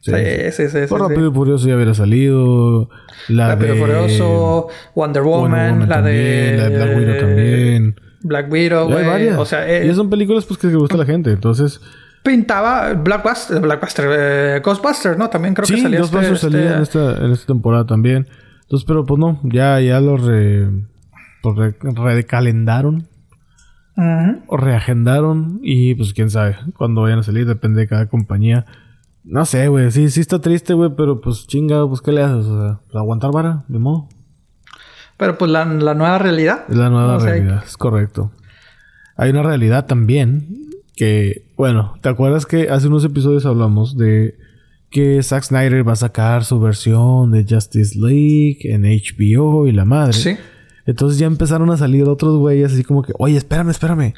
Sí, 0.00 0.12
sí, 0.52 0.68
sí. 0.68 0.78
Por 0.88 1.00
Rápido 1.00 1.30
y 1.30 1.34
Furioso 1.34 1.66
ya 1.66 1.74
hubiera 1.74 1.94
salido. 1.94 2.90
La 3.28 3.48
Rápido 3.48 3.74
y 3.74 3.78
Furioso, 3.78 4.68
Wonder 4.94 5.22
Woman, 5.22 5.88
la, 5.88 6.00
de... 6.02 6.56
La 6.56 6.68
de 6.68 6.76
Black 6.76 6.96
Widow 6.96 7.18
también. 7.18 8.00
Black 8.22 8.50
Widow, 8.50 8.88
güey. 8.88 9.28
O 9.30 9.44
sea, 9.44 9.68
eh, 9.68 9.86
y 9.86 9.94
son 9.94 10.10
películas 10.10 10.44
pues 10.46 10.58
que 10.58 10.68
gusta 10.68 10.94
a 10.94 10.98
la 10.98 11.06
gente, 11.06 11.30
entonces 11.32 11.80
pintaba 12.26 12.92
Blackbuster, 12.94 13.60
Blackbuster, 13.60 14.08
eh, 14.10 14.60
Ghostbusters, 14.62 15.16
¿no? 15.16 15.30
También 15.30 15.54
creo 15.54 15.66
que 15.66 15.80
salía 15.80 16.00
Ghostbusters 16.00 16.42
este, 16.42 16.50
salía 16.50 16.76
en 16.76 16.82
este 16.82 16.98
esta 16.98 17.24
en 17.24 17.30
esta 17.30 17.46
temporada 17.46 17.86
también. 17.86 18.26
Entonces, 18.62 18.84
pero 18.84 19.04
pues 19.06 19.18
no, 19.20 19.40
ya 19.44 19.80
ya 19.80 20.00
lo 20.00 20.16
re, 20.16 20.68
pues, 21.42 21.74
recalendaron. 21.80 23.08
O 24.48 24.58
reagendaron 24.58 25.58
y 25.62 25.94
pues 25.94 26.12
quién 26.12 26.28
sabe 26.28 26.58
cuándo 26.76 27.00
vayan 27.00 27.20
a 27.20 27.22
salir, 27.22 27.46
depende 27.46 27.80
de 27.80 27.86
cada 27.86 28.06
compañía. 28.08 28.66
No 29.24 29.46
sé, 29.46 29.68
güey, 29.68 29.90
sí, 29.90 30.10
sí 30.10 30.20
está 30.20 30.38
triste, 30.38 30.74
güey, 30.74 30.90
pero 30.94 31.22
pues 31.22 31.46
chinga, 31.46 31.88
pues 31.88 32.02
qué 32.02 32.12
le 32.12 32.22
haces, 32.22 32.44
o 32.44 32.60
sea, 32.60 32.80
pues, 32.84 32.96
aguantar 32.96 33.32
vara, 33.32 33.64
de 33.68 33.78
modo. 33.78 34.08
Pero 35.16 35.38
pues 35.38 35.50
la, 35.50 35.64
nueva 35.64 36.18
realidad. 36.18 36.64
La 36.68 36.90
nueva 36.90 37.18
realidad, 37.18 37.62
es 37.66 37.76
correcto. 37.76 38.32
Hay 39.16 39.30
una 39.30 39.42
realidad 39.42 39.86
también 39.86 40.66
que, 40.94 41.46
bueno, 41.56 41.98
¿te 42.02 42.08
acuerdas 42.08 42.44
que 42.44 42.68
hace 42.68 42.88
unos 42.88 43.04
episodios 43.04 43.46
hablamos 43.46 43.96
de 43.96 44.36
que 44.90 45.22
Zack 45.22 45.44
Snyder 45.44 45.86
va 45.86 45.92
a 45.92 45.96
sacar 45.96 46.44
su 46.44 46.60
versión 46.60 47.32
de 47.32 47.46
Justice 47.48 47.98
League 47.98 48.58
en 48.64 48.82
HBO 48.82 49.66
y 49.66 49.72
la 49.72 49.84
madre? 49.84 50.12
Sí. 50.12 50.36
Entonces 50.84 51.18
ya 51.18 51.26
empezaron 51.26 51.70
a 51.70 51.76
salir 51.76 52.04
otros 52.04 52.38
güeyes 52.38 52.72
así 52.72 52.84
como 52.84 53.02
que, 53.02 53.12
oye, 53.18 53.36
espérame, 53.36 53.70
espérame. 53.70 54.14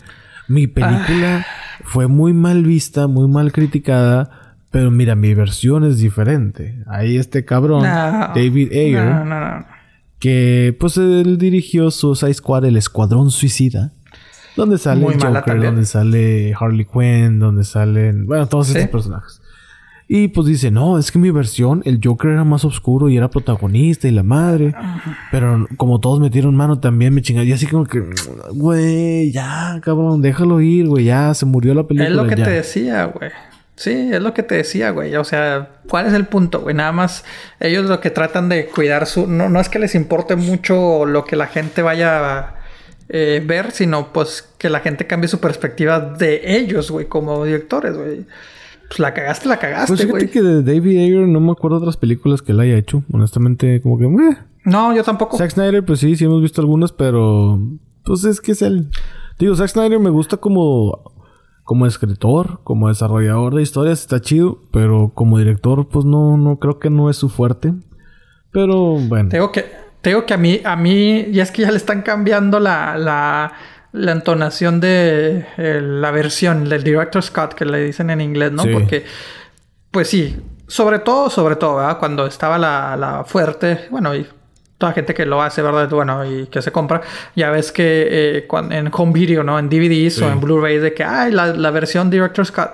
Mi 0.49 0.67
película 0.67 1.39
ah. 1.39 1.47
fue 1.85 2.09
muy 2.09 2.33
mal 2.33 2.65
vista, 2.65 3.07
muy 3.07 3.29
mal 3.29 3.53
criticada, 3.53 4.57
pero 4.71 4.91
mira, 4.91 5.15
mi 5.15 5.35
versión 5.35 5.85
es 5.85 5.99
diferente. 5.99 6.83
Ahí 6.87 7.17
este 7.17 7.45
cabrón, 7.45 7.83
David 7.83 8.71
Ayer, 8.73 9.25
que 10.19 10.77
pues 10.79 10.97
él 10.97 11.39
dirigió 11.39 11.91
Suicide 11.91 12.35
Squad, 12.35 12.65
el 12.65 12.77
Escuadrón 12.77 13.31
Suicida. 13.31 13.93
Donde 14.57 14.79
sale 14.79 15.05
Joker, 15.05 15.63
donde 15.63 15.85
sale 15.85 16.53
Harley 16.59 16.85
Quinn, 16.85 17.39
donde 17.39 17.63
salen, 17.63 18.27
bueno, 18.27 18.49
todos 18.49 18.71
estos 18.71 18.89
personajes. 18.89 19.41
Y 20.11 20.29
pues 20.29 20.47
dice, 20.47 20.71
no, 20.71 20.99
es 20.99 21.13
que 21.13 21.19
mi 21.19 21.31
versión, 21.31 21.83
el 21.85 22.01
Joker 22.03 22.31
era 22.31 22.43
más 22.43 22.65
oscuro 22.65 23.11
y 23.11 23.19
era 23.19 23.29
protagonista 23.29 24.09
y 24.09 24.11
la 24.11 24.23
madre. 24.23 24.75
Pero 25.31 25.69
como 25.77 26.01
todos 26.01 26.19
metieron 26.19 26.57
mano 26.57 26.81
también 26.81 27.13
me 27.13 27.21
chingaron. 27.21 27.47
Y 27.47 27.53
así 27.53 27.67
como 27.67 27.85
que, 27.85 28.03
güey, 28.55 29.31
ya, 29.31 29.79
cabrón, 29.83 30.23
déjalo 30.23 30.63
ir, 30.63 30.87
güey, 30.89 31.05
ya, 31.05 31.35
se 31.35 31.45
murió 31.45 31.75
la 31.75 31.87
película. 31.87 32.09
Es 32.09 32.17
lo 32.17 32.27
que 32.27 32.37
te 32.37 32.51
decía, 32.51 33.05
güey. 33.05 33.31
Sí, 33.79 34.11
es 34.13 34.21
lo 34.21 34.35
que 34.35 34.43
te 34.43 34.57
decía, 34.57 34.91
güey. 34.91 35.15
O 35.15 35.23
sea, 35.23 35.71
¿cuál 35.89 36.07
es 36.07 36.13
el 36.13 36.27
punto, 36.27 36.63
güey? 36.63 36.75
Nada 36.75 36.91
más 36.91 37.25
ellos 37.61 37.87
lo 37.87 38.01
que 38.01 38.11
tratan 38.11 38.49
de 38.49 38.67
cuidar 38.67 39.07
su... 39.07 39.29
No, 39.29 39.49
no 39.49 39.61
es 39.61 39.69
que 39.69 39.79
les 39.79 39.95
importe 39.95 40.35
mucho 40.35 41.07
lo 41.07 41.25
que 41.25 41.37
la 41.37 41.47
gente 41.47 41.81
vaya 41.81 42.39
a 42.39 42.55
eh, 43.09 43.41
ver, 43.47 43.71
sino 43.71 44.13
pues 44.13 44.53
que 44.59 44.69
la 44.69 44.81
gente 44.81 45.07
cambie 45.07 45.29
su 45.29 45.39
perspectiva 45.39 46.01
de 46.01 46.57
ellos, 46.59 46.91
güey, 46.91 47.07
como 47.07 47.45
directores, 47.45 47.97
güey. 47.97 48.27
Pues 48.89 48.99
la 48.99 49.15
cagaste, 49.15 49.49
la 49.49 49.61
cagaste, 49.61 49.87
pues 49.87 50.03
fíjate 50.03 50.29
que 50.29 50.43
de 50.43 50.63
David 50.65 50.99
Ayer 51.05 51.29
no 51.29 51.39
me 51.39 51.53
acuerdo 51.53 51.77
otras 51.77 51.97
películas 51.97 52.43
que 52.43 52.51
él 52.51 52.59
haya 52.59 52.77
hecho. 52.77 53.05
Honestamente, 53.13 53.81
como 53.81 53.97
que... 53.97 54.07
Eh. 54.07 54.39
No, 54.65 54.93
yo 54.93 55.05
tampoco. 55.05 55.39
Zack 55.39 55.53
Snyder, 55.53 55.85
pues 55.85 56.01
sí, 56.01 56.17
sí 56.17 56.25
hemos 56.25 56.43
visto 56.43 56.61
algunas, 56.61 56.91
pero... 56.91 57.61
Pues 58.05 58.25
es 58.25 58.41
que 58.41 58.53
es 58.53 58.63
él. 58.63 58.91
Digo, 59.39 59.55
Zack 59.55 59.69
Snyder 59.69 60.01
me 60.01 60.11
gusta 60.11 60.39
como 60.39 61.13
como 61.69 61.85
escritor, 61.85 62.61
como 62.65 62.89
desarrollador 62.89 63.55
de 63.55 63.61
historias 63.61 64.01
está 64.01 64.23
chido, 64.23 64.59
pero 64.73 65.13
como 65.15 65.37
director 65.37 65.87
pues 65.87 66.07
no, 66.07 66.39
no 66.39 66.59
creo 66.59 66.79
que 66.79 66.89
no 66.89 67.11
es 67.11 67.19
su 67.19 67.29
fuerte. 67.29 67.75
Pero 68.51 68.95
bueno. 68.95 69.29
Tengo 69.29 69.53
que, 69.53 69.71
tengo 70.01 70.25
que 70.25 70.33
a 70.33 70.39
mí, 70.39 70.63
a 70.65 70.77
mí, 70.77 71.27
y 71.31 71.41
es 71.41 71.51
que 71.51 71.61
ya 71.61 71.71
le 71.71 71.77
están 71.77 72.01
cambiando 72.01 72.59
la, 72.59 72.97
la, 72.97 73.53
la 73.93 74.13
entonación 74.13 74.81
de 74.81 75.45
eh, 75.59 75.81
la 75.83 76.11
versión 76.11 76.67
del 76.71 76.83
director 76.83 77.23
Scott 77.23 77.53
que 77.53 77.67
le 77.67 77.85
dicen 77.85 78.09
en 78.09 78.23
inglés, 78.23 78.51
¿no? 78.51 78.63
Porque, 78.73 79.05
pues 79.91 80.09
sí, 80.09 80.39
sobre 80.69 81.01
todo, 81.01 81.29
sobre 81.29 81.57
todo, 81.57 81.77
¿verdad? 81.77 81.99
Cuando 81.99 82.25
estaba 82.25 82.57
la, 82.57 82.97
la 82.97 83.25
fuerte, 83.25 83.89
bueno, 83.91 84.17
y 84.17 84.27
toda 84.79 84.93
gente 84.93 85.13
que 85.13 85.27
lo 85.27 85.43
hace, 85.43 85.61
¿verdad? 85.61 85.89
Bueno, 85.91 86.25
y 86.25 86.47
que 86.47 86.63
se 86.63 86.71
compra, 86.73 87.03
ya 87.35 87.51
ves 87.51 87.73
que 87.73 88.07
eh, 88.11 88.49
en 88.71 88.91
home 88.93 89.13
video, 89.13 89.43
¿no? 89.43 89.59
En 89.59 89.69
DVDs 89.69 90.23
o 90.23 90.29
en 90.31 90.41
Blu-ray 90.41 90.79
de 90.79 90.95
que, 90.95 91.05
ay, 91.05 91.33
la, 91.33 91.49
la 91.49 91.71
versión 91.71 92.11
Director's 92.11 92.53
Cut 92.53 92.71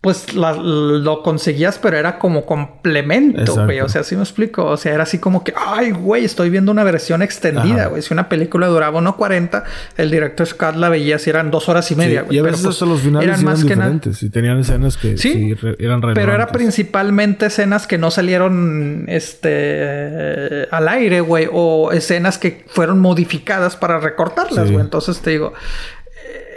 pues 0.00 0.32
lo 0.32 1.22
conseguías, 1.22 1.78
pero 1.78 1.98
era 1.98 2.18
como 2.18 2.46
complemento, 2.46 3.66
güey. 3.66 3.80
O 3.82 3.88
sea, 3.90 4.00
así 4.00 4.16
me 4.16 4.22
explico. 4.22 4.64
O 4.64 4.78
sea, 4.78 4.94
era 4.94 5.02
así 5.02 5.18
como 5.18 5.44
que, 5.44 5.52
ay, 5.54 5.90
güey, 5.90 6.24
estoy 6.24 6.48
viendo 6.48 6.72
una 6.72 6.84
versión 6.84 7.20
extendida, 7.20 7.88
güey. 7.88 8.00
Si 8.00 8.14
una 8.14 8.30
película 8.30 8.68
duraba 8.68 8.98
1.40, 8.98 9.62
el 9.98 10.10
director 10.10 10.46
Scott 10.46 10.76
la 10.76 10.88
veía 10.88 11.18
si 11.18 11.28
eran 11.28 11.50
dos 11.50 11.68
horas 11.68 11.90
y 11.90 11.96
media, 11.96 12.22
güey. 12.22 12.36
y 12.36 12.38
a 12.38 12.42
veces 12.42 12.62
pues, 12.62 12.80
los 12.80 13.02
finales 13.02 13.28
eran, 13.28 13.44
más 13.44 13.62
diferentes. 13.62 14.22
Y 14.22 14.30
tenían 14.30 14.58
escenas 14.58 14.96
que 14.96 15.18
sí, 15.18 15.54
eran 15.60 16.00
relevantes. 16.00 16.14
Pero 16.14 16.32
era 16.32 16.46
principalmente 16.46 17.46
escenas 17.46 17.86
que 17.86 17.98
no 17.98 18.10
salieron 18.10 19.04
este 19.06 20.66
al 20.70 20.88
aire, 20.88 21.20
güey. 21.20 21.46
O 21.52 21.92
escenas 21.92 22.38
que 22.38 22.64
fueron 22.68 23.00
modificadas 23.00 23.76
para 23.76 24.00
recortarlas, 24.00 24.70
güey. 24.70 24.82
Entonces 24.82 25.20
te 25.20 25.28
digo, 25.28 25.52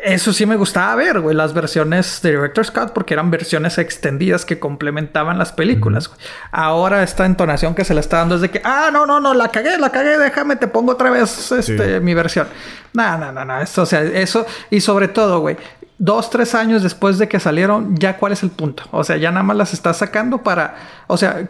eso 0.04 0.34
sí 0.34 0.46
me 0.46 0.58
gustaba 0.58 0.96
ver, 0.96 1.22
güey, 1.22 1.36
las 1.36 1.54
versiones 1.54 2.22
de 2.22 2.32
Director's 2.32 2.72
Cut 2.72 2.92
porque 2.92 3.14
eran 3.14 3.32
versiones 3.32 3.78
extendidas 3.78 4.44
que 4.44 4.60
complementaban 4.60 5.38
las 5.38 5.54
películas. 5.54 6.12
Ahora 6.52 7.04
esta 7.04 7.26
entonación 7.26 7.74
que 7.74 7.86
se 7.86 7.94
le 7.94 8.02
está 8.02 8.18
dando 8.18 8.36
es 8.36 8.42
de 8.42 8.52
que, 8.52 8.62
ah, 8.66 8.90
no, 8.92 9.06
no, 9.06 9.20
no, 9.22 9.34
la 9.34 9.50
cagué, 9.50 9.78
la 9.78 9.92
cagué, 9.92 10.18
déjame, 10.18 10.58
te 10.58 10.68
pongo 10.68 10.92
otra 10.92 11.10
vez 11.10 11.52
este, 11.54 12.02
mi 12.02 12.14
versión. 12.14 12.48
No, 12.94 13.18
no, 13.18 13.32
no, 13.32 13.46
no, 13.46 13.62
eso, 13.62 13.84
o 13.84 13.86
sea, 13.86 14.02
eso, 14.02 14.46
y 14.70 14.82
sobre 14.82 15.08
todo, 15.08 15.40
güey, 15.40 15.56
dos, 15.98 16.30
tres 16.30 16.54
años 16.54 16.84
después 16.84 17.18
de 17.18 17.30
que 17.30 17.40
salieron, 17.40 17.96
ya 17.96 18.18
cuál 18.18 18.34
es 18.34 18.44
el 18.44 18.50
punto. 18.50 18.84
O 18.92 19.06
sea, 19.06 19.16
ya 19.16 19.32
nada 19.32 19.44
más 19.44 19.56
las 19.56 19.74
estás 19.74 19.98
sacando 19.98 20.44
para, 20.44 20.76
o 21.08 21.16
sea, 21.16 21.50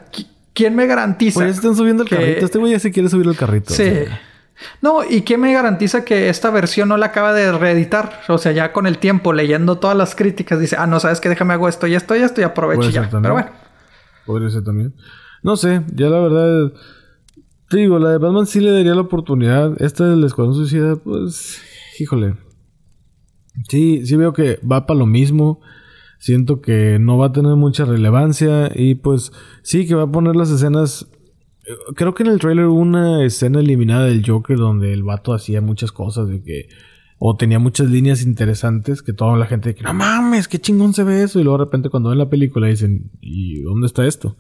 ¿quién 0.54 0.76
me 0.76 0.86
garantiza? 0.86 1.40
Pues 1.40 1.56
están 1.56 1.76
subiendo 1.76 2.04
el 2.04 2.10
carrito, 2.10 2.46
este 2.46 2.60
güey 2.60 2.74
ya 2.74 2.80
se 2.80 2.92
quiere 2.92 3.10
subir 3.10 3.28
el 3.28 3.36
carrito. 3.36 3.74
Sí. 3.74 4.06
No, 4.82 5.04
¿y 5.04 5.22
qué 5.22 5.38
me 5.38 5.54
garantiza 5.54 6.06
que 6.06 6.30
esta 6.30 6.50
versión 6.50 6.90
no 6.90 6.98
la 6.98 7.08
acaba 7.08 7.34
de 7.34 7.52
reeditar? 7.52 8.22
O 8.28 8.38
sea, 8.38 8.52
ya 8.52 8.72
con 8.72 8.88
el 8.88 8.98
tiempo, 8.98 9.34
leyendo 9.34 9.78
todas 9.78 9.98
las 9.98 10.16
críticas, 10.16 10.60
dice, 10.60 10.76
ah, 10.78 10.88
no, 10.88 11.00
sabes 11.00 11.20
que 11.20 11.30
déjame 11.30 11.54
hago 11.54 11.68
esto 11.68 11.88
y 11.88 11.96
esto 11.96 12.16
y 12.16 12.20
esto 12.20 12.42
y 12.42 12.44
aprovecho 12.44 12.90
ya. 12.90 13.10
Pero 13.10 13.34
bueno. 13.34 13.50
Podría 14.26 14.50
ser 14.50 14.64
también. 14.64 14.94
No 15.42 15.58
sé, 15.58 15.82
ya 15.94 16.08
la 16.10 16.20
verdad. 16.20 16.74
Te 17.70 17.78
digo, 17.78 18.00
la 18.00 18.12
de 18.12 18.18
Batman 18.18 18.46
sí 18.46 18.60
le 18.62 18.72
daría 18.72 18.96
la 18.96 19.02
oportunidad. 19.02 19.82
Esta 19.82 20.08
del 20.08 20.24
Escuadrón 20.24 20.56
Suicida, 20.56 20.96
pues. 20.96 21.62
Híjole. 22.00 22.36
Sí, 23.70 24.06
sí 24.06 24.16
veo 24.16 24.34
que 24.34 24.60
va 24.70 24.86
para 24.86 25.00
lo 25.00 25.06
mismo. 25.06 25.60
Siento 26.20 26.62
que 26.62 26.98
no 27.00 27.18
va 27.18 27.28
a 27.28 27.32
tener 27.34 27.56
mucha 27.56 27.84
relevancia. 27.84 28.72
Y 28.74 28.96
pues 28.96 29.32
sí, 29.64 29.86
que 29.86 29.96
va 29.96 30.04
a 30.04 30.12
poner 30.12 30.36
las 30.36 30.50
escenas 30.50 31.08
Creo 31.96 32.14
que 32.14 32.24
en 32.24 32.30
el 32.30 32.40
trailer 32.40 32.66
hubo 32.66 32.80
una 32.80 33.24
escena 33.24 33.60
eliminada 33.60 34.06
del 34.06 34.26
Joker 34.26 34.58
donde 34.58 34.94
el 34.94 35.04
vato 35.04 35.34
hacía 35.34 35.62
muchas 35.62 35.92
cosas 35.92 36.28
de 36.28 36.42
que. 36.42 36.70
O 37.26 37.38
tenía 37.38 37.58
muchas 37.58 37.90
líneas 37.90 38.22
interesantes 38.22 39.02
que 39.02 39.14
toda 39.14 39.38
la 39.38 39.46
gente 39.46 39.74
que 39.76 39.84
no 39.84 39.94
mames, 39.94 40.50
qué 40.50 40.60
chingón 40.60 40.94
se 40.94 41.06
ve 41.06 41.24
eso. 41.24 41.40
Y 41.40 41.44
luego 41.44 41.60
de 41.60 41.64
repente 41.66 41.90
cuando 41.90 42.10
ven 42.10 42.18
la 42.20 42.30
película 42.30 42.68
dicen, 42.68 43.12
¿y 43.22 43.62
dónde 43.62 43.88
está 43.88 44.06
esto? 44.06 44.36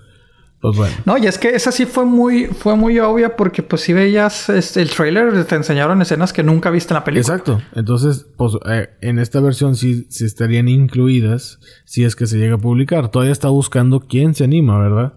Pues 0.64 0.78
bueno. 0.78 0.96
No, 1.06 1.18
y 1.18 1.28
es 1.28 1.38
que 1.38 1.50
esa 1.50 1.72
sí 1.74 1.86
fue 1.86 2.06
muy, 2.06 2.46
fue 2.48 2.76
muy 2.76 2.98
obvia 3.00 3.36
porque 3.36 3.64
pues 3.64 3.82
si 3.82 3.94
veías 3.94 4.50
este, 4.50 4.82
el 4.82 4.90
trailer 4.90 5.46
te 5.46 5.56
enseñaron 5.56 6.02
escenas 6.02 6.34
que 6.34 6.42
nunca 6.42 6.72
viste 6.72 6.94
en 6.94 6.96
la 6.96 7.04
película. 7.04 7.36
Exacto. 7.36 7.62
Entonces, 7.76 8.26
pues 8.38 8.54
eh, 8.70 8.90
en 9.02 9.20
esta 9.20 9.42
versión 9.42 9.76
sí, 9.76 10.08
sí 10.10 10.26
estarían 10.26 10.68
incluidas 10.68 11.60
si 11.86 12.04
es 12.04 12.16
que 12.16 12.28
se 12.28 12.38
llega 12.38 12.56
a 12.56 12.60
publicar. 12.60 13.12
Todavía 13.12 13.34
está 13.34 13.50
buscando 13.50 14.02
quién 14.02 14.36
se 14.36 14.46
anima, 14.46 14.78
¿verdad? 14.80 15.14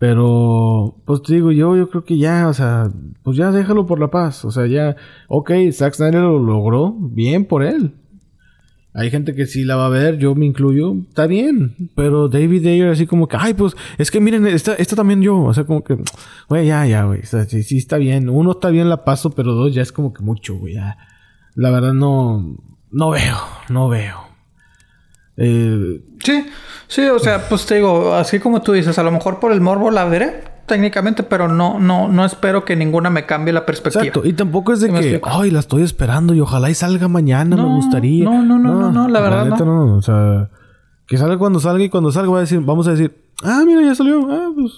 Pero, 0.00 0.96
pues 1.04 1.20
te 1.20 1.34
digo, 1.34 1.52
yo, 1.52 1.76
yo 1.76 1.90
creo 1.90 2.04
que 2.04 2.16
ya, 2.16 2.48
o 2.48 2.54
sea, 2.54 2.90
pues 3.22 3.36
ya 3.36 3.50
déjalo 3.50 3.84
por 3.84 4.00
la 4.00 4.10
paz. 4.10 4.46
O 4.46 4.50
sea, 4.50 4.66
ya, 4.66 4.96
ok, 5.28 5.50
Zack 5.72 5.92
Snyder 5.92 6.22
lo 6.22 6.38
logró, 6.38 6.96
bien 6.98 7.44
por 7.44 7.62
él. 7.62 7.94
Hay 8.94 9.10
gente 9.10 9.34
que 9.34 9.44
sí 9.44 9.62
la 9.62 9.76
va 9.76 9.84
a 9.84 9.90
ver, 9.90 10.16
yo 10.16 10.34
me 10.34 10.46
incluyo, 10.46 10.94
está 11.06 11.26
bien. 11.26 11.90
Pero 11.94 12.30
David 12.30 12.66
Ayer 12.66 12.88
así 12.88 13.06
como 13.06 13.28
que, 13.28 13.36
ay, 13.38 13.52
pues, 13.52 13.76
es 13.98 14.10
que 14.10 14.20
miren, 14.20 14.46
esta, 14.46 14.72
esta 14.72 14.96
también 14.96 15.20
yo. 15.20 15.38
O 15.38 15.52
sea, 15.52 15.64
como 15.64 15.84
que, 15.84 15.98
güey, 16.48 16.68
ya, 16.68 16.86
ya, 16.86 17.04
güey. 17.04 17.20
O 17.20 17.26
sea, 17.26 17.44
sí, 17.44 17.62
sí 17.62 17.76
está 17.76 17.98
bien. 17.98 18.30
Uno 18.30 18.52
está 18.52 18.70
bien 18.70 18.88
la 18.88 19.04
paso, 19.04 19.28
pero 19.28 19.52
dos 19.52 19.74
ya 19.74 19.82
es 19.82 19.92
como 19.92 20.14
que 20.14 20.22
mucho, 20.22 20.56
güey. 20.56 20.76
La 21.56 21.70
verdad 21.70 21.92
no, 21.92 22.56
no 22.90 23.10
veo, 23.10 23.36
no 23.68 23.90
veo. 23.90 24.29
Eh, 25.42 26.02
sí, 26.22 26.46
sí, 26.86 27.02
o 27.06 27.18
sea, 27.18 27.48
pues 27.48 27.64
te 27.64 27.76
digo, 27.76 28.14
así 28.14 28.38
como 28.38 28.60
tú 28.60 28.72
dices, 28.72 28.98
a 28.98 29.02
lo 29.02 29.10
mejor 29.10 29.40
por 29.40 29.52
el 29.52 29.62
morbo 29.62 29.90
la 29.90 30.04
veré 30.04 30.44
técnicamente, 30.66 31.22
pero 31.22 31.48
no, 31.48 31.80
no, 31.80 32.08
no 32.08 32.24
espero 32.26 32.64
que 32.64 32.76
ninguna 32.76 33.08
me 33.08 33.24
cambie 33.24 33.52
la 33.52 33.64
perspectiva. 33.64 34.04
Exacto, 34.04 34.28
y 34.28 34.34
tampoco 34.34 34.74
es 34.74 34.80
de 34.80 34.92
que, 34.92 35.20
ay, 35.24 35.50
la 35.50 35.60
estoy 35.60 35.82
esperando 35.82 36.34
y 36.34 36.40
ojalá 36.40 36.70
y 36.70 36.74
salga 36.74 37.08
mañana, 37.08 37.56
me 37.56 37.64
gustaría. 37.64 38.24
No, 38.24 38.42
no, 38.44 38.58
no, 38.58 38.92
no, 38.92 39.08
la 39.08 39.20
verdad 39.20 39.46
no. 39.46 39.96
O 39.96 40.02
sea, 40.02 40.50
que 41.06 41.16
salga 41.16 41.38
cuando 41.38 41.58
salga 41.58 41.82
y 41.82 41.88
cuando 41.88 42.12
salga 42.12 42.30
va 42.30 42.38
a 42.38 42.42
decir, 42.42 42.60
vamos 42.60 42.86
a 42.86 42.92
decir, 42.92 43.16
ah, 43.42 43.62
mira, 43.66 43.82
ya 43.82 43.94
salió, 43.94 44.30
ah, 44.30 44.50
pues. 44.54 44.72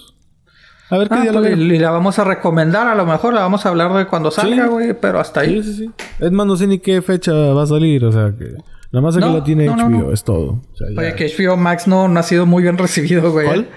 A 0.89 0.97
ver 0.97 1.09
qué 1.09 1.15
ah, 1.15 1.21
día 1.21 1.33
pues, 1.33 1.57
Y 1.57 1.77
la 1.77 1.91
vamos 1.91 2.17
a 2.19 2.23
recomendar, 2.23 2.87
a 2.87 2.95
lo 2.95 3.05
mejor 3.05 3.33
la 3.33 3.41
vamos 3.41 3.65
a 3.65 3.69
hablar 3.69 3.93
de 3.93 4.07
cuando 4.07 4.31
salga, 4.31 4.67
güey, 4.67 4.99
pero 4.99 5.19
hasta 5.19 5.41
ahí. 5.41 5.61
Sí, 5.61 5.73
sí, 5.73 5.77
sí. 5.85 5.91
Es 6.19 6.31
más, 6.31 6.47
no 6.47 6.55
sé 6.55 6.67
ni 6.67 6.79
qué 6.79 7.01
fecha 7.01 7.33
va 7.33 7.63
a 7.63 7.67
salir, 7.67 8.05
o 8.05 8.11
sea 8.11 8.33
que. 8.35 8.55
Nada 8.93 9.01
más 9.01 9.17
aquí 9.17 9.25
la 9.25 9.43
tiene 9.43 9.67
HBO, 9.67 10.13
es 10.13 10.23
todo. 10.23 10.61
Oye, 10.95 11.15
que 11.15 11.25
HBO 11.25 11.57
Max 11.57 11.87
no, 11.87 12.05
ha 12.05 12.23
sido 12.23 12.45
muy 12.45 12.61
bien 12.61 12.77
recibido, 12.77 13.31
güey. 13.31 13.47
¿Cuál? 13.47 13.67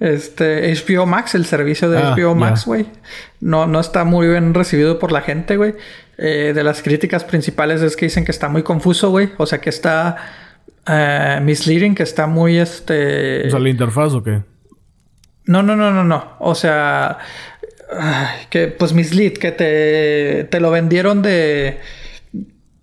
Este, 0.00 0.74
HBO 0.74 1.06
Max, 1.06 1.36
el 1.36 1.46
servicio 1.46 1.88
de 1.88 2.00
HBO 2.00 2.32
ah, 2.32 2.34
Max, 2.34 2.66
güey. 2.66 2.86
No, 3.38 3.68
no 3.68 3.78
está 3.78 4.02
muy 4.02 4.26
bien 4.26 4.52
recibido 4.52 4.98
por 4.98 5.12
la 5.12 5.20
gente, 5.20 5.56
güey. 5.56 5.74
Eh, 6.18 6.50
de 6.52 6.64
las 6.64 6.82
críticas 6.82 7.22
principales 7.22 7.82
es 7.82 7.96
que 7.96 8.06
dicen 8.06 8.24
que 8.24 8.32
está 8.32 8.48
muy 8.48 8.64
confuso, 8.64 9.10
güey. 9.10 9.30
O 9.36 9.46
sea, 9.46 9.60
que 9.60 9.70
está 9.70 10.16
eh, 10.88 11.38
misleading, 11.40 11.94
que 11.94 12.02
está 12.02 12.26
muy, 12.26 12.58
este... 12.58 13.46
O 13.46 13.50
sea, 13.50 13.60
¿la 13.60 13.68
interfaz 13.68 14.12
o 14.14 14.24
qué? 14.24 14.42
No, 15.46 15.62
no, 15.62 15.76
no, 15.76 15.92
no, 15.92 16.02
no. 16.02 16.32
O 16.40 16.56
sea, 16.56 17.18
que 18.50 18.66
pues 18.66 18.92
mislead, 18.92 19.34
que 19.34 19.52
te, 19.52 20.48
te 20.50 20.58
lo 20.58 20.72
vendieron 20.72 21.22
de 21.22 21.78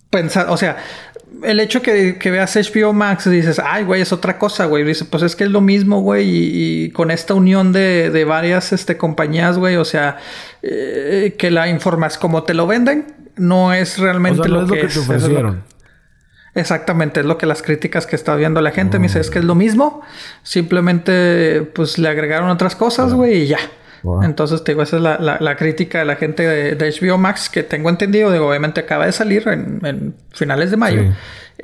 pensar, 0.08 0.48
o 0.50 0.56
sea, 0.56 0.76
el 1.42 1.60
hecho 1.60 1.82
que, 1.82 2.18
que 2.18 2.30
veas 2.30 2.56
HBO 2.56 2.92
Max 2.92 3.28
dices, 3.28 3.60
ay, 3.64 3.84
güey, 3.84 4.02
es 4.02 4.12
otra 4.12 4.38
cosa, 4.38 4.66
güey. 4.66 4.84
Dice, 4.84 5.04
pues 5.04 5.22
es 5.22 5.36
que 5.36 5.44
es 5.44 5.50
lo 5.50 5.60
mismo, 5.60 6.00
güey. 6.00 6.26
Y, 6.28 6.90
con 6.90 7.10
esta 7.10 7.34
unión 7.34 7.72
de, 7.72 8.10
de 8.10 8.24
varias 8.24 8.72
este, 8.72 8.96
compañías, 8.96 9.58
güey, 9.58 9.76
o 9.76 9.84
sea, 9.84 10.18
eh, 10.62 11.34
que 11.38 11.50
la 11.50 11.68
informas 11.68 12.18
como 12.18 12.42
te 12.44 12.54
lo 12.54 12.66
venden, 12.66 13.14
no 13.36 13.72
es 13.72 13.98
realmente 13.98 14.48
lo, 14.48 14.66
que, 14.66 14.84
te 14.86 14.98
ofrecieron. 14.98 15.64
Exactamente, 16.54 17.20
es 17.20 17.26
lo 17.26 17.38
que 17.38 17.46
las 17.46 17.62
críticas 17.62 18.06
que 18.06 18.14
está 18.14 18.36
viendo 18.36 18.60
la 18.60 18.72
gente 18.72 18.98
me 18.98 19.06
dice, 19.06 19.20
es 19.20 19.30
que 19.30 19.38
es 19.38 19.44
lo 19.44 19.54
mismo, 19.54 20.02
simplemente 20.42 21.62
pues 21.74 21.98
le 21.98 22.08
agregaron 22.08 22.50
otras 22.50 22.76
cosas, 22.76 23.14
güey, 23.14 23.44
y 23.44 23.46
ya. 23.46 23.58
Entonces, 24.22 24.64
te 24.64 24.72
digo, 24.72 24.82
esa 24.82 24.96
es 24.96 25.02
la, 25.02 25.56
crítica 25.56 26.00
de 26.00 26.04
la 26.04 26.16
gente 26.16 26.46
de, 26.74 26.92
HBO 27.00 27.18
Max 27.18 27.48
que 27.48 27.62
tengo 27.62 27.88
entendido. 27.88 28.32
Digo, 28.32 28.48
obviamente 28.48 28.80
acaba 28.80 29.06
de 29.06 29.12
salir 29.12 29.46
en, 29.48 30.14
finales 30.30 30.70
de 30.70 30.76
mayo. 30.76 31.02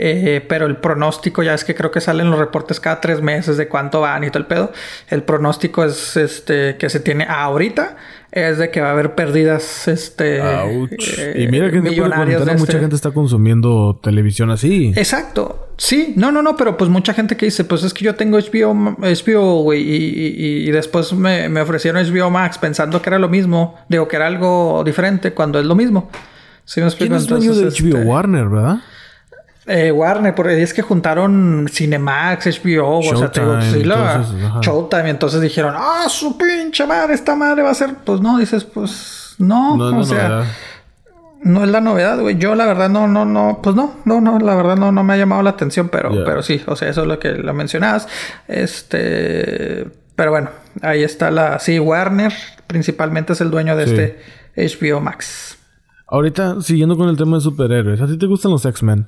Eh, 0.01 0.45
pero 0.49 0.67
el 0.67 0.77
pronóstico, 0.77 1.43
ya 1.43 1.55
es 1.55 1.65
que 1.65 1.75
creo 1.75 1.91
que 1.91 2.01
salen 2.01 2.31
los 2.31 2.39
reportes 2.39 2.79
cada 2.79 3.01
tres 3.01 3.21
meses 3.21 3.57
de 3.57 3.67
cuánto 3.67 4.01
van 4.01 4.23
y 4.23 4.29
todo 4.29 4.39
el 4.39 4.47
pedo. 4.47 4.73
El 5.09 5.25
pronóstico 5.25 5.85
es 5.85 6.17
este 6.17 6.77
que 6.77 6.89
se 6.89 7.01
tiene 7.01 7.27
ahorita 7.29 7.97
es 8.31 8.59
de 8.59 8.71
que 8.71 8.81
va 8.81 8.89
a 8.89 8.93
haber 8.93 9.15
pérdidas 9.15 9.89
este 9.89 10.39
eh, 10.39 11.35
y 11.37 11.49
mira 11.49 11.71
que 11.71 11.81
mucha 11.81 12.55
este 12.55 12.79
gente 12.79 12.95
está 12.95 13.11
consumiendo 13.11 13.99
televisión 14.03 14.51
así 14.51 14.93
exacto 14.97 15.68
sí 15.79 16.13
no 16.17 16.31
no 16.31 16.43
no 16.43 16.57
pero 16.57 16.77
pues 16.77 16.91
mucha 16.91 17.15
gente 17.15 17.37
que 17.37 17.47
dice 17.47 17.65
pues 17.65 17.85
es 17.85 17.95
que 17.95 18.05
yo 18.05 18.15
tengo 18.17 18.37
HBO 18.37 18.75
HBO 18.99 19.63
güey 19.63 19.81
y, 19.81 20.67
y, 20.69 20.71
después 20.71 21.13
me, 21.13 21.49
me, 21.49 21.61
ofrecieron 21.61 22.05
HBO 22.05 22.31
Max 22.31 22.59
pensando 22.59 23.01
que 23.01 23.09
era 23.09 23.19
lo 23.19 23.29
mismo 23.29 23.77
digo 23.89 24.09
que 24.09 24.17
era 24.17 24.27
algo 24.27 24.83
diferente 24.85 25.33
cuando 25.33 25.59
es 25.59 25.65
lo 25.65 25.75
mismo 25.75 26.11
¿Sí 26.65 26.83
me 26.83 26.87
explico? 26.89 27.13
¿Quién 27.15 27.23
es 27.23 27.27
dueño 27.27 27.55
de 27.55 27.63
HBO 27.63 27.69
este, 27.69 28.05
Warner 28.05 28.49
verdad 28.49 28.79
eh, 29.69 29.93
Warner, 29.93 30.35
porque 30.35 30.63
es 30.63 30.73
que 30.73 30.81
juntaron 30.81 31.69
Cinemax, 31.71 32.47
HBO, 32.63 33.01
o 33.01 33.17
sea, 33.17 33.31
te 33.31 33.41
digo, 33.43 33.61
sí, 33.61 33.85
la 33.85 34.25
Showtime, 34.63 35.11
entonces 35.11 35.43
dijeron, 35.43 35.75
ah, 35.77 36.07
su 36.09 36.39
pinche 36.39 36.87
madre, 36.87 37.13
esta 37.13 37.37
madre 37.37 37.63
va 37.63 37.71
a 37.71 37.75
ser, 37.75 37.97
pues 37.97 38.23
no, 38.23 38.39
dices, 38.39 38.65
pues 38.65 39.35
no, 39.37 39.77
no 39.77 39.99
o 39.99 40.05
sea, 40.05 40.29
no 40.29 40.45
es 41.45 41.69
la 41.69 41.81
novedad, 41.81 42.21
güey. 42.21 42.37
Yo 42.39 42.55
la 42.55 42.67
verdad 42.67 42.89
no, 42.89 43.07
no, 43.07 43.25
no, 43.25 43.61
pues 43.63 43.77
no, 43.77 43.97
no, 44.05 44.21
no, 44.21 44.39
la 44.39 44.55
verdad 44.55 44.77
no, 44.77 44.93
no 44.93 45.05
me 45.05 45.15
ha 45.15 45.17
llamado 45.17 45.43
la 45.43 45.51
atención, 45.51 45.89
pero, 45.89 46.11
pero 46.25 46.43
sí, 46.43 46.61
o 46.67 46.77
sea, 46.77 46.89
eso 46.89 47.03
es 47.03 47.07
lo 47.07 47.19
que 47.19 47.33
lo 47.33 47.55
mencionabas, 47.55 48.09
este, 48.49 49.87
pero 50.17 50.31
bueno, 50.31 50.51
ahí 50.83 51.03
está 51.03 51.31
la, 51.31 51.59
sí, 51.59 51.79
Warner, 51.79 52.33
principalmente 52.67 53.35
es 53.35 53.41
el 53.41 53.51
dueño 53.51 53.77
de 53.77 53.85
este 53.85 54.19
HBO 54.57 55.01
Max. 55.01 55.59
Ahorita, 56.07 56.61
siguiendo 56.61 56.97
con 56.97 57.09
el 57.09 57.17
tema 57.17 57.37
de 57.37 57.43
superhéroes, 57.43 58.01
¿a 58.01 58.07
ti 58.07 58.19
te 58.19 58.27
gustan 58.27 58.51
los 58.51 58.65
X-Men? 58.65 59.07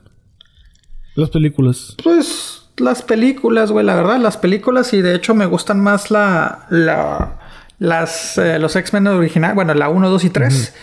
Las 1.17 1.31
películas. 1.31 1.97
Pues 2.03 2.69
las 2.77 3.03
películas, 3.03 3.73
güey, 3.73 3.85
la 3.85 3.97
verdad, 3.97 4.19
las 4.19 4.37
películas 4.37 4.93
y 4.93 5.03
de 5.03 5.15
hecho 5.15 5.35
me 5.35 5.47
gustan 5.47 5.81
más 5.81 6.11
la, 6.11 6.67
la 6.71 7.39
las, 7.79 8.39
eh, 8.39 8.59
los 8.59 8.77
X-Men 8.77 9.09
originales, 9.09 9.57
bueno, 9.57 9.75
la 9.75 9.89
1, 9.89 10.11
2 10.11 10.25
y 10.25 10.31
3 10.31 10.75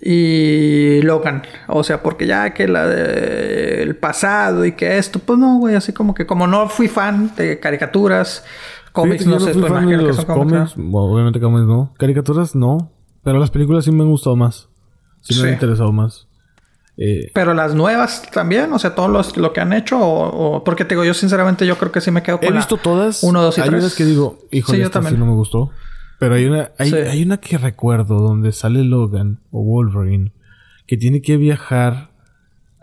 y 0.00 1.02
Logan, 1.02 1.42
o 1.66 1.82
sea, 1.82 2.02
porque 2.02 2.26
ya 2.26 2.54
que 2.54 2.68
la 2.68 2.86
de, 2.86 3.82
el 3.82 3.96
pasado 3.96 4.64
y 4.64 4.72
que 4.72 4.98
esto, 4.98 5.18
pues 5.18 5.38
no, 5.38 5.58
güey, 5.58 5.74
así 5.74 5.92
como 5.92 6.14
que 6.14 6.26
como 6.26 6.46
no 6.46 6.68
fui 6.68 6.88
fan 6.88 7.34
de 7.36 7.58
caricaturas, 7.58 8.44
cómics, 8.92 9.26
no, 9.26 9.40
sé, 9.40 9.52
pues 9.54 9.66
fan 9.66 9.86
de 9.86 9.96
los 9.96 10.24
cómics, 10.24 10.74
obviamente 10.76 11.40
cómics 11.40 11.66
no, 11.66 11.94
caricaturas 11.98 12.54
no, 12.54 12.92
pero 13.24 13.38
las 13.38 13.50
películas 13.50 13.84
sí 13.84 13.90
me 13.90 14.02
han 14.02 14.10
gustado 14.10 14.36
más, 14.36 14.68
sí 15.20 15.40
me 15.40 15.48
han 15.48 15.54
interesado 15.54 15.92
más. 15.92 16.28
Eh, 17.00 17.30
pero 17.32 17.54
las 17.54 17.76
nuevas 17.76 18.22
también, 18.32 18.72
o 18.72 18.78
sea, 18.80 18.96
todos 18.96 19.08
los, 19.08 19.36
lo 19.36 19.52
que 19.52 19.60
han 19.60 19.72
hecho, 19.72 19.98
o, 20.00 20.64
porque 20.64 20.84
te 20.84 20.96
digo, 20.96 21.04
yo 21.04 21.14
sinceramente 21.14 21.64
yo 21.64 21.78
creo 21.78 21.92
que 21.92 22.00
sí 22.00 22.10
me 22.10 22.24
quedo 22.24 22.40
con 22.40 22.48
He 22.48 22.52
visto 22.52 22.76
todas. 22.76 23.22
Uno, 23.22 23.40
dos 23.40 23.56
y 23.56 23.60
hay 23.60 23.68
unas 23.68 23.94
que 23.94 24.04
digo, 24.04 24.38
híjole, 24.50 24.78
sí, 24.78 24.82
esta 24.82 25.00
sí 25.02 25.14
no 25.16 25.26
me 25.26 25.34
gustó. 25.34 25.70
Pero 26.18 26.34
hay 26.34 26.46
una, 26.46 26.72
hay, 26.78 26.92
hay, 26.92 27.22
una 27.22 27.38
que 27.38 27.58
recuerdo 27.58 28.20
donde 28.20 28.52
sale 28.52 28.82
Logan 28.82 29.40
o 29.50 29.62
Wolverine 29.62 30.32
que 30.86 30.96
tiene 30.96 31.22
que 31.22 31.36
viajar 31.36 32.10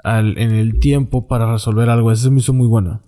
al, 0.04 0.38
en 0.38 0.52
el 0.52 0.80
tiempo 0.80 1.28
para 1.28 1.52
resolver 1.52 1.90
algo. 1.90 2.12
Esa 2.12 2.24
se 2.24 2.30
me 2.30 2.40
hizo 2.40 2.54
muy 2.54 2.68
buena. 2.68 3.02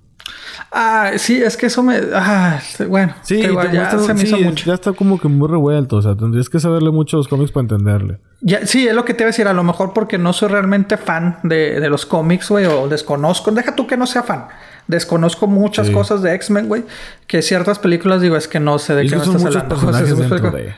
Ah, 0.71 1.11
sí, 1.17 1.41
es 1.41 1.55
que 1.55 1.67
eso 1.67 1.83
me. 1.83 1.99
Ah, 2.13 2.59
bueno, 2.89 3.13
sí, 3.21 3.41
ya 3.41 3.97
se 3.99 4.13
me 4.13 4.23
hizo 4.23 4.37
mucho. 4.39 4.65
Ya 4.65 4.73
está 4.73 4.91
como 4.91 5.19
que 5.19 5.27
muy 5.27 5.47
revuelto. 5.47 5.97
O 5.97 6.01
sea, 6.01 6.15
tendrías 6.15 6.49
que 6.49 6.59
saberle 6.59 6.91
mucho 6.91 7.17
a 7.17 7.19
los 7.19 7.27
cómics 7.27 7.51
para 7.51 7.61
entenderle. 7.63 8.19
Ya, 8.41 8.65
sí, 8.65 8.87
es 8.87 8.93
lo 8.93 9.05
que 9.05 9.13
te 9.13 9.23
iba 9.23 9.27
a 9.27 9.31
decir. 9.31 9.47
A 9.47 9.53
lo 9.53 9.63
mejor 9.63 9.93
porque 9.93 10.17
no 10.17 10.33
soy 10.33 10.49
realmente 10.49 10.97
fan 10.97 11.39
de, 11.43 11.79
de 11.79 11.89
los 11.89 12.05
cómics, 12.05 12.49
güey, 12.49 12.65
o 12.65 12.87
desconozco. 12.89 13.51
Deja 13.51 13.75
tú 13.75 13.87
que 13.87 13.95
no 13.95 14.05
sea 14.05 14.23
fan. 14.23 14.47
Desconozco 14.87 15.47
muchas 15.47 15.89
cosas 15.89 16.21
de 16.21 16.33
X-Men, 16.35 16.67
güey. 16.67 16.83
Que 17.27 17.41
ciertas 17.41 17.79
películas 17.79 18.21
digo, 18.21 18.37
es 18.37 18.47
que 18.47 18.59
no 18.59 18.79
sé 18.79 18.95
de 18.95 19.07
qué 19.07 19.15
me 19.15 19.23
estás 19.23 19.45
hablando. 19.45 19.69
Personajes 19.75 20.17
dentro 20.17 20.51
de... 20.51 20.75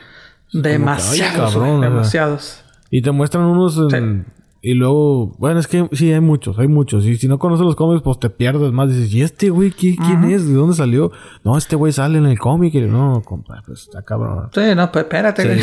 Demasiados, 0.52 1.54
demasiados. 1.80 2.64
Y 2.90 3.02
te 3.02 3.12
muestran 3.12 3.44
unos 3.44 3.78
en 3.92 4.26
y 4.62 4.74
luego, 4.74 5.34
bueno, 5.38 5.58
es 5.58 5.66
que 5.66 5.88
sí, 5.92 6.12
hay 6.12 6.20
muchos, 6.20 6.58
hay 6.58 6.68
muchos. 6.68 7.06
Y 7.06 7.16
si 7.16 7.28
no 7.28 7.38
conoces 7.38 7.64
los 7.64 7.76
cómics, 7.76 8.02
pues 8.02 8.18
te 8.18 8.28
pierdes 8.28 8.72
más. 8.72 8.90
Dices, 8.90 9.14
¿y 9.14 9.22
este 9.22 9.48
güey 9.48 9.70
quién 9.70 10.24
es? 10.24 10.46
¿De 10.46 10.52
dónde 10.52 10.76
salió? 10.76 11.12
No, 11.44 11.56
este 11.56 11.76
güey 11.76 11.92
sale 11.92 12.18
en 12.18 12.26
el 12.26 12.38
cómic. 12.38 12.74
Y 12.74 12.82
no, 12.82 13.22
compa, 13.24 13.62
pues 13.64 13.82
está 13.82 14.02
cabrón. 14.02 14.50
Sí, 14.52 14.60
no, 14.76 14.92
pues 14.92 15.04
espérate, 15.04 15.60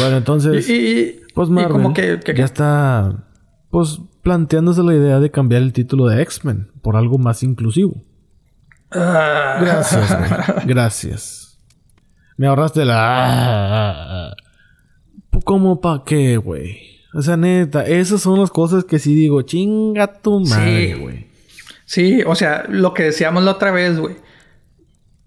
bueno, 0.00 0.16
entonces, 0.16 0.68
y, 0.70 1.20
pues 1.32 1.48
Marvel 1.48 1.70
como 1.70 1.94
que, 1.94 2.18
ya 2.34 2.44
está, 2.44 3.14
pues, 3.70 4.00
planteándose 4.22 4.82
la 4.82 4.94
idea 4.94 5.20
de 5.20 5.30
cambiar 5.30 5.62
el 5.62 5.72
título 5.72 6.06
de 6.06 6.22
X-Men 6.22 6.70
por 6.82 6.96
algo 6.96 7.18
más 7.18 7.42
inclusivo. 7.42 8.02
Ah. 8.90 9.58
Gracias, 9.60 10.18
güey. 10.18 10.66
Gracias. 10.66 11.58
Me 12.36 12.46
ahorraste 12.46 12.84
la... 12.84 14.34
¿Cómo 15.44 15.80
pa' 15.80 16.04
qué, 16.04 16.36
güey? 16.36 16.98
O 17.14 17.22
sea, 17.22 17.36
neta, 17.36 17.86
esas 17.86 18.20
son 18.20 18.40
las 18.40 18.50
cosas 18.50 18.84
que 18.84 18.98
sí 18.98 19.14
digo, 19.14 19.42
chinga 19.42 20.20
tu 20.20 20.40
madre, 20.40 20.94
güey. 20.94 21.26
Sí. 21.84 22.22
o 22.26 22.34
sea, 22.34 22.64
lo 22.68 22.92
que 22.92 23.04
decíamos 23.04 23.42
la 23.44 23.52
otra 23.52 23.70
vez, 23.70 23.98
güey. 23.98 24.16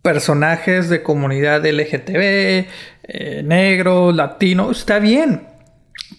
Personajes 0.01 0.89
de 0.89 1.03
comunidad 1.03 1.65
LGTB, 1.65 2.65
eh, 3.03 3.41
negro, 3.43 4.11
latino, 4.11 4.71
está 4.71 4.99
bien. 4.99 5.47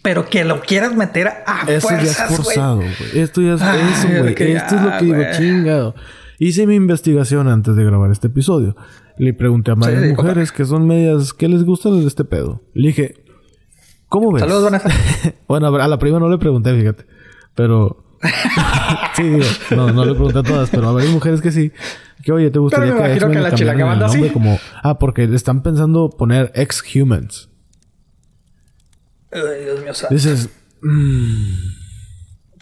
Pero 0.00 0.28
que 0.28 0.44
lo 0.44 0.60
quieras 0.62 0.96
meter 0.96 1.28
a 1.46 1.64
Eso 1.68 1.90
ya 1.90 2.02
es 2.02 2.16
forzado, 2.16 2.76
güey. 2.76 2.88
Esto 3.14 3.40
ya 3.42 3.54
es 3.54 3.60
eso, 3.62 4.08
güey. 4.08 4.34
Esto 4.54 4.76
es 4.76 4.82
lo 4.82 4.98
que 4.98 5.04
digo, 5.04 5.22
chingado. 5.36 5.94
Hice 6.38 6.66
mi 6.66 6.74
investigación 6.74 7.46
antes 7.46 7.76
de 7.76 7.84
grabar 7.84 8.10
este 8.10 8.28
episodio. 8.28 8.74
Le 9.18 9.34
pregunté 9.34 9.70
a 9.70 9.74
varias 9.74 10.16
mujeres 10.16 10.50
que 10.50 10.64
son 10.64 10.86
medias, 10.86 11.32
¿qué 11.32 11.48
les 11.48 11.64
gusta 11.64 11.90
de 11.90 12.06
este 12.06 12.24
pedo? 12.24 12.62
Le 12.74 12.88
dije, 12.88 13.22
¿Cómo 14.12 14.30
ves? 14.30 14.42
Saludos, 14.42 14.64
Vanessa. 14.64 14.90
bueno, 15.48 15.74
a 15.74 15.88
la 15.88 15.98
prima 15.98 16.20
no 16.20 16.28
le 16.28 16.36
pregunté, 16.36 16.78
fíjate. 16.78 17.06
Pero. 17.54 18.04
sí, 19.16 19.22
digo, 19.22 19.46
no, 19.70 19.90
no 19.90 20.04
le 20.04 20.12
pregunté 20.12 20.40
a 20.40 20.42
todas, 20.42 20.68
pero 20.68 20.90
a 20.90 20.92
varias 20.92 21.10
mujeres 21.14 21.40
que 21.40 21.50
sí. 21.50 21.72
Que 22.22 22.30
oye, 22.30 22.50
¿te 22.50 22.58
gustaría 22.58 22.92
que, 22.94 23.18
que 23.18 23.40
la 23.40 23.48
cambiaran 23.48 23.92
el 23.94 23.98
nombre 24.00 24.24
sí. 24.24 24.28
como... 24.28 24.58
Ah, 24.82 24.98
porque 24.98 25.24
están 25.24 25.62
pensando 25.62 26.10
poner 26.10 26.52
ex-humans. 26.54 27.48
Ay, 29.32 29.64
Dios 29.64 29.80
mío, 29.80 29.92
Dices... 30.10 30.48
Mm. 30.82 31.82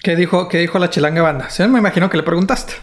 ¿Qué 0.02 0.16
dijo, 0.16 0.48
¿Qué 0.48 0.58
dijo 0.58 0.78
la 0.78 0.88
chilanga 0.88 1.22
banda? 1.22 1.50
Sí, 1.50 1.62
me 1.66 1.78
imagino 1.78 2.08
que 2.08 2.16
le 2.16 2.22
preguntaste. 2.22 2.74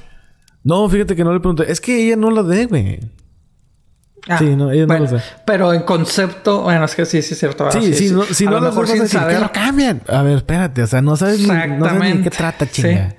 No, 0.63 0.87
fíjate 0.89 1.15
que 1.15 1.23
no 1.23 1.33
le 1.33 1.39
pregunté. 1.39 1.71
Es 1.71 1.81
que 1.81 2.05
ella 2.05 2.15
no 2.15 2.29
la 2.29 2.43
debe. 2.43 2.99
Ah, 4.27 4.37
sí, 4.37 4.55
no, 4.55 4.71
ellos 4.71 4.87
no 4.87 4.99
lo 4.99 5.07
sé. 5.07 5.21
Pero 5.45 5.73
en 5.73 5.83
concepto, 5.83 6.63
bueno, 6.63 6.85
es 6.85 6.95
que 6.95 7.05
sí, 7.05 7.21
sí 7.21 7.33
es 7.33 7.39
cierto. 7.39 7.71
Sí, 7.71 7.93
sí, 7.93 8.11
no, 8.11 8.23
si 8.23 8.45
a 8.45 8.49
no 8.49 8.59
lo 8.59 8.67
mejor 8.67 8.87
sin 8.87 9.07
saber. 9.07 9.35
Que 9.35 9.41
lo 9.41 9.51
cambian. 9.51 10.01
A 10.07 10.21
ver, 10.21 10.37
espérate, 10.37 10.83
o 10.83 10.87
sea, 10.87 11.01
no 11.01 11.15
sabes, 11.15 11.39
ni, 11.39 11.47
no 11.47 11.85
sabes 11.85 12.15
ni 12.15 12.21
qué 12.21 12.29
trata, 12.29 12.69
chinga. 12.69 13.09
Sí, 13.09 13.15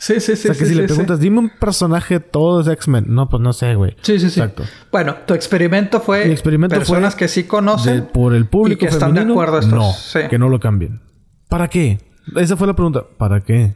sí, 0.00 0.20
sí. 0.20 0.32
O 0.32 0.36
sea, 0.36 0.54
que 0.54 0.66
si 0.66 0.74
le 0.74 0.84
preguntas, 0.84 1.20
dime 1.20 1.38
un 1.38 1.50
personaje 1.50 2.20
todo 2.20 2.60
es 2.60 2.68
X-Men. 2.68 3.06
No, 3.08 3.28
pues 3.28 3.42
no 3.42 3.52
sé, 3.52 3.74
güey. 3.74 3.96
Sí, 4.02 4.18
sí, 4.18 4.30
sí. 4.30 4.40
Exacto. 4.40 4.64
Bueno, 4.90 5.16
tu 5.26 5.34
experimento 5.34 6.00
fue 6.00 6.26
Mi 6.26 6.32
experimento 6.32 6.76
personas 6.76 7.14
que 7.14 7.28
sí 7.28 7.44
conocen. 7.44 8.08
por 8.12 8.34
el 8.34 8.46
público 8.46 8.84
y 8.84 8.88
que 8.88 8.92
están 8.92 9.14
de 9.14 9.20
acuerdo 9.20 9.58
estos. 9.58 10.14
No, 10.14 10.28
que 10.28 10.38
no 10.38 10.48
lo 10.48 10.58
cambien. 10.60 11.00
¿Para 11.48 11.68
qué? 11.68 11.98
Esa 12.36 12.56
fue 12.56 12.66
la 12.66 12.74
pregunta. 12.74 13.04
¿Para 13.18 13.40
qué? 13.40 13.74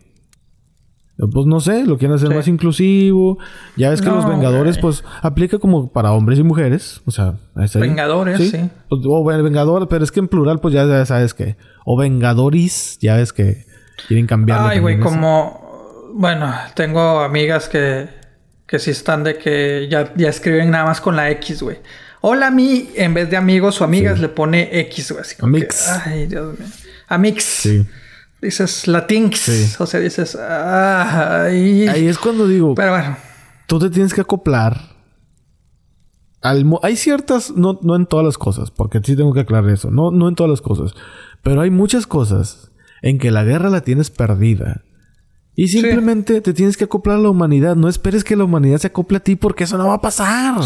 Pues 1.17 1.47
no 1.47 1.61
sé, 1.61 1.85
lo 1.85 1.97
quieren 1.97 2.17
hacer 2.17 2.35
más 2.35 2.49
inclusivo. 2.49 3.39
Ya 3.77 3.91
ves 3.91 4.03
que 4.03 4.09
los 4.09 4.29
Vengadores, 4.29 4.79
pues, 4.79 5.05
aplica 5.23 5.59
como 5.59 5.93
para 5.93 6.13
hombres 6.13 6.41
y 6.41 6.43
mujeres. 6.43 7.03
O 7.05 7.13
sea, 7.13 7.39
Vengadores, 7.75 8.51
sí. 8.51 8.71
Pues, 8.89 9.03
o 9.05 9.25
Vengador, 9.25 9.89
pero 9.89 10.03
es 10.03 10.11
que 10.11 10.19
en 10.19 10.27
plural, 10.27 10.59
pues 10.59 10.75
ya, 10.75 11.07
sabes 11.07 11.33
que. 11.33 11.57
O 11.85 11.97
Vengadoris, 11.97 12.99
ya 13.01 13.17
ves 13.17 13.33
que 13.33 13.65
quieren 14.09 14.27
cambiar. 14.27 14.61
Ay, 14.61 14.81
güey, 14.81 14.99
como. 14.99 15.64
Bueno, 16.17 16.55
tengo 16.77 17.19
amigas 17.23 17.69
que, 17.69 18.09
que 18.69 18.79
sí 18.79 18.93
están 18.93 19.25
de 19.25 19.37
que 19.37 19.89
ya, 19.91 20.15
ya 20.15 20.29
escriben 20.29 20.71
nada 20.71 20.85
más 20.85 21.01
con 21.01 21.17
la 21.17 21.29
X, 21.33 21.61
güey. 21.61 21.79
Hola 22.21 22.47
a 22.47 22.51
mí, 22.53 22.91
en 22.95 23.15
vez 23.15 23.31
de 23.31 23.37
amigos 23.37 23.81
o 23.81 23.85
amigas, 23.85 24.21
le 24.21 24.29
pone 24.29 24.69
X, 24.83 25.11
güey. 25.11 25.23
Así 25.23 25.35
Amix. 25.41 25.89
ay, 26.07 26.27
Dios 26.29 26.57
mío. 26.57 26.69
Amix. 27.09 27.43
Sí. 27.43 27.85
Dices 28.41 28.87
Latinx. 28.87 29.39
Sí. 29.41 29.75
O 29.81 29.87
sea, 29.87 29.99
dices. 29.99 30.37
Ay. 30.37 31.89
Ahí 31.89 32.07
es 32.07 32.17
cuando 32.19 32.47
digo. 32.47 32.77
Pero 32.77 32.93
bueno. 32.93 33.17
Tú 33.67 33.81
te 33.81 33.91
tienes 33.91 34.15
que 34.15 34.21
acoplar. 34.21 34.95
Al 36.43 36.65
hay 36.83 36.97
ciertas, 36.97 37.51
no, 37.51 37.81
no 37.83 37.97
en 37.97 38.07
todas 38.07 38.25
las 38.25 38.39
cosas, 38.39 38.71
porque 38.71 39.01
sí 39.03 39.17
tengo 39.17 39.33
que 39.33 39.41
aclarar 39.41 39.69
eso, 39.71 39.91
no, 39.91 40.13
no 40.13 40.29
en 40.29 40.37
todas 40.37 40.51
las 40.51 40.61
cosas, 40.61 40.93
pero 41.43 41.63
hay 41.63 41.71
muchas 41.71 42.07
cosas 42.07 42.71
en 43.03 43.19
que 43.19 43.31
la 43.31 43.43
guerra 43.45 43.71
la 43.71 43.81
tienes 43.81 44.11
perdida 44.11 44.83
y 45.57 45.69
simplemente 45.69 46.41
te 46.41 46.53
tienes 46.53 46.77
que 46.77 46.85
acoplar 46.85 47.17
a 47.17 47.21
la 47.21 47.31
humanidad. 47.31 47.77
No 47.77 47.89
esperes 47.89 48.25
que 48.25 48.35
la 48.35 48.45
humanidad 48.45 48.79
se 48.79 48.89
acople 48.89 49.19
a 49.19 49.21
ti 49.21 49.37
porque 49.37 49.65
eso 49.65 49.79
no 49.79 49.87
va 49.87 49.95
a 49.95 50.01
pasar. 50.01 50.57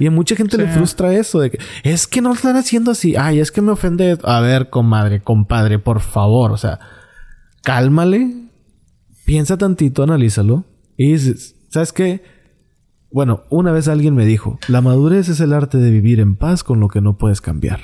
Y 0.00 0.06
a 0.06 0.10
mucha 0.10 0.34
gente 0.34 0.58
le 0.58 0.66
frustra 0.66 1.14
eso 1.14 1.38
de 1.38 1.50
que 1.50 1.58
es 1.84 2.08
que 2.08 2.20
no 2.20 2.32
están 2.32 2.56
haciendo 2.56 2.90
así. 2.90 3.14
Ay, 3.16 3.38
es 3.38 3.52
que 3.52 3.60
me 3.60 3.70
ofende. 3.70 4.18
A 4.24 4.40
ver, 4.40 4.68
comadre, 4.68 5.20
compadre, 5.20 5.78
por 5.78 6.00
favor. 6.00 6.50
O 6.50 6.56
sea, 6.56 6.80
cálmale. 7.62 8.48
Piensa 9.24 9.56
tantito, 9.56 10.02
analízalo. 10.02 10.64
Y 10.96 11.12
dices, 11.12 11.54
¿sabes 11.68 11.92
qué? 11.92 12.24
Bueno, 13.12 13.42
una 13.48 13.70
vez 13.70 13.86
alguien 13.86 14.16
me 14.16 14.24
dijo, 14.24 14.58
la 14.66 14.80
madurez 14.80 15.28
es 15.28 15.38
el 15.38 15.52
arte 15.52 15.78
de 15.78 15.90
vivir 15.90 16.18
en 16.18 16.34
paz 16.34 16.64
con 16.64 16.80
lo 16.80 16.88
que 16.88 17.00
no 17.00 17.16
puedes 17.16 17.40
cambiar. 17.40 17.80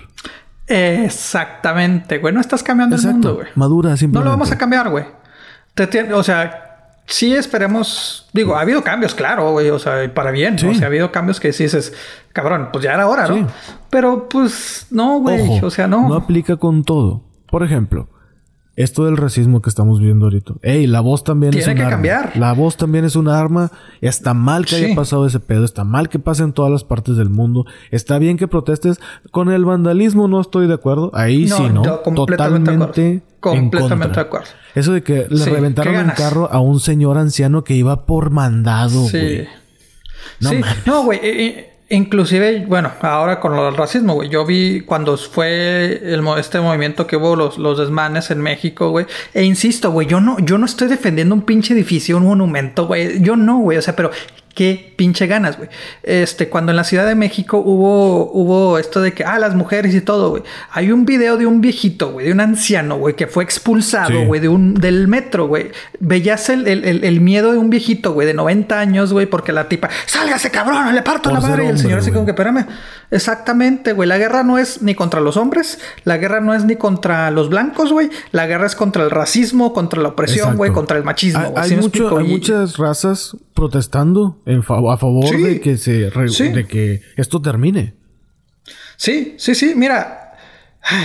Exactamente, 0.67 2.19
güey. 2.19 2.35
No 2.35 2.41
estás 2.41 2.65
cambiando 2.65 2.97
el 2.97 3.03
mundo, 3.03 3.37
güey. 3.37 3.47
Madura, 3.55 3.97
simplemente. 3.97 4.19
No 4.19 4.25
lo 4.25 4.31
vamos 4.31 4.51
a 4.51 4.59
cambiar, 4.59 4.91
güey 4.91 5.05
o 6.15 6.23
sea, 6.23 6.95
sí 7.07 7.35
esperemos. 7.35 8.29
Digo, 8.33 8.57
ha 8.57 8.61
habido 8.61 8.83
cambios, 8.83 9.15
claro, 9.15 9.53
güey. 9.53 9.71
O 9.71 9.79
sea, 9.79 10.13
para 10.15 10.31
bien. 10.31 10.55
O 10.55 10.75
sea, 10.75 10.85
ha 10.85 10.87
habido 10.87 11.11
cambios 11.11 11.41
que 11.41 11.53
sí 11.53 11.65
dices, 11.65 11.93
cabrón, 12.33 12.69
pues 12.73 12.85
ya 12.85 12.95
era 12.95 13.09
hora, 13.09 13.27
¿no? 13.27 13.47
Pero 13.91 14.29
pues 14.29 14.87
no, 14.91 15.19
güey. 15.21 15.61
O 15.63 15.71
sea, 15.71 15.87
no. 15.87 16.09
No 16.09 16.15
aplica 16.15 16.57
con 16.57 16.85
todo. 16.85 17.23
Por 17.51 17.63
ejemplo, 17.63 18.09
esto 18.79 19.07
del 19.07 19.17
racismo 19.17 19.61
que 19.61 19.69
estamos 19.69 20.01
viendo 20.01 20.27
ahorita. 20.27 20.55
Ey, 20.63 20.87
la 20.87 21.01
voz 21.01 21.25
también 21.25 21.53
es 21.53 21.67
un 21.67 21.75
que 21.75 21.83
cambiar. 21.83 22.37
La 22.37 22.53
voz 22.53 22.77
también 22.77 23.05
es 23.05 23.17
un 23.17 23.27
arma. 23.27 23.73
Está 24.01 24.35
mal 24.35 24.67
que 24.67 24.77
haya 24.77 24.95
pasado 24.95 25.27
ese 25.27 25.41
pedo. 25.41 25.65
Está 25.65 25.83
mal 25.83 26.09
que 26.09 26.21
pase 26.21 26.45
en 26.45 26.53
todas 26.53 26.71
las 26.71 26.85
partes 26.85 27.17
del 27.17 27.29
mundo. 27.29 27.67
Está 27.91 28.21
bien 28.21 28.37
que 28.37 28.47
protestes. 28.47 29.01
Con 29.33 29.51
el 29.51 29.65
vandalismo 29.65 30.29
no 30.29 30.41
estoy 30.41 30.69
de 30.69 30.75
acuerdo. 30.75 31.11
Ahí 31.13 31.49
sí, 31.49 31.69
¿no? 31.73 32.03
Completamente 32.03 32.71
Totalmente. 32.71 33.23
Completamente 33.41 34.15
de 34.15 34.21
acuerdo. 34.21 34.47
Eso 34.77 34.93
de 34.93 35.03
que 35.03 35.27
le 35.29 35.45
reventaron 35.45 35.97
el 35.97 36.13
carro 36.13 36.49
a 36.49 36.61
un 36.61 36.79
señor 36.79 37.19
anciano 37.19 37.65
que 37.65 37.75
iba 37.75 38.07
por 38.07 38.31
mandado, 38.31 39.09
sí. 39.09 39.43
No, 40.39 40.51
sí. 40.51 40.61
no, 40.87 41.03
güey. 41.03 41.19
Eh, 41.21 41.68
Inclusive, 41.91 42.67
bueno, 42.67 42.93
ahora 43.01 43.41
con 43.41 43.57
lo 43.57 43.65
del 43.65 43.75
racismo, 43.75 44.13
güey. 44.13 44.29
Yo 44.29 44.45
vi 44.45 44.83
cuando 44.83 45.17
fue 45.17 46.01
el, 46.03 46.23
este 46.39 46.61
movimiento 46.61 47.07
que 47.07 47.17
hubo 47.17 47.35
los, 47.35 47.57
los 47.57 47.79
desmanes 47.79 48.31
en 48.31 48.43
México, 48.43 48.91
güey. 48.91 49.07
E 49.33 49.43
insisto, 49.43 49.91
güey, 49.91 50.07
yo 50.07 50.21
no, 50.21 50.39
yo 50.41 50.59
no 50.59 50.67
estoy 50.67 50.89
defendiendo 50.89 51.35
un 51.35 51.43
pinche 51.43 51.73
edificio, 51.73 52.19
un 52.19 52.25
monumento, 52.25 52.87
güey. 52.87 53.23
Yo 53.23 53.37
no, 53.37 53.61
güey. 53.61 53.79
O 53.79 53.83
sea, 53.83 53.97
pero 53.97 54.11
qué 54.59 54.93
pinche 54.97 55.29
ganas, 55.29 55.57
güey. 55.57 55.69
Este, 56.03 56.49
cuando 56.49 56.73
en 56.73 56.77
la 56.77 56.83
Ciudad 56.83 57.07
de 57.07 57.15
México 57.15 57.63
hubo, 57.65 58.29
hubo 58.33 58.77
esto 58.77 59.01
de 59.01 59.13
que, 59.13 59.23
ah, 59.23 59.39
las 59.39 59.55
mujeres 59.55 59.95
y 59.95 60.01
todo, 60.01 60.31
güey. 60.31 60.43
Hay 60.73 60.91
un 60.91 61.07
video 61.07 61.37
de 61.37 61.47
un 61.47 61.61
viejito, 61.61 62.11
güey, 62.11 62.27
de 62.27 62.33
un 62.33 62.41
anciano, 62.41 62.99
güey, 62.99 63.15
que 63.15 63.29
fue 63.29 63.45
expulsado, 63.45 64.27
güey, 64.27 64.41
de 64.41 64.49
un, 64.49 64.75
del 64.75 65.07
metro, 65.07 65.47
güey. 65.47 65.71
Veías 66.01 66.49
el, 66.49 66.67
el, 66.67 67.05
el, 67.05 67.21
miedo 67.21 67.53
de 67.53 67.59
un 67.59 67.71
viejito, 67.71 68.15
güey, 68.15 68.27
de 68.27 68.35
90 68.35 68.81
años, 68.81 69.13
güey, 69.13 69.27
porque 69.27 69.53
la 69.53 69.69
tipa, 69.69 69.91
sálgase 70.07 70.51
cabrón, 70.51 70.93
le 70.93 71.03
parto 71.03 71.31
la 71.31 71.39
madre. 71.39 71.67
Y 71.67 71.69
el 71.69 71.79
señor 71.79 72.01
así 72.01 72.11
como 72.11 72.25
que, 72.25 72.33
espérame. 72.33 72.67
Exactamente, 73.13 73.93
güey. 73.93 74.09
La 74.09 74.19
guerra 74.19 74.43
no 74.43 74.59
es 74.59 74.83
ni 74.83 74.97
contra 74.97 75.21
los 75.21 75.37
hombres, 75.37 75.79
la 76.03 76.19
guerra 76.19 76.41
no 76.41 76.53
es 76.53 76.65
ni 76.65 76.75
contra 76.75 77.31
los 77.31 77.49
blancos, 77.49 77.93
güey. 77.93 78.11
La 78.33 78.49
guerra 78.49 78.67
es 78.67 78.75
contra 78.75 79.05
el 79.05 79.11
racismo, 79.11 79.73
contra 79.73 80.03
la 80.03 80.09
opresión, 80.09 80.57
güey, 80.57 80.73
contra 80.73 80.99
el 80.99 81.05
machismo. 81.05 81.55
Hay, 81.57 81.71
hay 81.71 82.27
muchas 82.27 82.77
razas 82.77 83.37
protestando 83.55 84.39
a 84.49 84.97
favor 84.97 85.37
de 85.37 85.61
que 85.61 85.77
se 85.77 86.11
de 86.11 86.67
que 86.67 87.03
esto 87.17 87.41
termine. 87.43 87.95
Sí, 88.97 89.35
sí, 89.39 89.55
sí. 89.55 89.75
Mira, 89.77 90.29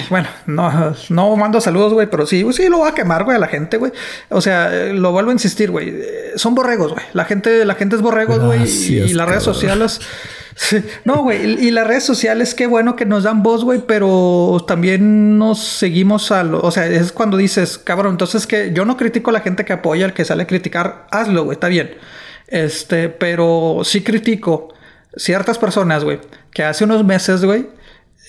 bueno, 0.09 0.29
no, 0.45 0.95
no 1.09 1.35
mando 1.35 1.59
saludos, 1.59 1.93
güey, 1.93 2.09
pero 2.09 2.25
sí, 2.25 2.45
sí 2.53 2.69
lo 2.69 2.79
voy 2.79 2.89
a 2.89 2.93
quemar, 2.93 3.23
güey, 3.23 3.35
a 3.35 3.39
la 3.39 3.47
gente, 3.47 3.77
güey. 3.77 3.91
O 4.29 4.39
sea, 4.39 4.69
lo 4.93 5.11
vuelvo 5.11 5.31
a 5.31 5.33
insistir, 5.33 5.71
güey. 5.71 5.93
Son 6.35 6.55
borregos, 6.55 6.93
güey. 6.93 7.05
La 7.13 7.25
gente, 7.25 7.65
la 7.65 7.75
gente 7.75 7.97
es 7.97 8.01
borregos, 8.01 8.39
güey. 8.39 8.63
y, 8.63 9.13
las 9.13 9.27
redes 9.27 9.43
sociales. 9.43 9.99
No, 11.03 11.23
güey. 11.23 11.65
Y, 11.65 11.71
las 11.71 11.87
redes 11.87 12.03
sociales, 12.03 12.53
qué 12.53 12.67
bueno 12.67 12.95
que 12.95 13.07
nos 13.07 13.23
dan 13.23 13.41
voz, 13.41 13.63
güey, 13.63 13.81
pero 13.87 14.63
también 14.67 15.39
nos 15.39 15.59
seguimos 15.59 16.31
a 16.31 16.43
lo. 16.43 16.61
O 16.61 16.69
sea, 16.69 16.85
es 16.85 17.11
cuando 17.11 17.37
dices, 17.37 17.79
cabrón, 17.79 18.11
entonces 18.11 18.45
que 18.45 18.71
yo 18.71 18.85
no 18.85 18.95
critico 18.95 19.31
a 19.31 19.33
la 19.33 19.39
gente 19.39 19.65
que 19.65 19.73
apoya, 19.73 20.05
al 20.05 20.13
que 20.13 20.23
sale 20.23 20.43
a 20.43 20.47
criticar, 20.47 21.07
hazlo, 21.09 21.45
güey, 21.45 21.55
está 21.55 21.69
bien. 21.69 21.95
Este, 22.47 23.09
pero 23.09 23.81
sí 23.83 24.01
critico 24.01 24.73
ciertas 25.15 25.57
personas, 25.57 26.03
güey, 26.03 26.19
que 26.51 26.63
hace 26.63 26.83
unos 26.83 27.03
meses, 27.03 27.43
güey, 27.43 27.67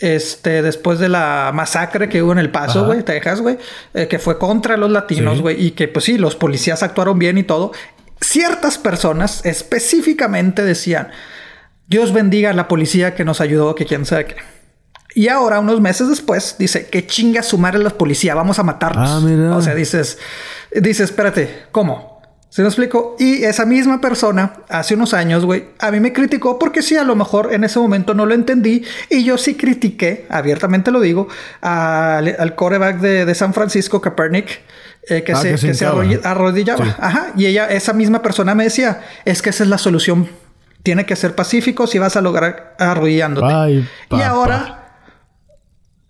este, 0.00 0.62
después 0.62 0.98
de 0.98 1.08
la 1.08 1.52
masacre 1.54 2.08
que 2.08 2.22
hubo 2.22 2.32
en 2.32 2.38
El 2.38 2.50
Paso, 2.50 2.84
güey, 2.84 3.02
Texas, 3.02 3.40
güey, 3.40 3.58
eh, 3.94 4.08
que 4.08 4.18
fue 4.18 4.38
contra 4.38 4.76
los 4.76 4.90
latinos, 4.90 5.40
güey, 5.40 5.64
y 5.64 5.70
que 5.72 5.88
pues 5.88 6.04
sí, 6.04 6.18
los 6.18 6.36
policías 6.36 6.82
actuaron 6.82 7.18
bien 7.18 7.38
y 7.38 7.44
todo. 7.44 7.72
Ciertas 8.20 8.78
personas 8.78 9.44
específicamente 9.44 10.62
decían, 10.62 11.10
Dios 11.86 12.12
bendiga 12.12 12.50
a 12.50 12.54
la 12.54 12.68
policía 12.68 13.14
que 13.14 13.24
nos 13.24 13.40
ayudó, 13.40 13.74
que 13.74 13.86
quién 13.86 14.04
sabe 14.04 14.26
qué. 14.26 14.36
Y 15.14 15.28
ahora, 15.28 15.60
unos 15.60 15.80
meses 15.80 16.08
después, 16.08 16.56
dice 16.58 16.88
que 16.88 17.06
chinga 17.06 17.44
su 17.44 17.56
madre 17.56 17.78
la 17.78 17.90
policía, 17.90 18.34
vamos 18.34 18.58
a 18.58 18.64
matarlos. 18.64 19.08
Ah, 19.08 19.56
o 19.56 19.62
sea, 19.62 19.74
dices, 19.74 20.18
dices, 20.72 21.10
espérate, 21.10 21.66
¿cómo? 21.70 22.13
¿Se 22.54 22.62
me 22.62 22.68
explico? 22.68 23.16
Y 23.18 23.42
esa 23.42 23.66
misma 23.66 24.00
persona, 24.00 24.58
hace 24.68 24.94
unos 24.94 25.12
años, 25.12 25.44
güey, 25.44 25.64
a 25.80 25.90
mí 25.90 25.98
me 25.98 26.12
criticó 26.12 26.56
porque 26.56 26.82
sí, 26.82 26.96
a 26.96 27.02
lo 27.02 27.16
mejor 27.16 27.52
en 27.52 27.64
ese 27.64 27.80
momento 27.80 28.14
no 28.14 28.26
lo 28.26 28.32
entendí. 28.32 28.84
Y 29.10 29.24
yo 29.24 29.38
sí 29.38 29.56
critiqué, 29.56 30.24
abiertamente 30.28 30.92
lo 30.92 31.00
digo, 31.00 31.26
al, 31.62 32.36
al 32.38 32.54
coreback 32.54 33.00
de, 33.00 33.34
San 33.34 33.54
Francisco, 33.54 34.00
Kaepernick. 34.00 34.60
Eh, 35.08 35.24
que, 35.24 35.32
ah, 35.32 35.36
se, 35.36 35.56
que, 35.56 35.74
se, 35.74 35.84
arrodillaba. 35.84 36.96
Ajá. 37.00 37.32
Y 37.36 37.46
ella, 37.46 37.66
esa 37.66 37.92
misma 37.92 38.22
persona 38.22 38.54
me 38.54 38.62
decía, 38.62 39.02
es 39.24 39.42
que 39.42 39.50
esa 39.50 39.64
es 39.64 39.68
la 39.68 39.78
solución. 39.78 40.28
Tiene 40.84 41.06
que 41.06 41.16
ser 41.16 41.34
pacífico 41.34 41.88
si 41.88 41.98
vas 41.98 42.14
a 42.14 42.20
lograr 42.20 42.76
arrodillándote. 42.78 43.84
y 44.10 44.22
ahora 44.22 44.84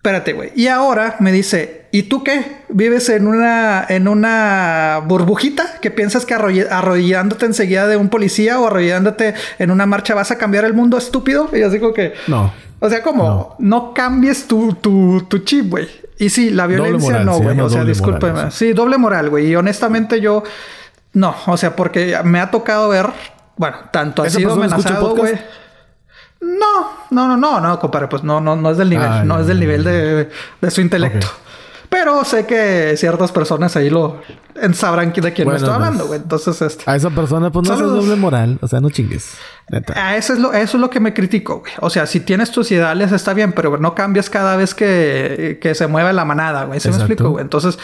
Espérate, 0.05 0.35
güey. 0.35 0.53
Y 0.55 0.67
ahora 0.67 1.17
me 1.21 1.33
dice, 1.33 1.84
¿y 1.95 2.03
tú 2.03 2.25
qué? 2.25 2.57
¿Vives 2.71 3.09
en 3.09 3.29
una, 3.29 3.87
en 3.89 4.09
una 4.09 5.01
burbujita 5.07 5.79
que 5.81 5.93
piensas 5.93 6.27
que 6.27 6.35
arrodillándote 6.35 7.47
enseguida 7.47 7.87
de 7.87 7.97
un 7.97 8.09
policía 8.09 8.59
o 8.59 8.67
arrodillándote 8.67 9.35
en 9.61 9.71
una 9.71 9.87
marcha 9.87 10.13
vas 10.13 10.33
a 10.33 10.37
cambiar 10.37 10.65
el 10.65 10.75
mundo 10.75 10.99
estúpido? 10.99 11.49
Y 11.53 11.61
yo 11.61 11.71
digo 11.71 11.95
que... 11.95 12.15
No. 12.27 12.53
O 12.81 12.91
sea, 12.91 13.01
como, 13.05 13.55
no, 13.61 13.95
cambies 13.95 14.49
tu, 14.49 14.75
tu, 14.75 15.25
tu 15.29 15.39
chip, 15.39 15.71
güey. 15.71 15.89
Y 16.19 16.31
sí, 16.31 16.51
la 16.51 16.67
violencia 16.67 17.21
no, 17.21 17.39
güey. 17.39 17.61
O 17.61 17.71
sea, 17.71 17.85
discúlpeme. 17.85 18.51
Sí, 18.51 18.73
doble 18.73 18.99
moral, 18.99 19.31
güey. 19.31 19.47
Y 19.47 19.55
honestamente 19.55 20.21
yo... 20.21 20.43
No, 21.13 21.37
o 21.47 21.57
sea, 21.57 21.77
porque 21.77 22.19
me 22.25 22.41
ha 22.41 22.51
tocado 22.51 22.89
ver... 22.89 23.07
Bueno, 23.57 23.77
tanto 23.93 24.25
ha 24.25 24.31
sido 24.31 24.55
amenazado, 24.55 25.15
güey. 25.15 25.35
No, 26.41 26.91
no, 27.11 27.29
no, 27.29 27.37
no, 27.37 27.61
no, 27.61 27.79
compadre, 27.79 28.09
pues 28.09 28.25
no, 28.25 28.41
no, 28.41 28.57
no 28.57 28.73
es 28.73 28.79
del 28.79 28.91
nivel, 28.91 29.29
no 29.29 29.39
es 29.39 29.47
del 29.47 29.61
nivel 29.61 29.85
de, 29.85 30.29
de 30.61 30.71
su 30.73 30.81
intelecto. 30.81 31.29
Pero 31.95 32.25
sé 32.25 32.45
que 32.45 32.97
ciertas 32.97 33.31
personas 33.31 33.77
ahí 33.77 33.89
lo 33.89 34.21
sabrán 34.73 35.13
de 35.13 35.33
quién 35.33 35.49
me 35.49 35.55
estoy 35.55 35.73
hablando, 35.73 36.09
güey. 36.09 36.19
Entonces, 36.19 36.61
este, 36.61 36.83
A 36.91 36.97
esa 36.97 37.11
persona, 37.11 37.53
pues 37.53 37.69
no 37.69 37.75
es 37.75 37.81
doble 37.81 38.17
moral. 38.17 38.59
O 38.63 38.67
sea, 38.67 38.81
no 38.81 38.91
chingues. 38.91 39.37
A 39.95 40.17
eso 40.17 40.33
es 40.33 40.41
lo, 40.41 40.53
eso 40.53 40.77
es 40.77 40.81
lo 40.81 40.91
que 40.91 40.99
me 40.99 41.15
critico, 41.15 41.61
güey. 41.61 41.73
O 41.79 41.91
sea, 41.91 42.07
si 42.07 42.19
tienes 42.19 42.51
tus 42.51 42.73
ideales 42.73 43.13
está 43.13 43.33
bien, 43.33 43.53
pero 43.53 43.79
no 43.79 43.95
cambias 43.95 44.29
cada 44.29 44.57
vez 44.57 44.75
que, 44.75 45.61
que 45.63 45.77
se 45.77 45.87
mueve 45.87 46.13
la 46.13 46.25
manada, 46.25 46.65
güey. 46.65 46.81
¿Se 46.81 46.91
me 46.91 46.97
explico, 46.97 47.31
güey? 47.31 47.43
Entonces, 47.43 47.79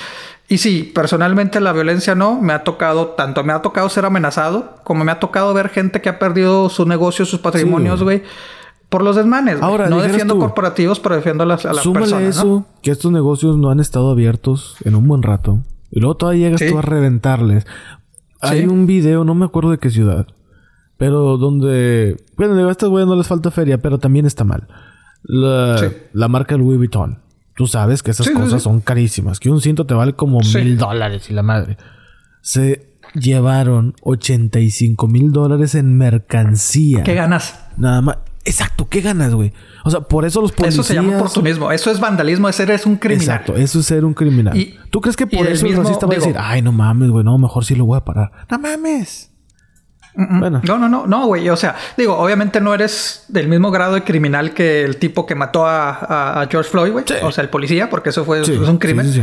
y 0.49 0.59
sí, 0.59 0.91
personalmente 0.93 1.61
la 1.61 1.73
violencia 1.73 2.17
no. 2.17 2.41
Me 2.41 2.53
ha 2.53 2.65
tocado, 2.65 3.11
tanto 3.11 3.45
me 3.45 3.53
ha 3.53 3.63
tocado 3.63 3.89
ser 3.91 4.07
amenazado, 4.07 4.75
como 4.83 5.05
me 5.05 5.13
ha 5.13 5.21
tocado 5.21 5.55
ver 5.55 5.69
gente 5.69 6.01
que 6.01 6.09
ha 6.09 6.19
perdido 6.19 6.69
su 6.69 6.85
negocio, 6.85 7.25
sus 7.25 7.39
patrimonios, 7.39 8.03
güey. 8.03 8.25
Por 8.91 9.03
los 9.03 9.17
desmanes. 9.17 9.63
Ahora, 9.63 9.89
no 9.89 10.03
defiendo 10.03 10.39
corporativos, 10.39 11.01
pero 11.01 11.15
defiendo 11.15 11.45
a 11.45 11.47
las, 11.47 11.65
a 11.65 11.75
súmale 11.75 12.29
eso, 12.29 12.67
que 12.83 12.91
estos 12.91 13.11
negocios 13.11 13.57
no 13.57 13.71
han 13.71 13.81
estado 13.81 14.11
abiertos 14.11 14.77
en 14.85 14.97
un 14.97 15.09
buen 15.09 15.23
rato. 15.23 15.61
Y 15.91 16.01
luego 16.01 16.17
todavía 16.17 16.51
llegas 16.51 16.71
tú 16.71 16.79
a 16.79 16.83
reventarles. 16.83 17.67
Hay 18.41 18.67
un 18.67 18.87
video, 18.87 19.25
no 19.25 19.35
me 19.35 19.47
acuerdo 19.47 19.71
de 19.71 19.79
qué 19.79 19.91
ciudad. 19.91 20.27
Pero 20.97 21.37
donde... 21.37 22.17
Bueno, 22.37 22.69
a 22.69 22.71
estas 22.71 22.89
güeyes 22.91 23.09
no 23.09 23.17
les 23.17 23.27
falta 23.27 23.51
feria, 23.51 23.79
pero 23.79 23.99
también 23.99 24.27
está 24.27 24.45
mal. 24.45 24.69
La, 25.23 25.91
la 26.13 26.29
marca 26.29 26.57
Louis 26.57 26.77
Vuitton. 26.77 27.19
Tú 27.57 27.67
sabes 27.67 28.03
que 28.03 28.11
esas 28.11 28.31
cosas 28.31 28.63
son 28.63 28.81
carísimas. 28.81 29.41
Que 29.41 29.51
un 29.51 29.61
cinto 29.61 29.87
te 29.87 29.95
vale 29.95 30.15
como 30.15 30.41
mil 30.41 30.79
dólares 30.79 31.31
y 31.31 31.35
la 31.35 31.43
madre. 31.43 31.77
Se 32.43 32.95
llevaron 33.15 33.95
85 34.03 35.09
mil 35.09 35.33
dólares 35.33 35.75
en 35.75 35.97
mercancía. 35.97 37.03
¿Qué 37.03 37.15
ganas? 37.15 37.59
Nada 37.77 38.01
más. 38.01 38.19
Exacto, 38.45 38.89
¿qué 38.89 39.01
ganas, 39.01 39.35
güey? 39.35 39.53
O 39.85 39.91
sea, 39.91 40.01
por 40.01 40.25
eso 40.25 40.41
los 40.41 40.53
policías... 40.53 40.75
Eso 40.75 40.83
se 40.83 40.95
llama 40.95 41.17
oportunismo. 41.17 41.71
Eso 41.73 41.91
es 41.91 42.01
vandalismo. 42.01 42.49
Ese 42.49 42.63
eres 42.63 42.87
un 42.87 42.97
criminal. 42.97 43.23
Exacto. 43.23 43.57
Eso 43.57 43.81
es 43.81 43.87
ser 43.87 44.05
un 44.05 44.15
criminal. 44.15 44.57
Y, 44.57 44.79
¿Tú 44.91 45.01
crees 45.01 45.17
que 45.17 45.27
por 45.27 45.47
eso 45.47 45.67
el 45.67 45.77
racista 45.77 46.07
va 46.07 46.15
a 46.15 46.17
decir... 46.17 46.37
Ay, 46.39 46.63
no 46.63 46.73
mames, 46.73 47.11
güey. 47.11 47.25
No, 47.25 47.37
mejor 47.39 47.65
sí 47.65 47.75
lo 47.75 47.85
voy 47.85 47.99
a 47.99 48.05
parar. 48.05 48.33
¡No 48.51 48.59
mames! 48.59 49.31
Bueno. 50.15 50.61
No, 50.65 50.79
no, 50.79 50.89
no. 50.89 51.07
No, 51.07 51.27
güey. 51.27 51.49
O 51.51 51.57
sea, 51.57 51.77
digo, 51.97 52.17
obviamente 52.17 52.61
no 52.61 52.75
eres 52.75 53.25
del 53.29 53.49
mismo 53.49 53.71
grado 53.71 53.95
de 53.95 54.05
criminal 54.05 54.55
que 54.55 54.85
el 54.85 54.97
tipo 54.97 55.27
que 55.27 55.35
mató 55.35 55.67
a, 55.67 56.47
George 56.51 56.71
Floyd, 56.71 56.93
güey. 56.93 57.05
O 57.23 57.33
sea, 57.33 57.43
el 57.43 57.51
policía, 57.51 57.91
porque 57.91 58.09
eso 58.09 58.25
fue 58.25 58.43
un 58.43 58.79
crimen. 58.79 59.13
Sí, 59.13 59.23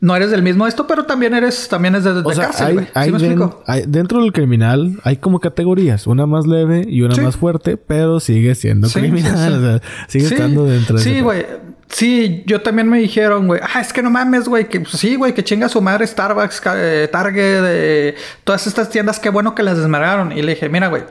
no 0.00 0.14
eres 0.14 0.30
del 0.30 0.42
mismo 0.42 0.66
esto, 0.66 0.86
pero 0.86 1.04
también 1.04 1.32
eres, 1.34 1.68
también 1.68 1.94
es 1.94 2.04
de, 2.04 2.22
cárcel, 2.22 2.88
hay, 2.92 3.10
me 3.10 3.18
explico? 3.18 3.62
dentro 3.86 4.20
del 4.20 4.32
criminal 4.32 5.00
hay 5.04 5.16
como 5.16 5.40
categorías, 5.40 6.06
una 6.06 6.26
más 6.26 6.46
leve 6.46 6.84
y 6.86 7.02
una 7.02 7.16
más 7.16 7.36
fuerte, 7.36 7.76
pero 7.76 8.20
sigue 8.20 8.54
siendo 8.54 8.88
criminal. 8.88 9.54
o 9.54 9.60
sea, 9.60 9.82
sigue 10.08 10.26
estando 10.26 10.66
dentro 10.66 10.98
de 10.98 11.02
Sí, 11.02 11.20
güey. 11.20 11.46
Sí, 11.88 12.42
yo 12.46 12.60
también 12.62 12.88
me 12.88 12.98
dijeron, 12.98 13.46
güey, 13.46 13.60
ah, 13.62 13.80
es 13.80 13.92
que 13.92 14.02
no 14.02 14.10
mames, 14.10 14.48
güey, 14.48 14.68
que 14.68 14.80
pues, 14.80 14.98
sí, 14.98 15.14
güey, 15.14 15.32
que 15.32 15.44
chinga 15.44 15.68
su 15.68 15.80
madre 15.80 16.06
Starbucks, 16.06 16.60
eh, 16.74 17.08
Target, 17.10 17.62
eh, 17.64 18.14
todas 18.42 18.66
estas 18.66 18.90
tiendas, 18.90 19.20
qué 19.20 19.30
bueno 19.30 19.54
que 19.54 19.62
las 19.62 19.78
desmararon. 19.78 20.32
Y 20.32 20.42
le 20.42 20.54
dije, 20.54 20.68
mira, 20.68 20.88
güey, 20.88 21.04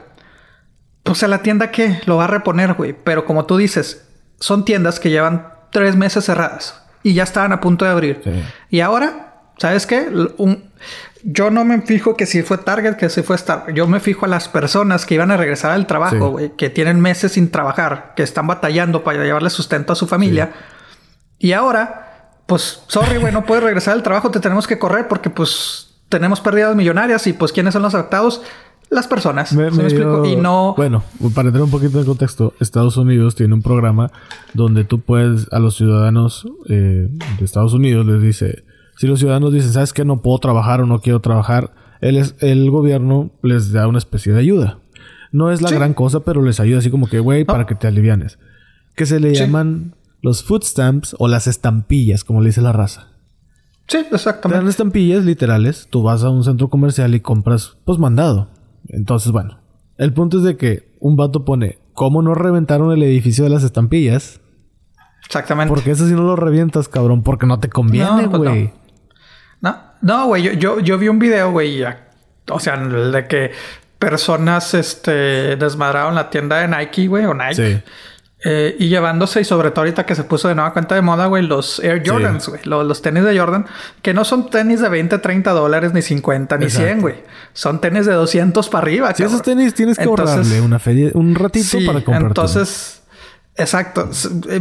pues 1.02 1.24
a 1.24 1.30
la 1.30 1.41
tienda 1.41 1.72
que 1.72 2.02
lo 2.06 2.18
va 2.18 2.26
a 2.26 2.28
reponer, 2.28 2.74
güey. 2.74 2.94
Pero 3.03 3.26
como 3.26 3.45
tú 3.45 3.56
dices, 3.56 4.06
son 4.40 4.66
tiendas 4.66 4.99
que 4.99 5.10
llevan 5.10 5.48
tres 5.72 5.95
meses 5.95 6.26
cerradas 6.26 6.85
y 7.06 7.14
ya 7.14 7.22
estaban 7.22 7.53
a 7.53 7.61
punto 7.61 7.86
de 7.86 7.91
abrir. 7.91 8.22
Y 8.72 8.80
ahora, 8.80 9.52
¿sabes 9.60 9.86
qué? 9.86 10.10
yo 11.23 11.52
no 11.52 11.64
me 11.64 11.80
fijo 11.82 12.18
que 12.18 12.26
si 12.26 12.41
fue 12.41 12.57
Target, 12.57 12.95
que 12.95 13.10
si 13.10 13.22
fue 13.22 13.36
Star. 13.36 13.72
Yo 13.73 13.86
me 13.88 13.99
fijo 13.99 14.26
a 14.26 14.27
las 14.27 14.49
personas 14.49 15.06
que 15.06 15.14
iban 15.14 15.30
a 15.30 15.38
regresar 15.38 15.69
al 15.69 15.86
trabajo, 15.86 16.32
güey, 16.32 16.56
que 16.56 16.72
tienen 16.72 16.99
meses 16.99 17.34
sin 17.34 17.52
trabajar, 17.52 18.14
que 18.15 18.23
están 18.23 18.48
batallando 18.48 19.03
para 19.03 19.23
llevarle 19.23 19.52
sustento 19.52 19.94
a 19.94 19.95
su 19.95 20.07
familia. 20.07 20.53
Y 21.38 21.52
ahora, 21.52 22.32
pues, 22.48 22.82
sorry, 22.88 23.18
güey, 23.18 23.32
no 23.32 23.45
puedes 23.45 23.64
regresar 23.64 23.94
al 23.94 24.02
trabajo, 24.02 24.32
te 24.32 24.40
tenemos 24.40 24.65
que 24.65 24.80
correr 24.80 25.07
porque, 25.07 25.30
pues, 25.30 26.02
tenemos 26.10 26.41
pérdidas 26.41 26.76
millonarias 26.76 27.27
y, 27.27 27.34
pues, 27.34 27.52
¿quiénes 27.52 27.73
son 27.73 27.84
los 27.84 27.94
afectados? 27.94 28.41
Las 28.95 29.07
personas. 29.07 29.53
Me, 29.53 29.67
explico? 29.67 30.26
Y 30.26 30.35
no. 30.35 30.73
Bueno, 30.76 31.03
para 31.35 31.49
entrar 31.49 31.63
un 31.63 31.69
poquito 31.69 31.99
de 31.99 32.05
contexto, 32.05 32.53
Estados 32.59 32.97
Unidos 32.97 33.35
tiene 33.35 33.53
un 33.53 33.61
programa 33.61 34.11
donde 34.53 34.84
tú 34.85 35.01
puedes 35.01 35.47
a 35.51 35.59
los 35.59 35.76
ciudadanos 35.76 36.47
eh, 36.69 37.09
de 37.38 37.45
Estados 37.45 37.73
Unidos 37.73 38.05
les 38.05 38.22
dice, 38.22 38.63
si 38.97 39.07
los 39.07 39.19
ciudadanos 39.19 39.53
dicen, 39.53 39.72
sabes 39.73 39.93
que 39.93 40.05
no 40.05 40.22
puedo 40.22 40.39
trabajar 40.39 40.81
o 40.81 40.85
no 40.85 40.99
quiero 41.01 41.19
trabajar, 41.19 41.73
el, 42.01 42.23
el 42.39 42.72
gobierno 42.72 43.31
les 43.43 43.72
da 43.72 43.88
una 43.88 43.97
especie 43.97 44.34
de 44.34 44.39
ayuda. 44.39 44.80
No 45.31 45.51
es 45.51 45.61
la 45.61 45.69
gran 45.69 45.93
cosa, 45.93 46.22
pero 46.22 46.41
les 46.41 46.59
ayuda 46.59 46.80
así 46.80 46.89
como 46.89 47.07
que, 47.07 47.19
güey, 47.19 47.43
para 47.43 47.65
que 47.65 47.76
te 47.76 47.88
alivianes. 47.88 48.39
Que 48.95 49.05
se 49.05 49.19
le 49.19 49.34
llaman 49.35 49.95
los 50.22 50.43
food 50.43 50.63
stamps 50.63 51.15
o 51.19 51.27
las 51.27 51.47
estampillas, 51.47 52.23
como 52.23 52.41
le 52.41 52.47
dice 52.47 52.61
la 52.61 52.72
raza. 52.72 53.09
Sí, 53.88 53.97
exactamente. 54.11 54.49
Te 54.49 54.55
dan 54.55 54.67
estampillas 54.67 55.26
literales. 55.26 55.88
Tú 55.89 56.03
vas 56.03 56.23
a 56.23 56.30
un 56.30 56.43
centro 56.43 56.69
comercial 56.69 57.13
y 57.13 57.19
compras, 57.19 57.77
pues 57.85 57.99
mandado. 57.99 58.49
Entonces, 58.90 59.32
bueno, 59.32 59.60
el 59.98 60.14
punto 60.14 60.38
es 60.38 60.44
de 60.44 60.57
que 60.57 60.95
un 60.99 61.16
vato 61.16 61.45
pone, 61.45 61.80
¿cómo 61.94 62.22
no 62.22 62.36
reventaron 62.36 62.91
el 62.91 63.03
edificio 63.03 63.44
de 63.44 63.49
las 63.49 63.64
estampillas? 63.64 64.41
Exactamente. 65.26 65.74
Porque 65.74 65.91
eso 65.91 66.07
sí 66.07 66.14
no 66.14 66.24
lo 66.24 66.36
revientas, 66.36 66.88
cabrón, 66.88 67.24
porque 67.24 67.45
no 67.45 67.60
te 67.60 67.70
conviene, 67.70 68.28
güey. 68.28 68.72
no. 69.62 69.78
no, 70.02 70.28
güey, 70.28 70.44
yo, 70.44 70.52
yo, 70.53 70.80
yo, 70.80 70.98
vi 70.98 71.07
un 71.07 71.20
video, 71.20 71.52
güey, 71.52 71.84
o 72.49 72.60
sea, 72.60 72.78
de 72.78 73.28
que 73.28 73.52
personas 73.98 74.74
este, 74.74 75.56
desmadraron 75.56 76.14
la 76.14 76.30
tienda 76.30 76.57
de 76.57 76.68
Nike, 76.68 77.07
güey, 77.07 77.26
o 77.26 77.34
Nike. 77.34 77.56
Sí. 77.56 77.91
Eh, 78.47 78.76
y 78.77 78.89
llevándose, 78.89 79.41
y 79.41 79.43
sobre 79.43 79.72
todo 79.72 79.81
ahorita 79.81 80.05
que 80.05 80.13
se 80.13 80.23
puso 80.23 80.47
de 80.47 80.53
nueva 80.53 80.72
cuenta 80.72 80.93
de 80.93 81.01
moda, 81.01 81.26
güey, 81.26 81.41
los 81.41 81.80
Air 81.80 82.07
Jordans, 82.07 82.47
güey. 82.47 82.61
Los, 82.65 83.01
tenis 83.01 83.23
de 83.23 83.35
Jordan, 83.35 83.65
que 84.03 84.13
no 84.13 84.23
son 84.23 84.51
tenis 84.51 84.81
de 84.81 84.88
20, 84.88 85.17
30 85.17 85.49
dólares, 85.49 85.93
ni 85.93 86.03
50, 86.03 86.55
ni 86.59 86.69
100, 86.69 87.01
güey. 87.01 87.15
Son 87.53 87.81
tenis 87.81 88.05
de 88.05 88.13
200 88.13 88.69
para 88.69 88.84
arriba, 88.84 89.15
Si 89.15 89.23
esos 89.23 89.41
tenis 89.41 89.73
tienes 89.73 89.97
que 89.97 90.03
ahorrarle 90.03 90.61
una 90.61 90.77
feria, 90.77 91.09
un 91.15 91.34
ratito 91.34 91.80
para 91.88 92.01
comprarte. 92.03 92.27
Entonces, 92.27 93.01
exacto. 93.55 94.11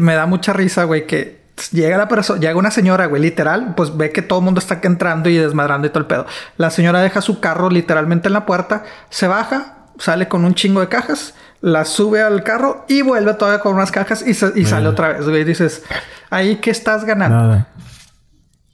Me 0.01 0.15
da 0.15 0.25
mucha 0.25 0.55
risa, 0.55 0.85
güey, 0.85 1.07
que 1.07 1.45
llega 1.71 1.99
la 1.99 2.09
persona, 2.09 2.41
llega 2.41 2.57
una 2.57 2.71
señora, 2.71 3.05
güey, 3.05 3.21
literal, 3.21 3.75
pues 3.77 3.95
ve 3.95 4.13
que 4.13 4.23
todo 4.23 4.39
el 4.39 4.47
mundo 4.47 4.61
está 4.61 4.81
entrando 4.83 5.29
y 5.29 5.37
desmadrando 5.37 5.87
y 5.87 5.91
todo 5.91 6.01
el 6.01 6.07
pedo. 6.07 6.27
La 6.57 6.71
señora 6.71 7.03
deja 7.03 7.21
su 7.21 7.39
carro 7.39 7.69
literalmente 7.69 8.29
en 8.29 8.33
la 8.33 8.47
puerta, 8.47 8.85
se 9.11 9.29
baja, 9.29 9.74
sale 9.99 10.29
con 10.29 10.45
un 10.45 10.55
chingo 10.55 10.81
de 10.81 10.89
cajas 10.89 11.35
la 11.65 11.87
sube 11.87 12.21
al 12.21 12.43
carro 12.43 12.85
y 12.89 13.01
vuelve 13.01 13.33
todavía 13.35 13.61
con 13.61 13.75
unas 13.75 13.91
cajas 13.91 14.23
y, 14.27 14.35
sale 14.35 14.87
otra 14.87 15.15
vez, 15.15 15.27
güey. 15.27 15.45
Dices, 15.45 15.83
ahí 16.29 16.57
que 16.57 16.71
estás 16.71 17.07
ganando. 17.07 17.39
Nada. 17.39 17.69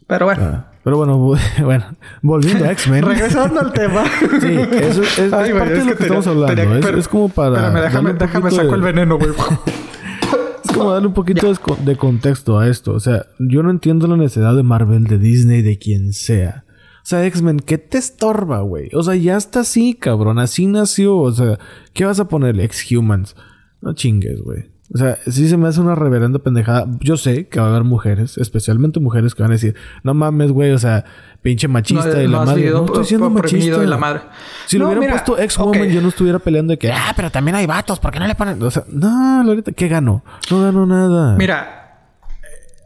Pero 0.08 0.26
bueno. 0.26 0.64
Pero 0.82 0.96
bueno, 0.96 1.18
bueno, 1.62 1.84
volviendo 2.20 2.64
a 2.64 2.72
X-Men. 2.72 3.04
Regresando 3.04 3.60
al 3.60 3.72
tema. 3.72 4.02
sí, 4.40 4.58
eso 4.72 5.02
es, 5.02 5.30
parte 5.30 5.74
de 5.74 5.84
lo 5.84 5.96
que, 5.96 6.02
estamos 6.02 6.26
hablando. 6.26 6.88
es, 6.98 7.06
como 7.06 7.28
para. 7.28 7.68
Espérame, 7.68 7.82
déjame, 7.84 8.12
déjame 8.14 8.50
saco 8.50 8.74
el 8.74 8.82
veneno, 8.82 9.18
güey. 9.18 9.30
es 10.64 10.72
como 10.72 10.92
darle 10.92 11.06
un 11.06 11.14
poquito 11.14 11.52
de 11.84 11.96
contexto 11.96 12.58
a 12.58 12.66
esto. 12.66 12.92
O 12.92 13.00
sea, 13.00 13.26
yo 13.38 13.62
no 13.62 13.70
entiendo 13.70 14.08
la 14.08 14.16
necesidad 14.16 14.56
de 14.56 14.64
Marvel, 14.64 15.04
de 15.04 15.18
Disney, 15.18 15.62
de 15.62 15.78
quien 15.78 16.12
sea. 16.12 16.64
O 17.10 17.16
sea, 17.16 17.26
X-Men, 17.26 17.58
¿qué 17.58 17.76
te 17.76 17.98
estorba, 17.98 18.60
güey? 18.60 18.88
O 18.94 19.02
sea, 19.02 19.16
ya 19.16 19.36
está 19.36 19.60
así, 19.60 19.94
cabrón. 19.94 20.38
Así 20.38 20.68
nació. 20.68 21.16
O 21.16 21.32
sea, 21.32 21.58
¿qué 21.92 22.04
vas 22.04 22.20
a 22.20 22.28
ponerle? 22.28 22.62
X-Humans. 22.62 23.34
No 23.80 23.94
chingues, 23.94 24.40
güey. 24.42 24.70
O 24.94 24.96
sea, 24.96 25.18
sí 25.26 25.48
se 25.48 25.56
me 25.56 25.66
hace 25.66 25.80
una 25.80 25.96
reverenda 25.96 26.38
pendejada. 26.38 26.86
Yo 27.00 27.16
sé 27.16 27.48
que 27.48 27.58
va 27.58 27.66
a 27.66 27.70
haber 27.70 27.82
mujeres, 27.82 28.38
especialmente 28.38 29.00
mujeres 29.00 29.34
que 29.34 29.42
van 29.42 29.50
a 29.50 29.54
decir, 29.54 29.74
no 30.04 30.14
mames, 30.14 30.52
güey, 30.52 30.70
o 30.70 30.78
sea, 30.78 31.04
pinche 31.42 31.66
machista 31.66 32.10
de 32.10 32.28
la 32.28 32.44
madre. 32.44 32.70
no 32.70 32.84
estoy 32.84 33.04
siendo 33.04 33.28
machista. 33.28 33.78
De 33.78 33.88
la 33.88 33.98
madre. 33.98 34.20
Si 34.66 34.78
lo 34.78 34.86
hubieran 34.86 35.10
puesto 35.10 35.36
ex-woman, 35.36 35.88
yo 35.88 36.00
no 36.02 36.10
estuviera 36.10 36.38
peleando 36.38 36.70
de 36.70 36.78
que, 36.78 36.92
ah, 36.92 37.12
pero 37.16 37.32
también 37.32 37.56
hay 37.56 37.66
vatos, 37.66 37.98
¿por 37.98 38.12
qué 38.12 38.20
no 38.20 38.28
le 38.28 38.36
ponen? 38.36 38.62
O 38.62 38.70
sea, 38.70 38.84
no, 38.86 39.42
ahorita, 39.48 39.72
¿qué 39.72 39.88
ganó? 39.88 40.22
No 40.48 40.62
ganó 40.62 40.86
nada. 40.86 41.34
Mira, 41.34 42.04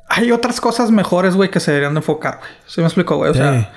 hay 0.08 0.32
otras 0.32 0.62
cosas 0.62 0.90
mejores, 0.90 1.36
güey, 1.36 1.50
que 1.50 1.60
se 1.60 1.72
deberían 1.72 1.92
de 1.92 1.98
enfocar, 1.98 2.38
güey. 2.38 2.50
¿Sí 2.66 2.80
me 2.80 2.86
explico, 2.86 3.18
güey? 3.18 3.30
O 3.30 3.34
sea 3.34 3.70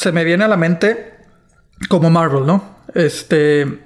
se 0.00 0.12
me 0.12 0.24
viene 0.24 0.44
a 0.44 0.48
la 0.48 0.56
mente 0.56 1.14
como 1.90 2.08
Marvel, 2.08 2.46
¿no? 2.46 2.76
Este. 2.94 3.84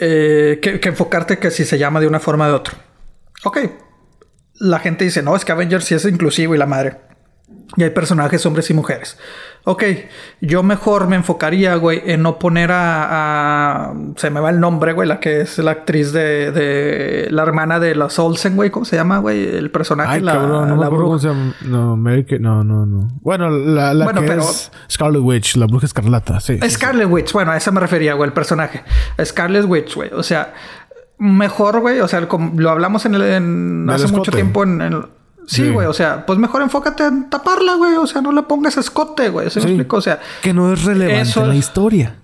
Eh, 0.00 0.58
que, 0.60 0.80
enfocarte 0.88 1.38
que 1.38 1.52
si 1.52 1.64
se 1.64 1.78
llama 1.78 2.00
de 2.00 2.08
una 2.08 2.18
forma 2.18 2.46
o 2.46 2.48
de 2.48 2.54
otra. 2.54 2.74
Ok. 3.44 3.58
La 4.54 4.80
gente 4.80 5.04
dice, 5.04 5.22
no, 5.22 5.36
es 5.36 5.44
que 5.44 5.52
Avengers 5.52 5.84
sí 5.84 5.94
es 5.94 6.04
inclusivo 6.06 6.56
y 6.56 6.58
la 6.58 6.66
madre. 6.66 6.98
Y 7.76 7.84
hay 7.84 7.90
personajes 7.90 8.44
hombres 8.46 8.68
y 8.70 8.74
mujeres. 8.74 9.16
Ok, 9.64 9.84
yo 10.40 10.64
mejor 10.64 11.06
me 11.06 11.14
enfocaría, 11.14 11.76
güey, 11.76 12.02
en 12.04 12.22
no 12.22 12.38
poner 12.40 12.70
a, 12.72 13.94
Se 14.16 14.28
me 14.28 14.40
va 14.40 14.50
el 14.50 14.58
nombre, 14.58 14.92
güey, 14.92 15.06
la 15.06 15.20
que 15.20 15.42
es 15.42 15.56
la 15.58 15.70
actriz 15.70 16.12
de... 16.12 16.50
de 16.50 17.28
la 17.30 17.42
hermana 17.42 17.78
de 17.78 17.94
los 17.94 18.18
Olsen, 18.18 18.56
güey. 18.56 18.70
¿Cómo 18.70 18.84
se 18.84 18.96
llama, 18.96 19.18
güey? 19.18 19.44
El 19.44 19.70
personaje, 19.70 20.14
Ay, 20.14 20.20
la, 20.20 20.32
cabrón, 20.32 20.68
no 20.68 20.76
la 20.76 20.88
bruja. 20.88 21.04
Cómo 21.04 21.18
se 21.20 21.28
llama. 21.28 21.54
No, 21.62 21.96
Mary 21.96 22.26
No, 22.40 22.64
no, 22.64 22.86
no. 22.86 23.08
Bueno, 23.20 23.50
la, 23.50 23.94
la 23.94 24.12
que 24.12 24.34
es 24.34 24.72
Scarlet 24.90 25.22
Witch, 25.22 25.56
la 25.56 25.66
bruja 25.66 25.86
escarlata, 25.86 26.40
sí. 26.40 26.58
Scarlet 26.68 27.08
Witch, 27.08 27.32
bueno, 27.32 27.52
a 27.52 27.56
esa 27.56 27.70
me 27.70 27.80
refería, 27.80 28.14
güey, 28.14 28.28
el 28.28 28.34
personaje. 28.34 28.82
Scarlet 29.24 29.64
Witch, 29.64 29.94
güey. 29.94 30.10
O 30.12 30.24
sea, 30.24 30.54
mejor, 31.18 31.80
güey. 31.80 32.00
O 32.00 32.08
sea, 32.08 32.26
como 32.26 32.60
lo 32.60 32.70
hablamos 32.70 33.06
en, 33.06 33.14
el, 33.14 33.22
en 33.22 33.90
hace 33.90 34.08
mucho 34.08 34.32
tiempo 34.32 34.64
en, 34.64 34.80
en 34.80 35.21
Sí, 35.46 35.68
güey, 35.70 35.86
o 35.86 35.92
sea, 35.92 36.24
pues 36.24 36.38
mejor 36.38 36.62
enfócate 36.62 37.04
en 37.04 37.28
taparla, 37.28 37.74
güey, 37.74 37.94
o 37.96 38.06
sea, 38.06 38.20
no 38.22 38.32
le 38.32 38.42
pongas 38.42 38.76
escote, 38.76 39.28
güey, 39.28 39.50
¿se 39.50 39.60
me 39.60 39.66
explico? 39.66 39.96
O 39.96 40.00
sea, 40.00 40.20
que 40.40 40.52
no 40.52 40.72
es 40.72 40.84
relevante 40.84 41.40
en 41.40 41.48
la 41.48 41.54
historia. 41.54 42.21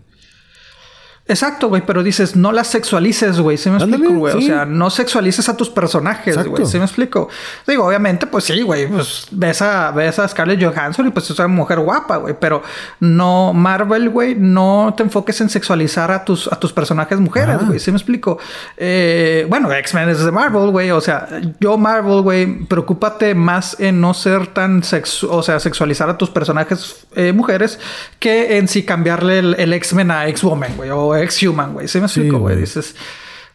Exacto, 1.30 1.68
güey, 1.68 1.82
pero 1.84 2.02
dices, 2.02 2.36
no 2.36 2.52
las 2.52 2.68
sexualices, 2.68 3.38
güey. 3.38 3.58
¿Sí 3.58 3.68
me 3.68 3.76
explico, 3.76 4.14
güey? 4.14 4.34
O 4.34 4.40
sea, 4.40 4.64
no 4.64 4.88
sexualices 4.88 5.46
a 5.50 5.56
tus 5.56 5.68
personajes, 5.68 6.42
güey. 6.46 6.64
¿Sí 6.64 6.78
me 6.78 6.86
explico? 6.86 7.28
Digo, 7.66 7.84
obviamente, 7.84 8.26
pues 8.26 8.44
sí, 8.44 8.62
güey. 8.62 8.86
Pues 8.86 9.26
ves 9.30 9.60
a, 9.60 9.90
ves 9.90 10.18
a 10.18 10.26
Scarlett 10.26 10.62
Johansson 10.62 11.06
y 11.06 11.10
pues 11.10 11.28
es 11.30 11.38
una 11.38 11.48
mujer 11.48 11.80
guapa, 11.80 12.16
güey. 12.16 12.34
Pero 12.40 12.62
no, 13.00 13.52
Marvel, 13.52 14.08
güey, 14.08 14.36
no 14.36 14.94
te 14.96 15.02
enfoques 15.02 15.38
en 15.42 15.50
sexualizar 15.50 16.10
a 16.10 16.24
tus, 16.24 16.50
a 16.50 16.58
tus 16.58 16.72
personajes 16.72 17.20
mujeres, 17.20 17.58
güey. 17.66 17.78
¿Sí 17.78 17.90
me 17.90 17.98
explico? 17.98 18.38
Eh, 18.78 19.46
bueno, 19.50 19.70
X-Men 19.70 20.08
es 20.08 20.24
de 20.24 20.32
Marvel, 20.32 20.70
güey. 20.70 20.90
O 20.92 21.00
sea, 21.02 21.28
yo, 21.60 21.76
Marvel, 21.76 22.22
güey, 22.22 22.64
preocúpate 22.64 23.34
más 23.34 23.78
en 23.78 24.00
no 24.00 24.14
ser 24.14 24.46
tan 24.46 24.82
sexu 24.82 25.28
o 25.30 25.42
sea, 25.42 25.60
sexualizar 25.60 26.08
a 26.08 26.16
tus 26.16 26.30
personajes 26.30 27.06
eh, 27.14 27.32
mujeres 27.32 27.78
que 28.18 28.56
en 28.56 28.66
sí 28.66 28.82
cambiarle 28.82 29.40
el, 29.40 29.56
el 29.58 29.74
X-Men 29.74 30.10
a 30.10 30.26
X-Woman, 30.28 30.76
güey. 30.76 30.90
O 30.90 31.17
ex-human, 31.22 31.74
güey. 31.74 31.88
¿Sí 31.88 31.98
me 31.98 32.06
explico, 32.06 32.38
güey? 32.38 32.56
Dices... 32.56 32.94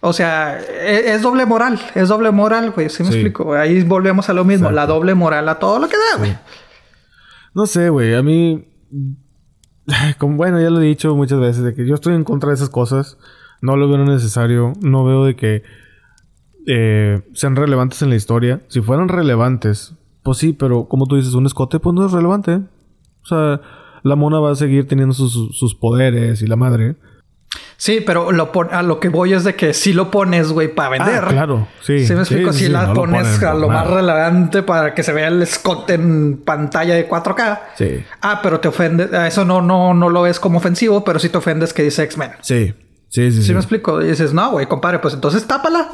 O 0.06 0.12
sea, 0.12 0.60
e, 0.60 1.14
es, 1.14 1.22
doble 1.22 1.46
moral, 1.46 1.80
es 1.96 2.10
doble 2.10 2.32
moral, 2.32 2.72
güey. 2.72 2.90
¿Sí 2.90 3.04
me 3.04 3.10
explico? 3.10 3.54
Ahí 3.54 3.84
volvemos 3.84 4.28
a 4.28 4.34
lo 4.34 4.44
mismo, 4.44 4.70
la 4.70 4.86
doble 4.86 5.16
moral 5.16 5.48
a 5.48 5.60
todo 5.60 5.80
lo 5.80 5.88
que 5.88 5.96
da, 5.96 6.18
güey. 6.18 6.36
No 7.54 7.66
sé, 7.68 7.88
güey. 7.88 8.14
A 8.14 8.22
mí, 8.22 8.66
como 10.18 10.36
bueno, 10.36 10.60
ya 10.60 10.70
lo 10.70 10.82
he 10.82 10.86
dicho 10.86 11.16
muchas 11.16 11.40
veces, 11.40 11.64
de 11.64 11.74
que 11.74 11.88
yo 11.88 11.96
estoy 11.96 12.16
en 12.16 12.26
contra 12.26 12.50
de 12.50 12.56
esas 12.56 12.70
cosas. 12.70 13.18
No 13.62 13.78
lo 13.78 13.88
veo 13.88 13.98
necesario. 14.00 14.74
No 14.82 15.06
veo 15.06 15.24
de 15.24 15.38
que 15.38 15.64
eh, 16.68 17.22
sean 17.34 17.56
relevantes 17.56 18.02
en 18.02 18.10
la 18.10 18.16
historia. 18.16 18.62
Si 18.68 18.82
fueran 18.82 19.08
relevantes, 19.08 19.96
pues 20.22 20.38
sí, 20.38 20.52
pero 20.52 20.90
como 20.90 21.06
tú 21.06 21.16
dices, 21.16 21.34
un 21.34 21.46
escote, 21.46 21.80
pues 21.80 21.94
no 21.94 22.06
es 22.06 22.12
relevante. 22.12 22.56
O 22.56 23.26
sea, 23.26 23.62
la 24.04 24.18
mona 24.18 24.40
va 24.40 24.52
a 24.52 24.56
seguir 24.56 24.86
teniendo 24.86 25.14
sus, 25.14 25.58
sus 25.58 25.76
poderes 25.76 26.42
y 26.42 26.48
la 26.48 26.58
madre. 26.58 26.98
Sí, 27.78 28.02
pero 28.06 28.32
lo 28.32 28.52
a 28.72 28.82
lo 28.82 29.00
que 29.00 29.10
voy 29.10 29.34
es 29.34 29.44
de 29.44 29.56
que 29.56 29.74
si 29.74 29.94
lo 29.94 30.10
pones, 30.10 30.52
güey, 30.52 30.74
para 30.74 30.88
ah, 30.88 30.92
vender. 30.92 31.24
claro, 31.26 31.68
sí. 31.82 32.06
Sí, 32.06 32.14
me 32.14 32.22
explico. 32.22 32.54
si 32.54 32.70
la 32.70 32.94
pones 32.94 33.44
a 33.44 33.54
lo 33.54 33.68
más 33.68 33.88
relevante 33.88 34.64
para 34.64 34.94
que 34.94 35.04
se 35.04 35.12
vea 35.12 35.28
el 35.28 35.42
escote 35.42 35.96
en 35.96 36.38
pantalla 36.38 36.96
de 36.96 37.10
4K. 37.10 37.60
Sí. 37.76 38.04
Ah, 38.22 38.40
pero 38.42 38.60
te 38.60 38.68
ofende. 38.70 39.10
Eso 39.28 39.44
no, 39.44 39.62
no, 39.62 39.94
no 39.94 40.10
lo 40.10 40.22
ves 40.22 40.40
como 40.40 40.60
ofensivo, 40.60 41.04
pero 41.04 41.20
sí 41.20 41.30
te 41.30 41.38
ofendes 41.38 41.74
que 41.74 41.84
dice 41.84 42.04
X-Men. 42.04 42.32
Sí. 42.42 42.74
Sí, 43.10 43.32
sí, 43.32 43.44
sí. 43.44 43.54
me 43.54 43.60
explico? 43.60 44.02
Y 44.02 44.08
dices, 44.08 44.34
no, 44.34 44.52
güey, 44.52 44.66
compadre, 44.66 44.98
pues 44.98 45.14
entonces 45.14 45.46
tápala 45.46 45.88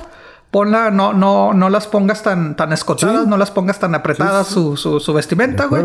ponla, 0.52 0.90
no, 0.90 1.14
no, 1.14 1.54
no 1.54 1.70
las 1.70 1.88
pongas 1.88 2.24
tan, 2.24 2.56
tan 2.56 2.74
escotadas, 2.74 3.28
no 3.28 3.38
las 3.38 3.52
pongas 3.52 3.80
tan 3.80 3.94
apretadas 3.94 4.48
Su, 4.48 4.78
su, 4.78 5.14
vestimenta, 5.14 5.66
güey. 5.66 5.84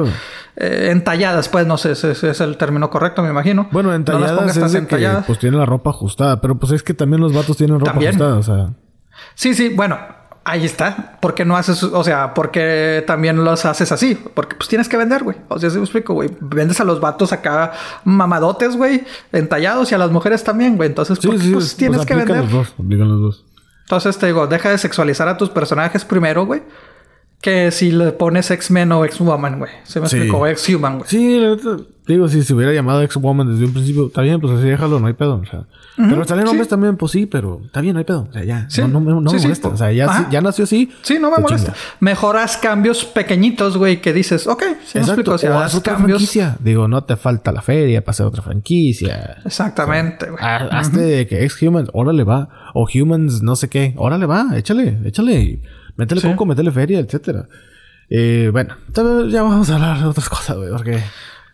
Eh, 0.57 0.89
entalladas, 0.91 1.49
pues, 1.49 1.67
no 1.67 1.77
sé, 1.77 1.93
ese, 1.93 2.13
es 2.13 2.41
el 2.41 2.57
término 2.57 2.91
correcto, 2.91 3.23
me 3.23 3.31
imagino. 3.31 3.69
Bueno, 3.73 3.95
entalladas 3.95 4.57
es 4.57 4.87
que, 4.87 5.09
pues 5.27 5.39
tiene 5.39 5.57
la 5.57 5.67
ropa 5.67 5.91
ajustada, 5.91 6.41
pero 6.41 6.59
pues 6.59 6.73
es 6.73 6.83
que 6.83 6.95
también 6.95 7.21
los 7.21 7.35
vatos 7.35 7.57
tienen 7.57 7.79
ropa 7.79 7.93
ajustada, 7.93 8.37
o 8.37 8.43
sea. 8.43 8.71
Sí, 9.35 9.55
sí, 9.55 9.69
bueno, 9.69 9.99
ahí 10.45 10.65
está. 10.65 11.19
¿Por 11.21 11.35
qué 11.35 11.45
no 11.45 11.57
haces, 11.57 11.83
o 11.83 12.05
sea, 12.05 12.35
porque 12.35 13.05
también 13.07 13.45
los 13.45 13.65
haces 13.65 13.93
así? 13.93 14.15
Porque 14.15 14.57
pues 14.57 14.69
tienes 14.69 14.89
que 14.89 14.97
vender, 14.97 15.25
güey. 15.25 15.37
O 15.49 15.59
sea, 15.59 15.71
si 15.71 15.77
me 15.77 15.83
explico, 15.83 16.15
güey. 16.15 16.31
Vendes 16.41 16.81
a 16.81 16.85
los 16.85 17.01
vatos 17.01 17.33
acá 17.33 17.73
mamadotes, 18.05 18.77
güey, 18.77 19.05
entallados 19.33 19.91
y 19.93 19.95
a 19.95 19.99
las 19.99 20.11
mujeres 20.11 20.45
también, 20.45 20.77
güey. 20.77 20.89
Entonces, 20.89 21.19
pues, 21.23 21.77
tienes 21.77 22.07
que 22.07 22.15
vender. 22.15 22.39
Los 22.39 22.51
dos, 22.51 22.75
obligan 22.79 23.09
los 23.09 23.21
dos. 23.21 23.45
Entonces 23.85 24.19
te 24.19 24.27
digo, 24.27 24.47
deja 24.47 24.71
de 24.71 24.79
sexualizar 24.79 25.29
a 25.29 25.37
tus 25.37 25.51
personajes 25.51 26.05
primero, 26.05 26.47
güey. 26.47 26.63
Que 27.45 27.71
si 27.71 27.93
le 27.93 28.13
pones 28.13 28.51
X-Men 28.51 28.91
o 28.93 29.05
X-Woman, 29.05 29.59
güey. 29.59 29.71
Se 29.83 30.01
me 30.01 30.07
explicó, 30.07 30.47
X-Human, 30.47 30.97
güey. 30.97 31.11
Sí, 31.11 31.39
digo, 32.07 32.27
si 32.27 32.43
se 32.43 32.55
hubiera 32.55 32.73
llamado 32.73 33.03
X-Woman 33.03 33.53
desde 33.53 33.67
un 33.67 33.75
principio, 33.75 34.07
está 34.07 34.23
bien, 34.23 34.41
pues 34.41 34.55
así 34.55 34.67
déjalo, 34.67 34.99
no 34.99 35.09
hay 35.09 35.13
pedo. 35.13 35.43
O 35.43 35.45
sea, 35.45 35.67
pero 35.95 36.25
salen 36.25 36.49
hombres 36.49 36.69
también, 36.69 36.97
pues 36.97 37.13
sí, 37.13 37.27
pero 37.27 37.61
está 37.63 37.83
bien, 37.83 37.93
no 37.93 37.99
hay 37.99 38.07
pedo. 38.07 38.27
O 38.31 38.33
sea, 38.33 38.45
ya, 38.45 38.67
no, 38.79 38.89
no, 38.89 39.21
no 39.21 39.31
me 39.31 39.39
molesta. 39.39 39.69
o 39.69 39.77
sea, 39.77 39.93
ya, 39.93 40.27
ya, 40.31 40.41
nació 40.41 40.65
así. 40.65 40.91
Sí, 41.03 41.19
no 41.21 41.31
me 41.31 41.37
molesta. 41.37 41.75
Mejoras 42.01 42.57
cambios 42.57 43.05
pequeñitos, 43.05 43.77
güey, 43.77 44.01
que 44.01 44.15
dices, 44.15 44.47
ok, 44.47 44.63
sí 44.83 45.01
me 45.01 45.05
explico. 45.05 45.33
O 45.33 45.37
sea, 45.37 45.65
haz 45.65 45.75
otra 45.75 45.97
cambios... 45.97 46.21
franquicia. 46.21 46.57
Digo, 46.61 46.89
no 46.89 47.05
te 47.05 47.17
falta 47.17 47.53
la 47.53 47.61
feria 47.61 48.03
para 48.03 48.13
hacer 48.13 48.25
otra 48.25 48.41
franquicia. 48.41 49.43
Exactamente, 49.45 50.31
güey. 50.31 50.43
hazte 50.43 51.27
que 51.27 51.45
X-Humans, 51.45 51.91
órale 51.93 52.25
va. 52.25 52.49
O 52.73 52.89
Humans, 52.89 53.43
no 53.43 53.55
sé 53.55 53.69
qué, 53.69 53.93
órale 53.99 54.25
va, 54.25 54.57
échale, 54.57 54.99
échale. 55.05 55.61
Métele 55.97 56.21
coco, 56.23 56.47
métele 56.47 56.71
feria, 56.71 56.99
etcétera. 56.99 57.49
Eh, 58.11 58.51
bueno, 58.53 58.77
ya 59.29 59.43
vamos 59.43 59.71
a 59.71 59.75
hablar 59.75 59.99
de 59.99 60.05
otras 60.07 60.29
cosas, 60.29 60.57
güey, 60.57 60.71
porque... 60.71 60.99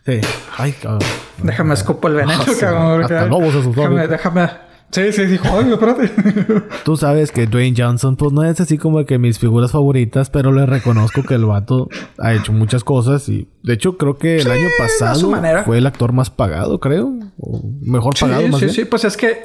Sí. 0.05 0.19
Ay, 0.57 0.71
cabrón. 0.73 1.01
Déjame 1.43 1.73
escupo 1.75 2.07
el 2.07 2.15
veneno, 2.15 2.43
cabrón. 2.59 3.03
Hasta 3.03 3.27
lobos 3.27 3.75
Déjame, 3.75 4.07
déjame... 4.07 4.49
Sí, 4.91 5.13
sí, 5.13 5.25
dijo, 5.25 5.47
ay, 5.57 5.71
espérate. 5.71 6.11
Tú 6.83 6.97
sabes 6.97 7.31
que 7.31 7.47
Dwayne 7.47 7.81
Johnson, 7.81 8.17
pues 8.17 8.33
no 8.33 8.43
es 8.43 8.59
así 8.59 8.77
como 8.77 9.05
que 9.05 9.17
mis 9.19 9.39
figuras 9.39 9.71
favoritas, 9.71 10.29
pero 10.29 10.51
le 10.51 10.65
reconozco 10.65 11.23
que 11.23 11.35
el 11.35 11.45
vato 11.45 11.87
ha 12.17 12.33
hecho 12.33 12.51
muchas 12.51 12.83
cosas 12.83 13.29
y 13.29 13.47
de 13.63 13.73
hecho 13.75 13.95
creo 13.97 14.17
que 14.17 14.39
el 14.39 14.51
año 14.51 14.67
pasado 14.77 15.31
fue 15.63 15.77
el 15.77 15.87
actor 15.87 16.11
más 16.11 16.29
pagado, 16.29 16.81
creo, 16.81 17.13
o 17.39 17.61
mejor 17.81 18.15
pagado 18.19 18.45
más 18.49 18.59
Sí, 18.59 18.65
bien. 18.65 18.75
sí, 18.75 18.83
pues 18.83 19.05
es 19.05 19.15
que 19.15 19.39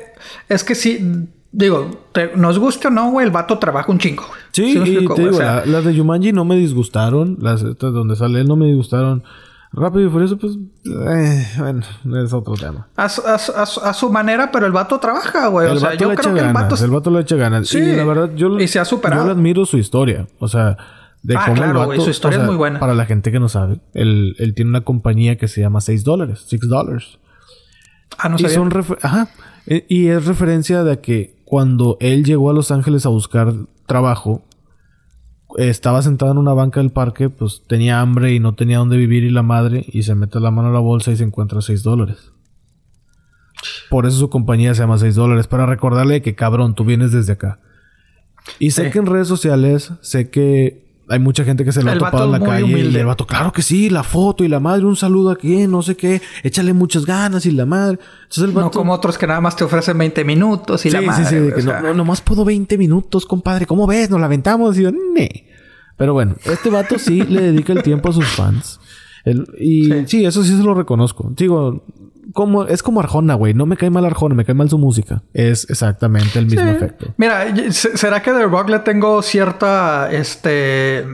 es 0.49 0.65
que 0.65 0.75
sí 0.75 1.29
Digo, 1.57 1.91
nos 2.37 2.59
guste 2.59 2.89
o 2.89 2.91
no, 2.91 3.11
güey, 3.13 3.25
el 3.25 3.33
vato 3.33 3.59
trabaja 3.59 3.91
un 3.91 3.99
chingo, 3.99 4.25
güey. 4.29 4.41
Sí, 4.53 4.75
te 4.75 4.91
digo, 4.91 5.41
las 5.41 5.85
de 5.87 5.95
Yumanji 5.95 6.31
no 6.31 6.45
me 6.45 6.55
disgustaron. 6.55 7.39
Las 7.41 7.63
estas 7.63 7.95
donde 7.95 8.15
sale 8.15 8.43
él 8.43 8.47
no 8.47 8.57
me 8.57 8.67
disgustaron. 8.67 9.25
Rápido 9.73 10.07
y 10.07 10.11
Furioso, 10.11 10.37
pues, 10.37 10.53
eh, 10.85 11.47
bueno, 11.57 11.83
es 12.23 12.33
otro 12.35 12.57
tema. 12.57 12.89
A 12.95 13.09
su, 13.09 13.23
a, 13.27 13.95
su, 13.95 14.11
manera, 14.11 14.51
pero 14.53 14.67
el 14.67 14.73
vato 14.73 15.01
trabaja, 15.01 15.47
güey. 15.49 15.71
El 15.71 15.79
o 15.79 15.81
sea, 15.81 15.95
yo 15.95 16.15
creo 16.15 16.35
que 16.35 16.41
el 16.41 16.53
vato... 16.53 16.85
El 16.85 16.91
vato 16.91 17.11
le 17.11 17.21
echa 17.21 17.37
ganas. 17.37 17.69
Sí, 17.69 17.79
y 17.79 17.97
la 17.97 18.05
verdad, 18.05 18.31
yo, 18.37 18.59
y 18.59 18.69
se 18.69 18.79
ha 18.79 18.85
superado. 18.85 19.23
yo 19.23 19.27
le 19.27 19.33
admiro 19.33 19.65
su 19.65 19.79
historia. 19.79 20.27
O 20.39 20.49
sea, 20.49 20.77
de 21.23 21.37
ah, 21.37 21.43
cómo 21.47 21.57
claro, 21.57 21.83
el 21.83 21.89
vato... 21.89 22.03
su 22.03 22.11
historia 22.11 22.39
es 22.41 22.45
muy 22.45 22.57
buena. 22.57 22.81
Para 22.81 22.95
la 22.95 23.07
gente 23.07 23.33
que 23.33 23.41
no 23.41 23.49
sabe, 23.49 23.81
él, 23.95 24.37
él 24.39 24.55
tiene 24.55 24.69
una 24.69 24.83
compañía 24.83 25.39
que 25.39 25.49
se 25.49 25.63
llama 25.63 25.81
6 25.81 26.05
dólares. 26.05 26.45
6 26.49 26.69
dólares. 26.69 27.19
Ah, 28.19 28.29
no 28.29 28.37
sé. 28.37 28.61
Ajá. 29.01 29.29
E, 29.67 29.87
y 29.89 30.09
es 30.09 30.27
referencia 30.27 30.85
de 30.85 31.01
que 31.01 31.36
cuando 31.47 31.97
él 32.01 32.25
llegó 32.25 32.51
a 32.51 32.53
Los 32.53 32.73
Ángeles 32.73 33.07
a 33.07 33.09
buscar 33.09 33.55
trabajo, 33.87 34.45
estaba 35.57 36.03
sentado 36.03 36.33
en 36.33 36.39
una 36.39 36.53
banca 36.55 36.81
del 36.81 36.91
parque, 36.91 37.31
pues 37.31 37.63
tenía 37.69 38.01
hambre 38.01 38.35
y 38.35 38.41
no 38.41 38.57
tenía 38.57 38.79
dónde 38.79 38.97
vivir 38.97 39.23
y 39.23 39.31
la 39.31 39.45
madre, 39.45 39.87
y 39.87 40.03
se 40.03 40.17
mete 40.17 40.41
la 40.41 40.51
mano 40.51 40.71
a 40.71 40.73
la 40.73 40.81
bolsa 40.81 41.13
y 41.13 41.17
se 41.17 41.23
encuentra 41.23 41.63
6 41.63 41.85
dólares. 41.85 42.33
Por 43.89 44.07
eso 44.07 44.19
su 44.19 44.29
compañía 44.29 44.75
se 44.75 44.83
llama 44.83 44.99
6 44.99 45.15
dólares, 45.15 45.47
para 45.47 45.67
recordarle 45.67 46.21
que 46.21 46.35
cabrón, 46.35 46.75
tú 46.75 46.85
vienes 46.85 47.13
desde 47.13 47.35
acá. 47.35 47.61
Y 48.59 48.73
sé 48.73 48.91
que 48.91 48.99
en 48.99 49.07
redes 49.07 49.29
sociales, 49.29 49.93
sé 50.01 50.31
que 50.31 50.86
hay 51.09 51.19
mucha 51.19 51.45
gente 51.45 51.65
que 51.65 51.73
se 51.73 51.83
lo 51.83 51.91
ha 51.91 51.99
topado 51.99 52.25
en 52.25 52.33
la 52.33 52.41
calle 52.41 52.67
y 52.67 52.97
el 52.97 53.07
vato, 53.07 53.27
claro 53.27 53.53
que 53.53 53.63
sí, 53.63 53.91
la 53.91 54.03
foto 54.03 54.45
y 54.45 54.49
la 54.49 54.61
madre, 54.61 54.85
un 54.85 54.97
saludo 54.97 55.31
aquí, 55.31 55.67
no 55.67 55.83
sé 55.83 55.97
qué, 55.97 56.21
échale 56.43 56.73
muchas 56.73 57.07
ganas 57.07 57.47
y 57.47 57.53
la 57.53 57.67
madre. 57.67 57.99
Entonces 58.23 58.45
el 58.45 58.51
vato, 58.53 58.67
no 58.67 58.71
como 58.71 58.93
otros 58.93 59.17
que 59.17 59.27
nada 59.27 59.41
más 59.41 59.57
te 59.57 59.65
ofrecen 59.65 59.97
20 59.99 60.25
minutos 60.25 60.85
y 60.85 60.91
la 60.91 61.01
madre. 61.03 61.25
Sí, 61.25 61.53
sí, 61.55 61.63
sí, 61.63 61.69
no, 61.83 61.95
nomás 61.95 62.21
puedo 62.21 62.45
20 62.45 62.77
minutos, 62.79 63.27
compadre, 63.27 63.67
¿cómo 63.67 63.87
ves? 63.87 64.11
Nos 64.11 64.21
la 64.21 64.27
aventamos 64.27 64.79
y 64.79 64.83
yo. 64.83 64.91
Pero 65.97 66.13
bueno, 66.13 66.37
este 66.45 66.71
vato 66.71 66.99
sí 66.99 67.23
le 67.23 67.41
dedica 67.41 67.73
el 67.73 67.83
tiempo 67.83 68.11
a 68.11 68.13
sus 68.13 68.27
fans. 68.27 68.81
y 69.59 69.91
sí. 70.07 70.25
eso 70.25 70.43
sí 70.43 70.57
se 70.57 70.63
lo 70.63 70.75
reconozco. 70.75 71.33
Digo, 71.37 71.85
como, 72.33 72.65
es 72.65 72.83
como 72.83 73.01
Arjona, 73.01 73.35
güey. 73.35 73.55
No 73.55 73.67
me 73.67 73.77
cae 73.77 73.91
mal 73.91 74.05
Arjona, 74.05 74.35
me 74.35 74.45
cae 74.45 74.55
mal 74.55 74.69
su 74.69 74.79
música. 74.79 75.23
Es 75.33 75.69
exactamente 75.71 76.39
el 76.39 76.47
mismo 76.47 76.69
efecto. 76.71 77.15
Mira, 77.17 77.47
¿será 77.71 78.23
que 78.23 78.33
de 78.33 78.45
Rock 78.47 78.71
le 78.71 78.79
tengo 78.81 79.23
cierta, 79.23 80.11
este... 80.13 81.07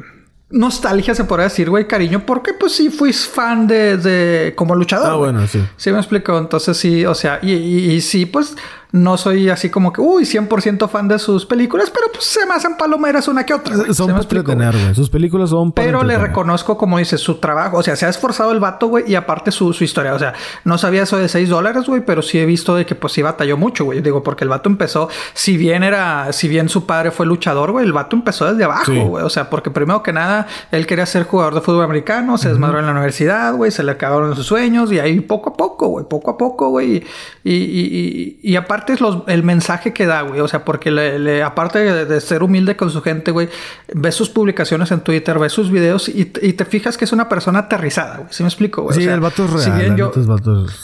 Nostalgia, 0.55 1.14
se 1.14 1.24
podría 1.24 1.44
decir, 1.44 1.70
güey, 1.70 1.89
cariño, 1.89 2.26
porque 2.26 2.52
pues 2.52 2.72
sí 2.72 2.90
fui 2.90 3.14
fan 3.14 3.66
de, 3.66 4.52
como 4.55 4.74
luchador. 4.74 5.10
Ah, 5.10 5.14
bueno, 5.14 5.47
sí. 5.47 5.64
Sí 5.78 5.90
me 5.90 5.97
explico. 5.97 6.36
Entonces 6.36 6.76
sí, 6.76 7.06
o 7.06 7.14
sea, 7.14 7.39
y, 7.40 7.52
y 7.52 8.01
sí, 8.02 8.26
pues 8.26 8.55
no 8.93 9.16
soy 9.16 9.48
así 9.48 9.70
como 9.70 9.93
que, 9.93 10.01
uy, 10.01 10.24
100% 10.24 10.89
fan 10.89 11.09
de 11.09 11.19
sus 11.19 11.47
películas, 11.47 11.90
pero 11.90 12.06
pues 12.12 12.24
se 12.24 12.44
me 12.47 12.55
hacen 12.55 12.77
palomeras 12.77 13.27
una 13.27 13.44
que 13.44 13.55
otra. 13.55 13.74
Son 13.94 14.09
para 14.09 14.20
entretener, 14.20 14.73
güey. 14.73 14.94
Sus 14.94 15.09
películas 15.09 15.51
son 15.51 15.73
para 15.73 15.86
Pero 15.86 16.05
le 16.05 16.19
reconozco, 16.19 16.77
como 16.77 16.98
dice, 16.98 17.16
su 17.16 17.36
trabajo. 17.36 17.78
O 17.78 17.82
sea, 17.82 17.97
se 17.97 18.05
ha 18.05 18.10
esforzado 18.10 18.52
el 18.52 18.60
vato, 18.60 18.89
güey, 18.89 19.10
y 19.10 19.14
aparte 19.14 19.51
su, 19.51 19.73
su 19.73 19.85
historia. 19.85 20.14
O 20.14 20.19
sea, 20.19 20.35
no 20.64 20.77
sabía 20.77 21.02
eso 21.02 21.16
de 21.16 21.28
6 21.28 21.48
dólares, 21.48 21.86
güey, 21.86 22.05
pero 22.05 22.23
sí 22.23 22.39
he 22.39 22.44
visto 22.44 22.74
de 22.74 22.85
que 22.85 22.94
pues 22.94 23.14
sí 23.14 23.23
batalló 23.23 23.56
mucho, 23.56 23.85
güey. 23.85 24.02
Digo, 24.02 24.23
porque 24.23 24.44
el 24.44 24.51
vato 24.51 24.69
empezó, 24.69 25.09
si 25.32 25.56
bien 25.56 25.82
era, 25.82 26.32
si 26.32 26.48
bien 26.48 26.69
su 26.69 26.85
padre 26.85 27.10
fue 27.10 27.24
luchador, 27.24 27.73
güey, 27.73 27.86
el 27.86 27.93
vato 27.93 28.14
empezó 28.14 28.51
desde 28.51 28.64
abajo, 28.64 28.93
güey. 28.93 29.24
O 29.24 29.31
sea, 29.31 29.48
porque 29.48 29.70
primero 29.70 30.02
que 30.02 30.12
nada, 30.12 30.47
él 30.70 30.86
quería 30.86 31.06
ser 31.06 31.24
jugador 31.24 31.55
de 31.55 31.62
fútbol 31.62 31.85
americano, 31.85 32.36
se 32.36 32.51
desmadró 32.51 32.78
en 32.78 32.86
la 32.86 32.93
universidad, 32.93 33.55
güey, 33.55 33.70
se 33.70 33.82
le 33.82 33.93
acabaron 33.93 34.36
sus 34.36 34.47
sueños 34.47 34.93
y 34.93 34.98
ahí 34.98 35.20
poco 35.20 35.51
a 35.51 35.52
poco, 35.55 35.89
güey, 35.89 36.05
poco 36.05 36.32
a 36.32 36.36
poco, 36.36 36.69
güey. 36.69 36.97
Y, 37.44 37.52
y, 37.52 37.55
y, 37.55 38.40
y, 38.43 38.56
aparte 38.56 38.81
los, 39.00 39.18
el 39.26 39.42
mensaje 39.42 39.92
que 39.92 40.06
da, 40.06 40.22
güey. 40.22 40.40
O 40.40 40.48
sea, 40.48 40.64
porque 40.64 40.90
le, 40.90 41.42
aparte 41.42 41.78
de, 42.04 42.20
ser 42.20 42.42
humilde 42.42 42.76
con 42.76 42.90
su 42.90 43.02
gente, 43.02 43.30
güey, 43.30 43.48
ves 43.94 44.14
sus 44.14 44.30
publicaciones 44.30 44.90
en 44.90 45.00
Twitter, 45.00 45.38
ves 45.38 45.52
sus 45.52 45.70
videos 45.70 46.09
y, 46.09 46.24
te 46.24 46.64
fijas 46.64 46.96
que 46.96 47.04
es 47.04 47.12
una 47.12 47.28
persona 47.28 47.60
aterrizada, 47.60 48.18
güey. 48.18 48.28
¿Sí 48.30 48.42
me 48.42 48.48
explico, 48.48 48.82
güey? 48.82 48.96
Sí, 48.96 49.09
el 49.09 49.20
vato 49.20 49.44
es 49.44 49.66
real. 49.66 49.96
yo, 49.96 50.12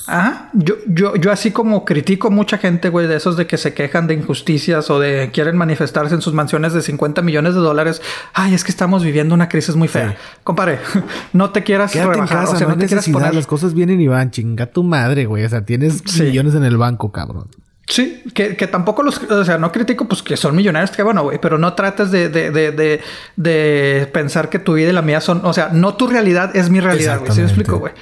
Ajá. 0.06 0.50
Yo, 0.52 0.76
yo, 0.86 1.16
yo 1.16 1.30
así 1.30 1.50
como 1.50 1.84
critico 1.84 2.30
mucha 2.30 2.58
gente, 2.58 2.88
güey, 2.88 3.06
de 3.06 3.16
esos 3.16 3.36
de 3.36 3.46
que 3.46 3.56
se 3.56 3.74
quejan 3.74 4.06
de 4.06 4.14
injusticias 4.14 4.90
o 4.90 4.98
de 4.98 5.30
quieren 5.32 5.56
manifestarse 5.56 6.14
en 6.14 6.22
sus 6.22 6.34
mansiones 6.34 6.72
de 6.72 6.82
50 6.82 7.22
millones 7.22 7.54
de 7.54 7.60
dólares. 7.60 8.02
Ay, 8.32 8.54
es 8.54 8.64
que 8.64 8.70
estamos 8.70 9.04
viviendo 9.04 9.34
una 9.34 9.48
crisis 9.48 9.76
muy 9.76 9.88
fea. 9.88 10.16
Compare, 10.44 10.78
no 11.32 11.50
te 11.50 11.62
quieras 11.62 11.92
Quédate 11.92 12.10
rebajar, 12.10 12.36
en 12.38 12.44
casa, 12.44 12.52
o 12.54 12.58
sea, 12.58 12.68
no, 12.68 12.76
te 12.76 12.86
quieras 12.86 13.08
poner... 13.08 13.34
Las 13.34 13.46
cosas 13.46 13.74
vienen 13.74 14.00
y 14.00 14.08
van, 14.08 14.30
chinga 14.30 14.66
tu 14.66 14.82
madre, 14.82 15.26
güey. 15.26 15.44
O 15.44 15.48
sea, 15.48 15.64
tienes 15.64 16.02
millones 16.18 16.54
en 16.54 16.64
el 16.64 16.76
banco, 16.76 17.12
cabrón. 17.12 17.48
Sí, 17.89 18.23
que, 18.35 18.55
que, 18.55 18.66
tampoco 18.66 19.02
los, 19.02 19.19
o 19.19 19.44
sea, 19.47 19.56
no 19.56 19.73
critico 19.73 20.06
pues 20.06 20.23
que 20.23 20.36
son 20.36 20.55
millonarios, 20.55 20.90
que 20.90 21.02
bueno, 21.02 21.23
güey, 21.23 21.39
pero 21.40 21.56
no 21.56 21.73
trates 21.73 22.10
de, 22.10 22.28
de, 22.28 22.51
de, 22.51 23.01
de, 23.36 24.10
pensar 24.12 24.51
que 24.51 24.59
tu 24.59 24.74
vida 24.74 24.90
y 24.90 24.93
la 24.93 25.01
mía 25.01 25.23
son, 25.23 25.40
o 25.47 25.55
sea, 25.55 25.70
no 25.73 25.94
tu 25.94 26.06
realidad 26.06 26.55
es 26.55 26.69
mi 26.69 26.81
realidad, 26.81 27.20
güey, 27.20 27.32
¿sí 27.32 27.40
me 27.40 27.47
explico, 27.47 27.78
güey? 27.78 27.94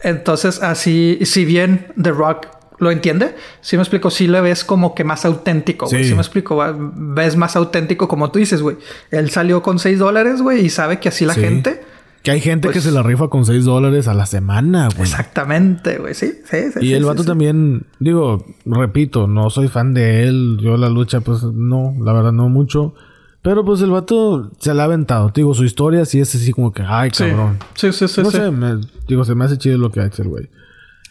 Entonces, 0.00 0.62
así, 0.62 1.18
si 1.22 1.46
bien 1.46 1.86
The 2.00 2.10
Rock 2.10 2.46
lo 2.78 2.90
entiende, 2.90 3.34
sí 3.62 3.76
me 3.76 3.82
explico, 3.82 4.10
sí 4.10 4.26
le 4.26 4.40
ves 4.42 4.64
como 4.64 4.94
que 4.94 5.02
más 5.02 5.24
auténtico, 5.24 5.86
güey, 5.86 6.04
sí. 6.04 6.14
me 6.14 6.20
explico, 6.20 6.62
ves 6.76 7.34
más 7.36 7.56
auténtico 7.56 8.08
como 8.08 8.30
tú 8.30 8.38
dices, 8.38 8.60
güey. 8.60 8.76
Él 9.10 9.30
salió 9.30 9.62
con 9.62 9.78
6 9.78 9.98
dólares, 9.98 10.42
güey, 10.42 10.66
y 10.66 10.68
sabe 10.68 11.00
que 11.00 11.08
así 11.08 11.24
la 11.24 11.34
gente 11.34 11.80
que 12.22 12.30
hay 12.30 12.40
gente 12.40 12.68
que 12.68 12.72
pues 12.74 12.84
se 12.84 12.92
la 12.92 13.02
rifa 13.02 13.28
con 13.28 13.44
6 13.44 13.64
dólares 13.64 14.06
a 14.08 14.14
la 14.14 14.26
semana, 14.26 14.88
güey. 14.88 15.02
Exactamente, 15.02 15.98
güey. 15.98 16.14
Sí, 16.14 16.32
sí, 16.44 16.58
sí. 16.72 16.78
Y 16.86 16.92
el 16.94 17.04
vato 17.04 17.24
también, 17.24 17.86
digo, 17.98 18.44
repito, 18.64 19.26
no 19.26 19.50
soy 19.50 19.68
fan 19.68 19.92
de 19.94 20.24
él. 20.28 20.58
Yo 20.62 20.76
la 20.76 20.88
lucha, 20.88 21.20
pues 21.20 21.42
no, 21.42 21.94
la 22.00 22.12
verdad 22.12 22.32
no 22.32 22.48
mucho. 22.48 22.94
Pero 23.42 23.64
pues 23.64 23.80
el 23.82 23.90
vato 23.90 24.52
se 24.60 24.72
la 24.72 24.82
ha 24.84 24.86
aventado. 24.86 25.32
Digo, 25.34 25.52
su 25.54 25.64
historia 25.64 26.04
sí 26.04 26.20
es 26.20 26.32
así 26.34 26.52
como 26.52 26.72
que, 26.72 26.84
ay, 26.86 27.10
cabrón. 27.10 27.58
Sí, 27.74 27.92
sí, 27.92 28.06
sí. 28.06 28.22
no 28.22 28.30
sé, 28.30 28.50
me- 28.52 28.78
digo, 29.08 29.24
se 29.24 29.34
me 29.34 29.44
hace 29.44 29.58
chido 29.58 29.78
lo 29.78 29.90
que 29.90 29.98
hace 30.00 30.22
el 30.22 30.28
güey. 30.28 30.48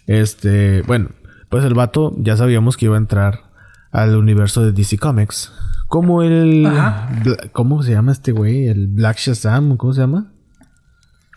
Este, 0.07 0.81
bueno, 0.83 1.09
pues 1.49 1.63
el 1.65 1.73
vato 1.73 2.13
ya 2.17 2.38
sabíamos 2.38 2.77
que 2.77 2.85
iba 2.85 2.95
a 2.95 2.99
entrar 2.99 3.51
al 3.91 4.15
universo 4.15 4.63
de 4.63 4.71
DC 4.71 4.97
Comics. 4.97 5.51
Como 5.88 6.23
el. 6.23 6.65
Ajá. 6.65 7.09
¿Cómo 7.51 7.83
se 7.83 7.91
llama 7.91 8.13
este 8.13 8.31
güey? 8.31 8.67
El 8.67 8.88
Black 8.88 9.17
Shazam, 9.17 9.75
¿cómo 9.75 9.91
se 9.93 9.99
llama? 9.99 10.30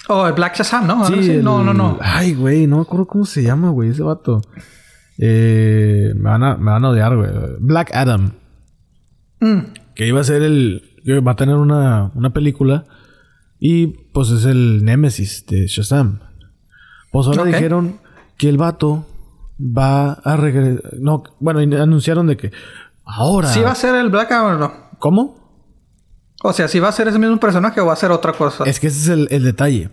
Oh, 0.09 0.27
el 0.27 0.35
Black 0.35 0.57
Shazam, 0.57 0.87
¿no? 0.87 1.07
El- 1.07 1.43
No, 1.43 1.63
no, 1.65 1.73
no. 1.73 1.99
Ay, 2.01 2.35
güey, 2.35 2.67
no 2.67 2.77
me 2.77 2.83
acuerdo 2.83 3.07
cómo 3.07 3.25
se 3.25 3.43
llama, 3.43 3.71
güey, 3.71 3.91
ese 3.91 4.03
vato. 4.03 4.43
Eh, 5.19 6.13
me, 6.17 6.23
van 6.31 6.43
a, 6.43 6.57
me 6.57 6.71
van 6.73 6.85
a 6.85 6.91
odiar, 6.91 7.17
güey. 7.17 7.31
Black 7.61 7.95
Adam. 7.95 8.33
Mm. 9.41 9.59
Que 9.95 10.07
iba 10.07 10.21
a 10.21 10.25
ser 10.25 10.43
el. 10.43 10.83
Va 11.27 11.33
a 11.33 11.37
tener 11.37 11.57
una, 11.57 12.11
una 12.15 12.33
película. 12.33 12.85
Y 13.59 13.87
pues 14.13 14.31
es 14.31 14.45
el 14.45 14.85
Némesis 14.85 15.47
de 15.47 15.67
Shazam. 15.67 16.21
Pues 17.13 17.27
ahora 17.27 17.45
dijeron 17.45 18.01
que 18.37 18.49
el 18.49 18.59
vato 18.59 19.07
va 19.61 20.13
a 20.13 20.37
regresar. 20.37 20.83
No, 20.99 21.23
bueno, 21.41 21.61
anunciaron 21.61 22.27
de 22.27 22.37
que 22.37 22.51
ahora. 23.05 23.49
¿Sí 23.49 23.61
va 23.61 23.71
a 23.73 23.75
ser 23.75 23.95
el 23.95 24.11
Black 24.11 24.33
Adam 24.33 24.57
o 24.57 24.59
no? 24.59 24.73
¿Cómo? 24.99 25.44
O 26.47 26.53
sea, 26.53 26.69
¿sí 26.69 26.79
va 26.79 26.89
a 26.89 26.93
ser 26.93 27.09
ese 27.09 27.19
mismo 27.19 27.39
personaje 27.41 27.81
o 27.81 27.87
va 27.87 27.95
a 27.95 27.97
ser 27.97 28.11
otra 28.11 28.33
cosa? 28.35 28.65
Es 28.65 28.79
que 28.79 28.89
ese 28.89 28.99
es 29.01 29.09
el, 29.09 29.29
el 29.31 29.45
detalle. 29.45 29.89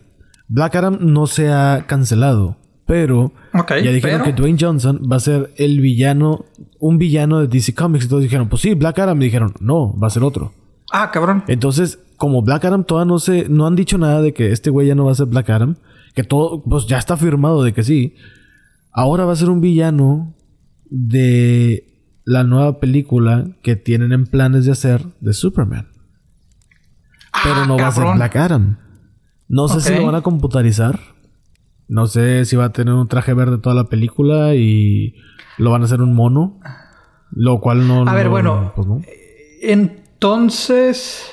Black 0.49 0.75
Adam 0.75 0.97
no 0.99 1.25
se 1.27 1.49
ha 1.49 1.85
cancelado. 1.87 2.57
Pero 2.85 3.31
Ok, 3.53 3.69
ya 3.81 3.91
dijeron 3.91 4.21
pero- 4.21 4.23
que 4.25 4.33
Dwayne 4.33 4.57
Johnson 4.59 5.01
va 5.09 5.15
a 5.15 5.19
ser 5.21 5.53
el 5.55 5.79
villano, 5.79 6.43
un 6.79 6.97
villano 6.97 7.39
de 7.39 7.47
DC 7.47 7.73
Comics. 7.73 8.03
Entonces 8.03 8.23
dijeron, 8.29 8.49
pues 8.49 8.61
sí, 8.63 8.73
Black 8.73 8.99
Adam. 8.99 9.21
Y 9.21 9.25
dijeron, 9.25 9.53
no, 9.61 9.97
va 9.97 10.07
a 10.07 10.09
ser 10.09 10.23
otro. 10.23 10.51
Ah, 10.91 11.09
cabrón. 11.09 11.45
Entonces, 11.47 11.99
como 12.17 12.41
Black 12.41 12.65
Adam 12.65 12.83
todavía 12.83 13.07
no 13.13 13.19
se, 13.19 13.47
no 13.47 13.65
han 13.65 13.77
dicho 13.77 13.97
nada 13.97 14.21
de 14.21 14.33
que 14.33 14.51
este 14.51 14.69
güey 14.69 14.87
ya 14.87 14.95
no 14.95 15.05
va 15.05 15.13
a 15.13 15.15
ser 15.15 15.27
Black 15.27 15.49
Adam, 15.51 15.77
que 16.15 16.23
todo, 16.25 16.61
pues 16.63 16.85
ya 16.85 16.97
está 16.97 17.15
firmado 17.15 17.63
de 17.63 17.71
que 17.73 17.83
sí. 17.83 18.15
Ahora 18.91 19.23
va 19.23 19.31
a 19.31 19.37
ser 19.37 19.49
un 19.49 19.61
villano 19.61 20.35
de 20.89 21.87
la 22.25 22.43
nueva 22.43 22.81
película 22.81 23.47
que 23.63 23.77
tienen 23.77 24.11
en 24.11 24.25
planes 24.25 24.65
de 24.65 24.73
hacer 24.73 25.01
de 25.21 25.31
Superman. 25.31 25.87
Pero 27.43 27.55
Ah, 27.61 27.65
no 27.67 27.77
va 27.77 27.87
a 27.87 27.91
ser. 27.91 28.05
Black 28.15 28.35
Adam. 28.35 28.77
No 29.47 29.67
sé 29.67 29.81
si 29.81 29.95
lo 29.95 30.05
van 30.05 30.15
a 30.15 30.21
computarizar. 30.21 30.99
No 31.87 32.07
sé 32.07 32.45
si 32.45 32.55
va 32.55 32.65
a 32.65 32.71
tener 32.71 32.93
un 32.93 33.07
traje 33.07 33.33
verde 33.33 33.57
toda 33.57 33.75
la 33.75 33.85
película 33.85 34.55
y 34.55 35.15
lo 35.57 35.71
van 35.71 35.81
a 35.81 35.85
hacer 35.85 36.01
un 36.01 36.13
mono. 36.15 36.59
Lo 37.31 37.59
cual 37.59 37.87
no. 37.87 38.07
A 38.07 38.13
ver, 38.13 38.25
no- 38.25 38.31
bueno. 38.31 38.73
pues 38.75 38.87
no. 38.87 39.01
Entonces. 39.61 41.31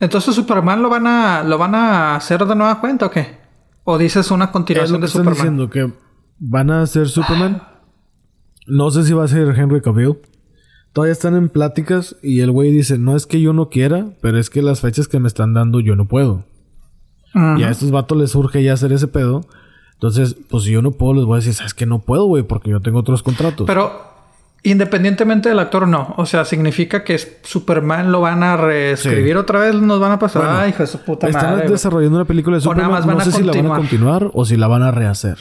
Entonces 0.00 0.34
Superman 0.34 0.82
lo 0.82 0.88
van 0.88 1.06
a. 1.06 1.42
lo 1.44 1.58
van 1.58 1.74
a 1.74 2.16
hacer 2.16 2.44
de 2.44 2.54
nueva 2.56 2.80
cuenta 2.80 3.06
o 3.06 3.10
qué? 3.10 3.38
¿O 3.84 3.98
dices 3.98 4.30
una 4.30 4.46
Es 4.46 4.50
continuación 4.50 4.92
lo 4.94 4.98
que 4.98 5.02
de 5.02 5.06
están 5.06 5.24
Superman? 5.24 5.56
diciendo 5.58 5.70
que 5.70 5.92
van 6.38 6.70
a 6.70 6.82
hacer 6.82 7.08
Superman. 7.08 7.62
No 8.66 8.90
sé 8.90 9.04
si 9.04 9.12
va 9.12 9.24
a 9.24 9.28
ser 9.28 9.48
Henry 9.58 9.80
Cavill. 9.80 10.18
Todavía 10.92 11.12
están 11.12 11.36
en 11.36 11.48
pláticas 11.48 12.16
y 12.22 12.40
el 12.40 12.50
güey 12.50 12.72
dice, 12.72 12.98
no 12.98 13.14
es 13.16 13.26
que 13.26 13.40
yo 13.40 13.52
no 13.52 13.68
quiera, 13.68 14.06
pero 14.20 14.38
es 14.38 14.50
que 14.50 14.60
las 14.62 14.80
fechas 14.80 15.06
que 15.06 15.20
me 15.20 15.28
están 15.28 15.54
dando 15.54 15.78
yo 15.80 15.94
no 15.96 16.06
puedo. 16.08 16.44
Y 17.34 17.62
a 17.62 17.70
estos 17.70 17.92
vatos 17.92 18.18
les 18.18 18.32
surge 18.32 18.62
ya 18.64 18.72
hacer 18.72 18.92
ese 18.92 19.06
pedo. 19.06 19.42
Entonces, 19.92 20.34
pues 20.48 20.64
si 20.64 20.72
yo 20.72 20.82
no 20.82 20.90
puedo, 20.92 21.14
les 21.14 21.24
voy 21.26 21.34
a 21.34 21.36
decir, 21.36 21.54
¿sabes 21.54 21.74
que 21.74 21.86
No 21.86 22.00
puedo, 22.00 22.24
güey, 22.24 22.42
porque 22.42 22.70
yo 22.70 22.80
tengo 22.80 22.98
otros 22.98 23.22
contratos. 23.22 23.66
Pero 23.68 23.92
independientemente 24.64 25.48
del 25.48 25.60
actor, 25.60 25.86
no. 25.86 26.12
O 26.16 26.26
sea, 26.26 26.44
significa 26.44 27.04
que 27.04 27.18
Superman 27.42 28.10
lo 28.10 28.20
van 28.20 28.42
a 28.42 28.56
reescribir 28.56 29.34
Sí. 29.34 29.38
otra 29.38 29.60
vez, 29.60 29.74
nos 29.76 30.00
van 30.00 30.12
a 30.12 30.18
pasar. 30.18 30.42
Bueno, 30.42 30.58
Ay, 30.58 30.70
hijo 30.70 30.82
de 30.82 30.86
su 30.88 30.98
puta 31.04 31.28
Están 31.28 31.44
madre. 31.44 31.56
güey. 31.62 31.70
desarrollando 31.72 32.16
una 32.16 32.24
película 32.24 32.58
de 32.58 32.66
O 32.68 32.74
nada 32.74 32.86
Superman. 32.88 32.90
más 32.98 33.06
van 33.06 33.16
no 33.16 33.22
a 33.22 33.24
sé 33.26 33.30
si 33.32 33.42
la 33.44 33.52
van 33.52 33.66
a 33.72 33.76
continuar 33.76 34.30
o 34.34 34.44
si 34.44 34.56
la 34.56 34.66
van 34.66 34.82
a 34.82 34.90
rehacer. 34.90 35.38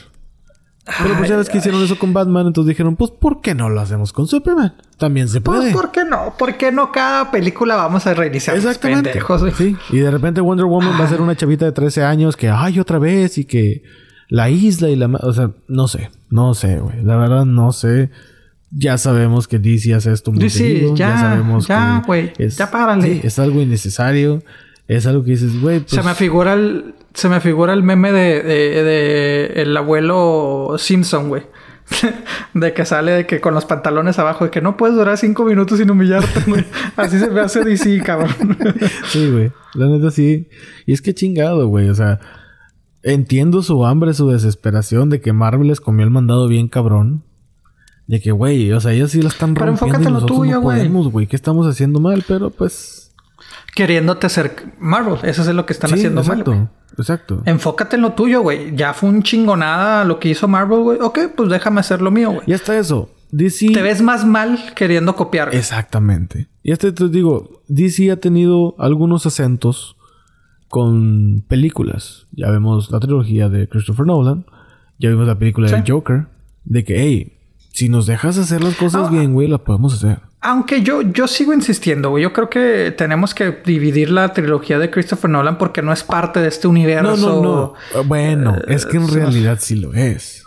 Pero 1.01 1.15
pues 1.17 1.29
ya 1.29 1.37
ves 1.37 1.47
que 1.47 1.53
Ay, 1.53 1.59
hicieron 1.59 1.83
eso 1.83 1.97
con 1.99 2.13
Batman, 2.13 2.47
entonces 2.47 2.69
dijeron, 2.69 2.95
pues 2.95 3.11
¿por 3.11 3.41
qué 3.41 3.53
no 3.55 3.69
lo 3.69 3.79
hacemos 3.81 4.11
con 4.13 4.27
Superman? 4.27 4.73
También 4.97 5.27
se 5.29 5.41
puede. 5.41 5.71
Pues, 5.71 5.73
¿por 5.73 5.91
qué 5.91 6.03
no? 6.05 6.33
¿Por 6.37 6.57
qué 6.57 6.71
no 6.71 6.91
cada 6.91 7.31
película 7.31 7.75
vamos 7.75 8.05
a 8.07 8.13
reiniciar? 8.13 8.55
Exactamente. 8.57 9.09
pendejos, 9.11 9.43
sí. 9.57 9.75
Y 9.91 9.97
de 9.99 10.11
repente 10.11 10.41
Wonder 10.41 10.65
Woman 10.65 10.99
va 10.99 11.05
a 11.05 11.09
ser 11.09 11.21
una 11.21 11.35
chavita 11.35 11.65
de 11.65 11.71
13 11.71 12.03
años 12.03 12.35
que, 12.35 12.49
ay, 12.49 12.79
otra 12.79 12.99
vez 12.99 13.37
y 13.37 13.45
que 13.45 13.83
la 14.29 14.49
isla 14.49 14.89
y 14.89 14.95
la... 14.95 15.07
O 15.07 15.33
sea, 15.33 15.51
no 15.67 15.87
sé. 15.87 16.09
No 16.29 16.53
sé, 16.53 16.79
güey. 16.79 17.03
La 17.03 17.15
verdad, 17.17 17.45
no 17.45 17.71
sé. 17.71 18.09
Ya 18.71 18.97
sabemos 18.99 19.47
que 19.47 19.57
DC 19.57 19.95
hace 19.95 20.11
esto 20.11 20.31
muy 20.31 20.41
DC, 20.43 20.57
seguido. 20.59 20.95
ya, 20.95 21.17
sabemos 21.17 21.65
ya, 21.67 22.01
que 22.01 22.05
güey, 22.07 22.33
es- 22.37 22.55
ya 22.57 22.69
párale. 22.69 23.13
sí, 23.15 23.21
es 23.23 23.39
algo 23.39 23.61
innecesario. 23.61 24.43
Es 24.89 25.05
algo 25.05 25.23
que 25.23 25.31
dices, 25.31 25.61
güey, 25.61 25.81
pues... 25.81 25.91
Se 25.91 26.01
me 26.01 26.15
figura 26.15 26.53
el... 26.53 26.95
Se 27.13 27.29
me 27.29 27.39
figura 27.39 27.73
el 27.73 27.83
meme 27.83 28.11
de, 28.11 28.41
de, 28.41 28.83
de 28.83 29.61
el 29.61 29.77
abuelo 29.77 30.75
Simpson, 30.77 31.29
güey. 31.29 31.43
de 32.53 32.73
que 32.73 32.85
sale 32.85 33.11
de 33.11 33.27
que 33.27 33.39
con 33.39 33.53
los 33.53 33.65
pantalones 33.65 34.17
abajo, 34.19 34.45
de 34.45 34.51
que 34.51 34.61
no 34.61 34.77
puedes 34.77 34.95
durar 34.95 35.17
cinco 35.17 35.45
minutos 35.45 35.77
sin 35.77 35.91
humillarte, 35.91 36.41
güey. 36.47 36.65
Así 36.95 37.19
se 37.19 37.29
me 37.29 37.41
hace 37.41 37.63
DC, 37.63 38.01
cabrón. 38.03 38.35
Sí, 39.09 39.29
güey. 39.29 39.51
La 39.75 39.87
neta 39.87 40.09
sí. 40.09 40.47
Y 40.87 40.93
es 40.93 41.01
que 41.01 41.13
chingado, 41.13 41.67
güey. 41.67 41.89
O 41.89 41.95
sea, 41.95 42.19
entiendo 43.03 43.61
su 43.61 43.85
hambre, 43.85 44.15
su 44.15 44.27
desesperación 44.29 45.09
de 45.09 45.21
que 45.21 45.33
Marvel 45.33 45.67
les 45.67 45.81
comió 45.81 46.03
el 46.03 46.11
mandado 46.11 46.47
bien 46.47 46.67
cabrón. 46.67 47.23
De 48.07 48.19
que, 48.21 48.31
güey, 48.31 48.71
o 48.71 48.79
sea, 48.79 48.93
ellos 48.93 49.11
sí 49.11 49.21
la 49.21 49.29
están 49.29 49.53
Pero 49.53 49.67
rompiendo 49.67 49.97
enfócate 49.97 50.03
y 50.03 50.15
en 50.15 50.19
lo 50.19 50.25
tuyo, 50.25 50.55
no 50.55 50.61
güey. 50.61 50.87
güey. 51.11 51.27
¿Qué 51.27 51.35
estamos 51.35 51.67
haciendo 51.67 51.99
mal? 51.99 52.23
Pero 52.27 52.49
pues... 52.49 52.98
Queriéndote 53.75 54.29
ser 54.29 54.73
Marvel. 54.79 55.17
Eso 55.23 55.41
es 55.41 55.47
lo 55.55 55.65
que 55.65 55.73
están 55.73 55.89
sí, 55.91 55.95
haciendo 55.95 56.21
exacto. 56.21 56.69
exacto. 56.97 57.41
Enfócate 57.45 57.95
en 57.95 58.01
lo 58.01 58.13
tuyo, 58.13 58.41
güey. 58.41 58.75
Ya 58.75 58.93
fue 58.93 59.09
un 59.09 59.23
chingonada 59.23 60.03
lo 60.05 60.19
que 60.19 60.29
hizo 60.29 60.47
Marvel, 60.47 60.79
güey. 60.79 60.99
Ok, 61.01 61.19
pues 61.35 61.49
déjame 61.49 61.79
hacer 61.79 62.01
lo 62.01 62.11
mío, 62.11 62.31
güey. 62.31 62.43
Y 62.47 62.53
hasta 62.53 62.77
eso. 62.77 63.09
DC... 63.31 63.67
Te 63.73 63.81
ves 63.81 64.01
más 64.01 64.25
mal 64.25 64.57
queriendo 64.75 65.15
copiar. 65.15 65.53
Exactamente. 65.53 66.47
Y 66.63 66.71
este 66.71 66.91
te 66.91 67.07
digo, 67.09 67.61
DC 67.67 68.11
ha 68.11 68.17
tenido 68.17 68.75
algunos 68.79 69.25
acentos 69.25 69.95
con 70.67 71.43
películas. 71.47 72.27
Ya 72.31 72.49
vemos 72.51 72.91
la 72.91 72.99
trilogía 72.99 73.49
de 73.49 73.67
Christopher 73.67 74.05
Nolan. 74.05 74.45
Ya 74.99 75.09
vimos 75.09 75.27
la 75.27 75.37
película 75.37 75.67
Sí. 75.67 75.75
de 75.75 75.83
Joker. 75.91 76.27
De 76.65 76.83
que, 76.83 76.99
hey, 76.99 77.37
si 77.71 77.89
nos 77.89 78.05
dejas 78.05 78.37
hacer 78.37 78.63
las 78.63 78.75
cosas 78.75 79.07
Ah. 79.07 79.11
bien, 79.11 79.33
güey, 79.33 79.47
las 79.47 79.61
podemos 79.61 79.93
hacer. 79.93 80.19
Aunque 80.41 80.81
yo, 80.83 81.01
yo 81.01 81.27
sigo 81.27 81.53
insistiendo, 81.53 82.11
güey. 82.11 82.23
Yo 82.23 82.31
creo 82.31 82.49
que 82.49 82.91
tenemos 82.97 83.33
que 83.33 83.61
dividir 83.65 84.09
la 84.09 84.31
trilogía 84.33 84.79
de 84.79 84.89
Christopher 84.89 85.29
Nolan 85.29 85.57
porque 85.57 85.81
no 85.81 85.91
es 85.91 86.03
parte 86.03 86.39
de 86.39 86.47
este 86.47 86.67
No, 86.67 86.71
universo. 86.71 87.15
no, 87.17 87.41
no. 87.41 87.73
Eh, 87.99 88.03
Bueno, 88.05 88.55
es 88.67 88.85
que 88.85 88.97
en 88.97 89.07
realidad 89.09 89.57
sí 89.59 89.75
lo 89.75 89.93
es. 89.93 90.43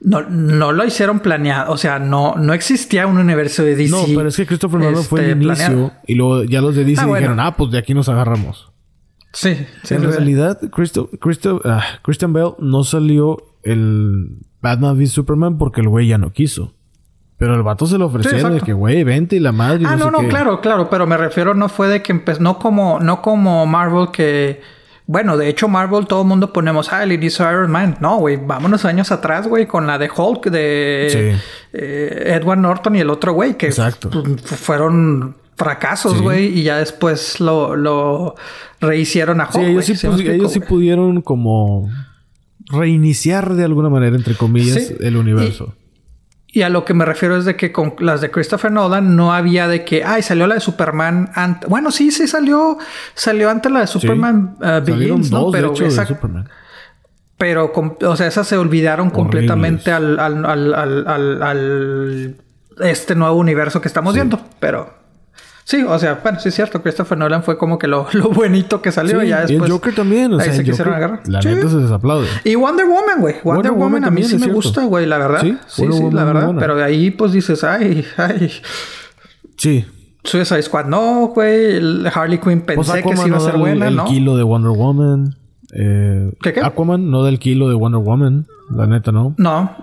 No, 0.00 0.22
no 0.22 0.72
lo 0.72 0.84
hicieron 0.84 1.20
planeado. 1.20 1.72
O 1.72 1.76
sea, 1.76 1.98
no, 1.98 2.34
no 2.36 2.52
existía 2.52 3.06
un 3.06 3.18
universo 3.18 3.62
de 3.62 3.76
DC. 3.76 3.90
No, 3.90 4.04
pero 4.16 4.28
es 4.28 4.36
que 4.36 4.46
Christopher 4.46 4.80
Nolan 4.80 5.04
fue 5.04 5.20
el 5.20 5.26
este, 5.32 5.44
inicio. 5.44 5.54
planeado. 5.66 5.92
Y 6.06 6.14
luego 6.14 6.42
ya 6.44 6.60
los 6.60 6.74
de 6.74 6.84
DC 6.84 7.02
Ah, 7.02 7.06
bueno. 7.06 7.18
dijeron, 7.20 7.40
ah, 7.40 7.56
pues 7.56 7.70
de 7.70 7.78
aquí 7.78 7.94
nos 7.94 8.08
agarramos. 8.08 8.72
Sí, 9.32 9.56
sí. 9.84 9.94
en 9.94 10.02
realidad, 10.02 10.58
Christo- 10.72 11.08
Christo- 11.20 11.60
ah, 11.64 11.84
Christian 12.02 12.32
Bale 12.32 12.54
no 12.58 12.82
salió 12.82 13.36
el 13.62 14.38
Batman 14.60 14.96
v 14.96 15.06
Superman 15.06 15.58
porque 15.58 15.80
el 15.82 15.88
güey 15.88 16.08
ya 16.08 16.18
no 16.18 16.32
quiso. 16.32 16.74
Pero 17.40 17.54
el 17.56 17.62
vato 17.64 17.86
se 17.86 17.98
lo 17.98 18.06
ofrecieron 18.06 18.52
de 18.52 18.58
exacto. 18.58 18.66
que, 18.66 18.72
güey, 18.74 19.02
vente 19.02 19.34
y 19.34 19.40
la 19.40 19.50
madre. 19.50 19.84
Ah, 19.88 19.96
no, 19.96 20.04
sé 20.04 20.10
no, 20.12 20.18
qué. 20.20 20.28
claro, 20.28 20.60
claro, 20.60 20.88
pero 20.90 21.06
me 21.08 21.16
refiero 21.16 21.54
no 21.54 21.68
fue 21.68 21.88
de 21.88 22.02
que 22.02 22.12
empezó, 22.12 22.40
no 22.40 22.58
como, 22.58 23.00
no 23.00 23.22
como 23.22 23.64
Marvel 23.66 24.08
que, 24.12 24.60
bueno, 25.06 25.36
de 25.38 25.48
hecho 25.48 25.66
Marvel 25.66 26.06
todo 26.06 26.20
el 26.22 26.28
mundo 26.28 26.52
ponemos, 26.52 26.92
ah, 26.92 27.02
el 27.02 27.12
inicio 27.12 27.44
de 27.46 27.52
Iron 27.52 27.70
Man, 27.70 27.96
no, 28.00 28.18
güey, 28.18 28.36
vámonos 28.36 28.84
años 28.84 29.10
atrás, 29.10 29.48
güey, 29.48 29.66
con 29.66 29.86
la 29.86 29.96
de 29.98 30.10
Hulk 30.14 30.50
de 30.50 31.08
Sí. 31.10 31.42
eh, 31.72 32.38
Edward 32.40 32.58
Norton 32.58 32.94
y 32.96 33.00
el 33.00 33.08
otro 33.10 33.32
güey 33.32 33.56
que 33.56 33.66
Exacto. 33.68 34.10
fu- 34.10 34.36
fueron 34.56 35.34
fracasos, 35.56 36.12
Sí. 36.18 36.22
güey, 36.22 36.58
y 36.58 36.62
ya 36.62 36.76
después 36.76 37.40
lo, 37.40 37.74
lo 37.74 38.34
rehicieron 38.82 39.40
a 39.40 39.44
Hulk. 39.44 39.52
Sí, 39.54 39.60
ellos, 39.70 39.84
sí, 39.86 39.96
¿sí 39.96 40.06
explico, 40.06 40.30
ellos 40.32 40.52
sí 40.52 40.60
pudieron 40.60 41.22
como 41.22 41.88
reiniciar 42.70 43.54
de 43.54 43.64
alguna 43.64 43.88
manera, 43.88 44.14
entre 44.16 44.34
comillas, 44.34 44.88
Sí. 44.88 44.94
el 45.00 45.16
universo. 45.16 45.74
Y 45.74 45.79
a 46.62 46.68
lo 46.68 46.84
que 46.84 46.94
me 46.94 47.04
refiero 47.04 47.36
es 47.36 47.44
de 47.44 47.54
que 47.56 47.70
con 47.70 47.94
las 48.00 48.20
de 48.20 48.30
Christopher 48.30 48.72
Nolan 48.72 49.14
no 49.14 49.32
había 49.32 49.68
de 49.68 49.84
que, 49.84 50.04
ay, 50.04 50.22
salió 50.22 50.46
la 50.48 50.54
de 50.56 50.60
Superman 50.60 51.30
antes. 51.34 51.68
Bueno, 51.70 51.90
sí, 51.92 52.10
sí 52.10 52.26
salió, 52.26 52.76
salió 53.14 53.50
antes 53.50 53.70
la 53.70 53.80
de 53.80 53.86
Superman 53.86 54.56
uh, 54.58 54.64
Salieron 54.64 54.84
Begins, 54.84 55.30
¿no? 55.30 55.38
dos, 55.42 55.52
Pero, 55.52 55.70
hecho, 55.70 55.86
esa- 55.86 56.06
pero, 57.38 57.72
o 58.02 58.16
sea, 58.16 58.26
esas 58.26 58.46
se 58.46 58.56
olvidaron 58.56 59.06
Horribles. 59.08 59.22
completamente 59.22 59.92
al, 59.92 60.18
al, 60.20 60.44
al, 60.44 60.74
al, 60.74 61.06
al- 61.08 61.42
al- 61.42 62.36
este 62.80 63.14
nuevo 63.14 63.36
universo 63.36 63.80
que 63.80 63.88
estamos 63.88 64.14
viendo. 64.14 64.40
Pero 64.58 64.92
sí, 65.70 65.82
o 65.82 65.98
sea, 65.98 66.20
bueno, 66.22 66.38
sí 66.40 66.48
es 66.48 66.54
cierto, 66.54 66.82
Christopher 66.82 67.16
Nolan 67.16 67.42
fue 67.42 67.56
como 67.56 67.78
que 67.78 67.86
lo, 67.86 68.06
lo 68.12 68.30
buenito 68.30 68.82
que 68.82 68.90
salió 68.92 69.20
Sí, 69.20 69.26
y 69.26 69.28
ya 69.30 69.38
y 69.44 69.46
después. 69.52 69.68
el 69.70 69.72
Joker 69.72 69.94
también, 69.94 70.32
o 70.32 70.38
ahí 70.38 70.44
sea, 70.46 70.52
se 70.54 70.60
el 70.60 70.66
quisieron 70.66 70.94
Joker, 70.94 71.04
agarrar. 71.08 71.28
la 71.28 71.42
Sí. 71.42 71.48
neta 71.48 71.68
se 71.68 71.76
les 71.76 71.90
aplaude. 71.90 72.26
Y 72.44 72.54
Wonder 72.56 72.86
Woman, 72.86 73.20
güey. 73.20 73.34
Wonder, 73.44 73.70
Wonder 73.70 73.72
Woman, 73.72 74.04
a 74.04 74.10
mí 74.10 74.22
sí 74.22 74.34
me 74.34 74.38
cierto. 74.40 74.54
gusta, 74.54 74.84
güey, 74.84 75.06
la 75.06 75.18
verdad. 75.18 75.40
Sí, 75.42 75.56
Sí, 75.68 75.86
sí, 75.92 76.02
la 76.12 76.24
verdad. 76.24 76.44
buena. 76.46 76.60
Pero 76.60 76.76
de 76.76 76.84
ahí, 76.84 77.10
pues 77.10 77.32
dices, 77.32 77.62
ay, 77.64 78.04
ay. 78.16 78.50
Sí, 79.56 79.84
Suicide 80.24 80.62
Squad 80.62 80.86
no, 80.86 81.28
güey. 81.34 81.76
El 81.76 82.10
Harley 82.12 82.38
Quinn 82.38 82.60
Pues 82.62 82.76
pensé 82.76 83.02
que 83.02 83.16
sí 83.16 83.26
iba 83.26 83.36
a 83.36 83.38
no 83.38 83.44
ser 83.44 83.52
del- 83.52 83.60
buena, 83.60 83.88
el 83.88 83.96
¿no? 83.96 84.04
kilo 84.04 84.36
de 84.36 84.42
Wonder 84.42 84.72
Woman. 84.72 85.36
Eh, 85.72 86.32
¿Qué, 86.42 86.52
qué? 86.52 86.60
Aquaman 86.60 87.10
no 87.10 87.22
del 87.24 87.38
kilo 87.38 87.68
de 87.68 87.74
Wonder 87.74 88.00
Woman. 88.00 88.46
La 88.74 88.86
neta, 88.86 89.12
¿no? 89.12 89.34
No. 89.38 89.74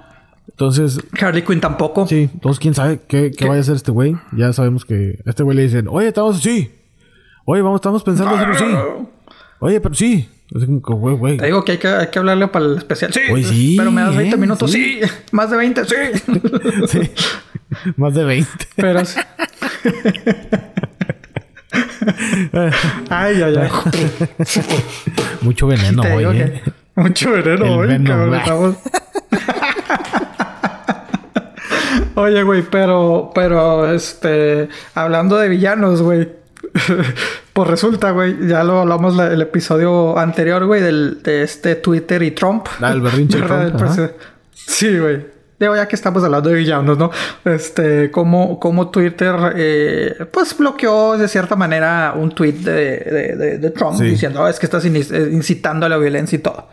Entonces, 0.49 0.99
Harley 1.19 1.43
Quinn 1.43 1.59
tampoco. 1.61 2.07
sí. 2.07 2.29
Entonces, 2.33 2.59
¿quién 2.59 2.73
sabe 2.73 2.99
qué, 3.07 3.31
qué 3.31 3.37
¿Qué? 3.37 3.45
vaya 3.47 3.59
a 3.59 3.61
hacer 3.61 3.75
este 3.75 3.91
güey? 3.91 4.15
Ya 4.31 4.51
sabemos 4.53 4.85
que 4.85 5.19
a 5.25 5.29
este 5.29 5.43
güey 5.43 5.55
le 5.57 5.63
dicen, 5.63 5.87
oye, 5.89 6.07
estamos 6.07 6.37
así. 6.37 6.71
Oye, 7.45 7.61
vamos, 7.61 7.77
estamos 7.79 8.03
pensando 8.03 8.35
hacerlo 8.35 8.55
así. 8.55 8.65
Oye, 9.59 9.79
pero 9.81 9.93
sí. 9.95 10.29
Así 10.55 10.65
como 10.65 10.81
que, 10.81 10.93
güey, 10.93 11.15
güey. 11.17 11.37
Te 11.37 11.45
digo 11.45 11.63
que 11.65 11.73
hay 11.73 11.77
que, 11.77 11.87
hay 11.87 12.07
que 12.07 12.19
hablarle 12.19 12.47
para 12.47 12.65
el 12.65 12.77
especial. 12.77 13.13
Sí. 13.13 13.19
Oye, 13.31 13.43
sí, 13.43 13.75
Pero 13.77 13.91
me 13.91 14.01
das 14.01 14.15
20 14.15 14.35
¿eh? 14.35 14.39
minutos. 14.39 14.71
Sí. 14.71 14.99
Sí. 15.03 15.09
Más 15.31 15.49
de 15.51 15.57
20, 15.57 15.85
sí. 15.85 15.95
Sí. 16.87 16.99
Más 17.97 18.13
de 18.13 18.23
20. 18.23 18.49
Pero 18.75 19.05
sí. 19.05 19.19
ay, 23.09 23.41
ay, 23.41 23.55
ay. 23.57 23.69
Mucho 25.41 25.67
veneno, 25.67 26.01
oye. 26.15 26.61
que 26.63 26.71
mucho 27.01 27.31
veneno 27.31 27.83
El 27.83 27.91
hoy, 27.91 28.03
cabrón. 28.03 28.35
estamos- 28.35 28.75
Oye, 32.19 32.41
güey, 32.43 32.63
pero, 32.63 33.31
pero, 33.35 33.91
este, 33.93 34.69
hablando 34.95 35.37
de 35.37 35.49
villanos, 35.49 36.01
güey. 36.01 36.27
pues 37.53 37.67
resulta, 37.69 38.09
güey, 38.11 38.47
ya 38.47 38.63
lo 38.63 38.79
hablamos 38.81 39.15
la- 39.15 39.27
el 39.31 39.41
episodio 39.41 40.17
anterior, 40.17 40.65
güey, 40.65 40.81
del, 40.81 41.21
de 41.21 41.43
este 41.43 41.75
Twitter 41.75 42.23
y 42.23 42.31
Trump. 42.31 42.65
Ah, 42.81 42.91
el 42.91 43.01
berrinche. 43.01 43.37
Trump, 43.41 43.79
El 43.99 44.11
Sí, 44.53 44.97
güey. 44.97 45.25
Digo, 45.59 45.75
ya 45.75 45.87
que 45.87 45.95
estamos 45.95 46.23
hablando 46.23 46.49
de 46.49 46.55
villanos, 46.55 46.97
¿no? 46.97 47.09
Este, 47.45 48.09
como, 48.11 48.59
como 48.59 48.89
Twitter, 48.89 49.35
eh, 49.55 50.15
pues 50.31 50.55
bloqueó 50.57 51.17
de 51.17 51.27
cierta 51.27 51.55
manera 51.55 52.13
un 52.15 52.29
tweet 52.33 52.53
de, 52.53 52.73
de, 52.99 53.35
de- 53.35 53.57
de 53.59 53.69
Trump 53.71 53.97
Sí. 53.97 54.03
diciendo, 54.05 54.41
"Oh, 54.41 54.47
es 54.47 54.59
que 54.59 54.65
estás 54.67 54.85
eh, 54.85 55.29
incitando 55.31 55.85
a 55.85 55.89
la 55.89 55.97
violencia 55.97 56.35
y 56.35 56.39
todo. 56.41 56.67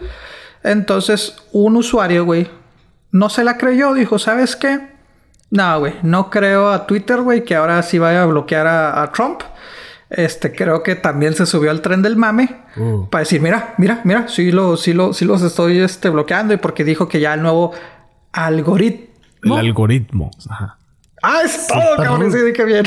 Entonces, 0.63 1.37
un 1.53 1.77
usuario, 1.77 2.25
güey, 2.25 2.49
no 3.11 3.29
se 3.31 3.45
la 3.45 3.57
creyó, 3.59 3.95
dijo, 3.95 4.19
¿sabes 4.19 4.57
qué? 4.57 4.94
No, 5.51 5.79
güey, 5.79 5.95
no 6.03 6.31
creo 6.31 6.71
a 6.71 6.87
Twitter, 6.87 7.21
güey, 7.21 7.45
que 7.45 7.55
ahora 7.55 7.83
sí 7.83 7.99
vaya 7.99 8.23
a 8.23 8.27
bloquear 8.27 8.67
a, 8.67 9.03
a 9.03 9.13
Trump. 9.13 9.43
Este, 10.11 10.55
creo 10.55 10.83
que 10.83 10.95
también 10.97 11.35
se 11.35 11.47
subió 11.47 11.71
al 11.71 11.81
tren 11.81 12.03
del 12.03 12.17
mame 12.17 12.63
Uh. 12.77 13.09
para 13.09 13.21
decir, 13.21 13.41
mira, 13.41 13.75
mira, 13.79 14.01
mira, 14.05 14.27
sí, 14.29 14.51
lo, 14.51 14.77
sí, 14.77 14.93
lo, 14.93 15.13
sí 15.13 15.25
los 15.25 15.43
estoy 15.43 15.79
este, 15.79 16.09
bloqueando 16.09 16.53
y 16.55 16.57
porque 16.57 16.83
dijo 16.85 17.07
que 17.09 17.21
ya 17.21 17.35
el 17.35 17.43
nuevo 17.43 17.73
El 17.73 18.41
algoritmo. 18.43 19.57
algoritmo. 19.57 20.31
Ajá. 20.49 20.79
Ah, 21.25 21.41
es 21.45 21.67
todo, 21.67 21.97
perro. 21.97 22.19
cabrón. 22.19 22.33
Sí, 22.33 22.39
qué 22.55 22.65
bien. 22.65 22.85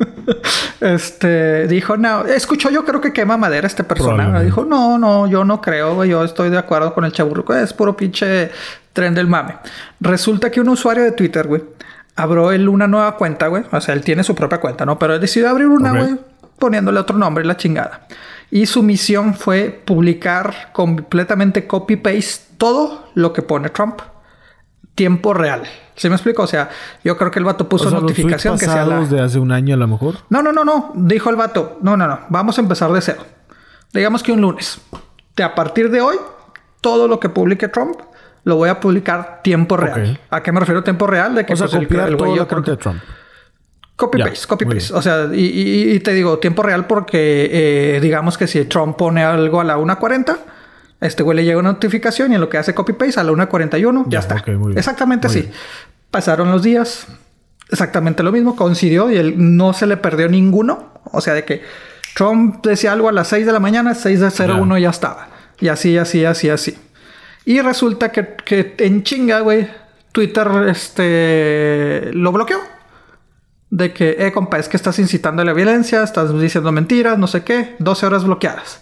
este 0.80 1.66
dijo, 1.66 1.96
no, 1.96 2.24
escuchó, 2.24 2.70
yo 2.70 2.84
creo 2.84 3.00
que 3.00 3.12
quema 3.12 3.36
madera 3.36 3.66
este 3.66 3.82
persona. 3.82 4.14
Probablemente. 4.14 4.44
Dijo, 4.44 4.64
no, 4.64 4.98
no, 4.98 5.26
yo 5.26 5.44
no 5.44 5.60
creo, 5.60 6.04
yo 6.04 6.22
estoy 6.22 6.50
de 6.50 6.58
acuerdo 6.58 6.94
con 6.94 7.04
el 7.04 7.12
chaburruco, 7.12 7.54
es 7.54 7.72
puro 7.72 7.96
pinche 7.96 8.50
tren 8.92 9.14
del 9.14 9.26
mame. 9.26 9.56
Resulta 10.00 10.50
que 10.50 10.60
un 10.60 10.68
usuario 10.68 11.02
de 11.02 11.12
Twitter, 11.12 11.46
güey, 11.46 11.62
abrió 12.14 12.52
él 12.52 12.68
una 12.68 12.86
nueva 12.86 13.16
cuenta, 13.16 13.48
güey. 13.48 13.64
O 13.72 13.80
sea, 13.80 13.94
él 13.94 14.02
tiene 14.02 14.22
su 14.22 14.34
propia 14.34 14.58
cuenta, 14.58 14.86
¿no? 14.86 14.98
Pero 14.98 15.14
él 15.14 15.20
decidió 15.20 15.50
abrir 15.50 15.66
una, 15.66 15.90
güey, 15.90 16.16
poniéndole 16.58 17.00
otro 17.00 17.18
nombre 17.18 17.44
y 17.44 17.46
la 17.46 17.56
chingada. 17.56 18.06
Y 18.50 18.66
su 18.66 18.82
misión 18.82 19.34
fue 19.34 19.82
publicar 19.84 20.70
completamente 20.72 21.66
copy-paste 21.66 22.54
todo 22.58 23.10
lo 23.14 23.32
que 23.32 23.42
pone 23.42 23.70
Trump 23.70 24.00
tiempo 24.96 25.32
real. 25.32 25.62
¿Sí 25.94 26.08
me 26.08 26.16
explico? 26.16 26.42
O 26.42 26.46
sea, 26.48 26.68
yo 27.04 27.16
creo 27.16 27.30
que 27.30 27.38
el 27.38 27.44
vato 27.44 27.68
puso 27.68 27.86
O 27.86 27.90
sea, 27.90 28.00
los 28.00 28.06
tweets 28.12 28.18
notificación 28.18 28.58
que 28.58 28.66
sea 28.66 28.84
la... 28.84 29.00
de 29.06 29.20
hace 29.20 29.38
un 29.38 29.52
año 29.52 29.74
a 29.74 29.78
lo 29.78 29.86
mejor. 29.86 30.16
No, 30.28 30.42
no, 30.42 30.52
no, 30.52 30.64
no. 30.64 30.92
Dijo 30.96 31.30
el 31.30 31.36
vato. 31.36 31.78
No, 31.82 31.96
no, 31.96 32.08
no. 32.08 32.20
Vamos 32.28 32.58
a 32.58 32.60
empezar 32.60 32.92
de 32.92 33.00
cero. 33.00 33.22
Digamos 33.92 34.22
que 34.24 34.32
un 34.32 34.40
lunes. 34.40 34.80
De 35.36 35.42
a 35.44 35.54
partir 35.54 35.90
de 35.90 36.00
hoy, 36.00 36.16
todo 36.80 37.06
lo 37.08 37.20
que 37.20 37.28
publique 37.28 37.68
Trump 37.68 37.96
lo 38.44 38.56
voy 38.56 38.68
a 38.68 38.78
publicar 38.80 39.40
tiempo 39.42 39.76
real. 39.76 40.20
¿A 40.30 40.42
qué 40.42 40.52
me 40.52 40.60
refiero 40.60 40.82
tiempo 40.84 41.06
real? 41.06 41.34
De 41.34 41.46
que 41.46 41.52
O 41.54 41.56
sea, 41.56 41.66
pues, 41.66 41.80
el- 41.80 41.88
copiar 41.88 42.08
el 42.08 42.16
güey, 42.16 42.30
toda 42.32 42.36
yo 42.36 42.42
la 42.42 42.48
creo 42.48 42.62
cuenta 42.62 42.64
que- 42.64 42.76
de 42.76 42.76
Trump. 42.82 43.02
Copy 43.96 44.18
paste, 44.18 44.46
copy 44.46 44.64
paste. 44.66 44.78
bien. 44.88 44.98
O 44.98 45.02
sea, 45.02 45.28
y, 45.32 45.40
y- 45.46 45.90
y 45.94 46.00
te 46.00 46.12
digo 46.12 46.38
tiempo 46.38 46.62
real 46.62 46.86
porque 46.86 47.48
eh, 47.96 48.00
digamos 48.00 48.36
que 48.36 48.46
si 48.46 48.64
Trump 48.66 48.96
pone 48.96 49.24
algo 49.24 49.60
a 49.60 49.64
la 49.64 49.78
1.40, 49.78 50.36
este 51.00 51.22
güey 51.22 51.36
le 51.36 51.44
llega 51.44 51.58
una 51.58 51.72
notificación 51.72 52.32
y 52.32 52.34
en 52.36 52.40
lo 52.40 52.48
que 52.48 52.58
hace 52.58 52.74
copy 52.74 52.92
paste 52.94 53.20
a 53.20 53.24
la 53.24 53.32
1.41 53.32 54.04
ya, 54.04 54.10
Ya, 54.10 54.18
está. 54.20 54.34
ok, 54.36 54.48
muy 54.58 54.68
bien. 54.68 54.78
Exactamente 54.78 55.28
Muy 55.28 55.36
así. 55.36 55.46
bien. 55.46 55.54
Pasaron 56.10 56.50
los 56.50 56.62
días, 56.62 57.06
exactamente 57.70 58.22
lo 58.22 58.32
mismo, 58.32 58.56
coincidió 58.56 59.10
y 59.10 59.16
él 59.16 59.34
no 59.56 59.72
se 59.72 59.86
le 59.86 59.96
perdió 59.96 60.28
ninguno. 60.28 60.92
O 61.12 61.20
sea, 61.20 61.34
de 61.34 61.44
que 61.44 61.62
Trump 62.14 62.64
decía 62.64 62.92
algo 62.92 63.08
a 63.08 63.12
las 63.12 63.28
6 63.28 63.44
de 63.46 63.52
la 63.52 63.60
mañana, 63.60 63.94
6 63.94 64.20
de 64.20 64.30
01 64.52 64.78
ya 64.78 64.90
estaba. 64.90 65.28
Y 65.60 65.68
así, 65.68 65.96
así, 65.98 66.24
así, 66.24 66.48
así. 66.48 66.78
Y 67.44 67.60
resulta 67.60 68.10
que, 68.10 68.34
que 68.44 68.74
en 68.78 69.02
chinga, 69.02 69.40
güey, 69.40 69.68
Twitter 70.12 70.48
este, 70.68 72.10
lo 72.14 72.32
bloqueó. 72.32 72.58
De 73.68 73.92
que, 73.92 74.16
eh, 74.18 74.32
compa, 74.32 74.58
es 74.58 74.68
que 74.68 74.76
estás 74.76 74.98
incitando 74.98 75.42
a 75.42 75.44
la 75.44 75.52
violencia, 75.52 76.02
estás 76.02 76.32
diciendo 76.38 76.70
mentiras, 76.72 77.18
no 77.18 77.26
sé 77.26 77.42
qué, 77.42 77.74
12 77.80 78.06
horas 78.06 78.24
bloqueadas. 78.24 78.80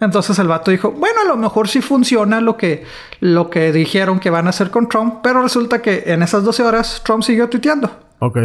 Entonces 0.00 0.38
el 0.38 0.46
vato 0.46 0.70
dijo, 0.70 0.92
bueno, 0.92 1.22
a 1.22 1.24
lo 1.24 1.36
mejor 1.36 1.68
sí 1.68 1.80
funciona 1.82 2.40
lo 2.40 2.56
que, 2.56 2.84
lo 3.20 3.50
que 3.50 3.72
dijeron 3.72 4.20
que 4.20 4.30
van 4.30 4.46
a 4.46 4.50
hacer 4.50 4.70
con 4.70 4.88
Trump, 4.88 5.16
pero 5.22 5.42
resulta 5.42 5.82
que 5.82 6.04
en 6.06 6.22
esas 6.22 6.44
12 6.44 6.62
horas 6.62 7.02
Trump 7.04 7.22
siguió 7.24 7.48
tuiteando. 7.48 7.90
Ok. 8.20 8.38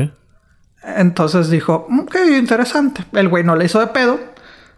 Entonces 0.84 1.50
dijo, 1.50 1.86
"Mm, 1.90 2.06
qué 2.06 2.38
interesante. 2.38 3.04
El 3.14 3.30
güey 3.30 3.44
no 3.44 3.56
le 3.56 3.66
hizo 3.66 3.80
de 3.80 3.88
pedo. 3.88 4.20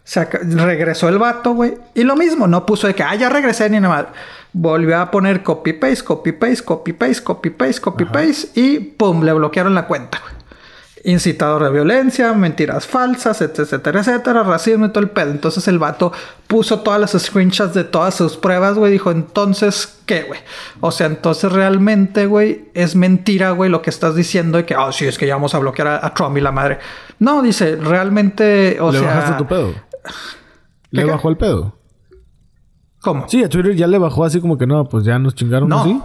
Se 0.04 0.24
regresó 0.24 1.08
el 1.08 1.18
vato, 1.18 1.52
güey. 1.52 1.78
Y 1.94 2.04
lo 2.04 2.14
mismo, 2.14 2.46
no 2.46 2.64
puso 2.64 2.86
de 2.86 2.94
que, 2.94 3.02
ah, 3.02 3.14
ya 3.16 3.28
regresé 3.28 3.68
ni 3.68 3.80
nada. 3.80 3.94
más. 3.94 4.06
Volvió 4.52 5.00
a 5.00 5.10
poner 5.10 5.42
copy 5.42 5.72
paste, 5.72 6.04
copy 6.04 6.32
paste, 6.32 6.62
copy 6.64 6.92
paste, 6.92 7.24
copy 7.24 7.50
paste, 7.50 7.80
copy 7.80 8.04
paste. 8.04 8.48
Y 8.54 8.78
pum, 8.78 9.22
le 9.24 9.32
bloquearon 9.32 9.74
la 9.74 9.86
cuenta, 9.86 10.20
güey. 10.22 10.34
Incitador 11.04 11.62
de 11.62 11.70
violencia, 11.70 12.32
mentiras 12.32 12.86
falsas, 12.86 13.40
etcétera, 13.40 14.00
etcétera, 14.00 14.42
racismo 14.42 14.86
y 14.86 14.88
todo 14.88 15.04
el 15.04 15.10
pedo. 15.10 15.30
Entonces 15.30 15.68
el 15.68 15.78
vato 15.78 16.12
puso 16.48 16.80
todas 16.80 16.98
las 17.00 17.12
screenshots 17.12 17.74
de 17.74 17.84
todas 17.84 18.14
sus 18.14 18.36
pruebas, 18.36 18.76
güey. 18.76 18.90
Dijo, 18.92 19.10
entonces, 19.12 20.00
¿qué, 20.06 20.22
güey? 20.22 20.40
O 20.80 20.90
sea, 20.90 21.06
entonces 21.06 21.52
realmente, 21.52 22.26
güey, 22.26 22.70
es 22.74 22.96
mentira, 22.96 23.52
güey, 23.52 23.70
lo 23.70 23.82
que 23.82 23.90
estás 23.90 24.16
diciendo 24.16 24.58
de 24.58 24.64
que, 24.64 24.74
ah, 24.74 24.90
sí, 24.90 25.04
es 25.06 25.16
que 25.18 25.26
ya 25.26 25.34
vamos 25.36 25.54
a 25.54 25.58
bloquear 25.58 25.86
a, 25.88 26.06
a 26.06 26.12
Trump 26.14 26.36
y 26.38 26.40
la 26.40 26.50
madre. 26.50 26.78
No, 27.20 27.40
dice, 27.42 27.76
realmente, 27.76 28.78
o 28.80 28.90
¿Le 28.90 28.98
sea. 28.98 29.08
bajaste 29.08 29.36
tu 29.38 29.46
pedo? 29.46 29.74
¿Le 30.90 31.04
bajó 31.04 31.28
el 31.28 31.36
pedo? 31.36 31.78
¿Cómo? 33.00 33.28
Sí, 33.28 33.44
a 33.44 33.48
Twitter 33.48 33.76
ya 33.76 33.86
le 33.86 33.98
bajó 33.98 34.24
así 34.24 34.40
como 34.40 34.58
que 34.58 34.66
no, 34.66 34.84
pues 34.88 35.04
ya 35.04 35.18
nos 35.18 35.34
chingaron 35.34 35.68
No. 35.68 35.80
así. 35.80 36.00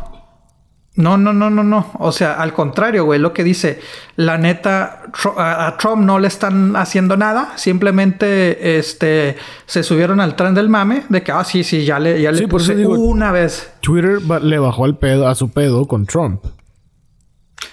No, 0.96 1.18
no, 1.18 1.32
no, 1.32 1.50
no, 1.50 1.64
no. 1.64 1.90
O 2.00 2.12
sea, 2.12 2.34
al 2.34 2.54
contrario, 2.54 3.06
güey, 3.06 3.18
lo 3.18 3.32
que 3.32 3.46
dice, 3.46 3.80
la 4.18 4.38
neta, 4.38 5.04
a, 5.38 5.76
Trump 5.80 6.04
no 6.04 6.20
le 6.20 6.28
están 6.28 6.76
haciendo 6.76 7.16
nada, 7.16 7.54
simplemente, 7.56 8.78
este, 8.78 9.38
se 9.66 9.84
subieron 9.84 10.20
al 10.20 10.36
tren 10.36 10.54
del 10.54 10.68
mame 10.68 11.04
de 11.08 11.24
que, 11.24 11.32
ah, 11.32 11.46
sí, 11.46 11.64
sí, 11.64 11.86
ya 11.86 11.98
le, 11.98 12.22
ya 12.22 12.32
le 12.34 12.40
Sí, 12.40 12.48
puse 12.48 12.76
digo- 12.76 12.96
una 12.96 13.32
vez 13.32 13.72
Twitter 13.80 14.22
le 14.22 14.60
bajó 14.60 14.86
el 14.86 14.96
pedo 14.98 15.28
a 15.30 15.36
su 15.36 15.50
pedo 15.52 15.88
con 15.88 16.06
Trump. 16.06 16.44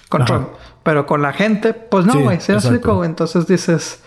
con 0.07 0.21
Ajá. 0.21 0.25
Trump, 0.33 0.47
pero 0.83 1.05
con 1.05 1.21
la 1.21 1.33
gente, 1.33 1.73
pues 1.73 2.05
no, 2.05 2.13
Sí, 2.13 2.19
güey, 2.19 2.39
se 2.39 2.53
explico, 2.53 2.95
güey. 2.95 3.09
Entonces 3.09 3.45
dices, 3.47 4.01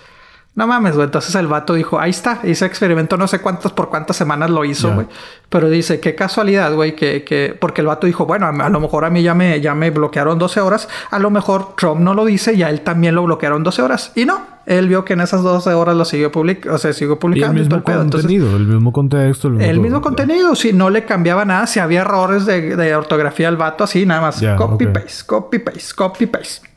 no 0.55 0.67
mames, 0.67 0.95
güey. 0.95 1.07
Entonces 1.07 1.35
el 1.35 1.47
vato 1.47 1.73
dijo, 1.73 1.99
ahí 1.99 2.11
está, 2.11 2.41
y 2.43 2.55
se 2.55 2.67
experimentó 2.67 3.17
no 3.17 3.27
sé 3.27 3.39
cuántas 3.39 3.73
por 3.73 3.89
cuántas 3.89 4.17
semanas 4.17 4.51
lo 4.51 4.65
hizo, 4.67 4.93
güey. 4.93 5.07
Pero 5.49 5.71
dice, 5.71 5.99
qué 5.99 6.15
casualidad, 6.15 6.75
güey, 6.75 6.95
que, 6.95 7.25
que, 7.25 7.57
porque 7.59 7.81
el 7.81 7.87
vato 7.87 8.07
dijo, 8.07 8.27
bueno, 8.27 8.47
a, 8.47 8.51
a 8.51 8.69
lo 8.69 8.81
mejor 8.81 9.07
a 9.07 9.11
mí 9.11 9.23
ya 9.23 9.35
me, 9.35 9.61
ya 9.63 9.75
me 9.75 9.91
bloquearon 9.91 10.39
12 10.39 10.61
horas, 10.61 10.89
a 11.11 11.19
lo 11.19 11.31
mejor 11.31 11.75
Trump 11.77 12.01
no 12.01 12.13
lo 12.13 12.27
dice 12.27 12.53
y 12.53 12.63
a 12.63 12.69
él 12.69 12.83
también 12.83 13.15
lo 13.15 13.23
bloquearon 13.23 13.63
12 13.63 13.83
horas. 13.83 14.13
Y 14.15 14.27
no, 14.27 14.43
él 14.67 14.89
vio 14.89 15.07
que 15.07 15.15
en 15.15 15.23
esas 15.23 15.43
12 15.43 15.73
horas 15.73 15.97
lo 15.97 16.05
siguió 16.05 16.31
publicando, 16.31 16.77
o 16.77 16.79
sea, 16.79 16.93
siguió 16.93 17.19
publicando 17.19 17.57
y 17.57 17.61
mismo 17.61 17.77
el. 17.77 17.83
Entonces, 17.83 18.23
contenido, 18.23 18.55
el 18.55 18.67
mismo 18.67 18.93
contexto. 18.93 19.49
El 19.49 19.55
mismo, 19.55 19.71
el 19.71 19.81
mismo 19.81 20.01
contenido, 20.03 20.55
si 20.55 20.75
no 20.75 20.91
le 20.91 21.07
cambiaba 21.07 21.47
nada, 21.47 21.67
si 21.67 21.81
había 21.81 22.03
errores 22.03 22.45
de, 22.45 22.77
de 22.77 22.95
ortografía 22.95 23.49
al 23.49 23.57
vato, 23.57 23.85
así 23.85 24.05
nada 24.05 24.21
más. 24.21 24.43
Copy 24.59 24.87
paste, 24.87 25.25
copy 25.27 25.59
paste, 25.61 25.95
copy 25.97 26.27
paste. 26.27 26.72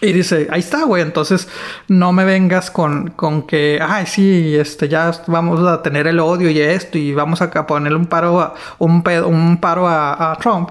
Y 0.00 0.12
dice, 0.12 0.48
ahí 0.50 0.60
está, 0.60 0.84
güey. 0.84 1.02
Entonces, 1.02 1.48
no 1.88 2.12
me 2.12 2.24
vengas 2.24 2.70
con, 2.70 3.10
con 3.10 3.46
que, 3.46 3.78
ay, 3.80 4.06
sí, 4.06 4.54
este, 4.56 4.88
ya 4.88 5.12
vamos 5.28 5.66
a 5.66 5.82
tener 5.82 6.06
el 6.06 6.20
odio 6.20 6.50
y 6.50 6.60
esto, 6.60 6.98
y 6.98 7.14
vamos 7.14 7.40
a 7.40 7.50
ponerle 7.66 7.96
un 7.96 8.06
paro 8.06 8.40
a, 8.40 8.54
un 8.78 9.02
pedo- 9.02 9.28
un 9.28 9.58
paro 9.60 9.88
a, 9.88 10.32
a 10.32 10.36
Trump. 10.36 10.70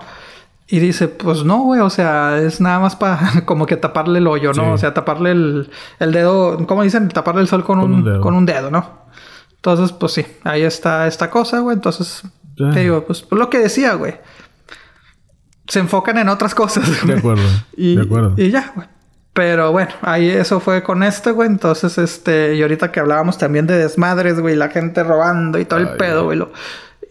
Y 0.68 0.80
dice, 0.80 1.08
pues 1.08 1.44
no, 1.44 1.60
güey, 1.64 1.82
o 1.82 1.90
sea, 1.90 2.38
es 2.38 2.60
nada 2.62 2.80
más 2.80 2.96
para 2.96 3.42
como 3.46 3.66
que 3.66 3.78
taparle 3.78 4.20
el 4.20 4.28
hoyo, 4.28 4.54
¿no? 4.54 4.64
Sí. 4.64 4.70
O 4.72 4.78
sea, 4.78 4.94
taparle 4.94 5.32
el, 5.32 5.70
el 6.00 6.12
dedo, 6.12 6.66
¿cómo 6.68 6.84
dicen? 6.84 7.10
Taparle 7.10 7.42
el 7.42 7.48
sol 7.48 7.64
con, 7.64 7.80
Con 7.82 7.94
un, 7.94 8.22
con 8.22 8.34
un 8.36 8.46
dedo, 8.46 8.70
¿no? 8.72 9.04
Entonces, 9.56 9.92
pues 9.94 10.12
sí, 10.14 10.26
ahí 10.44 10.62
está 10.64 11.08
esta 11.08 11.30
cosa, 11.30 11.60
güey. 11.60 11.76
Entonces, 11.76 12.24
Ah. 12.60 12.70
te 12.72 12.82
digo, 12.82 13.04
pues 13.06 13.26
lo 13.32 13.50
que 13.50 13.58
decía, 13.58 13.96
güey. 13.96 14.14
Se 15.68 15.80
enfocan 15.80 16.18
en 16.20 16.30
otras 16.30 16.54
cosas. 16.54 17.06
De 17.08 17.14
acuerdo, 17.16 17.42
Y, 17.78 17.96
de 17.96 18.02
acuerdo. 18.04 18.34
y 18.38 18.52
ya, 18.52 18.72
güey. 18.76 18.88
Pero 19.34 19.72
bueno, 19.72 19.92
ahí 20.02 20.30
eso 20.30 20.60
fue 20.60 20.84
con 20.84 21.02
esto, 21.02 21.34
güey. 21.34 21.50
Entonces, 21.50 21.98
este, 21.98 22.56
y 22.56 22.62
ahorita 22.62 22.92
que 22.92 23.00
hablábamos 23.00 23.38
también 23.38 23.66
de 23.66 23.78
desmadres, 23.78 24.40
güey, 24.40 24.56
la 24.56 24.70
gente 24.70 25.04
robando 25.04 25.60
y 25.60 25.66
todo 25.66 25.80
el 25.80 25.90
pedo, 25.98 26.26
güey. 26.26 26.40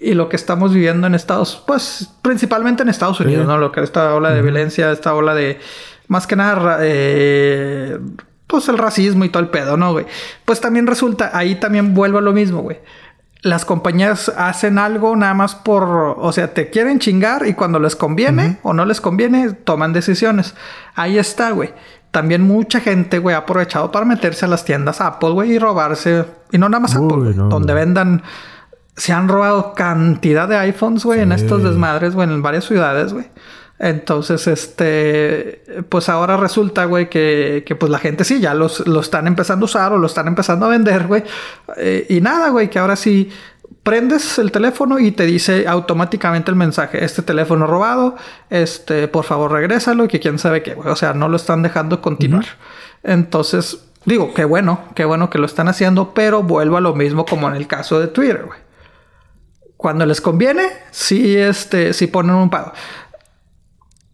y 0.01 0.15
lo 0.15 0.29
que 0.29 0.37
estamos 0.37 0.73
viviendo 0.73 1.07
en 1.07 1.15
Estados, 1.15 1.63
pues 1.67 2.11
principalmente 2.23 2.85
en 2.85 2.89
Estados 2.89 3.19
Unidos, 3.21 3.47
¿no? 3.47 3.59
Lo 3.59 3.73
que 3.73 3.81
esta 3.81 4.15
ola 4.15 4.31
de 4.31 4.41
violencia, 4.41 4.93
esta 4.93 5.15
ola 5.15 5.35
de, 5.35 5.59
más 6.07 6.29
que 6.29 6.37
nada, 6.37 6.79
eh, 6.81 7.99
pues 8.47 8.69
el 8.69 8.79
racismo 8.79 9.25
y 9.25 9.29
todo 9.29 9.43
el 9.43 9.49
pedo, 9.49 9.77
¿no, 9.77 9.93
güey? 9.93 10.07
Pues 10.45 10.61
también 10.61 10.87
resulta, 10.87 11.31
ahí 11.35 11.57
también 11.57 11.93
vuelvo 11.93 12.19
a 12.19 12.23
lo 12.23 12.33
mismo, 12.33 12.63
güey 12.63 12.79
las 13.43 13.65
compañías 13.65 14.33
hacen 14.37 14.79
algo 14.79 15.17
nada 15.17 15.35
más 15.35 15.57
por, 15.57 15.85
o 16.17 16.33
sea, 16.33 16.55
te 16.55 16.71
quieren 16.71 17.01
chingar 17.01 17.45
y 17.47 17.55
cuando 17.55 17.81
les 17.81 17.97
conviene 17.97 18.59
o 18.63 18.73
no 18.73 18.85
les 18.85 19.01
conviene, 19.01 19.53
toman 19.53 19.93
decisiones. 19.93 20.55
Ahí 20.95 21.19
está, 21.19 21.51
güey. 21.51 21.75
También 22.13 22.43
mucha 22.43 22.81
gente, 22.81 23.19
güey, 23.19 23.35
ha 23.35 23.39
aprovechado 23.39 23.91
para 23.91 24.05
meterse 24.05 24.45
a 24.45 24.49
las 24.49 24.67
tiendas 24.67 25.01
Apple, 25.01 25.31
güey, 25.31 25.53
y 25.53 25.59
robarse. 25.59 26.27
Y 26.53 26.59
no 26.59 26.69
nada 26.69 26.81
más 26.81 26.95
Apple, 26.95 27.33
donde 27.35 27.73
vendan. 27.73 28.23
Se 28.95 29.15
han 29.15 29.29
robado 29.29 29.73
cantidad 29.73 30.47
de 30.47 30.59
iPhones, 30.59 31.05
güey, 31.05 31.21
en 31.21 31.33
estos 31.33 31.65
desmadres, 31.65 32.15
güey, 32.15 32.29
en 32.29 32.43
varias 32.43 32.67
ciudades, 32.67 33.15
güey. 33.15 33.25
Entonces, 33.79 34.47
este, 34.47 35.65
pues 35.89 36.11
ahora 36.11 36.37
resulta, 36.37 36.85
güey, 36.85 37.09
que, 37.09 37.65
que, 37.67 37.75
pues 37.75 37.91
la 37.91 37.99
gente 37.99 38.25
sí, 38.25 38.41
ya 38.41 38.53
los, 38.55 38.87
lo 38.87 39.01
están 39.01 39.27
empezando 39.27 39.65
a 39.65 39.67
usar 39.67 39.93
o 39.93 39.99
lo 39.99 40.07
están 40.07 40.29
empezando 40.29 40.67
a 40.67 40.69
vender, 40.69 41.07
güey. 41.07 41.25
Eh, 41.79 42.07
y 42.11 42.21
nada, 42.21 42.51
güey, 42.51 42.69
que 42.69 42.79
ahora 42.79 42.95
sí 42.95 43.31
prendes 43.83 44.39
el 44.39 44.53
teléfono 44.53 44.99
y 44.99 45.11
te 45.11 45.27
dice 45.27 45.67
automáticamente 45.67 46.51
el 46.51 46.57
mensaje, 46.57 47.05
este 47.05 47.23
teléfono 47.23 47.67
robado, 47.67 48.17
este, 48.51 49.09
por 49.09 49.25
favor 49.25 49.53
regrésalo 49.53 50.05
y 50.05 50.09
que 50.09 50.21
quién 50.21 50.39
sabe 50.39 50.63
qué. 50.63 50.75
O 50.75 50.97
sea, 50.97 51.15
no 51.15 51.29
lo 51.29 51.37
están 51.37 51.63
dejando 51.63 52.01
continuar. 52.01 52.45
Entonces, 53.03 53.85
digo, 54.05 54.33
qué 54.35 54.45
bueno, 54.45 54.81
qué 54.95 55.05
bueno 55.05 55.31
que 55.31 55.39
lo 55.39 55.47
están 55.47 55.69
haciendo, 55.69 56.15
pero 56.15 56.43
vuelvo 56.43 56.77
a 56.77 56.81
lo 56.81 56.95
mismo 56.95 57.25
como 57.25 57.49
en 57.49 57.57
el 57.57 57.67
caso 57.67 57.99
de 58.01 58.09
Twitter, 58.09 58.45
güey. 58.47 58.61
Cuando 59.77 60.07
les 60.07 60.21
conviene, 60.21 60.63
sí, 60.93 61.37
este, 61.37 61.93
sí 61.93 62.07
ponen 62.07 62.37
un 62.37 62.51
pago. 62.51 62.73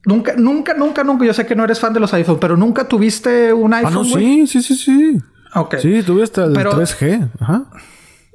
Nunca, 0.07 0.33
nunca, 0.35 0.73
nunca, 0.73 1.05
nunca. 1.05 1.27
Yo 1.27 1.35
sé 1.35 1.45
que 1.45 1.55
no 1.55 1.65
eres 1.65 1.79
fan 1.79 1.93
de 1.93 2.01
los 2.01 2.15
iPhones, 2.15 2.41
pero 2.41 2.57
nunca 2.57 2.89
tuviste 2.89 3.53
un 3.53 3.75
iPhone. 3.75 3.93
Ah, 3.93 3.97
no, 3.97 4.05
sí, 4.05 4.47
sí, 4.47 4.63
sí, 4.63 4.75
sí. 4.75 5.19
Ok. 5.55 5.77
Sí, 5.83 6.03
tuve 6.03 6.23
hasta 6.23 6.45
el 6.45 6.55
3G. 6.55 7.29
Ajá. 7.41 7.65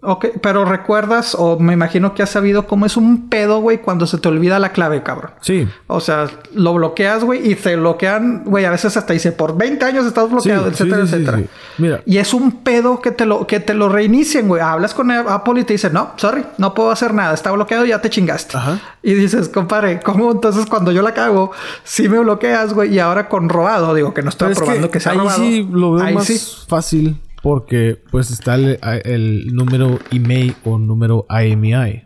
Ok, 0.05 0.25
pero 0.41 0.65
recuerdas, 0.65 1.33
o 1.39 1.57
me 1.57 1.71
imagino 1.71 2.13
que 2.13 2.23
has 2.23 2.29
sabido 2.29 2.67
cómo 2.67 2.85
es 2.85 2.97
un 2.97 3.29
pedo, 3.29 3.59
güey, 3.61 3.77
cuando 3.77 4.05
se 4.05 4.17
te 4.17 4.27
olvida 4.27 4.59
la 4.59 4.73
clave, 4.73 5.01
cabrón. 5.01 5.31
Sí. 5.39 5.65
O 5.87 6.01
sea, 6.01 6.27
lo 6.53 6.73
bloqueas, 6.73 7.23
güey, 7.23 7.49
y 7.49 7.55
te 7.55 7.77
bloquean, 7.77 8.43
güey, 8.43 8.65
a 8.65 8.71
veces 8.71 8.97
hasta 8.97 9.13
dice, 9.13 9.31
por 9.31 9.57
20 9.57 9.85
años 9.85 10.05
estás 10.05 10.29
bloqueado, 10.29 10.67
etcétera, 10.67 11.03
etcétera. 11.03 11.43
Mira. 11.77 12.01
Y 12.05 12.17
es 12.17 12.33
un 12.33 12.63
pedo 12.63 12.99
que 12.99 13.11
te 13.11 13.25
lo, 13.25 13.47
que 13.47 13.61
te 13.61 13.73
lo 13.73 13.87
reinicien, 13.87 14.49
güey. 14.49 14.61
Hablas 14.61 14.93
con 14.93 15.09
Apple 15.09 15.61
y 15.61 15.63
te 15.63 15.73
dicen, 15.73 15.93
no, 15.93 16.11
sorry, 16.17 16.43
no 16.57 16.73
puedo 16.73 16.91
hacer 16.91 17.13
nada, 17.13 17.33
está 17.33 17.51
bloqueado, 17.51 17.85
ya 17.85 18.01
te 18.01 18.09
chingaste. 18.09 18.57
Ajá. 18.57 18.79
Y 19.01 19.13
dices, 19.13 19.47
compadre, 19.47 20.01
¿cómo 20.01 20.33
entonces 20.33 20.65
cuando 20.65 20.91
yo 20.91 21.01
la 21.01 21.13
cago, 21.13 21.51
sí 21.85 22.09
me 22.09 22.19
bloqueas, 22.19 22.73
güey, 22.73 22.93
y 22.93 22.99
ahora 22.99 23.29
con 23.29 23.47
robado, 23.47 23.93
digo 23.93 24.13
que 24.13 24.21
no 24.21 24.29
estoy 24.29 24.53
probando 24.53 24.91
que, 24.91 24.99
sea 24.99 25.13
ahí 25.13 25.17
robado. 25.17 25.37
Sí, 25.37 25.69
lo 25.71 25.93
veo 25.93 26.13
más 26.13 26.65
fácil 26.67 27.17
porque 27.43 28.01
pues 28.09 28.31
está 28.31 28.55
el, 28.55 29.53
número 29.53 29.99
email 30.11 30.55
o 30.63 30.79
número 30.79 31.27
IMEI. 31.29 32.05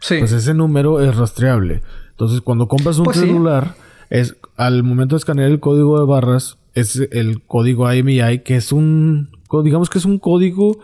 Sí. 0.00 0.16
Pues 0.18 0.32
ese 0.32 0.54
número 0.54 1.02
es 1.02 1.14
rastreable. 1.14 1.82
Entonces, 2.12 2.40
cuando 2.40 2.66
compras 2.66 2.98
un 2.98 3.04
pues 3.04 3.18
celular, 3.18 3.74
es 4.08 4.34
al 4.56 4.82
momento 4.82 5.14
de 5.14 5.18
escanear 5.18 5.50
el 5.50 5.60
código 5.60 6.00
de 6.00 6.06
barras, 6.06 6.56
es 6.72 6.96
el 7.12 7.42
código 7.42 7.92
IMEI, 7.92 8.44
que 8.44 8.56
es 8.56 8.72
un, 8.72 9.28
digamos 9.62 9.90
que 9.90 9.98
es 9.98 10.06
un 10.06 10.18
código 10.18 10.78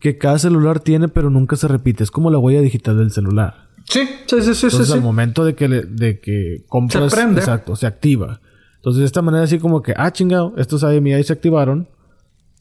que 0.00 0.18
cada 0.18 0.40
celular 0.40 0.80
tiene, 0.80 1.06
pero 1.06 1.30
nunca 1.30 1.54
se 1.54 1.68
repite. 1.68 2.02
Es 2.02 2.10
como 2.10 2.32
la 2.32 2.38
huella 2.38 2.62
digital 2.62 2.98
del 2.98 3.12
celular. 3.12 3.68
Sí, 3.84 4.00
sí, 4.26 4.42
sí, 4.42 4.54
sí. 4.54 4.66
Entonces, 4.66 4.90
al 4.90 5.02
momento 5.02 5.44
de 5.44 5.54
que, 5.54 5.68
de 5.68 6.18
que 6.18 6.64
compras, 6.66 7.12
se 7.12 7.22
exacto, 7.22 7.76
se 7.76 7.86
activa. 7.86 8.40
Entonces, 8.74 8.98
de 8.98 9.06
esta 9.06 9.22
manera, 9.22 9.44
así 9.44 9.60
como 9.60 9.82
que, 9.82 9.94
ah, 9.96 10.10
chingado, 10.10 10.52
estos 10.56 10.82
IMEI 10.82 11.22
se 11.22 11.32
activaron 11.32 11.93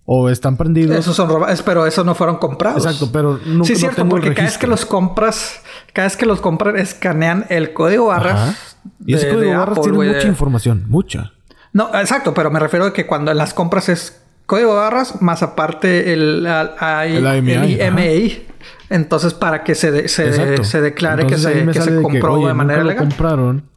o 0.05 0.29
están 0.29 0.57
prendidos. 0.57 0.97
Esos 0.97 1.15
son 1.15 1.29
robados, 1.29 1.61
pero 1.61 1.85
esos 1.85 2.05
no 2.05 2.15
fueron 2.15 2.37
comprados. 2.37 2.85
Exacto, 2.85 3.09
pero 3.11 3.39
nunca 3.45 3.67
Sí, 3.67 3.75
cierto, 3.75 4.07
porque 4.07 4.33
cada 4.33 4.47
vez 4.47 4.57
que 4.57 4.67
los 4.67 4.85
compras, 4.85 5.61
cada 5.93 6.07
vez 6.07 6.17
que 6.17 6.25
los 6.25 6.41
compran, 6.41 6.77
escanean 6.77 7.45
el 7.49 7.73
código 7.73 8.07
barras. 8.07 8.77
Y 9.05 9.13
ese 9.13 9.29
código 9.29 9.57
barras 9.57 9.81
tiene 9.81 9.97
mucha 9.97 10.27
información, 10.27 10.85
mucha. 10.87 11.31
No, 11.71 11.89
exacto, 11.95 12.33
pero 12.33 12.51
me 12.51 12.59
refiero 12.59 12.85
a 12.85 12.93
que 12.93 13.07
cuando 13.07 13.33
las 13.33 13.53
compras 13.53 13.89
es 13.89 14.21
código 14.45 14.75
barras 14.75 15.21
más 15.21 15.41
aparte 15.41 16.13
el, 16.13 16.45
el, 16.45 18.43
Entonces, 18.89 19.33
para 19.33 19.63
que 19.63 19.73
se, 19.73 20.07
se, 20.07 20.63
se 20.63 20.81
declare 20.81 21.25
que 21.25 21.37
se, 21.37 21.65
que 21.65 21.81
se 21.81 22.01
compró 22.01 22.45
de, 22.45 22.53
manera 22.53 22.83
legal. 22.83 23.07
compraron 23.07 23.73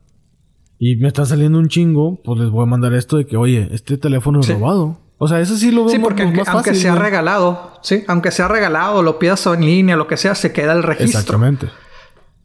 y 0.79 0.97
me 0.97 1.09
está 1.09 1.25
saliendo 1.25 1.59
un 1.59 1.69
chingo, 1.69 2.21
pues 2.23 2.39
les 2.41 2.51
voy 2.51 2.65
a 2.65 2.67
mandar 2.67 2.93
esto 2.93 3.17
de 3.17 3.27
que, 3.27 3.37
oye, 3.37 3.69
este 3.73 3.97
teléfono 3.97 4.41
es 4.41 4.49
robado. 4.49 5.06
O 5.19 5.29
sea, 5.29 5.41
eso 5.41 5.57
sí 5.57 5.71
lo 5.71 5.85
veo 5.85 5.95
Sí, 5.95 5.99
porque 5.99 6.23
aunque, 6.23 6.43
aunque 6.47 6.75
sea 6.75 6.95
regalado, 6.95 7.73
sí, 7.83 8.05
aunque 8.07 8.31
sea 8.31 8.49
regalado, 8.49 9.03
lo 9.03 9.19
pidas 9.19 9.47
en 9.47 9.65
línea, 9.65 9.97
lo 9.97 10.07
que 10.07 10.17
sea, 10.17 10.35
se 10.35 10.53
queda 10.53 10.73
el 10.73 10.83
registro. 10.83 11.21
Exactamente. 11.21 11.69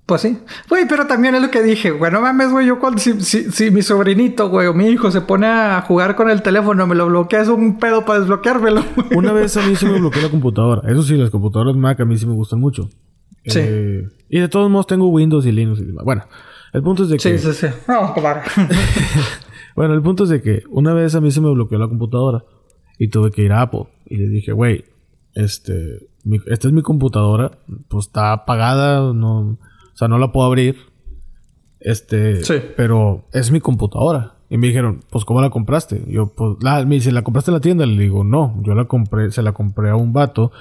Pues 0.06 0.22
sí. 0.22 0.40
Güey, 0.70 0.88
pero 0.90 1.08
también 1.08 1.36
es 1.36 1.42
lo 1.42 1.50
que 1.50 1.62
dije, 1.62 1.92
güey, 1.92 2.12
no 2.12 2.22
mames, 2.22 2.52
güey, 2.52 2.68
yo 2.68 2.80
cuando 2.80 3.00
si, 3.00 3.22
si, 3.22 3.72
mi 3.72 3.82
sobrinito, 3.82 4.50
güey, 4.50 4.68
o 4.68 4.74
mi 4.74 4.88
hijo 4.88 5.10
se 5.12 5.22
pone 5.22 5.48
a 5.48 5.82
jugar 5.88 6.16
con 6.16 6.30
el 6.30 6.42
teléfono, 6.42 6.86
me 6.86 6.96
lo 6.96 7.08
bloquea, 7.08 7.42
es 7.42 7.48
un 7.48 7.78
pedo 7.78 8.04
para 8.04 8.20
desbloqueármelo. 8.20 8.84
Una 9.16 9.32
vez 9.32 9.56
a 9.58 9.62
mí 9.66 9.76
se 9.76 9.86
me 9.86 10.00
bloqueó 10.00 10.22
la 10.22 10.30
computadora. 10.30 10.82
Eso 10.92 11.04
sí, 11.04 11.16
las 11.16 11.30
computadoras 11.30 11.76
Mac 11.76 12.00
a 12.02 12.06
mí 12.06 12.18
sí 12.18 12.26
me 12.26 12.34
gustan 12.34 12.60
mucho. 12.60 12.90
Sí. 13.46 13.60
Eh, 13.62 14.08
y 14.30 14.40
de 14.40 14.50
todos 14.50 14.70
modos 14.70 14.88
tengo 14.88 15.08
Windows 15.08 15.46
y 15.46 15.52
Linux 15.52 15.80
y 15.80 15.86
demás. 15.86 16.04
Bueno, 16.04 16.26
el 16.74 16.84
punto 16.84 17.04
es 17.04 17.10
de 17.10 17.18
que... 17.18 17.38
Sí, 17.38 17.54
sí, 17.54 17.54
sí. 17.68 17.68
No, 17.88 18.14
bueno, 19.76 19.94
el 19.94 20.02
punto 20.02 20.26
es 20.26 20.30
de 20.30 20.42
que 20.42 20.64
una 20.70 20.94
vez 20.94 21.16
a 21.16 21.22
mí 21.22 21.32
se 21.32 21.42
me 21.42 21.50
bloqueó 21.50 21.80
la 21.80 21.88
computadora. 21.88 22.44
Y 22.98 23.10
tuve 23.10 23.32
que 23.32 23.44
ir 23.44 23.52
a 23.52 23.62
Apple. 23.62 23.86
Y 24.06 24.18
le 24.18 24.28
dije, 24.28 24.52
güey, 24.52 24.86
este, 25.34 26.08
esta 26.48 26.68
es 26.68 26.74
mi 26.74 26.82
computadora. 26.82 27.52
Pues 27.88 28.08
está 28.08 28.34
apagada, 28.34 29.14
no, 29.14 29.40
o 29.40 29.58
sea, 29.96 30.08
no 30.08 30.20
la 30.20 30.32
puedo 30.32 30.48
abrir. 30.48 30.76
Este, 31.80 32.44
sí. 32.44 32.56
pero 32.78 33.26
es 33.34 33.52
mi 33.52 33.60
computadora. 33.60 34.36
Y 34.50 34.58
me 34.58 34.68
dijeron, 34.68 35.00
pues, 35.10 35.24
¿cómo 35.24 35.42
la 35.42 35.50
compraste? 35.50 36.04
yo, 36.08 36.28
pues, 36.28 36.58
la, 36.62 36.86
me 36.86 36.96
dice, 36.96 37.12
¿la 37.12 37.24
compraste 37.24 37.52
en 37.52 37.56
la 37.56 37.62
tienda? 37.62 37.86
Le 37.86 38.04
digo, 38.04 38.24
no, 38.24 38.62
yo 38.64 38.76
la 38.76 38.86
compré, 38.86 39.32
se 39.32 39.42
la 39.42 39.54
compré 39.54 39.90
a 39.90 39.96
un 39.96 40.12
vato. 40.12 40.52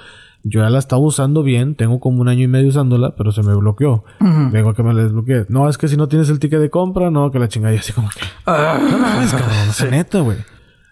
Yo 0.43 0.61
ya 0.61 0.69
la 0.69 0.79
estaba 0.79 1.01
usando 1.01 1.43
bien, 1.43 1.75
tengo 1.75 1.99
como 1.99 2.21
un 2.21 2.29
año 2.29 2.43
y 2.43 2.47
medio 2.47 2.69
usándola, 2.69 3.15
pero 3.15 3.31
se 3.31 3.43
me 3.43 3.53
bloqueó. 3.53 4.03
Vengo 4.19 4.69
a 4.69 4.73
que 4.73 4.81
me 4.81 4.93
la 4.93 5.03
desbloquee. 5.03 5.45
No, 5.49 5.69
es 5.69 5.77
que 5.77 5.87
si 5.87 5.97
no 5.97 6.07
tienes 6.07 6.29
el 6.29 6.39
ticket 6.39 6.59
de 6.59 6.69
compra, 6.69 7.11
no, 7.11 7.29
que 7.29 7.37
la 7.37 7.47
chingada. 7.47 7.75
Y 7.75 7.77
así 7.77 7.93
como 7.93 8.09
que. 8.09 8.21
Ah, 8.47 8.79
no 8.81 9.21
es 9.21 9.31
cabrón, 9.31 9.91
neta, 9.91 10.21
güey. 10.21 10.37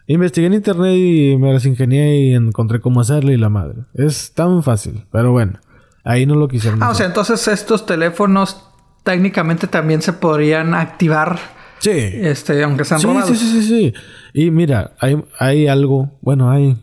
Investigué 0.10 0.48
en 0.48 0.56
internet 0.56 0.96
y 0.98 1.38
me 1.38 1.54
las 1.54 1.68
ingenié 1.68 2.18
y 2.18 2.34
encontré 2.34 2.80
cómo 2.80 3.00
hacerle 3.00 3.34
y 3.34 3.38
la 3.38 3.50
madre. 3.50 3.84
Es 3.94 4.34
tan 4.34 4.64
fácil, 4.64 5.06
pero 5.12 5.32
bueno, 5.32 5.60
ahí 6.04 6.26
no 6.26 6.34
lo 6.34 6.48
quisieron. 6.48 6.82
Ah, 6.82 6.90
o 6.90 6.96
sea, 6.96 7.06
entonces 7.06 7.48
estos 7.48 7.86
teléfonos 7.86 8.72
técnicamente 9.04 9.68
también 9.68 10.02
se 10.02 10.14
podrían 10.14 10.74
activar. 10.74 11.38
Sí. 11.78 11.92
Este, 11.92 12.64
aunque 12.64 12.86
sean 12.86 13.00
sí, 13.00 13.06
robados. 13.06 13.30
Sí, 13.30 13.36
sí, 13.36 13.62
sí, 13.62 13.68
sí. 13.68 13.94
Y 14.34 14.50
mira, 14.50 14.96
hay, 15.00 15.24
hay 15.38 15.68
algo, 15.68 16.18
bueno, 16.22 16.50
hay... 16.50 16.76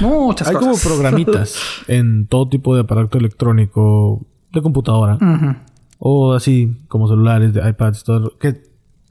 Muchas 0.00 0.48
hay 0.48 0.54
como 0.54 0.78
programitas 0.78 1.54
en 1.86 2.28
todo 2.28 2.48
tipo 2.48 2.74
de 2.74 2.80
aparato 2.80 3.18
electrónico 3.18 4.26
de 4.54 4.62
computadora. 4.62 5.18
O 5.98 6.32
así, 6.32 6.78
como 6.88 7.08
celulares, 7.08 7.52
de 7.52 7.68
iPads, 7.68 8.04
todo. 8.04 8.38
Que 8.38 8.62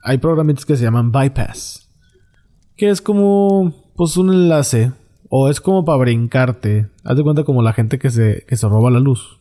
hay 0.02 0.18
programitas 0.18 0.66
que 0.66 0.76
se 0.76 0.82
llaman 0.82 1.12
bypass 1.12 1.86
que 2.80 2.88
es 2.88 3.02
como 3.02 3.74
pues 3.94 4.16
un 4.16 4.32
enlace 4.32 4.92
o 5.28 5.50
es 5.50 5.60
como 5.60 5.84
para 5.84 5.98
brincarte. 5.98 6.88
Haz 7.04 7.14
de 7.14 7.22
cuenta 7.22 7.44
como 7.44 7.60
la 7.60 7.74
gente 7.74 7.98
que 7.98 8.08
se, 8.08 8.46
que 8.48 8.56
se 8.56 8.66
roba 8.70 8.90
la 8.90 9.00
luz. 9.00 9.38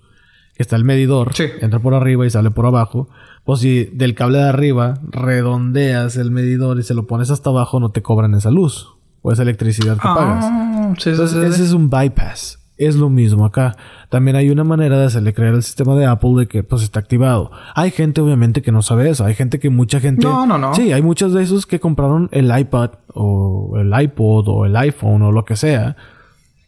Que 0.56 0.64
está 0.64 0.76
el 0.76 0.84
medidor, 0.84 1.32
entra 1.62 1.80
por 1.80 1.94
arriba 1.94 2.26
y 2.26 2.30
sale 2.30 2.52
por 2.52 2.66
abajo. 2.66 3.08
Pues 3.46 3.62
si 3.62 3.86
del 3.86 4.14
cable 4.14 4.40
de 4.40 4.50
arriba 4.50 4.96
redondeas 5.04 6.18
el 6.18 6.32
medidor 6.32 6.80
y 6.80 6.84
se 6.84 6.94
lo 6.94 7.08
pones 7.08 7.32
hasta 7.32 7.50
abajo, 7.50 7.80
no 7.80 7.92
te 7.92 8.02
cobran 8.02 8.34
esa 8.34 8.52
luz 8.52 8.90
o 9.22 9.32
esa 9.32 9.44
electricidad 9.44 9.96
que 9.96 10.02
pagas. 10.02 10.44
Ah, 10.46 10.94
Entonces, 11.06 11.42
ese 11.42 11.64
es 11.64 11.72
un 11.72 11.90
bypass. 11.90 12.59
Es 12.80 12.96
lo 12.96 13.10
mismo 13.10 13.46
acá. 13.46 13.76
También 14.08 14.38
hay 14.38 14.50
una 14.50 14.64
manera 14.64 14.98
de 14.98 15.06
hacerle 15.06 15.34
creer 15.34 15.54
al 15.54 15.64
sistema 15.64 15.96
de 15.96 16.06
Apple 16.06 16.32
de 16.38 16.48
que 16.48 16.64
pues 16.64 16.82
está 16.82 17.02
activado. 17.02 17.52
Hay 17.76 17.92
gente 17.92 18.22
obviamente 18.22 18.62
que 18.62 18.72
no 18.72 18.82
sabe 18.82 19.10
eso. 19.10 19.26
Hay 19.26 19.36
gente 19.36 19.60
que 19.60 19.70
mucha 19.70 20.00
gente... 20.00 20.26
No, 20.26 20.46
no, 20.46 20.58
no. 20.58 20.74
Sí, 20.74 20.94
hay 20.94 21.02
muchos 21.02 21.34
de 21.34 21.44
esos 21.44 21.66
que 21.66 21.82
compraron 21.82 22.30
el 22.32 22.58
iPad 22.58 22.92
o 23.14 23.74
el 23.78 23.92
iPod 24.02 24.48
o 24.48 24.66
el 24.66 24.78
iPhone 24.78 25.22
o 25.24 25.34
lo 25.34 25.44
que 25.44 25.58
sea 25.58 25.98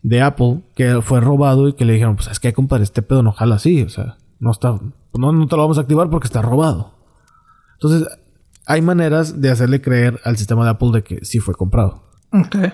de 0.04 0.22
Apple 0.22 0.64
que 0.76 1.02
fue 1.02 1.22
robado 1.22 1.70
y 1.70 1.74
que 1.74 1.86
le 1.86 1.94
dijeron, 1.94 2.18
pues 2.18 2.28
es 2.28 2.42
que 2.42 2.52
compadre, 2.52 2.84
este 2.84 3.02
pedo 3.02 3.24
no 3.24 3.32
jala 3.32 3.56
así. 3.56 3.82
O 3.82 3.90
sea, 3.90 4.18
no 4.42 4.52
está... 4.52 4.78
No, 5.18 5.32
no 5.32 5.48
te 5.48 5.56
lo 5.56 5.62
vamos 5.62 5.78
a 5.78 5.82
activar 5.82 6.10
porque 6.10 6.28
está 6.28 6.42
robado. 6.42 6.94
Entonces, 7.76 8.06
hay 8.66 8.82
maneras 8.82 9.40
de 9.40 9.50
hacerle 9.50 9.80
creer 9.80 10.20
al 10.26 10.36
sistema 10.36 10.66
de 10.66 10.72
Apple 10.72 10.90
de 10.92 11.04
que 11.04 11.24
sí 11.24 11.40
fue 11.40 11.56
comprado. 11.56 12.04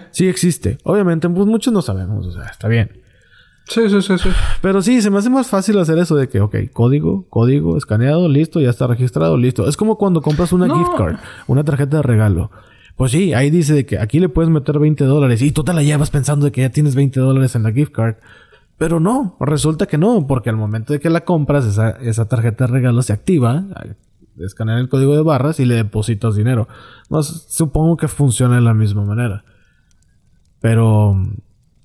Sí 0.09 0.27
existe. 0.27 0.79
Obviamente, 0.83 1.29
pues 1.29 1.45
muchos 1.45 1.71
no 1.71 1.83
sabemos, 1.83 2.25
o 2.25 2.31
sea, 2.31 2.45
está 2.45 2.67
bien. 2.67 3.05
Sí, 3.69 3.89
sí, 3.89 4.01
sí, 4.01 4.17
sí. 4.17 4.29
Pero 4.61 4.81
sí, 4.81 5.01
se 5.01 5.09
me 5.09 5.17
hace 5.17 5.29
más 5.29 5.47
fácil 5.47 5.77
hacer 5.79 5.97
eso 5.97 6.15
de 6.15 6.29
que, 6.29 6.39
ok, 6.39 6.55
código, 6.71 7.27
código, 7.29 7.77
escaneado, 7.77 8.29
listo, 8.29 8.61
ya 8.61 8.69
está 8.69 8.87
registrado, 8.87 9.37
listo. 9.37 9.67
Es 9.67 9.75
como 9.75 9.97
cuando 9.97 10.21
compras 10.21 10.53
una 10.53 10.73
gift 10.73 10.95
card, 10.97 11.17
una 11.47 11.63
tarjeta 11.63 11.97
de 11.97 12.03
regalo. 12.03 12.49
Pues 12.95 13.11
sí, 13.11 13.33
ahí 13.33 13.51
dice 13.51 13.73
de 13.73 13.85
que 13.85 13.99
aquí 13.99 14.19
le 14.19 14.29
puedes 14.29 14.49
meter 14.49 14.79
20 14.79 15.03
dólares 15.03 15.41
y 15.41 15.51
tú 15.51 15.63
te 15.63 15.73
la 15.73 15.83
llevas 15.83 16.09
pensando 16.09 16.45
de 16.45 16.51
que 16.51 16.61
ya 16.61 16.71
tienes 16.71 16.95
20 16.95 17.19
dólares 17.19 17.55
en 17.55 17.63
la 17.63 17.71
gift 17.71 17.91
card. 17.91 18.15
Pero 18.77 18.99
no, 18.99 19.35
resulta 19.39 19.85
que 19.85 19.97
no, 19.97 20.25
porque 20.27 20.49
al 20.49 20.55
momento 20.55 20.93
de 20.93 20.99
que 20.99 21.09
la 21.09 21.21
compras, 21.21 21.65
esa, 21.65 21.91
esa 21.91 22.27
tarjeta 22.27 22.65
de 22.65 22.71
regalo 22.71 23.01
se 23.01 23.11
activa, 23.11 23.65
escanear 24.39 24.79
el 24.79 24.89
código 24.89 25.15
de 25.15 25.23
barras 25.23 25.59
y 25.59 25.65
le 25.65 25.75
depositas 25.75 26.35
dinero. 26.35 26.67
No, 27.09 27.21
supongo 27.21 27.97
que 27.97 28.07
funciona 28.07 28.55
de 28.55 28.61
la 28.61 28.73
misma 28.73 29.03
manera. 29.03 29.43
Pero, 30.59 31.15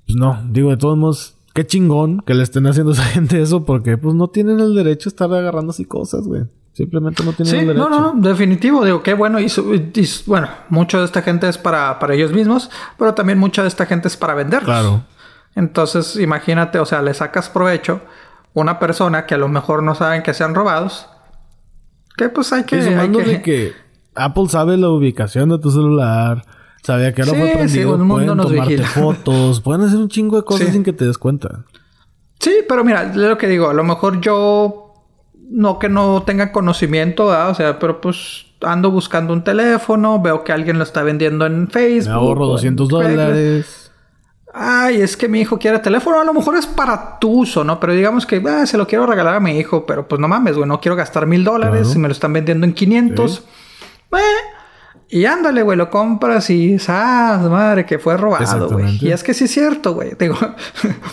pues 0.06 0.16
no, 0.16 0.42
digo, 0.50 0.70
de 0.70 0.76
todos 0.76 0.96
modos, 0.96 1.36
qué 1.54 1.66
chingón 1.66 2.20
que 2.20 2.34
le 2.34 2.42
estén 2.42 2.66
haciendo 2.66 2.92
a 2.92 2.94
esa 2.94 3.04
gente 3.14 3.40
eso 3.40 3.64
porque 3.64 3.98
pues 3.98 4.14
no 4.14 4.28
tienen 4.28 4.60
el 4.60 4.74
derecho 4.74 5.08
a 5.08 5.10
estar 5.10 5.32
agarrando 5.32 5.70
así 5.70 5.84
cosas, 5.84 6.26
güey. 6.26 6.42
Simplemente 6.72 7.22
no 7.22 7.32
tienen 7.34 7.54
el 7.54 7.66
derecho. 7.66 7.88
No, 7.90 8.14
no, 8.14 8.20
definitivo. 8.20 8.84
Digo, 8.84 9.02
qué 9.02 9.12
bueno. 9.12 9.38
Y, 9.38 9.46
bueno, 10.26 10.48
mucho 10.70 11.00
de 11.00 11.04
esta 11.04 11.20
gente 11.20 11.46
es 11.46 11.58
para, 11.58 11.98
para 11.98 12.14
ellos 12.14 12.32
mismos, 12.32 12.70
pero 12.96 13.12
también 13.12 13.38
mucha 13.38 13.60
de 13.60 13.68
esta 13.68 13.84
gente 13.84 14.08
es 14.08 14.16
para 14.16 14.34
venderlos. 14.34 14.64
Claro. 14.64 15.04
Entonces, 15.54 16.16
imagínate, 16.16 16.78
o 16.78 16.86
sea, 16.86 17.02
le 17.02 17.12
sacas 17.12 17.50
provecho 17.50 18.00
una 18.54 18.78
persona 18.78 19.26
que 19.26 19.34
a 19.34 19.38
lo 19.38 19.48
mejor 19.48 19.82
no 19.82 19.94
saben 19.94 20.22
que 20.22 20.32
sean 20.32 20.54
robados. 20.54 21.08
Que 22.16 22.30
pues 22.30 22.52
hay 22.54 22.64
que... 22.64 22.76
hay 22.76 23.10
que... 23.10 23.22
de 23.22 23.42
que 23.42 23.72
Apple 24.14 24.48
sabe 24.48 24.78
la 24.78 24.88
ubicación 24.88 25.50
de 25.50 25.58
tu 25.58 25.70
celular 25.70 26.42
Sabía 26.82 27.14
que 27.14 27.22
ahora 27.22 27.34
fue 27.34 27.48
prendido. 27.52 27.96
Sí, 27.96 28.04
pueden 28.09 28.36
tomarte 28.36 28.78
fotos, 28.82 29.60
pueden 29.60 29.82
hacer 29.82 29.98
un 29.98 30.09
chingo 30.09 30.36
de 30.36 30.44
cosas 30.44 30.68
sin 30.68 30.82
que 30.82 30.92
te 30.92 31.04
des 31.04 31.18
cuenta. 31.18 31.64
Sí, 32.40 32.56
pero 32.68 32.82
mira, 32.82 33.04
es 33.04 33.16
lo 33.16 33.38
que 33.38 33.46
digo, 33.46 33.70
a 33.70 33.74
lo 33.74 33.84
mejor 33.84 34.20
yo 34.20 34.94
no 35.48 35.78
que 35.78 35.88
no 35.88 36.24
tenga 36.24 36.50
conocimiento, 36.50 37.26
o 37.26 37.54
sea, 37.54 37.78
pero 37.78 38.00
pues 38.00 38.46
ando 38.62 38.90
buscando 38.90 39.32
un 39.32 39.44
teléfono, 39.44 40.20
veo 40.20 40.42
que 40.42 40.52
alguien 40.52 40.78
lo 40.78 40.84
está 40.84 41.02
vendiendo 41.02 41.46
en 41.46 41.68
Facebook. 41.68 42.09
Me 42.09 42.14
ahorro 42.14 42.46
200 42.46 42.88
dólares. 42.88 43.92
Ay, 44.54 45.00
es 45.00 45.16
que 45.16 45.28
mi 45.28 45.40
hijo 45.40 45.59
quiere 45.59 45.78
teléfono, 45.78 46.20
a 46.20 46.24
lo 46.24 46.34
mejor 46.34 46.56
es 46.56 46.66
para 46.66 47.18
tu 47.18 47.30
uso, 47.40 47.64
¿no? 47.64 47.80
Pero 47.80 47.94
digamos 47.94 48.26
que 48.26 48.42
ah, 48.46 48.66
se 48.66 48.76
lo 48.76 48.86
quiero 48.86 49.06
regalar 49.06 49.36
a 49.36 49.40
mi 49.40 49.59
hijo, 49.59 49.86
pero 49.86 50.06
pues 50.06 50.20
no 50.20 50.28
mames, 50.28 50.56
güey, 50.56 50.68
no 50.68 50.80
quiero 50.80 50.96
gastar 50.96 51.26
mil 51.26 51.44
dólares 51.44 51.88
si 51.88 51.98
me 51.98 52.09
lo 52.09 52.12
están 52.12 52.32
vendiendo 52.32 52.66
en 52.66 52.74
500. 52.74 53.38
Eh, 54.12 54.18
y 55.12 55.26
ándale, 55.26 55.62
güey, 55.62 55.76
lo 55.76 55.90
compras 55.90 56.48
y 56.48 56.78
ah, 56.89 57.47
madre, 57.51 57.84
que 57.84 57.98
fue 57.98 58.16
robado, 58.16 58.70
güey. 58.70 58.97
Y 58.98 59.12
es 59.12 59.22
que 59.22 59.34
sí 59.34 59.44
es 59.44 59.51
cierto, 59.51 59.93
güey. 59.93 60.12
Digo, 60.18 60.39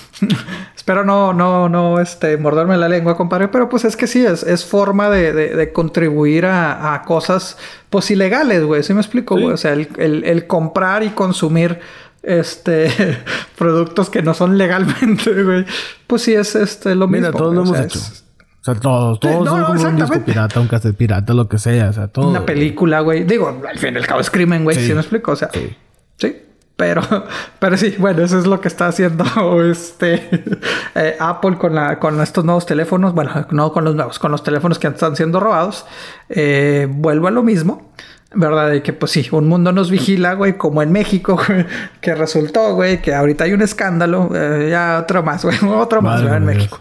espero 0.73 1.03
no, 1.03 1.33
no, 1.33 1.67
no, 1.67 1.99
este, 1.99 2.37
morderme 2.37 2.77
la 2.77 2.87
lengua, 2.87 3.17
compadre, 3.17 3.49
pero 3.49 3.67
pues 3.67 3.83
es 3.83 3.97
que 3.97 4.07
sí, 4.07 4.25
es, 4.25 4.43
es 4.43 4.63
forma 4.63 5.09
de, 5.09 5.33
de, 5.33 5.73
contribuir 5.73 6.45
a, 6.45 6.93
a, 6.93 7.01
cosas, 7.01 7.57
pues 7.89 8.09
ilegales, 8.09 8.63
güey. 8.63 8.83
¿Sí 8.83 8.93
me 8.93 9.01
explico, 9.01 9.35
güey? 9.35 9.51
O 9.51 9.57
sea, 9.57 9.73
el, 9.73 9.89
el, 9.97 10.23
el 10.23 10.47
comprar 10.47 11.03
y 11.03 11.09
consumir 11.09 11.81
este 12.23 12.89
productos 13.57 14.09
que 14.09 14.21
no 14.21 14.33
son 14.33 14.57
legalmente, 14.57 15.43
güey. 15.43 15.65
Pues 16.07 16.21
sí 16.21 16.33
es 16.33 16.55
este 16.55 16.95
lo 16.95 17.09
mismo. 17.09 17.27
Mira, 17.27 17.37
todos 17.37 17.53
lo 17.53 17.63
hemos 17.63 17.77
hecho. 17.77 17.99
O 18.61 18.63
sea, 18.63 18.75
todos, 18.75 19.19
todos 19.19 19.47
son 19.47 19.63
como 19.63 19.81
un 19.81 19.95
disco 19.95 20.19
pirata, 20.25 20.59
un 20.59 20.67
cassette 20.67 20.95
pirata, 20.95 21.33
lo 21.33 21.47
que 21.47 21.57
sea, 21.57 21.89
o 21.89 21.93
sea, 21.93 22.07
todo. 22.07 22.29
Una 22.29 22.45
película, 22.45 22.99
güey. 22.99 23.23
Digo, 23.23 23.47
al 23.67 23.77
fin 23.77 23.93
y 23.93 23.97
al 23.97 24.05
cabo 24.05 24.19
es 24.19 24.29
crimen, 24.29 24.65
güey, 24.65 24.75
sí. 24.77 24.93
me 24.93 24.99
explico? 24.99 25.31
O 25.31 25.35
sea, 25.35 25.49
sí. 25.53 25.75
sí. 26.17 26.35
Pero, 26.79 27.01
pero 27.59 27.75
sí, 27.75 27.95
bueno, 27.97 28.23
eso 28.23 28.39
es 28.39 28.45
lo 28.45 28.61
que 28.61 28.69
está 28.69 28.87
haciendo 28.87 29.25
este 29.69 30.29
eh, 30.95 31.15
Apple 31.19 31.57
con, 31.57 31.75
la, 31.75 31.99
con 31.99 32.19
estos 32.21 32.45
nuevos 32.45 32.65
teléfonos. 32.65 33.13
Bueno, 33.13 33.47
no 33.51 33.73
con 33.73 33.83
los 33.83 33.95
nuevos, 33.95 34.17
con 34.17 34.31
los 34.31 34.43
teléfonos 34.43 34.79
que 34.79 34.87
están 34.87 35.15
siendo 35.15 35.39
robados. 35.39 35.85
Eh, 36.29 36.87
vuelvo 36.89 37.27
a 37.27 37.31
lo 37.31 37.43
mismo. 37.43 37.91
¿Verdad? 38.31 38.69
De 38.69 38.83
que, 38.83 38.93
pues 38.93 39.11
sí, 39.11 39.27
un 39.31 39.47
mundo 39.47 39.71
nos 39.71 39.89
vigila, 39.89 40.35
güey, 40.35 40.55
como 40.55 40.83
en 40.83 40.91
México, 40.91 41.41
que 42.01 42.13
resultó, 42.13 42.75
güey, 42.75 43.01
que 43.01 43.15
ahorita 43.15 43.45
hay 43.45 43.53
un 43.53 43.63
escándalo. 43.63 44.29
Eh, 44.35 44.67
ya 44.69 44.99
otro 45.01 45.23
más, 45.23 45.43
güey, 45.43 45.57
otro 45.63 46.03
más, 46.03 46.21
güey, 46.21 46.35
en 46.35 46.45
México. 46.45 46.79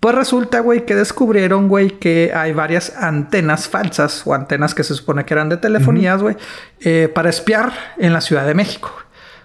Pues 0.00 0.14
resulta, 0.14 0.60
güey, 0.60 0.86
que 0.86 0.96
descubrieron, 0.96 1.68
güey, 1.68 1.90
que 1.90 2.32
hay 2.34 2.54
varias 2.54 2.96
antenas 2.96 3.68
falsas 3.68 4.22
o 4.24 4.32
antenas 4.32 4.74
que 4.74 4.82
se 4.82 4.94
supone 4.94 5.26
que 5.26 5.34
eran 5.34 5.50
de 5.50 5.58
telefonías, 5.58 6.22
güey, 6.22 6.36
eh, 6.80 7.10
para 7.14 7.28
espiar 7.28 7.70
en 7.98 8.14
la 8.14 8.22
Ciudad 8.22 8.46
de 8.46 8.54
México. 8.54 8.90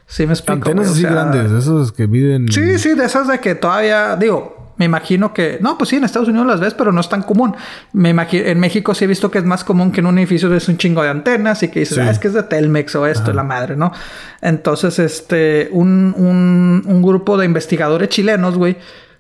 ¿Sí 0.08 0.26
me 0.26 0.32
explico? 0.32 0.70
Antenas 0.70 0.92
así 0.92 1.02
grandes, 1.02 1.52
esos 1.52 1.92
que 1.92 2.08
miden. 2.08 2.50
Sí, 2.50 2.80
sí, 2.80 2.94
de 2.94 3.04
esas 3.04 3.28
de 3.28 3.40
que 3.40 3.56
todavía, 3.56 4.16
digo, 4.16 4.74
me 4.78 4.86
imagino 4.86 5.34
que. 5.34 5.58
No, 5.60 5.78
pues 5.78 5.90
sí, 5.90 5.98
en 5.98 6.06
Estados 6.06 6.30
Unidos 6.30 6.48
las 6.48 6.62
ves, 6.62 6.74
pero 6.74 6.94
no 6.94 7.02
es 7.02 7.10
tan 7.10 7.24
común. 7.24 7.54
Me 7.92 8.10
imagino, 8.10 8.46
en 8.46 8.60
México 8.60 8.94
sí 8.94 9.04
he 9.04 9.08
visto 9.08 9.30
que 9.30 9.40
es 9.40 9.46
más 9.46 9.66
común 9.66 9.92
que 9.92 10.00
en 10.00 10.06
un 10.06 10.18
edificio 10.18 10.50
ves 10.50 10.70
un 10.70 10.78
chingo 10.78 11.04
de 11.04 11.10
antenas 11.10 11.64
y 11.64 11.68
que 11.68 11.82
dices, 11.82 11.98
ah, 11.98 12.10
es 12.10 12.20
que 12.20 12.30
es 12.30 12.34
de 12.34 12.44
Telmex 12.44 12.96
o 12.96 13.06
esto, 13.08 13.34
la 13.34 13.44
madre, 13.44 13.76
¿no? 13.76 13.92
Entonces, 14.42 15.00
este, 15.00 15.68
un, 15.74 16.14
un, 16.16 16.84
un 16.86 17.02
grupo 17.02 17.38
de 17.38 17.46
investigadores 17.46 18.08
chilenos, 18.08 18.58
güey 18.58 18.78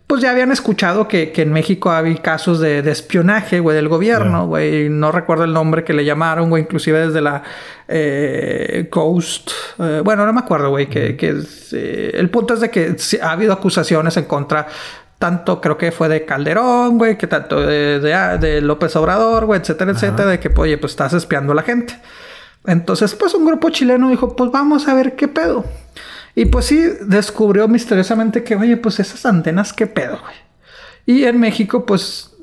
pues 0.07 0.21
ya 0.21 0.31
habían 0.31 0.51
escuchado 0.51 1.07
que, 1.07 1.33
en 1.35 1.51
México 1.51 1.89
había 1.89 2.15
casos 2.21 2.59
de, 2.59 2.79
espionaje, 2.89 3.59
güey, 3.59 3.75
del 3.75 3.87
gobierno, 3.87 4.45
güey. 4.47 4.87
No 4.89 5.11
recuerdo 5.11 5.45
el 5.45 5.53
nombre 5.53 5.83
que 5.83 5.93
le 5.93 6.05
llamaron, 6.05 6.49
güey, 6.49 6.63
inclusive 6.63 7.07
desde 7.07 7.21
la 7.21 7.41
eh, 7.87 8.87
Coast. 8.91 9.49
Eh, 9.79 10.01
bueno, 10.03 10.25
no 10.25 10.33
me 10.33 10.41
acuerdo, 10.41 10.69
güey, 10.69 10.87
que, 10.87 11.17
que 11.17 11.41
eh, 11.71 12.11
el 12.13 12.29
punto 12.29 12.53
es 12.53 12.59
de 12.59 12.69
que 12.69 12.95
ha 13.21 13.31
habido 13.31 13.53
acusaciones 13.53 14.15
en 14.17 14.25
contra 14.25 14.67
tanto 15.17 15.61
creo 15.61 15.77
que 15.77 15.91
fue 15.91 16.09
de 16.09 16.25
Calderón, 16.25 16.97
güey, 16.97 17.17
que 17.17 17.25
tanto 17.25 17.61
de, 17.61 17.99
de, 17.99 18.61
López 18.61 18.95
Obrador, 18.97 19.45
güey, 19.45 19.59
etcétera, 19.59 19.91
etcétera, 19.91 20.29
de 20.29 20.39
que, 20.39 20.51
oye, 20.55 20.77
pues 20.77 20.91
estás 20.91 21.13
espiando 21.13 21.53
a 21.53 21.55
la 21.55 21.63
gente. 21.63 21.97
Entonces, 22.65 23.15
pues 23.15 23.33
un 23.33 23.45
grupo 23.45 23.69
chileno 23.69 24.09
dijo, 24.09 24.35
pues 24.35 24.51
vamos 24.51 24.87
a 24.87 24.93
ver 24.93 25.15
qué 25.15 25.27
pedo. 25.27 25.65
Y 26.35 26.45
pues 26.45 26.65
sí, 26.65 26.83
descubrió 27.01 27.67
misteriosamente 27.67 28.43
que, 28.43 28.55
oye, 28.55 28.75
pues 28.77 28.99
esas 28.99 29.25
antenas, 29.25 29.71
¿qué 29.71 29.87
pedo, 29.87 30.19
güey? 30.21 30.35
Y 31.05 31.23
en 31.23 31.39
México, 31.39 31.85
pues 31.85 32.35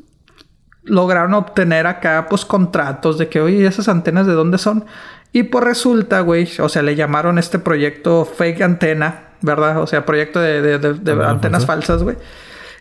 lograron 0.85 1.35
obtener 1.35 1.87
acá, 1.87 2.27
pues, 2.29 2.45
contratos 2.45 3.19
de 3.19 3.29
que, 3.29 3.41
oye, 3.41 3.67
esas 3.67 3.89
antenas 3.89 4.27
de 4.27 4.33
dónde 4.33 4.59
son. 4.59 4.87
Y 5.33 5.45
pues 5.45 5.65
resulta, 5.65 6.21
güey, 6.21 6.49
o 6.59 6.69
sea, 6.69 6.83
le 6.83 6.95
llamaron 6.95 7.39
este 7.39 7.59
proyecto 7.59 8.25
fake 8.25 8.63
antena, 8.63 9.29
¿verdad? 9.41 9.81
O 9.81 9.87
sea, 9.87 10.05
proyecto 10.05 10.41
de, 10.41 10.79
de 10.79 11.25
antenas 11.25 11.67
falsas, 11.67 12.03
güey. 12.03 12.17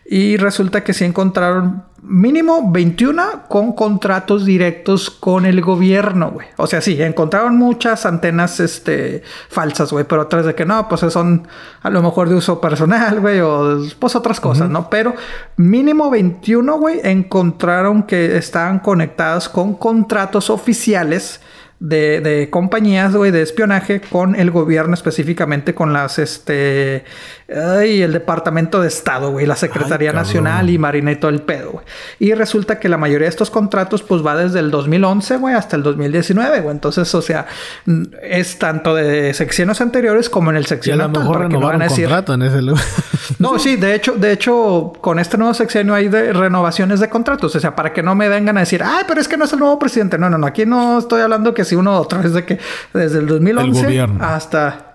Y 0.04 0.36
resulta 0.36 0.82
que 0.82 0.94
sí 0.94 1.04
encontraron 1.04 1.84
mínimo 2.02 2.72
21 2.72 3.44
con 3.48 3.72
contratos 3.74 4.44
directos 4.44 5.08
con 5.08 5.46
el 5.46 5.60
gobierno, 5.60 6.32
güey. 6.32 6.48
O 6.56 6.66
sea, 6.66 6.80
sí, 6.80 7.00
encontraron 7.00 7.56
muchas 7.56 8.04
antenas 8.06 8.58
este, 8.58 9.22
falsas, 9.48 9.92
güey, 9.92 10.04
pero 10.04 10.22
otras 10.22 10.44
de 10.44 10.54
que 10.54 10.66
no, 10.66 10.88
pues 10.88 11.00
son 11.12 11.46
a 11.80 11.90
lo 11.90 12.02
mejor 12.02 12.28
de 12.28 12.34
uso 12.34 12.60
personal, 12.60 13.20
güey, 13.20 13.40
o 13.40 13.78
pues 13.98 14.16
otras 14.16 14.40
cosas, 14.40 14.68
¿no? 14.68 14.90
Pero 14.90 15.14
mínimo 15.56 16.10
21, 16.10 16.76
güey, 16.78 17.00
encontraron 17.04 18.02
que 18.02 18.36
estaban 18.36 18.80
conectadas 18.80 19.48
con 19.48 19.74
contratos 19.76 20.50
oficiales 20.50 21.40
de, 21.82 22.20
de 22.20 22.48
compañías, 22.48 23.14
güey, 23.14 23.32
de 23.32 23.42
espionaje 23.42 24.00
con 24.00 24.36
el 24.36 24.52
gobierno, 24.52 24.94
específicamente 24.94 25.74
con 25.74 25.92
las, 25.92 26.20
este, 26.20 27.04
ay, 27.54 28.02
el 28.02 28.12
Departamento 28.12 28.80
de 28.80 28.88
Estado, 28.88 29.30
güey, 29.30 29.46
la 29.46 29.56
Secretaría 29.56 30.12
Nacional 30.12 30.70
y 30.70 30.78
Marina 30.78 31.12
y 31.12 31.16
todo 31.16 31.30
el 31.30 31.42
pedo, 31.42 31.72
güey. 31.72 31.84
Y 32.18 32.34
resulta 32.34 32.78
que 32.78 32.88
la 32.88 32.98
mayoría 32.98 33.26
de 33.26 33.30
estos 33.30 33.50
contratos, 33.50 34.02
pues 34.02 34.24
va 34.24 34.36
desde 34.36 34.60
el 34.60 34.70
2011, 34.70 35.36
güey, 35.36 35.54
hasta 35.54 35.76
el 35.76 35.82
2019, 35.82 36.60
güey. 36.60 36.74
Entonces, 36.74 37.14
o 37.14 37.22
sea, 37.22 37.46
es 38.22 38.58
tanto 38.58 38.94
de 38.94 39.34
secciones 39.34 39.80
anteriores 39.80 40.28
como 40.28 40.50
en 40.50 40.56
el 40.56 40.66
sección 40.66 41.00
a 41.00 41.08
lo 41.08 41.20
mejor 41.20 41.40
renovaron 41.40 41.86
contrato 41.86 42.34
en 42.34 42.42
ese 42.42 42.62
lugar. 42.62 42.84
No, 43.38 43.58
sí, 43.58 43.76
de 43.76 43.94
hecho, 43.94 44.14
de 44.14 44.32
hecho, 44.32 44.92
con 45.00 45.18
este 45.18 45.38
nuevo 45.38 45.54
sexenio 45.54 45.94
hay 45.94 46.08
de 46.08 46.32
renovaciones 46.32 47.00
de 47.00 47.08
contratos. 47.08 47.54
O 47.54 47.60
sea, 47.60 47.74
para 47.74 47.92
que 47.92 48.02
no 48.02 48.14
me 48.14 48.28
vengan 48.28 48.56
a 48.56 48.60
decir, 48.60 48.82
ay, 48.84 49.04
pero 49.06 49.20
es 49.20 49.28
que 49.28 49.36
no 49.36 49.44
es 49.44 49.52
el 49.52 49.58
nuevo 49.58 49.78
presidente. 49.78 50.18
No, 50.18 50.30
no, 50.30 50.38
no. 50.38 50.46
Aquí 50.46 50.66
no 50.66 50.98
estoy 50.98 51.20
hablando 51.22 51.54
que 51.54 51.64
si 51.64 51.74
uno 51.74 51.98
otra 51.98 52.20
vez 52.20 52.32
de 52.32 52.44
que 52.44 52.58
desde 52.92 53.18
el 53.18 53.26
2011 53.26 54.06
hasta 54.20 54.91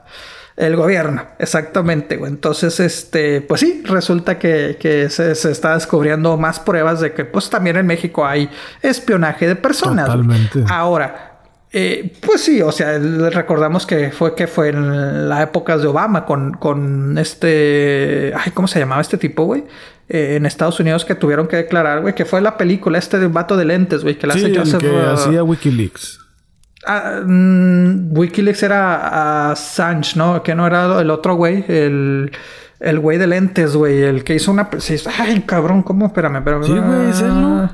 el 0.58 0.76
gobierno, 0.76 1.24
exactamente, 1.38 2.16
Entonces, 2.16 2.80
este, 2.80 3.42
pues 3.42 3.62
sí, 3.62 3.84
resulta 3.86 4.40
que, 4.40 4.78
que 4.80 5.08
se, 5.10 5.36
se, 5.36 5.52
está 5.52 5.76
descubriendo 5.76 6.36
más 6.36 6.60
pruebas 6.60 7.00
de 7.00 7.14
que, 7.14 7.26
pues 7.26 7.50
también 7.50 7.78
en 7.78 7.86
México 7.86 8.26
hay 8.26 8.50
espionaje 8.82 9.48
de 9.48 9.56
personas. 9.56 10.08
Totalmente. 10.08 10.64
Ahora, 10.68 11.38
eh, 11.72 12.12
pues 12.26 12.42
sí, 12.42 12.60
o 12.62 12.72
sea, 12.72 12.98
recordamos 12.98 13.86
que 13.86 14.10
fue 14.10 14.34
que 14.34 14.48
fue 14.48 14.70
en 14.70 15.30
la 15.30 15.44
época 15.44 15.78
de 15.78 15.86
Obama 15.86 16.26
con, 16.26 16.54
con 16.54 17.18
este. 17.20 18.34
Ay, 18.36 18.52
¿cómo 18.52 18.68
se 18.68 18.80
llamaba 18.80 19.02
este 19.02 19.18
tipo, 19.18 19.44
güey? 19.44 19.66
Eh, 20.10 20.38
en 20.38 20.48
Estados 20.48 20.80
Unidos 20.80 21.06
que 21.06 21.14
tuvieron 21.14 21.48
que 21.48 21.58
declarar, 21.58 22.02
güey, 22.02 22.16
que 22.16 22.26
fue 22.26 22.42
la 22.42 22.58
película 22.58 22.98
este 22.98 23.20
de 23.20 23.28
vato 23.28 23.58
de 23.58 23.66
lentes, 23.66 24.02
güey, 24.02 24.18
que 24.18 24.26
la 24.26 24.34
sí, 24.34 24.46
hace 24.46 24.58
Joseph. 24.58 24.82
que 24.82 25.02
hacía 25.02 25.44
Wikileaks. 25.44 26.27
Ah, 26.88 27.22
mm, 27.26 28.18
Wikileaks 28.18 28.64
era 28.64 29.52
Assange, 29.52 30.18
¿no? 30.18 30.42
Que 30.42 30.56
no 30.56 30.66
era 30.66 31.02
el 31.02 31.10
otro 31.10 31.36
güey, 31.36 31.66
el... 31.68 32.32
El 32.80 33.00
güey 33.00 33.18
de 33.18 33.26
lentes, 33.26 33.76
güey. 33.76 34.04
El 34.04 34.24
que 34.24 34.36
hizo 34.36 34.52
una... 34.52 34.70
Ay, 35.18 35.42
cabrón, 35.48 35.82
¿cómo? 35.82 36.06
Espérame, 36.06 36.38
espérame. 36.38 36.64
Sí, 36.64 36.74
güey, 36.74 37.10
es 37.10 37.22
él, 37.22 37.34
¿no? 37.34 37.70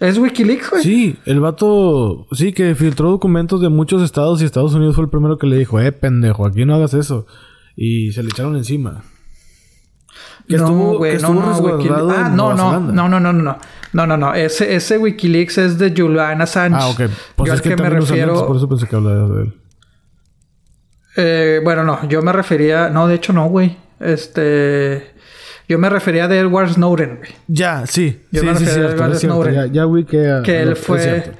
¿Es 0.00 0.16
Wikileaks, 0.16 0.70
güey? 0.70 0.82
Sí, 0.82 1.18
el 1.26 1.40
vato... 1.40 2.26
Sí, 2.32 2.54
que 2.54 2.74
filtró 2.74 3.10
documentos 3.10 3.60
de 3.60 3.68
muchos 3.68 4.02
estados 4.02 4.40
y 4.40 4.46
Estados 4.46 4.72
Unidos 4.72 4.94
fue 4.94 5.04
el 5.04 5.10
primero 5.10 5.36
que 5.36 5.46
le 5.46 5.58
dijo... 5.58 5.78
Eh, 5.78 5.92
pendejo, 5.92 6.46
aquí 6.46 6.64
no 6.64 6.74
hagas 6.74 6.94
eso. 6.94 7.26
Y 7.76 8.12
se 8.12 8.22
le 8.22 8.30
echaron 8.30 8.56
encima. 8.56 9.02
Que 10.48 10.56
no, 10.56 10.64
estuvo, 10.64 10.96
güey, 10.96 11.18
no. 11.18 12.10
Ah, 12.10 12.30
no, 12.30 12.54
no, 12.54 12.80
no, 12.80 13.08
no, 13.08 13.20
no, 13.20 13.32
no. 13.34 13.58
No, 13.92 14.06
no, 14.06 14.16
no. 14.16 14.34
Ese, 14.34 14.74
ese 14.74 14.98
Wikileaks 14.98 15.58
es 15.58 15.78
de 15.78 15.94
Julian 15.96 16.42
Assange. 16.42 16.76
Ah, 16.78 16.88
ok. 16.88 17.00
Pues 17.36 17.48
Yo 17.48 17.54
es 17.54 17.62
que, 17.62 17.70
que 17.74 17.82
me 17.82 17.90
refiero... 17.90 18.46
por 18.46 18.56
eso 18.56 18.68
pensé 18.68 18.86
que 18.86 18.96
hablaba 18.96 19.28
de 19.34 19.42
él. 19.42 19.54
Eh, 21.16 21.60
bueno, 21.64 21.84
no. 21.84 22.06
Yo 22.08 22.22
me 22.22 22.32
refería... 22.32 22.90
No, 22.90 23.08
de 23.08 23.14
hecho 23.14 23.32
no, 23.32 23.48
güey. 23.48 23.76
Este... 23.98 25.16
Yo 25.68 25.78
me 25.78 25.90
refería 25.90 26.24
a 26.24 26.34
Edward 26.34 26.72
Snowden, 26.72 27.16
güey. 27.16 27.30
Ya, 27.46 27.86
sí. 27.86 28.22
Yo 28.30 28.40
sí, 28.40 28.46
me 28.46 28.52
refería 28.54 28.74
sí, 28.74 28.80
a 28.80 28.84
Edward 28.84 29.16
Snowden. 29.16 29.54
Ya, 29.54 29.66
ya 29.66 29.86
vi 29.86 30.04
que... 30.04 30.40
Que 30.42 30.62
él 30.62 30.76
fue... 30.76 31.32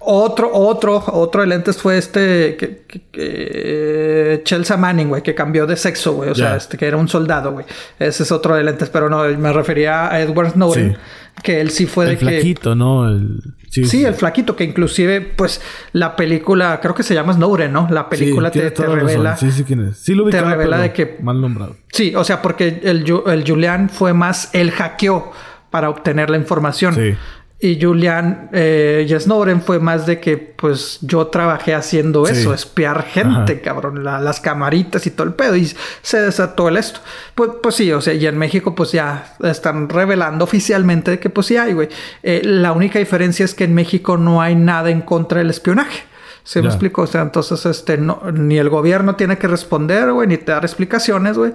Otro, 0.00 0.50
otro, 0.52 1.02
otro 1.06 1.40
de 1.40 1.46
lentes 1.46 1.78
fue 1.78 1.96
este... 1.96 2.56
Que, 2.56 2.82
que, 2.86 3.02
que 3.10 4.42
Chelsea 4.44 4.76
Manning, 4.76 5.08
güey. 5.08 5.22
Que 5.22 5.34
cambió 5.34 5.66
de 5.66 5.76
sexo, 5.76 6.12
güey. 6.12 6.30
O 6.30 6.34
sea, 6.34 6.56
este... 6.56 6.76
Que 6.76 6.86
era 6.86 6.98
un 6.98 7.08
soldado, 7.08 7.52
güey. 7.52 7.64
Ese 7.98 8.24
es 8.24 8.32
otro 8.32 8.54
de 8.54 8.64
lentes. 8.64 8.90
Pero 8.90 9.08
no, 9.08 9.24
me 9.38 9.52
refería 9.52 10.12
a 10.12 10.20
Edward 10.20 10.50
Snowden. 10.52 10.92
Sí. 10.92 10.98
Que 11.42 11.60
él 11.60 11.70
sí 11.70 11.86
fue 11.86 12.04
el 12.04 12.10
de 12.10 12.16
flaquito, 12.18 12.70
que... 12.70 12.76
¿no? 12.76 13.08
El... 13.08 13.40
Sí, 13.70 13.84
sí, 13.84 14.04
el 14.04 14.14
flaquito, 14.14 14.56
que 14.56 14.64
inclusive, 14.64 15.20
pues, 15.20 15.60
la 15.92 16.16
película, 16.16 16.80
creo 16.82 16.92
que 16.92 17.04
se 17.04 17.14
llama 17.14 17.34
Snowden, 17.34 17.72
¿no? 17.72 17.86
La 17.88 18.08
película 18.08 18.50
sí, 18.52 18.58
te, 18.58 18.70
te 18.72 18.86
revela. 18.86 19.36
Sí, 19.36 19.52
sí, 19.52 19.62
quién 19.62 19.88
es. 19.88 19.96
Sí, 19.98 20.14
lo 20.14 20.28
Te 20.28 20.42
revela 20.42 20.78
de 20.78 20.92
que. 20.92 21.18
Mal 21.22 21.40
nombrado. 21.40 21.76
Sí, 21.92 22.12
o 22.16 22.24
sea, 22.24 22.42
porque 22.42 22.80
el, 22.82 23.04
el 23.26 23.44
Julian 23.46 23.88
fue 23.88 24.12
más. 24.12 24.50
Él 24.54 24.72
hackeó 24.72 25.32
para 25.70 25.88
obtener 25.88 26.30
la 26.30 26.36
información. 26.36 26.94
Sí. 26.94 27.14
Y 27.62 27.78
Julian 27.78 28.48
eh, 28.54 29.06
y 29.06 29.20
Snowden 29.20 29.60
fue 29.60 29.78
más 29.80 30.06
de 30.06 30.18
que, 30.18 30.38
pues, 30.38 30.98
yo 31.02 31.26
trabajé 31.26 31.74
haciendo 31.74 32.24
Sí. 32.24 32.32
eso, 32.32 32.54
espiar 32.54 33.04
gente, 33.04 33.52
Ajá. 33.52 33.62
cabrón, 33.62 34.02
la- 34.02 34.18
las 34.18 34.40
camaritas 34.40 35.06
y 35.06 35.10
todo 35.10 35.26
el 35.26 35.34
pedo. 35.34 35.56
Y 35.56 35.70
se 36.00 36.20
desató 36.22 36.68
el 36.68 36.78
esto. 36.78 37.00
Pues, 37.34 37.50
pues 37.62 37.74
sí, 37.74 37.92
o 37.92 38.00
sea, 38.00 38.14
y 38.14 38.26
en 38.26 38.38
México, 38.38 38.74
pues 38.74 38.92
ya 38.92 39.34
están 39.44 39.90
revelando 39.90 40.44
oficialmente 40.44 41.18
que, 41.18 41.28
pues 41.28 41.48
sí 41.48 41.58
hay, 41.58 41.74
güey. 41.74 41.88
Eh, 42.22 42.40
la 42.44 42.72
única 42.72 42.98
diferencia 42.98 43.44
es 43.44 43.52
que 43.54 43.64
en 43.64 43.74
México 43.74 44.16
no 44.16 44.40
hay 44.40 44.54
nada 44.54 44.88
en 44.88 45.02
contra 45.02 45.38
del 45.40 45.50
espionaje. 45.50 46.04
¿Se 46.50 46.58
me 46.60 46.64
Ya. 46.66 46.70
explico? 46.70 47.02
O 47.02 47.06
sea, 47.06 47.22
entonces, 47.22 47.64
este, 47.64 47.96
no, 47.96 48.20
ni 48.32 48.58
el 48.58 48.68
gobierno 48.70 49.14
tiene 49.14 49.38
que 49.38 49.46
responder, 49.46 50.10
güey, 50.12 50.26
ni 50.26 50.36
te 50.36 50.50
dar 50.50 50.64
explicaciones, 50.64 51.38
güey. 51.38 51.52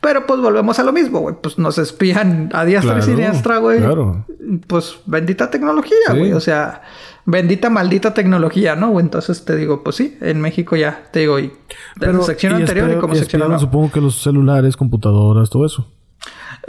Pero 0.00 0.24
pues 0.24 0.40
volvemos 0.40 0.78
a 0.78 0.84
lo 0.84 0.92
mismo, 0.94 1.18
güey. 1.20 1.34
Pues 1.42 1.58
nos 1.58 1.76
espían 1.76 2.48
a 2.54 2.64
diestra 2.64 2.98
y 2.98 3.02
siniestra, 3.02 3.58
güey. 3.58 3.78
claro. 3.80 4.24
Pues 4.66 5.00
bendita 5.04 5.50
tecnología, 5.50 5.98
Sí. 6.12 6.16
güey. 6.16 6.32
O 6.32 6.40
sea, 6.40 6.80
bendita 7.26 7.68
maldita 7.68 8.14
tecnología, 8.14 8.74
¿no? 8.74 8.88
güey? 8.88 9.04
Entonces 9.04 9.44
te 9.44 9.54
digo, 9.54 9.84
pues 9.84 9.96
sí, 9.96 10.16
en 10.22 10.40
México 10.40 10.76
ya, 10.76 11.02
te 11.12 11.20
digo, 11.20 11.38
y 11.38 11.52
de 11.96 12.10
la 12.10 12.22
sección 12.22 12.52
y 12.52 12.62
anterior 12.62 12.86
y 12.86 12.92
espero- 12.92 13.00
como 13.02 13.14
y 13.14 13.18
sección 13.18 13.42
ahora. 13.42 13.58
supongo 13.58 13.92
que 13.92 14.00
los 14.00 14.22
celulares, 14.22 14.78
computadoras, 14.78 15.50
todo 15.50 15.66
eso. 15.66 15.86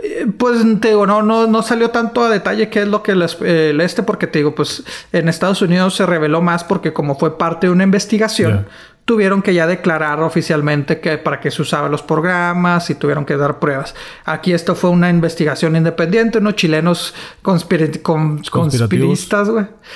Eh, 0.02 0.28
Pues 0.38 0.60
te 0.80 0.90
digo, 0.90 1.06
no, 1.06 1.22
no, 1.22 1.48
no 1.48 1.62
salió 1.62 1.90
tanto 1.90 2.24
a 2.24 2.30
detalle 2.30 2.70
qué 2.70 2.82
es 2.84 2.88
lo 2.88 3.04
que 3.04 3.16
les, 3.16 3.38
eh, 3.42 3.72
el 3.72 3.82
este, 3.82 4.04
porque 4.04 4.28
te 4.28 4.40
digo, 4.40 4.56
pues 4.56 4.84
en 5.12 5.28
Estados 5.30 5.62
Unidos 5.62 5.96
se 5.96 6.06
reveló 6.06 6.42
más 6.42 6.64
porque 6.64 6.94
como 6.94 7.18
fue 7.18 7.38
parte 7.38 7.68
de 7.68 7.74
una 7.74 7.84
investigación, 7.84 8.68
tuvieron 9.06 9.42
que 9.42 9.56
ya 9.56 9.66
declarar 9.66 10.20
oficialmente 10.22 11.00
que 11.00 11.18
para 11.18 11.40
qué 11.40 11.50
se 11.50 11.64
usaban 11.64 11.90
los 11.92 12.04
programas 12.04 12.92
y 12.92 12.96
tuvieron 12.96 13.26
que 13.26 13.38
dar 13.38 13.58
pruebas. 13.58 13.96
Aquí 14.24 14.54
esto 14.54 14.76
fue 14.76 14.92
una 14.92 15.10
investigación 15.10 15.76
independiente, 15.76 16.38
unos 16.38 16.56
chilenos 16.56 17.16
conspiri- 17.44 18.04
con- 18.04 18.44
Conspirativos. 18.62 19.20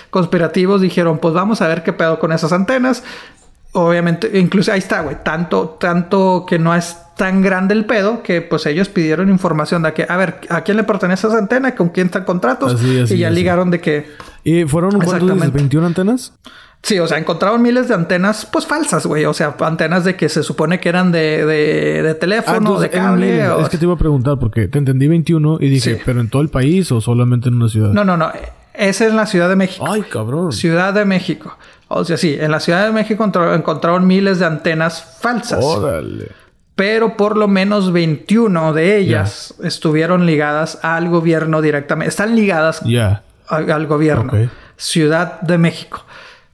conspirativos 0.10 0.82
dijeron, 0.82 1.20
pues 1.20 1.34
vamos 1.36 1.62
a 1.62 1.68
ver 1.68 1.84
qué 1.84 1.94
pedo 1.94 2.18
con 2.18 2.32
esas 2.32 2.52
antenas. 2.54 3.04
Obviamente, 3.76 4.30
incluso 4.40 4.72
ahí 4.72 4.80
está, 4.80 5.02
güey. 5.02 5.18
Tanto, 5.24 5.78
tanto 5.80 6.46
que 6.48 6.60
no 6.60 6.76
es 6.76 6.96
tan 7.18 7.42
grande 7.42 7.74
el 7.74 7.86
pedo 7.86 8.22
que 8.22 8.42
pues 8.42 8.66
ellos 8.68 8.88
pidieron 8.90 9.30
información 9.30 9.82
de 9.84 9.94
que, 9.94 10.06
a 10.08 10.16
ver, 10.16 10.42
¿a 10.50 10.62
quién 10.62 10.78
le 10.78 10.84
pertenece 10.84 11.28
esa 11.28 11.38
antena? 11.40 11.74
¿Con 11.76 11.90
quién 11.90 12.08
están 12.08 12.24
contratos? 12.24 12.76
Así, 12.76 13.00
así, 13.00 13.16
y 13.16 13.18
ya 13.20 13.28
así. 13.30 13.36
ligaron 13.36 13.72
de 13.72 13.82
que, 13.82 14.08
¿Y 14.44 14.66
fueron? 14.66 15.02
Exactamente. 15.02 15.60
¿21 15.60 15.86
antenas? 15.88 16.34
sí, 16.84 17.00
o 17.00 17.08
sea, 17.08 17.18
encontraron 17.18 17.62
miles 17.62 17.88
de 17.88 17.94
antenas 17.96 18.46
pues 18.46 18.68
falsas, 18.68 19.06
güey. 19.08 19.26
O 19.26 19.34
sea, 19.34 19.56
antenas 19.62 20.04
de 20.04 20.16
que 20.18 20.28
se 20.30 20.44
supone 20.44 20.80
que 20.80 20.90
eran 20.90 21.12
de, 21.12 21.44
de, 21.46 22.04
de 22.04 22.14
teléfono, 22.16 22.58
entonces, 22.58 22.92
de 22.92 22.98
cable. 22.98 23.48
o- 23.50 23.62
Es 23.62 23.70
que 23.70 23.78
te 23.80 23.86
iba 23.86 23.94
a 23.94 23.98
preguntar 23.98 24.38
porque 24.38 24.68
te 24.68 24.78
entendí 24.80 25.08
21 25.08 25.58
y 25.62 25.70
dije, 25.70 25.96
Sí. 25.96 26.02
¿pero 26.06 26.20
en 26.22 26.30
todo 26.30 26.42
el 26.44 26.50
país 26.50 26.92
o 26.92 27.00
solamente 27.02 27.48
en 27.50 27.56
una 27.56 27.70
ciudad? 27.70 27.90
No, 27.92 28.04
no, 28.04 28.18
no. 28.18 28.32
Esa 28.76 29.06
es 29.06 29.14
la 29.14 29.26
Ciudad 29.28 29.50
de 29.50 29.56
México. 29.56 29.86
Ay, 29.88 30.02
cabrón. 30.02 30.52
Ciudad 30.52 30.94
de 30.94 31.06
México. 31.06 31.56
O 31.96 32.06
sea, 32.06 32.18
sí, 32.18 32.36
en 32.40 32.52
la 32.52 32.60
Ciudad 32.60 32.86
de 32.86 32.92
México 32.92 33.24
encontraron 33.24 34.06
miles 34.08 34.40
de 34.40 34.46
antenas 34.46 35.04
falsas. 35.20 35.64
Órale. 35.64 36.28
pero 36.76 37.16
por 37.18 37.38
lo 37.38 37.48
menos 37.48 37.92
21 37.92 38.74
de 38.74 38.98
ellas 38.98 39.54
estuvieron 39.64 40.26
ligadas 40.26 40.80
al 40.82 41.08
gobierno 41.10 41.62
directamente. 41.62 42.10
Están 42.10 42.36
ligadas 42.36 42.82
a- 43.48 43.58
al 43.58 43.86
gobierno. 43.86 44.34
Ok. 44.34 44.50
Ciudad 44.76 45.40
de 45.42 45.60
México. 45.60 46.04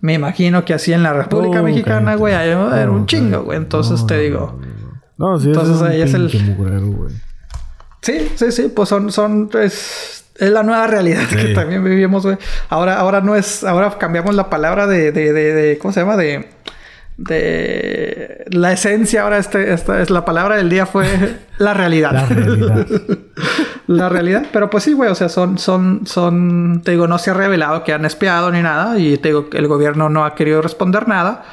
Me 0.01 0.13
imagino 0.15 0.65
que 0.65 0.73
así 0.73 0.91
en 0.91 1.03
la 1.03 1.13
República 1.13 1.61
Oh, 1.61 1.63
Mexicana, 1.63 2.15
güey, 2.15 2.33
hay 2.33 2.49
era 2.49 2.91
un 2.91 3.05
chingo, 3.05 3.43
güey. 3.43 3.57
Entonces 3.57 4.01
No, 4.01 4.07
te 4.07 4.17
digo, 4.19 4.59
No, 5.17 5.39
sí, 5.39 5.47
Entonces, 5.47 5.75
ese 5.77 5.85
ahí 5.85 6.01
es 6.01 6.09
es 6.09 6.15
el- 6.15 6.43
mugrero, 6.57 7.07
sí, 8.01 8.31
sí, 8.35 8.51
sí, 8.51 8.71
pues 8.75 8.87
son, 8.89 9.11
son, 9.11 9.49
es, 9.61 10.18
es 10.39 10.49
la 10.49 10.63
nueva 10.63 10.87
realidad 10.87 11.21
Sí. 11.29 11.35
que 11.35 11.53
también 11.53 11.83
vivimos, 11.83 12.23
güey. 12.25 12.37
Ahora, 12.69 12.99
ahora 12.99 13.21
no 13.21 13.35
es, 13.35 13.63
ahora 13.63 13.97
cambiamos 13.99 14.33
la 14.35 14.49
palabra 14.49 14.87
de, 14.87 15.11
de, 15.11 15.33
de, 15.33 15.53
de- 15.53 15.77
¿cómo 15.77 15.93
se 15.93 15.99
llama? 16.01 16.15
De, 16.17 16.47
de 17.17 18.45
la 18.51 18.71
esencia. 18.71 19.23
Ahora 19.23 19.37
este, 19.37 19.73
esta 19.73 20.01
es 20.01 20.09
la 20.09 20.25
palabra 20.25 20.55
del 20.57 20.69
día 20.69 20.85
fue 20.85 21.05
la 21.57 21.73
realidad. 21.73 22.11
La 22.13 22.25
realidad. 22.25 22.87
la 23.87 24.09
realidad. 24.09 24.45
Pero 24.51 24.69
pues 24.69 24.83
sí, 24.85 24.93
güey, 24.93 25.09
o 25.09 25.15
sea, 25.15 25.29
son, 25.29 25.57
son, 25.57 26.01
son, 26.05 26.81
te 26.83 26.91
digo, 26.91 27.07
no 27.07 27.17
se 27.17 27.31
ha 27.31 27.33
revelado 27.33 27.83
que 27.83 27.93
han 27.93 28.05
espiado 28.05 28.51
ni 28.51 28.61
nada 28.61 28.97
y 28.97 29.17
te 29.17 29.29
digo 29.29 29.49
que 29.49 29.57
el 29.57 29.67
gobierno 29.67 30.09
no 30.09 30.25
ha 30.25 30.35
querido 30.35 30.61
responder 30.61 31.07
nada. 31.07 31.43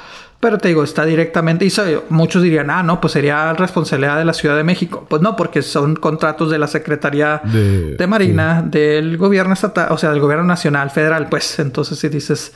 Pero 0.46 0.58
te 0.58 0.68
digo, 0.68 0.84
está 0.84 1.04
directamente, 1.04 1.64
y 1.64 1.72
muchos 2.08 2.40
dirían, 2.40 2.70
ah, 2.70 2.84
no, 2.84 3.00
pues 3.00 3.14
sería 3.14 3.52
responsabilidad 3.54 4.16
de 4.16 4.24
la 4.24 4.32
Ciudad 4.32 4.56
de 4.56 4.62
México. 4.62 5.04
Pues 5.10 5.20
no, 5.20 5.34
porque 5.34 5.60
son 5.60 5.96
contratos 5.96 6.52
de 6.52 6.58
la 6.60 6.68
Secretaría 6.68 7.40
De- 7.42 7.96
de, 7.96 8.06
Marina, 8.06 8.62
del 8.64 9.16
gobierno 9.16 9.54
estatal, 9.54 9.88
o 9.90 9.98
sea, 9.98 10.10
del 10.10 10.20
gobierno 10.20 10.44
nacional, 10.44 10.90
federal, 10.90 11.26
pues. 11.28 11.58
Entonces 11.58 11.98
si 11.98 12.08
dices, 12.08 12.52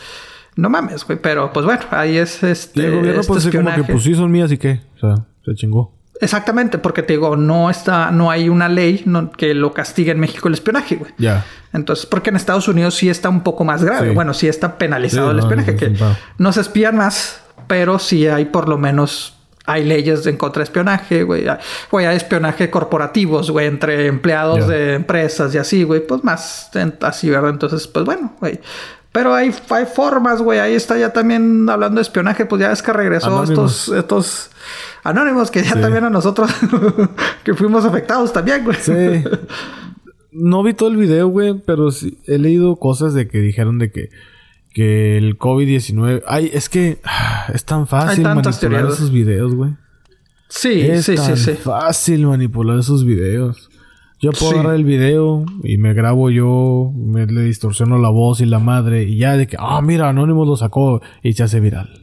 no 0.55 0.71
mames, 0.71 1.05
güey, 1.05 1.19
pero 1.21 1.53
pues 1.53 1.67
bueno, 1.67 1.83
ahí 1.91 2.17
es 2.17 2.45
este. 2.45 2.81
Y 2.81 2.85
el 2.85 2.91
gobierno 2.93 3.21
este 3.23 3.33
pues 3.33 3.45
así 3.47 3.57
como 3.57 3.75
que 3.75 3.83
pues 3.83 4.05
sí 4.05 4.15
son 4.15 4.31
mías 4.31 4.53
y 4.53 4.57
qué. 4.59 4.83
O 4.97 4.99
sea, 5.01 5.15
se 5.45 5.55
chingó. 5.57 5.93
Exactamente, 6.21 6.79
porque 6.79 7.03
te 7.03 7.15
digo, 7.15 7.35
no 7.35 7.71
está, 7.71 8.13
no 8.13 8.31
hay 8.31 8.49
una 8.51 8.69
ley 8.69 9.03
no- 9.07 9.33
que 9.33 9.53
lo 9.55 9.73
castigue 9.73 10.13
en 10.13 10.21
México 10.21 10.47
el 10.47 10.55
espionaje, 10.55 10.95
güey. 10.95 11.11
Ya. 11.19 11.45
Entonces, 11.73 12.05
porque 12.07 12.31
en 12.31 12.37
Estados 12.37 12.69
Unidos 12.69 12.95
sí 12.95 13.09
está 13.09 13.29
un 13.31 13.41
poco 13.43 13.65
más 13.65 13.83
grave. 13.83 14.11
Sí. 14.11 14.15
Bueno, 14.15 14.33
sí 14.35 14.47
está 14.47 14.77
penalizado 14.79 15.27
Sí, 15.27 15.31
el 15.31 15.37
no, 15.39 15.43
espionaje, 15.43 15.71
es 15.73 15.77
que 15.77 16.05
no 16.39 16.53
se 16.53 16.61
espían 16.61 16.97
más, 16.97 17.43
pero 17.71 18.01
sí 18.01 18.27
hay 18.27 18.47
por 18.47 18.69
lo 18.69 18.77
menos 18.79 19.35
hay 19.65 19.85
leyes 19.85 20.27
en 20.27 20.37
contra 20.37 20.61
de 20.61 20.65
espionaje, 20.65 21.23
güey. 21.23 21.47
Hay- 21.47 21.59
Güey, 21.93 22.05
hay 22.07 22.17
espionaje 22.17 22.69
corporativos, 22.71 23.53
güey, 23.53 23.69
entre 23.69 24.09
empleados 24.09 24.67
de 24.67 24.95
empresas 24.95 25.55
y 25.55 25.59
así, 25.59 25.85
güey. 25.85 26.05
Pues 26.05 26.25
más 26.25 26.69
así, 27.03 27.31
¿verdad? 27.31 27.51
Entonces, 27.51 27.87
pues 27.87 28.05
bueno, 28.05 28.35
güey. 28.41 28.59
Pero 29.13 29.33
hay, 29.33 29.55
hay 29.69 29.87
formas, 29.87 30.43
güey. 30.43 30.59
Ahí 30.59 30.75
está 30.75 30.99
ya 30.99 31.13
también 31.13 31.69
hablando 31.71 31.97
de 32.01 32.03
espionaje. 32.03 32.47
Pues 32.47 32.61
ya 32.61 32.73
es 32.73 32.83
que 32.83 32.93
regresó 32.93 33.27
Anonymous. 33.29 33.51
estos, 33.89 33.97
estos 33.99 34.51
anónimos 35.05 35.53
que 35.53 35.63
ya 35.63 35.75
Sí. 35.75 35.81
también 35.81 36.03
a 36.05 36.11
nosotros 36.11 36.51
que 37.45 37.55
fuimos 37.55 37.85
afectados 37.85 38.33
también, 38.33 38.65
güey. 38.65 38.77
Sí. 38.81 38.93
No 40.33 40.63
vi 40.63 40.75
todo 40.75 40.89
el 40.89 40.97
video, 40.97 41.27
güey, 41.29 41.55
pero 41.67 41.91
sí 41.91 42.19
he 42.27 42.39
leído 42.39 42.77
cosas 42.77 43.15
de 43.15 43.27
que 43.27 43.39
dijeron 43.39 43.79
de 43.79 43.91
que, 43.91 44.11
que 44.73 45.17
el 45.17 45.39
COVID-19... 45.39 46.23
Ay, 46.27 46.51
es 46.53 46.69
que 46.69 47.01
ah, 47.05 47.47
es 47.53 47.65
tan 47.65 47.87
fácil 47.87 48.25
manipular 48.25 48.59
teorías. 48.59 48.95
esos 48.95 49.11
videos, 49.13 49.55
güey. 49.55 49.73
Sí, 50.49 50.81
es 50.81 51.05
sí, 51.07 51.15
tan 51.15 51.37
sí, 51.37 51.45
sí. 51.45 51.53
fácil 51.53 52.27
manipular 52.27 52.79
esos 52.79 53.05
videos. 53.05 53.69
Yo 54.21 54.33
puedo 54.33 54.53
Sí. 54.53 54.59
agarrar 54.59 54.77
el 54.77 54.85
video 54.85 55.45
y 55.63 55.79
me 55.79 55.95
grabo 55.95 56.29
yo, 56.31 56.93
me 56.95 57.27
le 57.27 57.43
distorsiono 57.43 57.99
la 57.99 58.11
voz 58.11 58.41
y 58.41 58.47
la 58.47 58.59
madre 58.59 59.05
y 59.05 59.17
ya 59.17 59.37
de 59.37 59.47
que, 59.47 59.57
ah, 59.59 59.81
mira, 59.81 60.09
Anonymous 60.11 60.47
lo 60.47 60.57
sacó 60.57 61.01
y 61.23 61.33
se 61.33 61.43
hace 61.43 61.59
viral. 61.61 62.03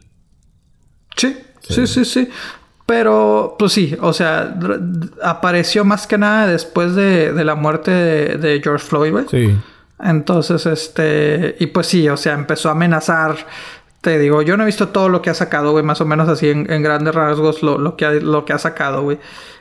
Sí, 1.16 1.38
sí, 1.62 1.86
sí, 1.88 2.06
sí. 2.06 2.28
Pero, 2.86 3.56
pues 3.60 3.74
sí, 3.74 3.96
o 4.02 4.14
sea, 4.14 4.58
apareció 5.22 5.84
más 5.84 6.08
que 6.08 6.18
nada 6.18 6.48
después 6.48 6.96
de, 6.96 7.34
de 7.34 7.44
la 7.44 7.56
muerte 7.56 7.92
de, 7.92 8.38
de 8.38 8.62
George 8.64 8.86
Floyd, 8.86 9.12
güey. 9.12 9.26
Sí. 9.30 9.56
Entonces, 10.00 10.66
este, 10.66 11.56
y 11.60 11.68
pues 11.68 11.88
sí, 11.88 12.08
o 12.10 12.18
sea, 12.18 12.34
empezó 12.34 12.70
a 12.70 12.74
amenazar 12.74 13.38
te 14.02 14.20
digo, 14.20 14.42
yo 14.42 14.56
no 14.56 14.64
he 14.64 14.66
visto 14.68 14.90
todo 14.90 15.10
lo 15.10 15.22
que 15.22 15.30
ha 15.30 15.34
sacado, 15.34 15.72
güey, 15.72 15.84
más 15.84 16.00
o 16.02 16.06
menos 16.06 16.30
así 16.30 16.50
en, 16.50 16.66
grandes 16.82 17.14
rasgos 17.16 17.64
lo, 17.64 17.78
lo, 17.78 17.98
que 17.98 18.06
ha, 18.06 18.12
lo 18.12 18.46
que 18.46 18.54
ha 18.54 18.60
sacado, 18.60 19.02
güey. 19.02 19.18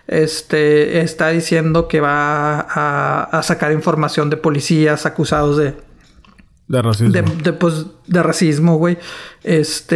Este, 0.06 1.00
está 1.00 1.30
diciendo 1.30 1.88
que 1.88 2.00
va 2.00 2.60
a 2.60 3.42
sacar 3.42 3.72
información 3.72 4.30
de 4.30 4.36
policías 4.36 5.04
acusados 5.04 5.56
de, 5.56 5.74
de 6.68 6.82
racismo. 6.82 7.12
De, 7.12 7.52
pues, 7.52 7.86
de 8.06 8.22
racismo, 8.22 8.76
güey. 8.76 8.98
Este, 9.44 9.94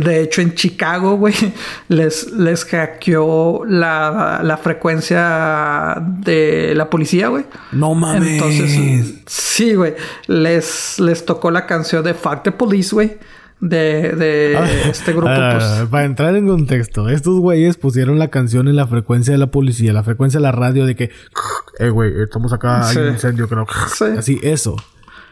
de 0.00 0.22
hecho, 0.22 0.40
en 0.40 0.54
Chicago, 0.54 1.16
güey, 1.16 1.34
les, 1.88 2.30
les 2.32 2.64
hackeó 2.64 3.64
la, 3.66 4.40
la 4.42 4.56
frecuencia 4.56 5.96
de 6.00 6.74
la 6.76 6.88
policía, 6.88 7.28
güey. 7.28 7.44
No 7.72 7.94
mames. 7.94 8.28
Entonces, 8.28 9.14
sí, 9.26 9.74
güey. 9.74 9.94
Les, 10.28 11.00
les 11.00 11.24
tocó 11.24 11.50
la 11.50 11.66
canción 11.66 12.04
de 12.04 12.14
Fuck 12.14 12.44
the 12.44 12.52
Police, 12.52 12.94
güey. 12.94 13.18
De, 13.58 14.12
de 14.12 14.56
ah, 14.56 14.68
este 14.88 15.12
grupo. 15.12 15.30
Ah, 15.30 15.56
pues. 15.58 15.88
Para 15.88 16.04
entrar 16.04 16.36
en 16.36 16.46
contexto, 16.46 17.08
estos 17.08 17.40
güeyes 17.40 17.78
pusieron 17.78 18.18
la 18.18 18.28
canción 18.28 18.68
en 18.68 18.76
la 18.76 18.86
frecuencia 18.86 19.32
de 19.32 19.38
la 19.38 19.50
policía, 19.50 19.94
la 19.94 20.04
frecuencia 20.04 20.38
de 20.38 20.42
la 20.42 20.52
radio 20.52 20.84
de 20.84 20.94
que, 20.94 21.10
eh, 21.78 21.88
güey, 21.88 22.12
estamos 22.22 22.52
acá, 22.52 22.86
hay 22.86 22.96
un 22.98 23.08
incendio, 23.08 23.48
creo. 23.48 23.66
Sí. 23.92 24.04
Así, 24.16 24.38
eso. 24.42 24.76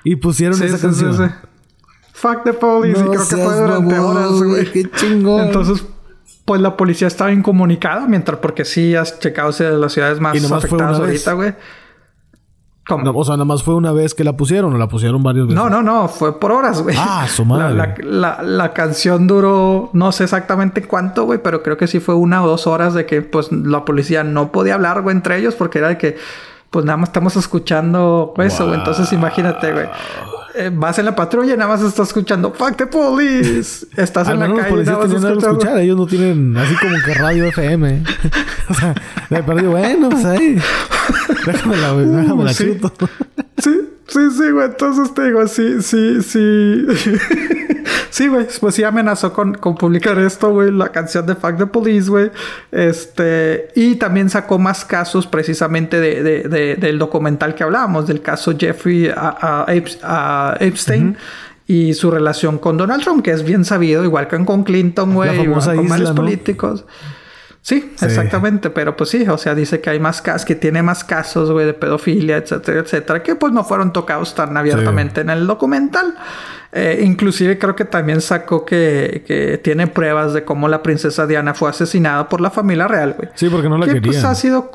Y 0.04 0.16
pusieron 0.16 0.62
esa 0.62 0.78
canción. 0.78 1.16
Sí, 1.16 1.22
Fuck 2.12 2.44
the 2.44 2.52
police. 2.52 3.00
y 3.00 3.02
creo 3.02 3.28
que 3.28 3.36
fue 3.36 3.60
durante 3.60 3.98
horas, 3.98 4.30
güey. 4.32 4.70
Qué 4.70 4.90
chingón. 4.90 5.46
Entonces, 5.46 5.84
pues 6.44 6.60
la 6.60 6.76
policía 6.76 7.08
estaba 7.08 7.32
incomunicada. 7.32 8.06
Mientras, 8.06 8.38
porque 8.38 8.64
sí 8.64 8.94
has 8.94 9.18
checado 9.18 9.50
de 9.50 9.72
las 9.72 9.92
ciudades 9.92 10.20
más 10.20 10.52
afectadas 10.52 11.00
ahorita, 11.00 11.32
güey. 11.32 11.54
¿Cómo? 12.86 13.18
o 13.18 13.24
sea, 13.24 13.34
nada 13.36 13.46
más 13.46 13.62
fue 13.62 13.74
una 13.74 13.92
vez 13.92 14.14
que 14.14 14.24
la 14.24 14.36
pusieron 14.36 14.74
o 14.74 14.78
la 14.78 14.88
pusieron 14.88 15.22
varias 15.22 15.46
veces. 15.46 15.56
No, 15.56 15.70
no, 15.70 15.82
no, 15.82 16.06
fue 16.06 16.38
por 16.38 16.52
horas, 16.52 16.82
güey. 16.82 16.94
Ah, 16.98 17.26
su 17.26 17.44
madre. 17.46 17.74
La, 17.74 17.94
la, 18.02 18.42
la, 18.42 18.72
canción 18.74 19.26
duró, 19.26 19.88
no 19.94 20.12
sé 20.12 20.24
exactamente 20.24 20.82
cuánto, 20.82 21.24
güey, 21.24 21.42
pero 21.42 21.62
creo 21.62 21.78
que 21.78 21.86
sí 21.86 21.98
fue 21.98 22.14
una 22.14 22.44
o 22.44 22.46
dos 22.46 22.66
horas 22.66 22.92
de 22.92 23.06
que, 23.06 23.22
pues, 23.22 23.50
la 23.50 23.86
policía 23.86 24.22
no 24.22 24.52
podía 24.52 24.74
hablar, 24.74 25.00
güey, 25.00 25.16
entre 25.16 25.38
ellos, 25.38 25.54
porque 25.54 25.78
era 25.78 25.88
de 25.88 25.98
que 25.98 26.18
pues 26.74 26.84
nada 26.84 26.96
más 26.96 27.10
estamos 27.10 27.36
escuchando 27.36 28.34
eso, 28.38 28.66
güey. 28.66 28.80
Entonces 28.80 29.12
imagínate, 29.12 29.70
güey. 29.70 29.86
Eh, 30.56 30.72
vas 30.74 30.98
en 30.98 31.04
la 31.04 31.14
patrulla 31.14 31.54
y 31.54 31.56
nada 31.56 31.68
más 31.68 31.82
estás 31.82 32.08
escuchando 32.08 32.52
Fuck 32.52 32.74
the 32.74 32.86
police. 32.86 33.86
Estás 33.96 34.28
en 34.28 34.40
la 34.40 34.48
calle. 34.48 34.58
Los 34.58 34.66
policías 34.66 35.22
nada 35.22 35.34
más 35.36 35.44
escuchar. 35.44 35.78
Ellos 35.78 35.96
no 35.96 36.06
tienen 36.08 36.56
así 36.56 36.74
como 36.74 36.96
que 37.06 37.14
radio 37.14 37.44
FM. 37.44 38.02
o 38.70 38.74
sea, 38.74 38.92
me 39.30 39.44
perdí. 39.44 39.66
Bueno, 39.66 40.10
pues 40.10 40.24
ahí. 40.24 40.60
Déjame 41.46 41.76
la, 41.76 41.94
déjame 41.94 42.42
la 42.42 42.52
sí. 42.52 42.76
Sí, 43.58 43.70
sí, 44.08 44.30
sí, 44.36 44.50
güey. 44.50 44.66
Entonces 44.66 45.14
te 45.14 45.26
digo, 45.26 45.46
sí, 45.46 45.80
sí, 45.80 46.22
sí. 46.24 46.86
Sí, 48.14 48.28
güey. 48.28 48.46
Pues 48.60 48.76
sí 48.76 48.84
amenazó 48.84 49.32
con, 49.32 49.54
con 49.54 49.74
publicar 49.74 50.16
esto, 50.20 50.52
güey. 50.52 50.70
La 50.70 50.92
canción 50.92 51.26
de 51.26 51.34
Fuck 51.34 51.56
the 51.56 51.66
Police, 51.66 52.08
güey. 52.08 52.30
Este... 52.70 53.70
Y 53.74 53.96
también 53.96 54.30
sacó 54.30 54.56
más 54.56 54.84
casos 54.84 55.26
precisamente 55.26 55.98
de, 55.98 56.22
de, 56.22 56.76
del 56.76 56.96
documental 57.00 57.56
que 57.56 57.64
hablábamos. 57.64 58.06
Del 58.06 58.22
caso 58.22 58.54
Jeffrey 58.56 59.10
a, 59.12 59.66
Epstein. 60.60 61.16
Y 61.66 61.94
su 61.94 62.08
relación 62.08 62.58
con 62.58 62.76
Donald 62.76 63.02
Trump, 63.02 63.24
que 63.24 63.32
es 63.32 63.42
bien 63.42 63.64
sabido, 63.64 64.04
igual 64.04 64.28
que 64.28 64.44
con 64.44 64.62
Clinton, 64.62 65.12
güey, 65.12 65.46
con 65.46 65.88
varios 65.88 66.12
políticos. 66.12 66.84
Sí, 67.64 67.94
exactamente, 68.02 68.68
pero 68.68 68.94
pues 68.94 69.08
sí, 69.08 69.26
o 69.26 69.38
sea, 69.38 69.54
dice 69.54 69.80
que 69.80 69.88
hay 69.88 69.98
más 69.98 70.20
casos, 70.20 70.44
que 70.44 70.54
tiene 70.54 70.82
más 70.82 71.02
casos, 71.02 71.50
güey, 71.50 71.64
de 71.64 71.72
pedofilia, 71.72 72.36
etcétera, 72.36 72.80
etcétera, 72.80 73.22
que 73.22 73.36
pues 73.36 73.54
no 73.54 73.64
fueron 73.64 73.90
tocados 73.90 74.34
tan 74.34 74.54
abiertamente 74.54 75.22
en 75.22 75.30
el 75.30 75.46
documental. 75.46 76.14
Eh, 76.72 77.00
inclusive 77.02 77.58
creo 77.58 77.74
que 77.74 77.86
también 77.86 78.20
sacó 78.20 78.66
que, 78.66 79.58
tiene 79.64 79.86
pruebas 79.86 80.34
de 80.34 80.44
cómo 80.44 80.68
la 80.68 80.82
princesa 80.82 81.26
Diana 81.26 81.54
fue 81.54 81.70
asesinada 81.70 82.28
por 82.28 82.42
la 82.42 82.50
familia 82.50 82.86
real, 82.86 83.14
güey. 83.16 83.30
Sí, 83.34 83.48
porque 83.48 83.70
no 83.70 83.78
la 83.78 83.86
que, 83.86 84.02
Pues 84.02 84.22
ha 84.24 84.34
sido 84.34 84.70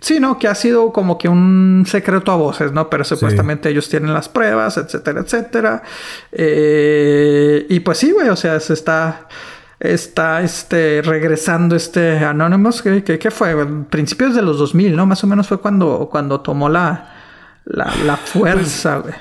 Sí, 0.00 0.20
no, 0.20 0.38
que 0.38 0.46
ha 0.46 0.54
sido 0.54 0.92
como 0.92 1.18
que 1.18 1.28
un 1.28 1.86
secreto 1.88 2.30
a 2.30 2.36
voces, 2.36 2.70
¿no? 2.70 2.88
Pero 2.88 3.02
supuestamente 3.02 3.68
ellos 3.68 3.88
tienen 3.88 4.14
las 4.14 4.28
pruebas, 4.28 4.76
etcétera, 4.76 5.22
etcétera. 5.22 5.82
Eh, 6.30 7.66
y 7.68 7.80
pues 7.80 7.98
sí, 7.98 8.12
güey, 8.12 8.28
o 8.28 8.36
sea, 8.36 8.60
se 8.60 8.74
está 8.74 9.26
está 9.80 10.42
este, 10.42 11.02
regresando 11.02 11.76
este 11.76 12.18
Anonymous, 12.18 12.82
¿qué, 12.82 13.02
qué, 13.02 13.30
fue? 13.30 13.84
Principios 13.84 14.34
de 14.34 14.42
los 14.42 14.58
2000, 14.58 14.96
¿no? 14.96 15.06
Más 15.06 15.22
o 15.24 15.26
menos 15.26 15.46
fue 15.46 15.60
cuando, 15.60 16.08
cuando 16.10 16.40
tomó 16.40 16.68
la, 16.68 17.14
la, 17.64 17.92
la 18.04 18.16
fuerza, 18.16 18.98
güey. 18.98 19.14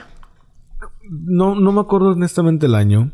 No, 1.09 1.55
no 1.55 1.71
me 1.71 1.81
acuerdo 1.81 2.09
honestamente 2.09 2.65
el 2.65 2.75
año. 2.75 3.11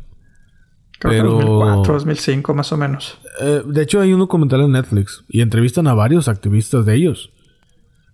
Creo 0.98 1.12
pero... 1.12 1.38
que 1.38 1.44
2004, 1.44 1.94
2005 1.94 2.54
más 2.54 2.72
o 2.72 2.76
menos. 2.76 3.18
Eh, 3.40 3.62
de 3.66 3.82
hecho 3.82 4.00
hay 4.00 4.12
un 4.12 4.20
documental 4.20 4.62
en 4.62 4.72
Netflix 4.72 5.24
y 5.28 5.40
entrevistan 5.42 5.86
a 5.86 5.94
varios 5.94 6.28
activistas 6.28 6.86
de 6.86 6.94
ellos. 6.94 7.30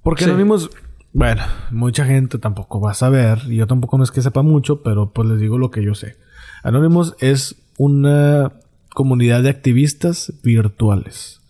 Porque 0.03 0.25
Anonymous, 0.25 0.71
bueno, 1.13 1.43
mucha 1.71 2.05
gente 2.07 2.39
tampoco 2.39 2.81
va 2.81 2.93
a 2.93 2.95
saber, 2.95 3.41
y 3.47 3.57
yo 3.57 3.67
tampoco 3.67 3.99
no 3.99 4.05
es 4.05 4.11
que 4.11 4.23
sepa 4.23 4.43
mucho, 4.43 4.83
pero 4.83 5.13
pues 5.13 5.29
les 5.29 5.39
digo 5.39 5.59
lo 5.59 5.71
que 5.71 5.85
yo 5.85 5.95
sé. 5.95 6.17
Anonymous 6.63 7.15
es 7.21 7.57
una 7.77 8.53
comunidad 9.01 9.43
de 9.43 9.49
activistas 9.49 10.31
virtuales. 10.43 11.41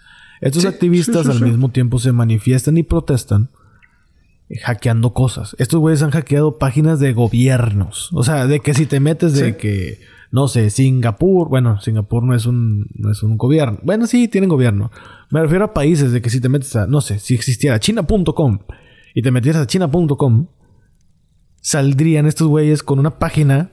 Estos 0.40 0.66
activistas 0.66 1.26
al 1.26 1.40
mismo 1.40 1.72
tiempo 1.72 1.98
se 1.98 2.12
manifiestan 2.12 2.78
y 2.78 2.84
protestan 2.84 3.50
hackeando 4.62 5.12
cosas. 5.12 5.56
Estos 5.58 5.80
güeyes 5.80 6.04
han 6.04 6.12
hackeado 6.12 6.58
páginas 6.58 7.00
de 7.00 7.12
gobiernos. 7.12 8.10
O 8.12 8.22
sea, 8.22 8.46
de 8.46 8.60
que 8.60 8.72
si 8.72 8.86
te 8.86 9.00
metes 9.00 9.34
de 9.34 9.56
que, 9.56 9.98
no 10.30 10.46
sé, 10.46 10.70
Singapur, 10.70 11.48
bueno, 11.48 11.80
Singapur 11.80 12.22
no 12.22 12.36
es 12.36 12.46
un, 12.46 12.86
no 12.94 13.10
es 13.10 13.24
un 13.24 13.36
gobierno. 13.36 13.80
Bueno, 13.82 14.06
sí, 14.06 14.28
tienen 14.28 14.48
gobierno. 14.48 14.92
Me 15.30 15.42
refiero 15.42 15.64
a 15.64 15.74
países 15.74 16.12
de 16.12 16.22
que 16.22 16.30
si 16.30 16.40
te 16.40 16.48
metes 16.48 16.76
a, 16.76 16.86
no 16.86 17.00
sé, 17.00 17.18
si 17.18 17.34
existiera 17.34 17.80
china.com 17.80 18.60
y 19.12 19.22
te 19.22 19.32
metieras 19.32 19.62
a 19.62 19.66
china.com, 19.66 20.46
saldrían 21.60 22.26
estos 22.26 22.46
güeyes 22.46 22.84
con 22.84 23.00
una 23.00 23.18
página 23.18 23.72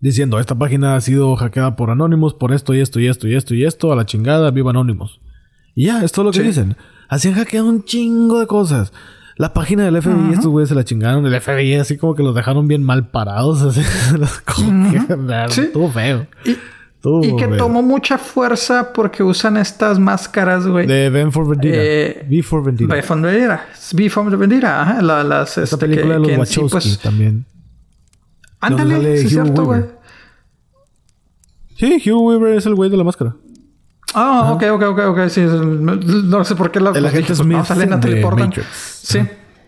diciendo, 0.00 0.38
esta 0.38 0.54
página 0.56 0.96
ha 0.96 1.00
sido 1.00 1.34
hackeada 1.36 1.76
por 1.76 1.90
Anonymous 1.90 2.34
por 2.34 2.52
esto 2.52 2.74
y 2.74 2.80
esto 2.80 3.00
y 3.00 3.06
esto 3.06 3.28
y 3.28 3.34
esto 3.34 3.54
y 3.54 3.64
esto, 3.64 3.92
a 3.92 3.96
la 3.96 4.06
chingada, 4.06 4.50
viva 4.50 4.70
Anonymous. 4.70 5.20
Y 5.74 5.86
ya, 5.86 6.02
es 6.02 6.12
todo 6.12 6.26
lo 6.26 6.30
que 6.32 6.42
dicen. 6.42 6.76
Así 7.08 7.28
han 7.28 7.34
hackeado 7.34 7.66
un 7.66 7.84
chingo 7.84 8.40
de 8.40 8.46
cosas. 8.46 8.92
La 9.36 9.52
página 9.52 9.84
del 9.84 10.00
FBI, 10.00 10.32
estos 10.32 10.46
güeyes 10.46 10.70
se 10.70 10.74
la 10.74 10.82
chingaron. 10.84 11.26
El 11.26 11.38
FBI 11.40 11.74
así 11.74 11.98
como 11.98 12.14
que 12.14 12.22
los 12.22 12.34
dejaron 12.34 12.66
bien 12.68 12.82
mal 12.82 13.10
parados. 13.10 13.60
Así, 13.62 13.82
como 14.46 14.90
que, 14.90 15.62
Estuvo 15.62 15.90
feo. 15.90 16.26
Y, 17.22 17.36
que 17.36 17.46
tomó 17.48 17.82
mucha 17.82 18.18
fuerza 18.18 18.92
porque 18.92 19.22
usan 19.22 19.58
estas 19.58 19.98
máscaras, 19.98 20.66
güey. 20.66 20.86
De 20.86 21.10
Ben 21.10 21.30
for 21.30 21.46
Vendetta. 21.46 21.76
Eh, 21.78 22.26
v 22.28 22.42
for 22.42 22.64
Vendetta. 22.64 22.94
V 22.94 23.02
for 23.02 23.20
Vendetta. 23.20 23.66
V 23.92 24.10
for 24.10 24.38
Vendetta. 24.38 24.82
Ajá. 24.82 25.02
La, 25.02 25.22
las, 25.22 25.50
Esta 25.50 25.62
este, 25.62 25.76
película 25.76 26.14
de 26.14 26.20
los 26.20 26.38
Wachowski 26.38 26.70
pues, 26.70 26.98
también. 26.98 27.44
Ándale, 28.66 29.18
sí, 29.18 29.26
es 29.26 29.32
cierto, 29.32 29.64
güey. 29.64 29.84
Sí, 31.76 32.02
Hugh 32.04 32.22
Weaver 32.22 32.56
es 32.56 32.66
el 32.66 32.74
güey 32.74 32.90
de 32.90 32.96
la 32.96 33.04
máscara. 33.04 33.36
Ah, 34.14 34.52
ok, 34.52 34.62
ok, 34.72 34.82
ok, 34.82 34.98
ok. 35.08 35.28
Sí, 35.28 35.42
no 35.42 36.44
sé 36.44 36.54
por 36.54 36.70
qué 36.70 36.80
la... 36.80 36.90
Agente 36.90 37.34
Smith 37.34 37.58
no, 37.58 37.64
sale 37.64 37.86
de 37.86 38.24
Matrix. 38.24 38.66
Sí. 39.02 39.20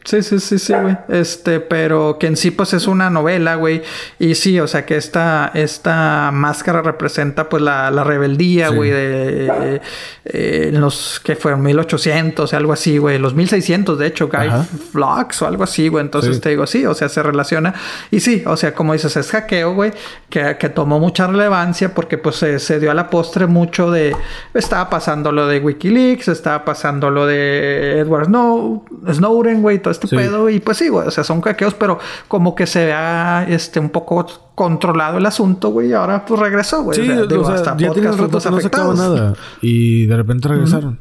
Sí, 0.08 0.22
sí, 0.22 0.40
sí, 0.40 0.58
sí, 0.58 0.72
güey. 0.72 0.96
Este, 1.08 1.60
pero 1.60 2.16
que 2.18 2.28
en 2.28 2.38
sí, 2.38 2.50
pues 2.50 2.72
es 2.72 2.86
una 2.86 3.10
novela, 3.10 3.56
güey. 3.56 3.82
Y 4.18 4.36
sí, 4.36 4.58
o 4.58 4.66
sea, 4.66 4.86
que 4.86 4.96
esta, 4.96 5.50
esta 5.52 6.30
máscara 6.32 6.80
representa, 6.80 7.50
pues, 7.50 7.62
la, 7.62 7.90
la 7.90 8.04
rebeldía, 8.04 8.70
güey, 8.70 8.90
de, 8.90 9.82
eh, 10.24 10.70
los 10.72 11.20
que 11.22 11.36
fueron 11.36 11.60
1800, 11.60 12.54
algo 12.54 12.72
así, 12.72 12.96
güey. 12.96 13.18
Los 13.18 13.34
1600, 13.34 13.98
de 13.98 14.06
hecho, 14.06 14.28
Guy 14.28 14.48
Flocks 14.92 15.42
o 15.42 15.46
algo 15.46 15.64
así, 15.64 15.88
güey. 15.88 16.02
Entonces 16.02 16.40
te 16.40 16.48
digo, 16.48 16.66
sí, 16.66 16.86
o 16.86 16.94
sea, 16.94 17.10
se 17.10 17.22
relaciona. 17.22 17.74
Y 18.10 18.20
sí, 18.20 18.42
o 18.46 18.56
sea, 18.56 18.72
como 18.72 18.94
dices, 18.94 19.14
es 19.14 19.30
hackeo, 19.30 19.74
güey, 19.74 19.92
que, 20.30 20.56
que 20.58 20.70
tomó 20.70 20.98
mucha 20.98 21.26
relevancia 21.26 21.92
porque, 21.94 22.16
pues, 22.16 22.36
se, 22.36 22.60
se, 22.60 22.80
dio 22.80 22.90
a 22.90 22.94
la 22.94 23.10
postre 23.10 23.46
mucho 23.46 23.90
de. 23.90 24.16
Estaba 24.54 24.88
pasando 24.88 25.32
lo 25.32 25.46
de 25.46 25.60
Wikileaks, 25.60 26.28
estaba 26.28 26.64
pasando 26.64 27.10
lo 27.10 27.26
de 27.26 27.98
Edward 27.98 28.24
Snow, 28.24 28.86
Snowden, 29.12 29.60
güey, 29.60 29.80
todo 29.80 29.97
este 30.04 30.16
pedo. 30.16 30.48
Y 30.48 30.60
pues 30.60 30.76
sí, 30.76 30.88
güey, 30.88 31.06
o 31.08 31.10
sea, 31.10 31.24
son 31.24 31.40
hackeos, 31.40 31.74
pero 31.74 31.98
como 32.28 32.54
que 32.54 32.66
se 32.66 32.86
vea 32.86 33.46
este, 33.48 33.80
un 33.80 33.90
poco 33.90 34.26
controlado 34.54 35.18
el 35.18 35.26
asunto, 35.26 35.70
güey, 35.70 35.90
y 35.90 35.92
ahora 35.92 36.24
pues 36.24 36.40
regresó, 36.40 36.82
güey. 36.82 36.98
Sí, 36.98 37.10
o 37.10 37.44
sea, 37.44 37.54
hasta 37.54 37.76
ya 37.76 37.92
rato 37.92 38.50
no 38.50 38.60
sacaba 38.60 38.94
nada. 38.94 39.34
Y 39.62 40.06
de 40.06 40.16
repente 40.16 40.48
regresaron. 40.48 41.00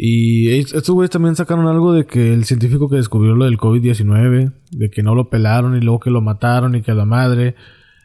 Y 0.00 0.50
estos 0.50 0.90
güeyes 0.90 1.10
también 1.10 1.34
sacaron 1.34 1.66
algo 1.66 1.92
de 1.92 2.06
que 2.06 2.32
el 2.32 2.44
científico 2.44 2.88
que 2.88 2.94
descubrió 2.94 3.34
lo 3.34 3.46
del 3.46 3.58
COVID-19, 3.58 4.52
de 4.70 4.90
que 4.90 5.02
no 5.02 5.16
lo 5.16 5.28
pelaron 5.28 5.76
y 5.76 5.80
luego 5.80 5.98
que 5.98 6.10
lo 6.10 6.20
mataron 6.20 6.76
y 6.76 6.82
que 6.82 6.92
a 6.92 6.94
la 6.94 7.04
madre. 7.04 7.56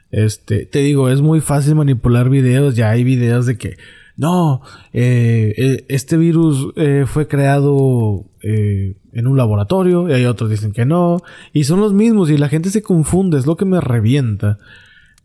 Este, 0.10 0.66
te 0.66 0.80
digo, 0.80 1.10
es 1.10 1.22
muy 1.22 1.40
fácil 1.40 1.76
manipular 1.76 2.30
videos. 2.30 2.76
Ya 2.76 2.90
hay 2.90 3.04
videos 3.04 3.46
de 3.46 3.60
que 3.60 3.78
no, 4.16 4.62
eh, 4.92 5.54
eh, 5.58 5.86
este 5.90 6.18
virus 6.18 6.68
eh, 6.76 7.06
fue 7.08 7.28
creado 7.28 8.26
en 8.42 9.28
un 9.28 9.38
laboratorio 9.38 10.10
y 10.10 10.14
hay 10.14 10.26
otros 10.26 10.50
dicen 10.50 10.74
que 10.74 10.86
no. 10.86 11.22
Y 11.54 11.64
son 11.64 11.80
los 11.80 11.94
mismos 11.94 12.30
y 12.30 12.38
la 12.38 12.50
gente 12.50 12.70
se 12.70 12.82
confunde, 12.82 13.38
es 13.38 13.46
lo 13.46 13.56
que 13.56 13.66
me 13.66 13.80
revienta. 13.80 14.58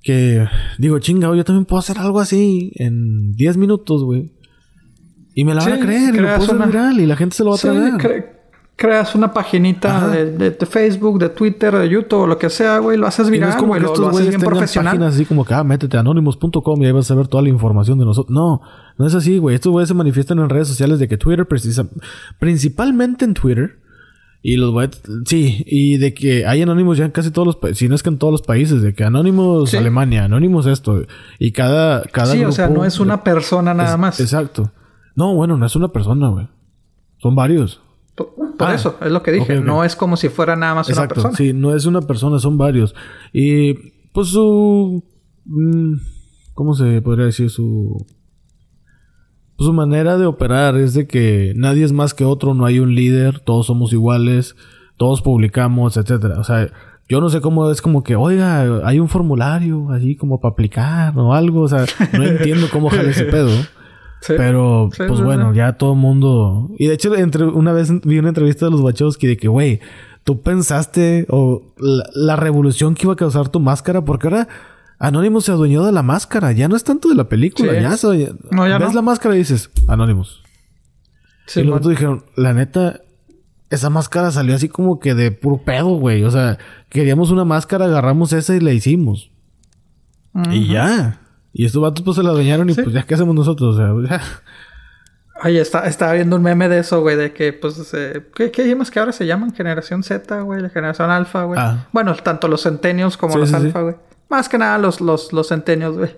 que 0.02 0.46
digo, 0.78 0.98
chinga, 1.00 1.34
yo 1.34 1.44
también 1.44 1.64
puedo 1.64 1.80
hacer 1.80 1.98
algo 1.98 2.20
así 2.20 2.72
en 2.76 3.32
10 3.32 3.56
minutos, 3.56 4.04
güey. 4.04 4.32
Y 5.34 5.44
me 5.44 5.54
la 5.54 5.64
van 5.64 5.72
a 5.74 5.80
creer, 5.80 6.14
y 6.14 6.18
lo 6.18 6.36
puedo 6.36 6.52
hacer 6.52 6.66
viral 6.66 7.00
y 7.00 7.06
la 7.06 7.16
gente 7.16 7.36
se 7.36 7.44
lo 7.44 7.50
va 7.50 7.56
a 7.56 7.58
traer 7.58 8.37
creas 8.78 9.16
una 9.16 9.32
paginita 9.34 10.08
de, 10.08 10.52
Facebook, 10.64 11.18
de 11.18 11.30
Twitter, 11.30 11.76
de 11.76 11.88
YouTube, 11.88 12.28
lo 12.28 12.38
que 12.38 12.48
sea, 12.48 12.78
güey, 12.78 12.96
lo 12.96 13.08
haces 13.08 13.28
viral, 13.28 13.56
como 13.56 13.74
que 13.74 13.80
estos 13.80 13.98
lo, 13.98 14.08
haces 14.10 14.28
bien 14.28 14.40
profesional. 14.40 14.92
páginas 14.92 15.14
así 15.16 15.24
como 15.24 15.44
que, 15.44 15.52
ah, 15.52 15.64
métete 15.64 15.96
a 15.96 16.00
anonymous.com 16.00 16.80
y 16.80 16.86
ahí 16.86 16.92
vas 16.92 17.10
a 17.10 17.16
ver 17.16 17.26
toda 17.26 17.42
la 17.42 17.48
información 17.48 17.98
de 17.98 18.04
nosotros. 18.04 18.32
No, 18.32 18.60
no 18.96 19.06
es 19.06 19.16
así, 19.16 19.38
güey. 19.38 19.56
Estos 19.56 19.72
güeyes 19.72 19.88
se 19.88 19.94
manifiestan 19.94 20.38
en 20.38 20.48
redes 20.48 20.68
sociales 20.68 21.00
de 21.00 21.08
que 21.08 21.16
Twitter 21.16 21.44
precisa... 21.46 21.88
Principalmente 22.38 23.24
en 23.24 23.34
Twitter. 23.34 23.80
Y 24.42 24.58
los 24.58 24.70
güeyes... 24.70 25.02
Sí, 25.24 25.64
y 25.66 25.98
de 25.98 26.14
que 26.14 26.46
hay 26.46 26.62
anónimos 26.62 26.98
ya 26.98 27.04
en 27.04 27.10
casi 27.10 27.32
todos 27.32 27.46
los 27.46 27.56
países. 27.56 27.78
Si 27.78 27.88
no 27.88 27.96
es 27.96 28.04
que 28.04 28.10
en 28.10 28.18
todos 28.18 28.30
los 28.30 28.42
países. 28.42 28.80
De 28.80 28.94
que 28.94 29.02
anónimos 29.02 29.74
Alemania, 29.74 30.22
anónimos 30.22 30.66
esto. 30.66 31.02
Y 31.40 31.50
cada... 31.50 32.04
cada 32.04 32.32
sí, 32.32 32.44
o 32.44 32.52
sea, 32.52 32.68
no 32.68 32.84
es 32.84 33.00
una 33.00 33.24
persona 33.24 33.74
nada 33.74 33.96
más. 33.96 34.20
Exacto. 34.20 34.70
No, 35.16 35.34
bueno, 35.34 35.56
no 35.56 35.66
es 35.66 35.74
una 35.74 35.88
persona, 35.88 36.28
güey. 36.28 36.46
Son 37.20 37.34
varios. 37.34 37.82
Por, 38.26 38.68
ah, 38.68 38.74
eso, 38.74 38.96
es 39.00 39.10
lo 39.12 39.22
que 39.22 39.32
dije. 39.32 39.60
No 39.60 39.84
es 39.84 39.96
como 39.96 40.16
si 40.16 40.28
fuera 40.28 40.56
nada 40.56 40.74
más 40.74 40.88
una 40.88 41.06
persona. 41.08 41.36
Sí, 41.36 41.52
no 41.52 41.74
es 41.74 41.86
una 41.86 42.02
persona, 42.02 42.38
son 42.38 42.58
varios. 42.58 42.94
Y 43.32 43.74
pues 44.12 44.28
su. 44.28 45.04
Mm, 45.44 45.94
¿Cómo 46.54 46.74
se 46.74 47.00
podría 47.02 47.26
decir? 47.26 47.50
Su. 47.50 48.04
Su 49.58 49.72
manera 49.72 50.18
de 50.18 50.26
operar 50.26 50.76
es 50.76 50.94
de 50.94 51.06
que 51.06 51.52
nadie 51.56 51.84
es 51.84 51.92
más 51.92 52.14
que 52.14 52.24
otro, 52.24 52.54
no 52.54 52.64
hay 52.64 52.78
un 52.78 52.94
líder, 52.94 53.40
todos 53.40 53.66
somos 53.66 53.92
iguales, 53.92 54.54
todos 54.96 55.20
publicamos, 55.20 55.96
etcétera. 55.96 56.38
O 56.38 56.44
sea, 56.44 56.70
yo 57.08 57.20
no 57.20 57.28
sé 57.30 57.40
cómo 57.40 57.70
es 57.70 57.80
como 57.80 58.02
que, 58.02 58.16
oiga, 58.16 58.86
hay 58.86 59.00
un 59.00 59.08
formulario 59.08 59.90
así 59.90 60.14
como 60.14 60.40
para 60.40 60.52
aplicar 60.52 61.18
o 61.18 61.32
algo. 61.32 61.62
O 61.62 61.68
sea, 61.68 61.86
no 62.12 62.22
entiendo 62.24 62.66
cómo 62.70 62.90
jale 62.90 63.10
ese 63.10 63.24
pedo. 63.24 63.50
Pero, 64.26 64.90
pues 64.96 65.20
bueno, 65.20 65.54
ya 65.54 65.74
todo 65.74 65.92
el 65.92 65.98
mundo. 65.98 66.70
Y 66.78 66.86
de 66.86 66.94
hecho, 66.94 67.14
entre 67.14 67.44
una 67.44 67.72
vez 67.72 67.90
vi 68.02 68.18
una 68.18 68.28
entrevista 68.28 68.66
de 68.66 68.72
los 68.72 68.80
Wachowski 68.80 69.26
de 69.26 69.36
que, 69.36 69.48
güey, 69.48 69.80
tú 70.24 70.42
pensaste 70.42 71.26
o 71.30 71.62
la, 71.78 72.36
revolución 72.36 72.94
que 72.94 73.06
iba 73.06 73.12
a 73.12 73.16
causar 73.16 73.48
tu 73.48 73.60
máscara, 73.60 74.04
porque 74.04 74.26
ahora 74.26 74.48
Anonymous 74.98 75.44
se 75.44 75.52
adueñó 75.52 75.84
de 75.84 75.92
la 75.92 76.02
máscara, 76.02 76.52
ya 76.52 76.68
no 76.68 76.76
es 76.76 76.84
tanto 76.84 77.08
de 77.08 77.14
la 77.14 77.28
película, 77.28 77.80
ya 77.80 77.96
se 77.96 78.34
no, 78.50 78.68
ya 78.68 78.78
ves 78.78 78.94
la 78.94 79.02
máscara 79.02 79.34
y 79.34 79.38
dices, 79.38 79.70
Anonymous. 79.86 80.42
y 81.54 81.62
luego 81.62 81.88
dijeron, 81.88 82.24
la 82.36 82.52
neta, 82.52 83.00
esa 83.70 83.90
máscara 83.90 84.30
salió 84.30 84.54
así 84.54 84.68
como 84.68 84.98
que 84.98 85.14
de 85.14 85.30
puro 85.30 85.58
pedo, 85.58 85.96
güey. 85.96 86.24
O 86.24 86.30
sea, 86.30 86.58
queríamos 86.88 87.30
una 87.30 87.44
máscara, 87.44 87.84
agarramos 87.84 88.32
esa 88.32 88.56
y 88.56 88.60
la 88.60 88.72
hicimos. 88.72 89.30
Y 90.50 90.68
ya. 90.68 91.20
Y 91.58 91.64
estos 91.64 91.82
vatos 91.82 92.04
pues 92.04 92.16
se 92.16 92.22
la 92.22 92.32
dañaron 92.32 92.70
y 92.70 92.74
pues 92.74 92.92
ya 92.92 93.02
qué 93.02 93.14
hacemos 93.14 93.34
nosotros, 93.34 93.74
o 93.74 93.76
sea, 93.76 94.20
Oye, 95.42 95.60
está, 95.60 95.88
estaba 95.88 96.12
viendo 96.12 96.36
un 96.36 96.42
meme 96.42 96.68
de 96.68 96.78
eso, 96.78 97.00
güey, 97.00 97.16
de 97.16 97.32
que, 97.32 97.52
pues, 97.52 97.92
eh, 97.94 98.28
¿qué, 98.32 98.52
¿qué 98.52 98.78
que 98.92 99.00
ahora 99.00 99.10
se 99.10 99.26
llaman? 99.26 99.52
Generación 99.52 100.04
Z, 100.04 100.40
güey, 100.42 100.62
la 100.62 100.68
generación 100.68 101.10
alfa, 101.10 101.42
güey. 101.42 101.58
Ah. 101.60 101.88
Bueno, 101.90 102.14
tanto 102.14 102.46
los 102.46 102.62
centenios 102.62 103.16
como 103.16 103.36
los 103.36 103.52
alfa, 103.52 103.80
güey. 103.80 103.96
Más 104.28 104.48
que 104.48 104.56
nada 104.56 104.78
los, 104.78 105.00
los, 105.00 105.32
los 105.32 105.48
centenios, 105.48 105.98
güey. 105.98 106.10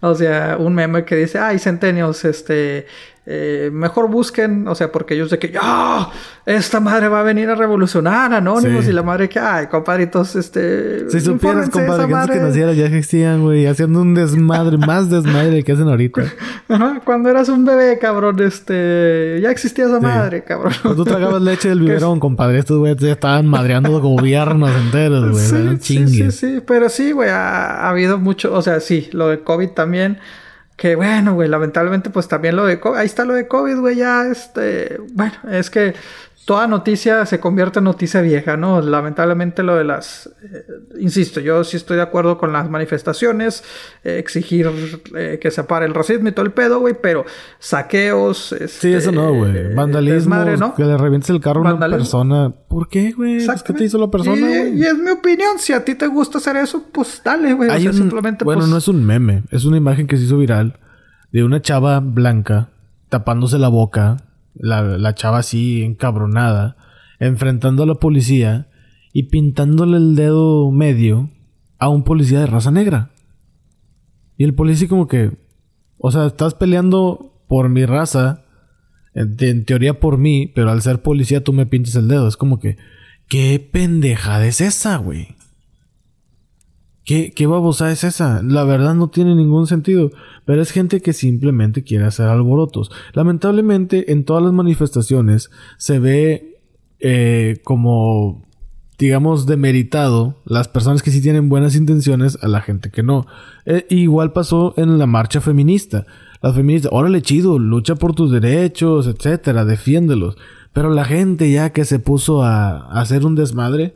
O 0.00 0.16
sea, 0.16 0.56
un 0.58 0.74
meme 0.74 1.04
que 1.04 1.14
dice, 1.14 1.38
ay, 1.38 1.60
centenios, 1.60 2.24
este, 2.24 2.88
eh, 3.30 3.68
mejor 3.70 4.08
busquen, 4.08 4.66
o 4.68 4.74
sea, 4.74 4.90
porque 4.90 5.12
ellos 5.12 5.28
de 5.28 5.38
que, 5.38 5.52
¡ah! 5.60 6.10
esta 6.46 6.80
madre 6.80 7.08
va 7.08 7.20
a 7.20 7.22
venir 7.22 7.50
a 7.50 7.54
revolucionar 7.54 8.32
Anónimos 8.32 8.86
y 8.88 8.92
la 8.92 9.02
madre 9.02 9.28
que, 9.28 9.38
ay, 9.38 9.66
compadritos, 9.66 10.34
este. 10.34 11.10
Si 11.10 11.20
supieras, 11.20 11.68
compadre, 11.68 12.06
que 12.06 12.14
antes 12.14 12.36
que 12.38 12.42
naciera 12.42 12.72
ya 12.72 12.86
existían, 12.86 13.42
güey, 13.42 13.66
haciendo 13.66 14.00
un 14.00 14.14
desmadre, 14.14 14.78
más 14.86 15.10
desmadre 15.10 15.62
que 15.62 15.72
hacen 15.72 15.88
ahorita. 15.88 16.22
Ajá, 16.70 17.02
cuando 17.04 17.28
eras 17.28 17.50
un 17.50 17.66
bebé, 17.66 17.98
cabrón, 17.98 18.40
este, 18.40 19.38
ya 19.42 19.50
existía 19.50 19.84
esa 19.84 20.00
madre, 20.00 20.42
cabrón. 20.42 20.72
Cuando 20.80 21.04
tú 21.04 21.10
tragabas 21.10 21.42
leche 21.42 21.68
del 21.68 21.80
biberón, 21.82 22.20
compadre, 22.20 22.60
estos 22.60 22.78
güeyes 22.78 22.96
ya 22.96 23.12
estaban 23.12 23.46
madreando 23.46 24.00
gobiernos 24.00 24.70
enteros, 24.74 25.32
güey, 25.32 25.76
sí, 25.80 26.06
sí, 26.06 26.08
sí, 26.08 26.30
sí, 26.30 26.62
pero 26.66 26.88
sí, 26.88 27.12
güey, 27.12 27.28
ha, 27.28 27.84
ha 27.84 27.90
habido 27.90 28.16
mucho, 28.16 28.54
o 28.54 28.62
sea, 28.62 28.80
sí, 28.80 29.10
lo 29.12 29.28
de 29.28 29.40
COVID 29.40 29.68
también. 29.68 30.18
Que 30.78 30.94
bueno, 30.94 31.34
güey, 31.34 31.48
lamentablemente 31.48 32.08
pues 32.08 32.28
también 32.28 32.54
lo 32.54 32.64
de 32.64 32.78
COVID, 32.78 32.98
ahí 32.98 33.06
está 33.06 33.24
lo 33.24 33.34
de 33.34 33.48
COVID, 33.48 33.78
güey, 33.78 33.96
ya 33.96 34.28
este, 34.28 35.00
bueno, 35.12 35.34
es 35.50 35.70
que 35.70 35.94
toda 36.48 36.66
noticia 36.66 37.26
se 37.26 37.40
convierte 37.40 37.80
en 37.80 37.84
noticia 37.84 38.22
vieja, 38.22 38.56
¿no? 38.56 38.80
Lamentablemente 38.80 39.62
lo 39.62 39.76
de 39.76 39.84
las, 39.84 40.30
eh, 40.42 40.64
insisto, 40.98 41.40
yo 41.40 41.62
sí 41.62 41.76
estoy 41.76 41.98
de 41.98 42.02
acuerdo 42.02 42.38
con 42.38 42.54
las 42.54 42.70
manifestaciones, 42.70 43.62
eh, 44.02 44.16
exigir 44.18 44.70
eh, 45.14 45.38
que 45.42 45.50
se 45.50 45.62
pare 45.64 45.84
el 45.84 45.92
racismo 45.92 46.30
y 46.30 46.32
todo 46.32 46.46
el 46.46 46.52
pedo, 46.52 46.80
güey, 46.80 46.94
pero 47.02 47.26
saqueos, 47.58 48.52
este, 48.52 48.68
sí, 48.68 48.94
eso 48.94 49.12
no, 49.12 49.34
güey, 49.34 49.74
vandalismo, 49.74 50.36
¿no? 50.36 50.74
que 50.74 50.84
le 50.84 50.96
revientes 50.96 51.28
el 51.28 51.40
carro 51.40 51.68
a 51.68 51.74
una 51.74 51.86
persona, 51.86 52.50
¿por 52.66 52.88
qué, 52.88 53.12
güey? 53.12 53.44
Pues, 53.44 53.62
¿Qué 53.62 53.74
te 53.74 53.84
hizo 53.84 53.98
la 53.98 54.10
persona, 54.10 54.40
güey? 54.40 54.78
Y, 54.78 54.86
es 54.86 54.96
mi 54.96 55.10
opinión, 55.10 55.58
si 55.58 55.74
a 55.74 55.84
ti 55.84 55.96
te 55.96 56.06
gusta 56.06 56.38
hacer 56.38 56.56
eso, 56.56 56.82
pues 56.90 57.20
dale, 57.22 57.52
güey, 57.52 57.68
o 57.68 57.78
sea, 57.78 57.92
simplemente 57.92 58.46
Bueno, 58.46 58.60
pues 58.60 58.70
no 58.70 58.78
es 58.78 58.88
un 58.88 59.04
meme, 59.04 59.42
es 59.50 59.66
una 59.66 59.76
imagen 59.76 60.06
que 60.06 60.16
se 60.16 60.24
hizo 60.24 60.38
viral 60.38 60.78
de 61.30 61.44
una 61.44 61.60
chava 61.60 62.00
blanca 62.00 62.70
tapándose 63.10 63.58
la 63.58 63.68
boca 63.68 64.16
la, 64.58 65.14
chava 65.14 65.38
así 65.38 65.82
encabronada, 65.82 66.76
enfrentando 67.18 67.82
a 67.82 67.86
la 67.86 67.94
policía 67.94 68.68
y 69.12 69.24
pintándole 69.24 69.96
el 69.96 70.14
dedo 70.14 70.70
medio 70.70 71.30
a 71.78 71.88
un 71.88 72.04
policía 72.04 72.40
de 72.40 72.46
raza 72.46 72.70
negra. 72.70 73.10
Y 74.36 74.44
el 74.44 74.54
policía 74.54 74.88
como 74.88 75.08
que, 75.08 75.32
o 75.96 76.10
sea, 76.10 76.26
estás 76.26 76.54
peleando 76.54 77.42
por 77.48 77.68
mi 77.68 77.86
raza, 77.86 78.44
en, 79.14 79.64
teoría 79.64 79.98
por 79.98 80.18
mí, 80.18 80.52
pero 80.54 80.70
al 80.70 80.82
ser 80.82 81.02
policía 81.02 81.42
tú 81.42 81.52
me 81.52 81.66
pintas 81.66 81.96
el 81.96 82.08
dedo. 82.08 82.28
Es 82.28 82.36
como 82.36 82.60
que, 82.60 82.76
¿qué 83.28 83.58
pendejada 83.72 84.46
es 84.46 84.60
esa, 84.60 84.96
güey? 84.98 85.37
¿Qué, 87.08 87.32
¿Qué 87.34 87.46
babosa 87.46 87.90
es 87.90 88.04
esa? 88.04 88.42
La 88.42 88.64
verdad 88.64 88.94
no 88.94 89.08
tiene 89.08 89.34
ningún 89.34 89.66
sentido. 89.66 90.10
Pero 90.44 90.60
es 90.60 90.72
gente 90.72 91.00
que 91.00 91.14
simplemente 91.14 91.82
quiere 91.82 92.04
hacer 92.04 92.26
alborotos. 92.26 92.90
Lamentablemente 93.14 94.12
en 94.12 94.24
todas 94.24 94.42
las 94.42 94.52
manifestaciones 94.52 95.50
se 95.78 96.00
ve 96.00 96.60
eh, 97.00 97.62
como, 97.64 98.46
digamos, 98.98 99.46
demeritado 99.46 100.36
las 100.44 100.68
personas 100.68 101.02
que 101.02 101.10
sí 101.10 101.22
tienen 101.22 101.48
buenas 101.48 101.76
intenciones 101.76 102.36
a 102.42 102.48
la 102.48 102.60
gente 102.60 102.90
que 102.90 103.02
no. 103.02 103.24
Eh, 103.64 103.86
igual 103.88 104.34
pasó 104.34 104.74
en 104.76 104.98
la 104.98 105.06
marcha 105.06 105.40
feminista. 105.40 106.04
Las 106.42 106.54
feministas, 106.54 106.92
órale 106.92 107.22
chido, 107.22 107.58
lucha 107.58 107.94
por 107.94 108.14
tus 108.14 108.30
derechos, 108.30 109.06
etcétera, 109.06 109.64
defiéndelos. 109.64 110.36
Pero 110.74 110.90
la 110.90 111.06
gente 111.06 111.50
ya 111.50 111.70
que 111.70 111.86
se 111.86 112.00
puso 112.00 112.42
a 112.42 113.00
hacer 113.00 113.24
un 113.24 113.34
desmadre, 113.34 113.94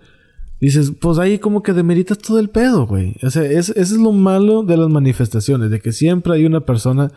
dices, 0.66 0.92
pues 1.00 1.18
ahí 1.18 1.38
como 1.38 1.62
que 1.62 1.72
demeritas 1.72 2.18
todo 2.18 2.38
el 2.38 2.48
pedo, 2.48 2.86
güey. 2.86 3.16
O 3.22 3.30
sea, 3.30 3.42
es, 3.42 3.70
eso 3.70 3.80
es 3.80 3.92
lo 3.92 4.12
malo 4.12 4.62
de 4.62 4.76
las 4.76 4.88
manifestaciones, 4.88 5.70
de 5.70 5.80
que 5.80 5.90
siempre 5.90 6.34
hay 6.34 6.46
una 6.46 6.60
persona 6.60 7.10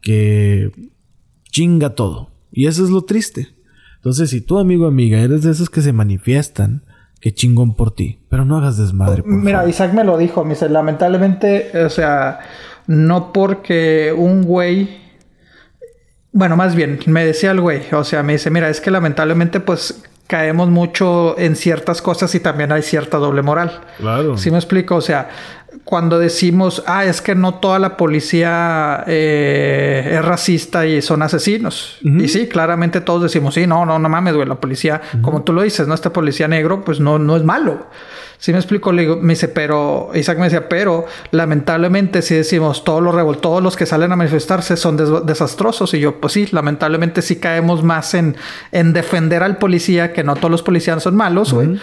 que 0.00 0.72
chinga 1.50 1.90
todo. 1.90 2.30
Y 2.50 2.66
eso 2.66 2.82
es 2.82 2.90
lo 2.90 3.02
triste. 3.02 3.48
Entonces, 3.96 4.30
si 4.30 4.40
tú, 4.40 4.58
amigo 4.58 4.86
o 4.86 4.88
amiga, 4.88 5.18
eres 5.20 5.42
de 5.42 5.50
esos 5.50 5.68
que 5.68 5.82
se 5.82 5.92
manifiestan, 5.92 6.84
que 7.20 7.34
chingón 7.34 7.74
por 7.74 7.94
ti. 7.94 8.20
Pero 8.30 8.46
no 8.46 8.56
hagas 8.56 8.78
desmadre. 8.78 9.22
Por 9.22 9.30
Mira, 9.30 9.68
Isaac 9.68 9.92
me 9.92 10.02
lo 10.02 10.16
dijo, 10.16 10.42
me 10.42 10.54
dice, 10.54 10.68
lamentablemente, 10.70 11.70
o 11.84 11.90
sea, 11.90 12.38
no 12.86 13.32
porque 13.32 14.14
un 14.16 14.42
güey 14.42 15.06
bueno, 16.36 16.54
más 16.54 16.74
bien, 16.74 16.98
me 17.06 17.24
decía 17.24 17.52
el 17.52 17.62
güey, 17.62 17.80
o 17.92 18.04
sea, 18.04 18.22
me 18.22 18.34
dice, 18.34 18.50
mira, 18.50 18.68
es 18.68 18.82
que 18.82 18.90
lamentablemente 18.90 19.58
pues 19.58 20.04
caemos 20.26 20.68
mucho 20.68 21.38
en 21.38 21.56
ciertas 21.56 22.02
cosas 22.02 22.34
y 22.34 22.40
también 22.40 22.72
hay 22.72 22.82
cierta 22.82 23.18
doble 23.18 23.42
moral. 23.42 23.80
Claro. 23.98 24.36
¿Sí 24.36 24.50
me 24.50 24.58
explico? 24.58 24.96
O 24.96 25.00
sea, 25.00 25.28
cuando 25.84 26.18
decimos, 26.18 26.82
ah, 26.86 27.04
es 27.04 27.20
que 27.20 27.34
no 27.34 27.54
toda 27.54 27.78
la 27.78 27.96
policía 27.96 29.04
eh, 29.06 30.12
es 30.14 30.24
racista 30.24 30.86
y 30.86 31.02
son 31.02 31.22
asesinos. 31.22 31.98
Y 32.02 32.28
sí, 32.28 32.48
claramente 32.48 33.00
todos 33.00 33.22
decimos, 33.22 33.54
sí, 33.54 33.66
no, 33.66 33.86
no, 33.86 33.98
no 33.98 34.08
mames, 34.08 34.34
güey, 34.34 34.46
la 34.46 34.56
policía, 34.56 35.00
como 35.22 35.42
tú 35.42 35.52
lo 35.52 35.62
dices, 35.62 35.86
¿no? 35.86 35.94
Este 35.94 36.10
policía 36.10 36.48
negro, 36.48 36.84
pues 36.84 37.00
no, 37.00 37.18
no 37.18 37.36
es 37.36 37.44
malo. 37.44 37.86
Sí 38.38 38.52
me 38.52 38.58
explico, 38.58 38.92
le 38.92 39.02
digo, 39.02 39.16
me 39.16 39.32
dice, 39.32 39.48
pero, 39.48 40.10
Isaac 40.14 40.38
me 40.38 40.44
decía, 40.44 40.68
pero 40.68 41.06
lamentablemente 41.30 42.20
si 42.20 42.34
decimos 42.34 42.84
todos 42.84 43.02
los 43.02 43.40
todos 43.40 43.62
los 43.62 43.76
que 43.76 43.86
salen 43.86 44.12
a 44.12 44.16
manifestarse 44.16 44.76
son 44.76 45.26
desastrosos. 45.26 45.94
Y 45.94 46.00
yo, 46.00 46.20
pues 46.20 46.34
sí, 46.34 46.46
lamentablemente 46.52 47.22
sí 47.22 47.36
caemos 47.36 47.82
más 47.82 48.14
en, 48.14 48.36
en 48.72 48.92
defender 48.92 49.42
al 49.42 49.56
policía, 49.56 50.12
que 50.12 50.22
no 50.22 50.36
todos 50.36 50.50
los 50.50 50.62
policías 50.62 51.02
son 51.02 51.16
malos, 51.16 51.52
güey. 51.52 51.78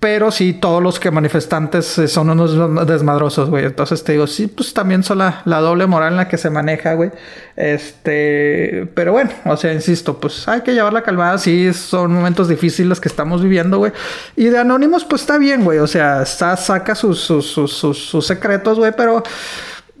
Pero 0.00 0.30
sí, 0.30 0.52
todos 0.52 0.80
los 0.80 1.00
que 1.00 1.10
manifestantes 1.10 1.98
eh, 1.98 2.06
son 2.06 2.30
unos 2.30 2.86
desmadrosos, 2.86 3.50
güey. 3.50 3.64
Entonces 3.64 4.04
te 4.04 4.12
digo, 4.12 4.28
sí, 4.28 4.46
pues 4.46 4.72
también 4.72 5.02
son 5.02 5.18
la, 5.18 5.42
la 5.44 5.58
doble 5.60 5.88
moral 5.88 6.12
en 6.12 6.18
la 6.18 6.28
que 6.28 6.38
se 6.38 6.50
maneja, 6.50 6.94
güey. 6.94 7.10
Este, 7.56 8.88
pero 8.94 9.10
bueno, 9.10 9.30
o 9.44 9.56
sea, 9.56 9.72
insisto, 9.72 10.20
pues 10.20 10.46
hay 10.46 10.60
que 10.60 10.72
llevar 10.72 10.92
la 10.92 11.02
calmada. 11.02 11.36
Sí, 11.38 11.72
son 11.72 12.12
momentos 12.12 12.48
difíciles 12.48 13.00
que 13.00 13.08
estamos 13.08 13.42
viviendo, 13.42 13.78
güey. 13.78 13.90
Y 14.36 14.44
de 14.44 14.58
Anónimos, 14.58 15.04
pues 15.04 15.22
está 15.22 15.36
bien, 15.36 15.64
güey. 15.64 15.80
O 15.80 15.88
sea, 15.88 16.22
está, 16.22 16.56
saca 16.56 16.94
sus, 16.94 17.18
sus, 17.18 17.46
sus, 17.46 17.72
sus 17.72 18.24
secretos, 18.24 18.78
güey, 18.78 18.92
pero 18.96 19.24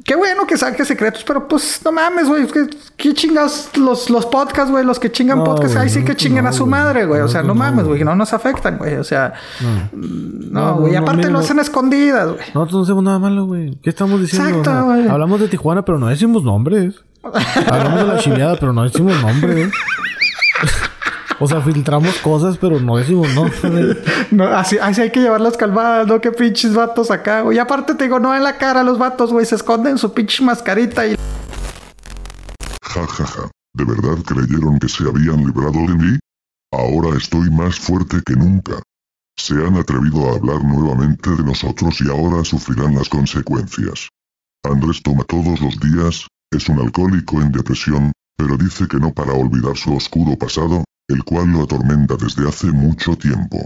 Qué 0.08 0.16
bueno 0.16 0.46
que 0.46 0.56
saque 0.56 0.86
secretos, 0.86 1.22
pero 1.22 1.46
pues 1.46 1.82
no 1.84 1.92
mames, 1.92 2.28
güey. 2.28 2.46
¿Qué, 2.96 3.12
chingas 3.12 3.76
los, 3.76 4.08
los 4.08 4.24
podcasts, 4.24 4.70
güey? 4.70 4.82
Los 4.82 4.98
que 4.98 5.12
chingan 5.12 5.44
podcasts, 5.44 5.76
ahí 5.76 5.90
sí 5.90 6.02
que 6.02 6.16
chinguen 6.16 6.46
a 6.46 6.52
su 6.54 6.66
madre, 6.66 7.04
güey. 7.04 7.20
O 7.20 7.28
sea, 7.28 7.42
no, 7.42 7.54
mames, 7.54 7.84
güey. 7.84 8.02
No 8.04 8.16
nos 8.16 8.32
afectan, 8.32 8.78
güey. 8.78 8.94
O 8.94 9.04
sea, 9.04 9.34
no, 9.92 10.76
güey. 10.76 10.96
aparte 10.96 11.28
lo 11.28 11.40
hacen 11.40 11.58
escondidas, 11.58 12.26
güey. 12.26 12.40
Nosotros 12.54 12.72
no 12.72 12.82
hacemos 12.84 13.04
nada 13.04 13.18
malo, 13.18 13.44
güey. 13.44 13.76
¿Qué 13.82 13.90
estamos 13.90 14.18
diciendo? 14.18 14.60
Exacto, 14.60 14.86
güey. 14.86 15.08
hablamos 15.08 15.40
de 15.42 15.48
Tijuana, 15.48 15.84
pero 15.84 15.98
no 15.98 16.06
decimos 16.06 16.42
nombres. 16.42 16.94
hablamos 17.70 18.00
de 18.00 18.06
la 18.06 18.18
chileada, 18.18 18.56
pero 18.58 18.72
no 18.72 18.84
decimos 18.84 19.14
nombres. 19.20 19.70
O 21.40 21.46
sea, 21.46 21.60
filtramos 21.60 22.18
cosas, 22.18 22.58
pero 22.58 22.80
no 22.80 22.96
decimos 22.96 23.28
no. 23.34 23.48
no 24.32 24.44
así, 24.48 24.76
así 24.78 25.02
hay 25.02 25.12
que 25.12 25.20
llevar 25.20 25.40
las 25.40 25.56
calvadas, 25.56 26.06
¿no? 26.06 26.20
Qué 26.20 26.32
pinches 26.32 26.74
vatos 26.74 27.10
acá, 27.10 27.42
güey. 27.42 27.56
Y 27.56 27.60
aparte 27.60 27.94
te 27.94 28.04
digo, 28.04 28.18
no 28.18 28.34
en 28.34 28.42
la 28.42 28.58
cara 28.58 28.82
los 28.82 28.98
vatos, 28.98 29.32
güey. 29.32 29.46
Se 29.46 29.54
esconden 29.54 29.98
su 29.98 30.12
pinche 30.12 30.42
mascarita 30.42 31.06
y... 31.06 31.16
Ja, 32.82 33.06
ja, 33.06 33.26
ja. 33.26 33.50
¿De 33.74 33.84
verdad 33.84 34.18
creyeron 34.26 34.78
que 34.80 34.88
se 34.88 35.04
habían 35.04 35.44
librado 35.44 35.78
de 35.86 35.94
mí? 35.94 36.18
Ahora 36.72 37.16
estoy 37.16 37.48
más 37.50 37.78
fuerte 37.78 38.20
que 38.26 38.34
nunca. 38.34 38.82
Se 39.36 39.54
han 39.54 39.76
atrevido 39.76 40.28
a 40.28 40.34
hablar 40.34 40.64
nuevamente 40.64 41.30
de 41.30 41.44
nosotros 41.44 42.00
y 42.00 42.10
ahora 42.10 42.44
sufrirán 42.44 42.96
las 42.96 43.08
consecuencias. 43.08 44.08
Andrés 44.64 45.00
toma 45.04 45.22
todos 45.24 45.60
los 45.60 45.78
días, 45.78 46.26
es 46.50 46.68
un 46.68 46.80
alcohólico 46.80 47.40
en 47.40 47.52
depresión, 47.52 48.10
pero 48.36 48.56
dice 48.56 48.88
que 48.88 48.98
no 48.98 49.12
para 49.12 49.32
olvidar 49.32 49.76
su 49.76 49.94
oscuro 49.94 50.36
pasado, 50.36 50.82
el 51.08 51.24
cual 51.24 51.50
lo 51.52 51.62
atormenta 51.62 52.16
desde 52.16 52.48
hace 52.48 52.70
mucho 52.70 53.16
tiempo. 53.16 53.64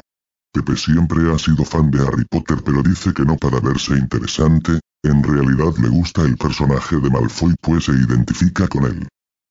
Pepe 0.53 0.77
siempre 0.77 1.33
ha 1.33 1.39
sido 1.39 1.65
fan 1.65 1.91
de 1.91 2.07
Harry 2.07 2.25
Potter 2.25 2.59
pero 2.65 2.83
dice 2.83 3.13
que 3.13 3.25
no 3.25 3.37
para 3.37 3.59
verse 3.61 3.95
interesante, 3.95 4.81
en 5.03 5.23
realidad 5.23 5.75
le 5.79 5.89
gusta 5.89 6.23
el 6.23 6.37
personaje 6.37 6.97
de 6.97 7.11
Malfoy 7.11 7.55
pues 7.61 7.85
se 7.87 7.93
identifica 7.93 8.69
con 8.69 8.85
él. 8.85 9.09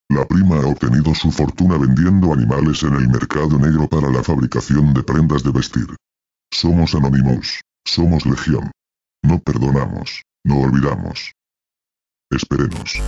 La 0.09 0.27
prima 0.27 0.57
ha 0.57 0.67
obtenido 0.67 1.15
su 1.15 1.31
fortuna 1.31 1.77
vendiendo 1.77 2.33
animales 2.33 2.83
en 2.83 2.95
el 2.95 3.07
mercado 3.07 3.57
negro 3.57 3.87
para 3.87 4.09
la 4.09 4.23
fabricación 4.23 4.93
de 4.93 5.03
prendas 5.03 5.43
de 5.43 5.51
vestir. 5.51 5.87
Somos 6.51 6.95
anónimos, 6.95 7.61
somos 7.85 8.25
legión. 8.25 8.71
No 9.23 9.39
perdonamos, 9.39 10.23
no 10.43 10.59
olvidamos. 10.59 11.33
Esperemos. 12.29 13.01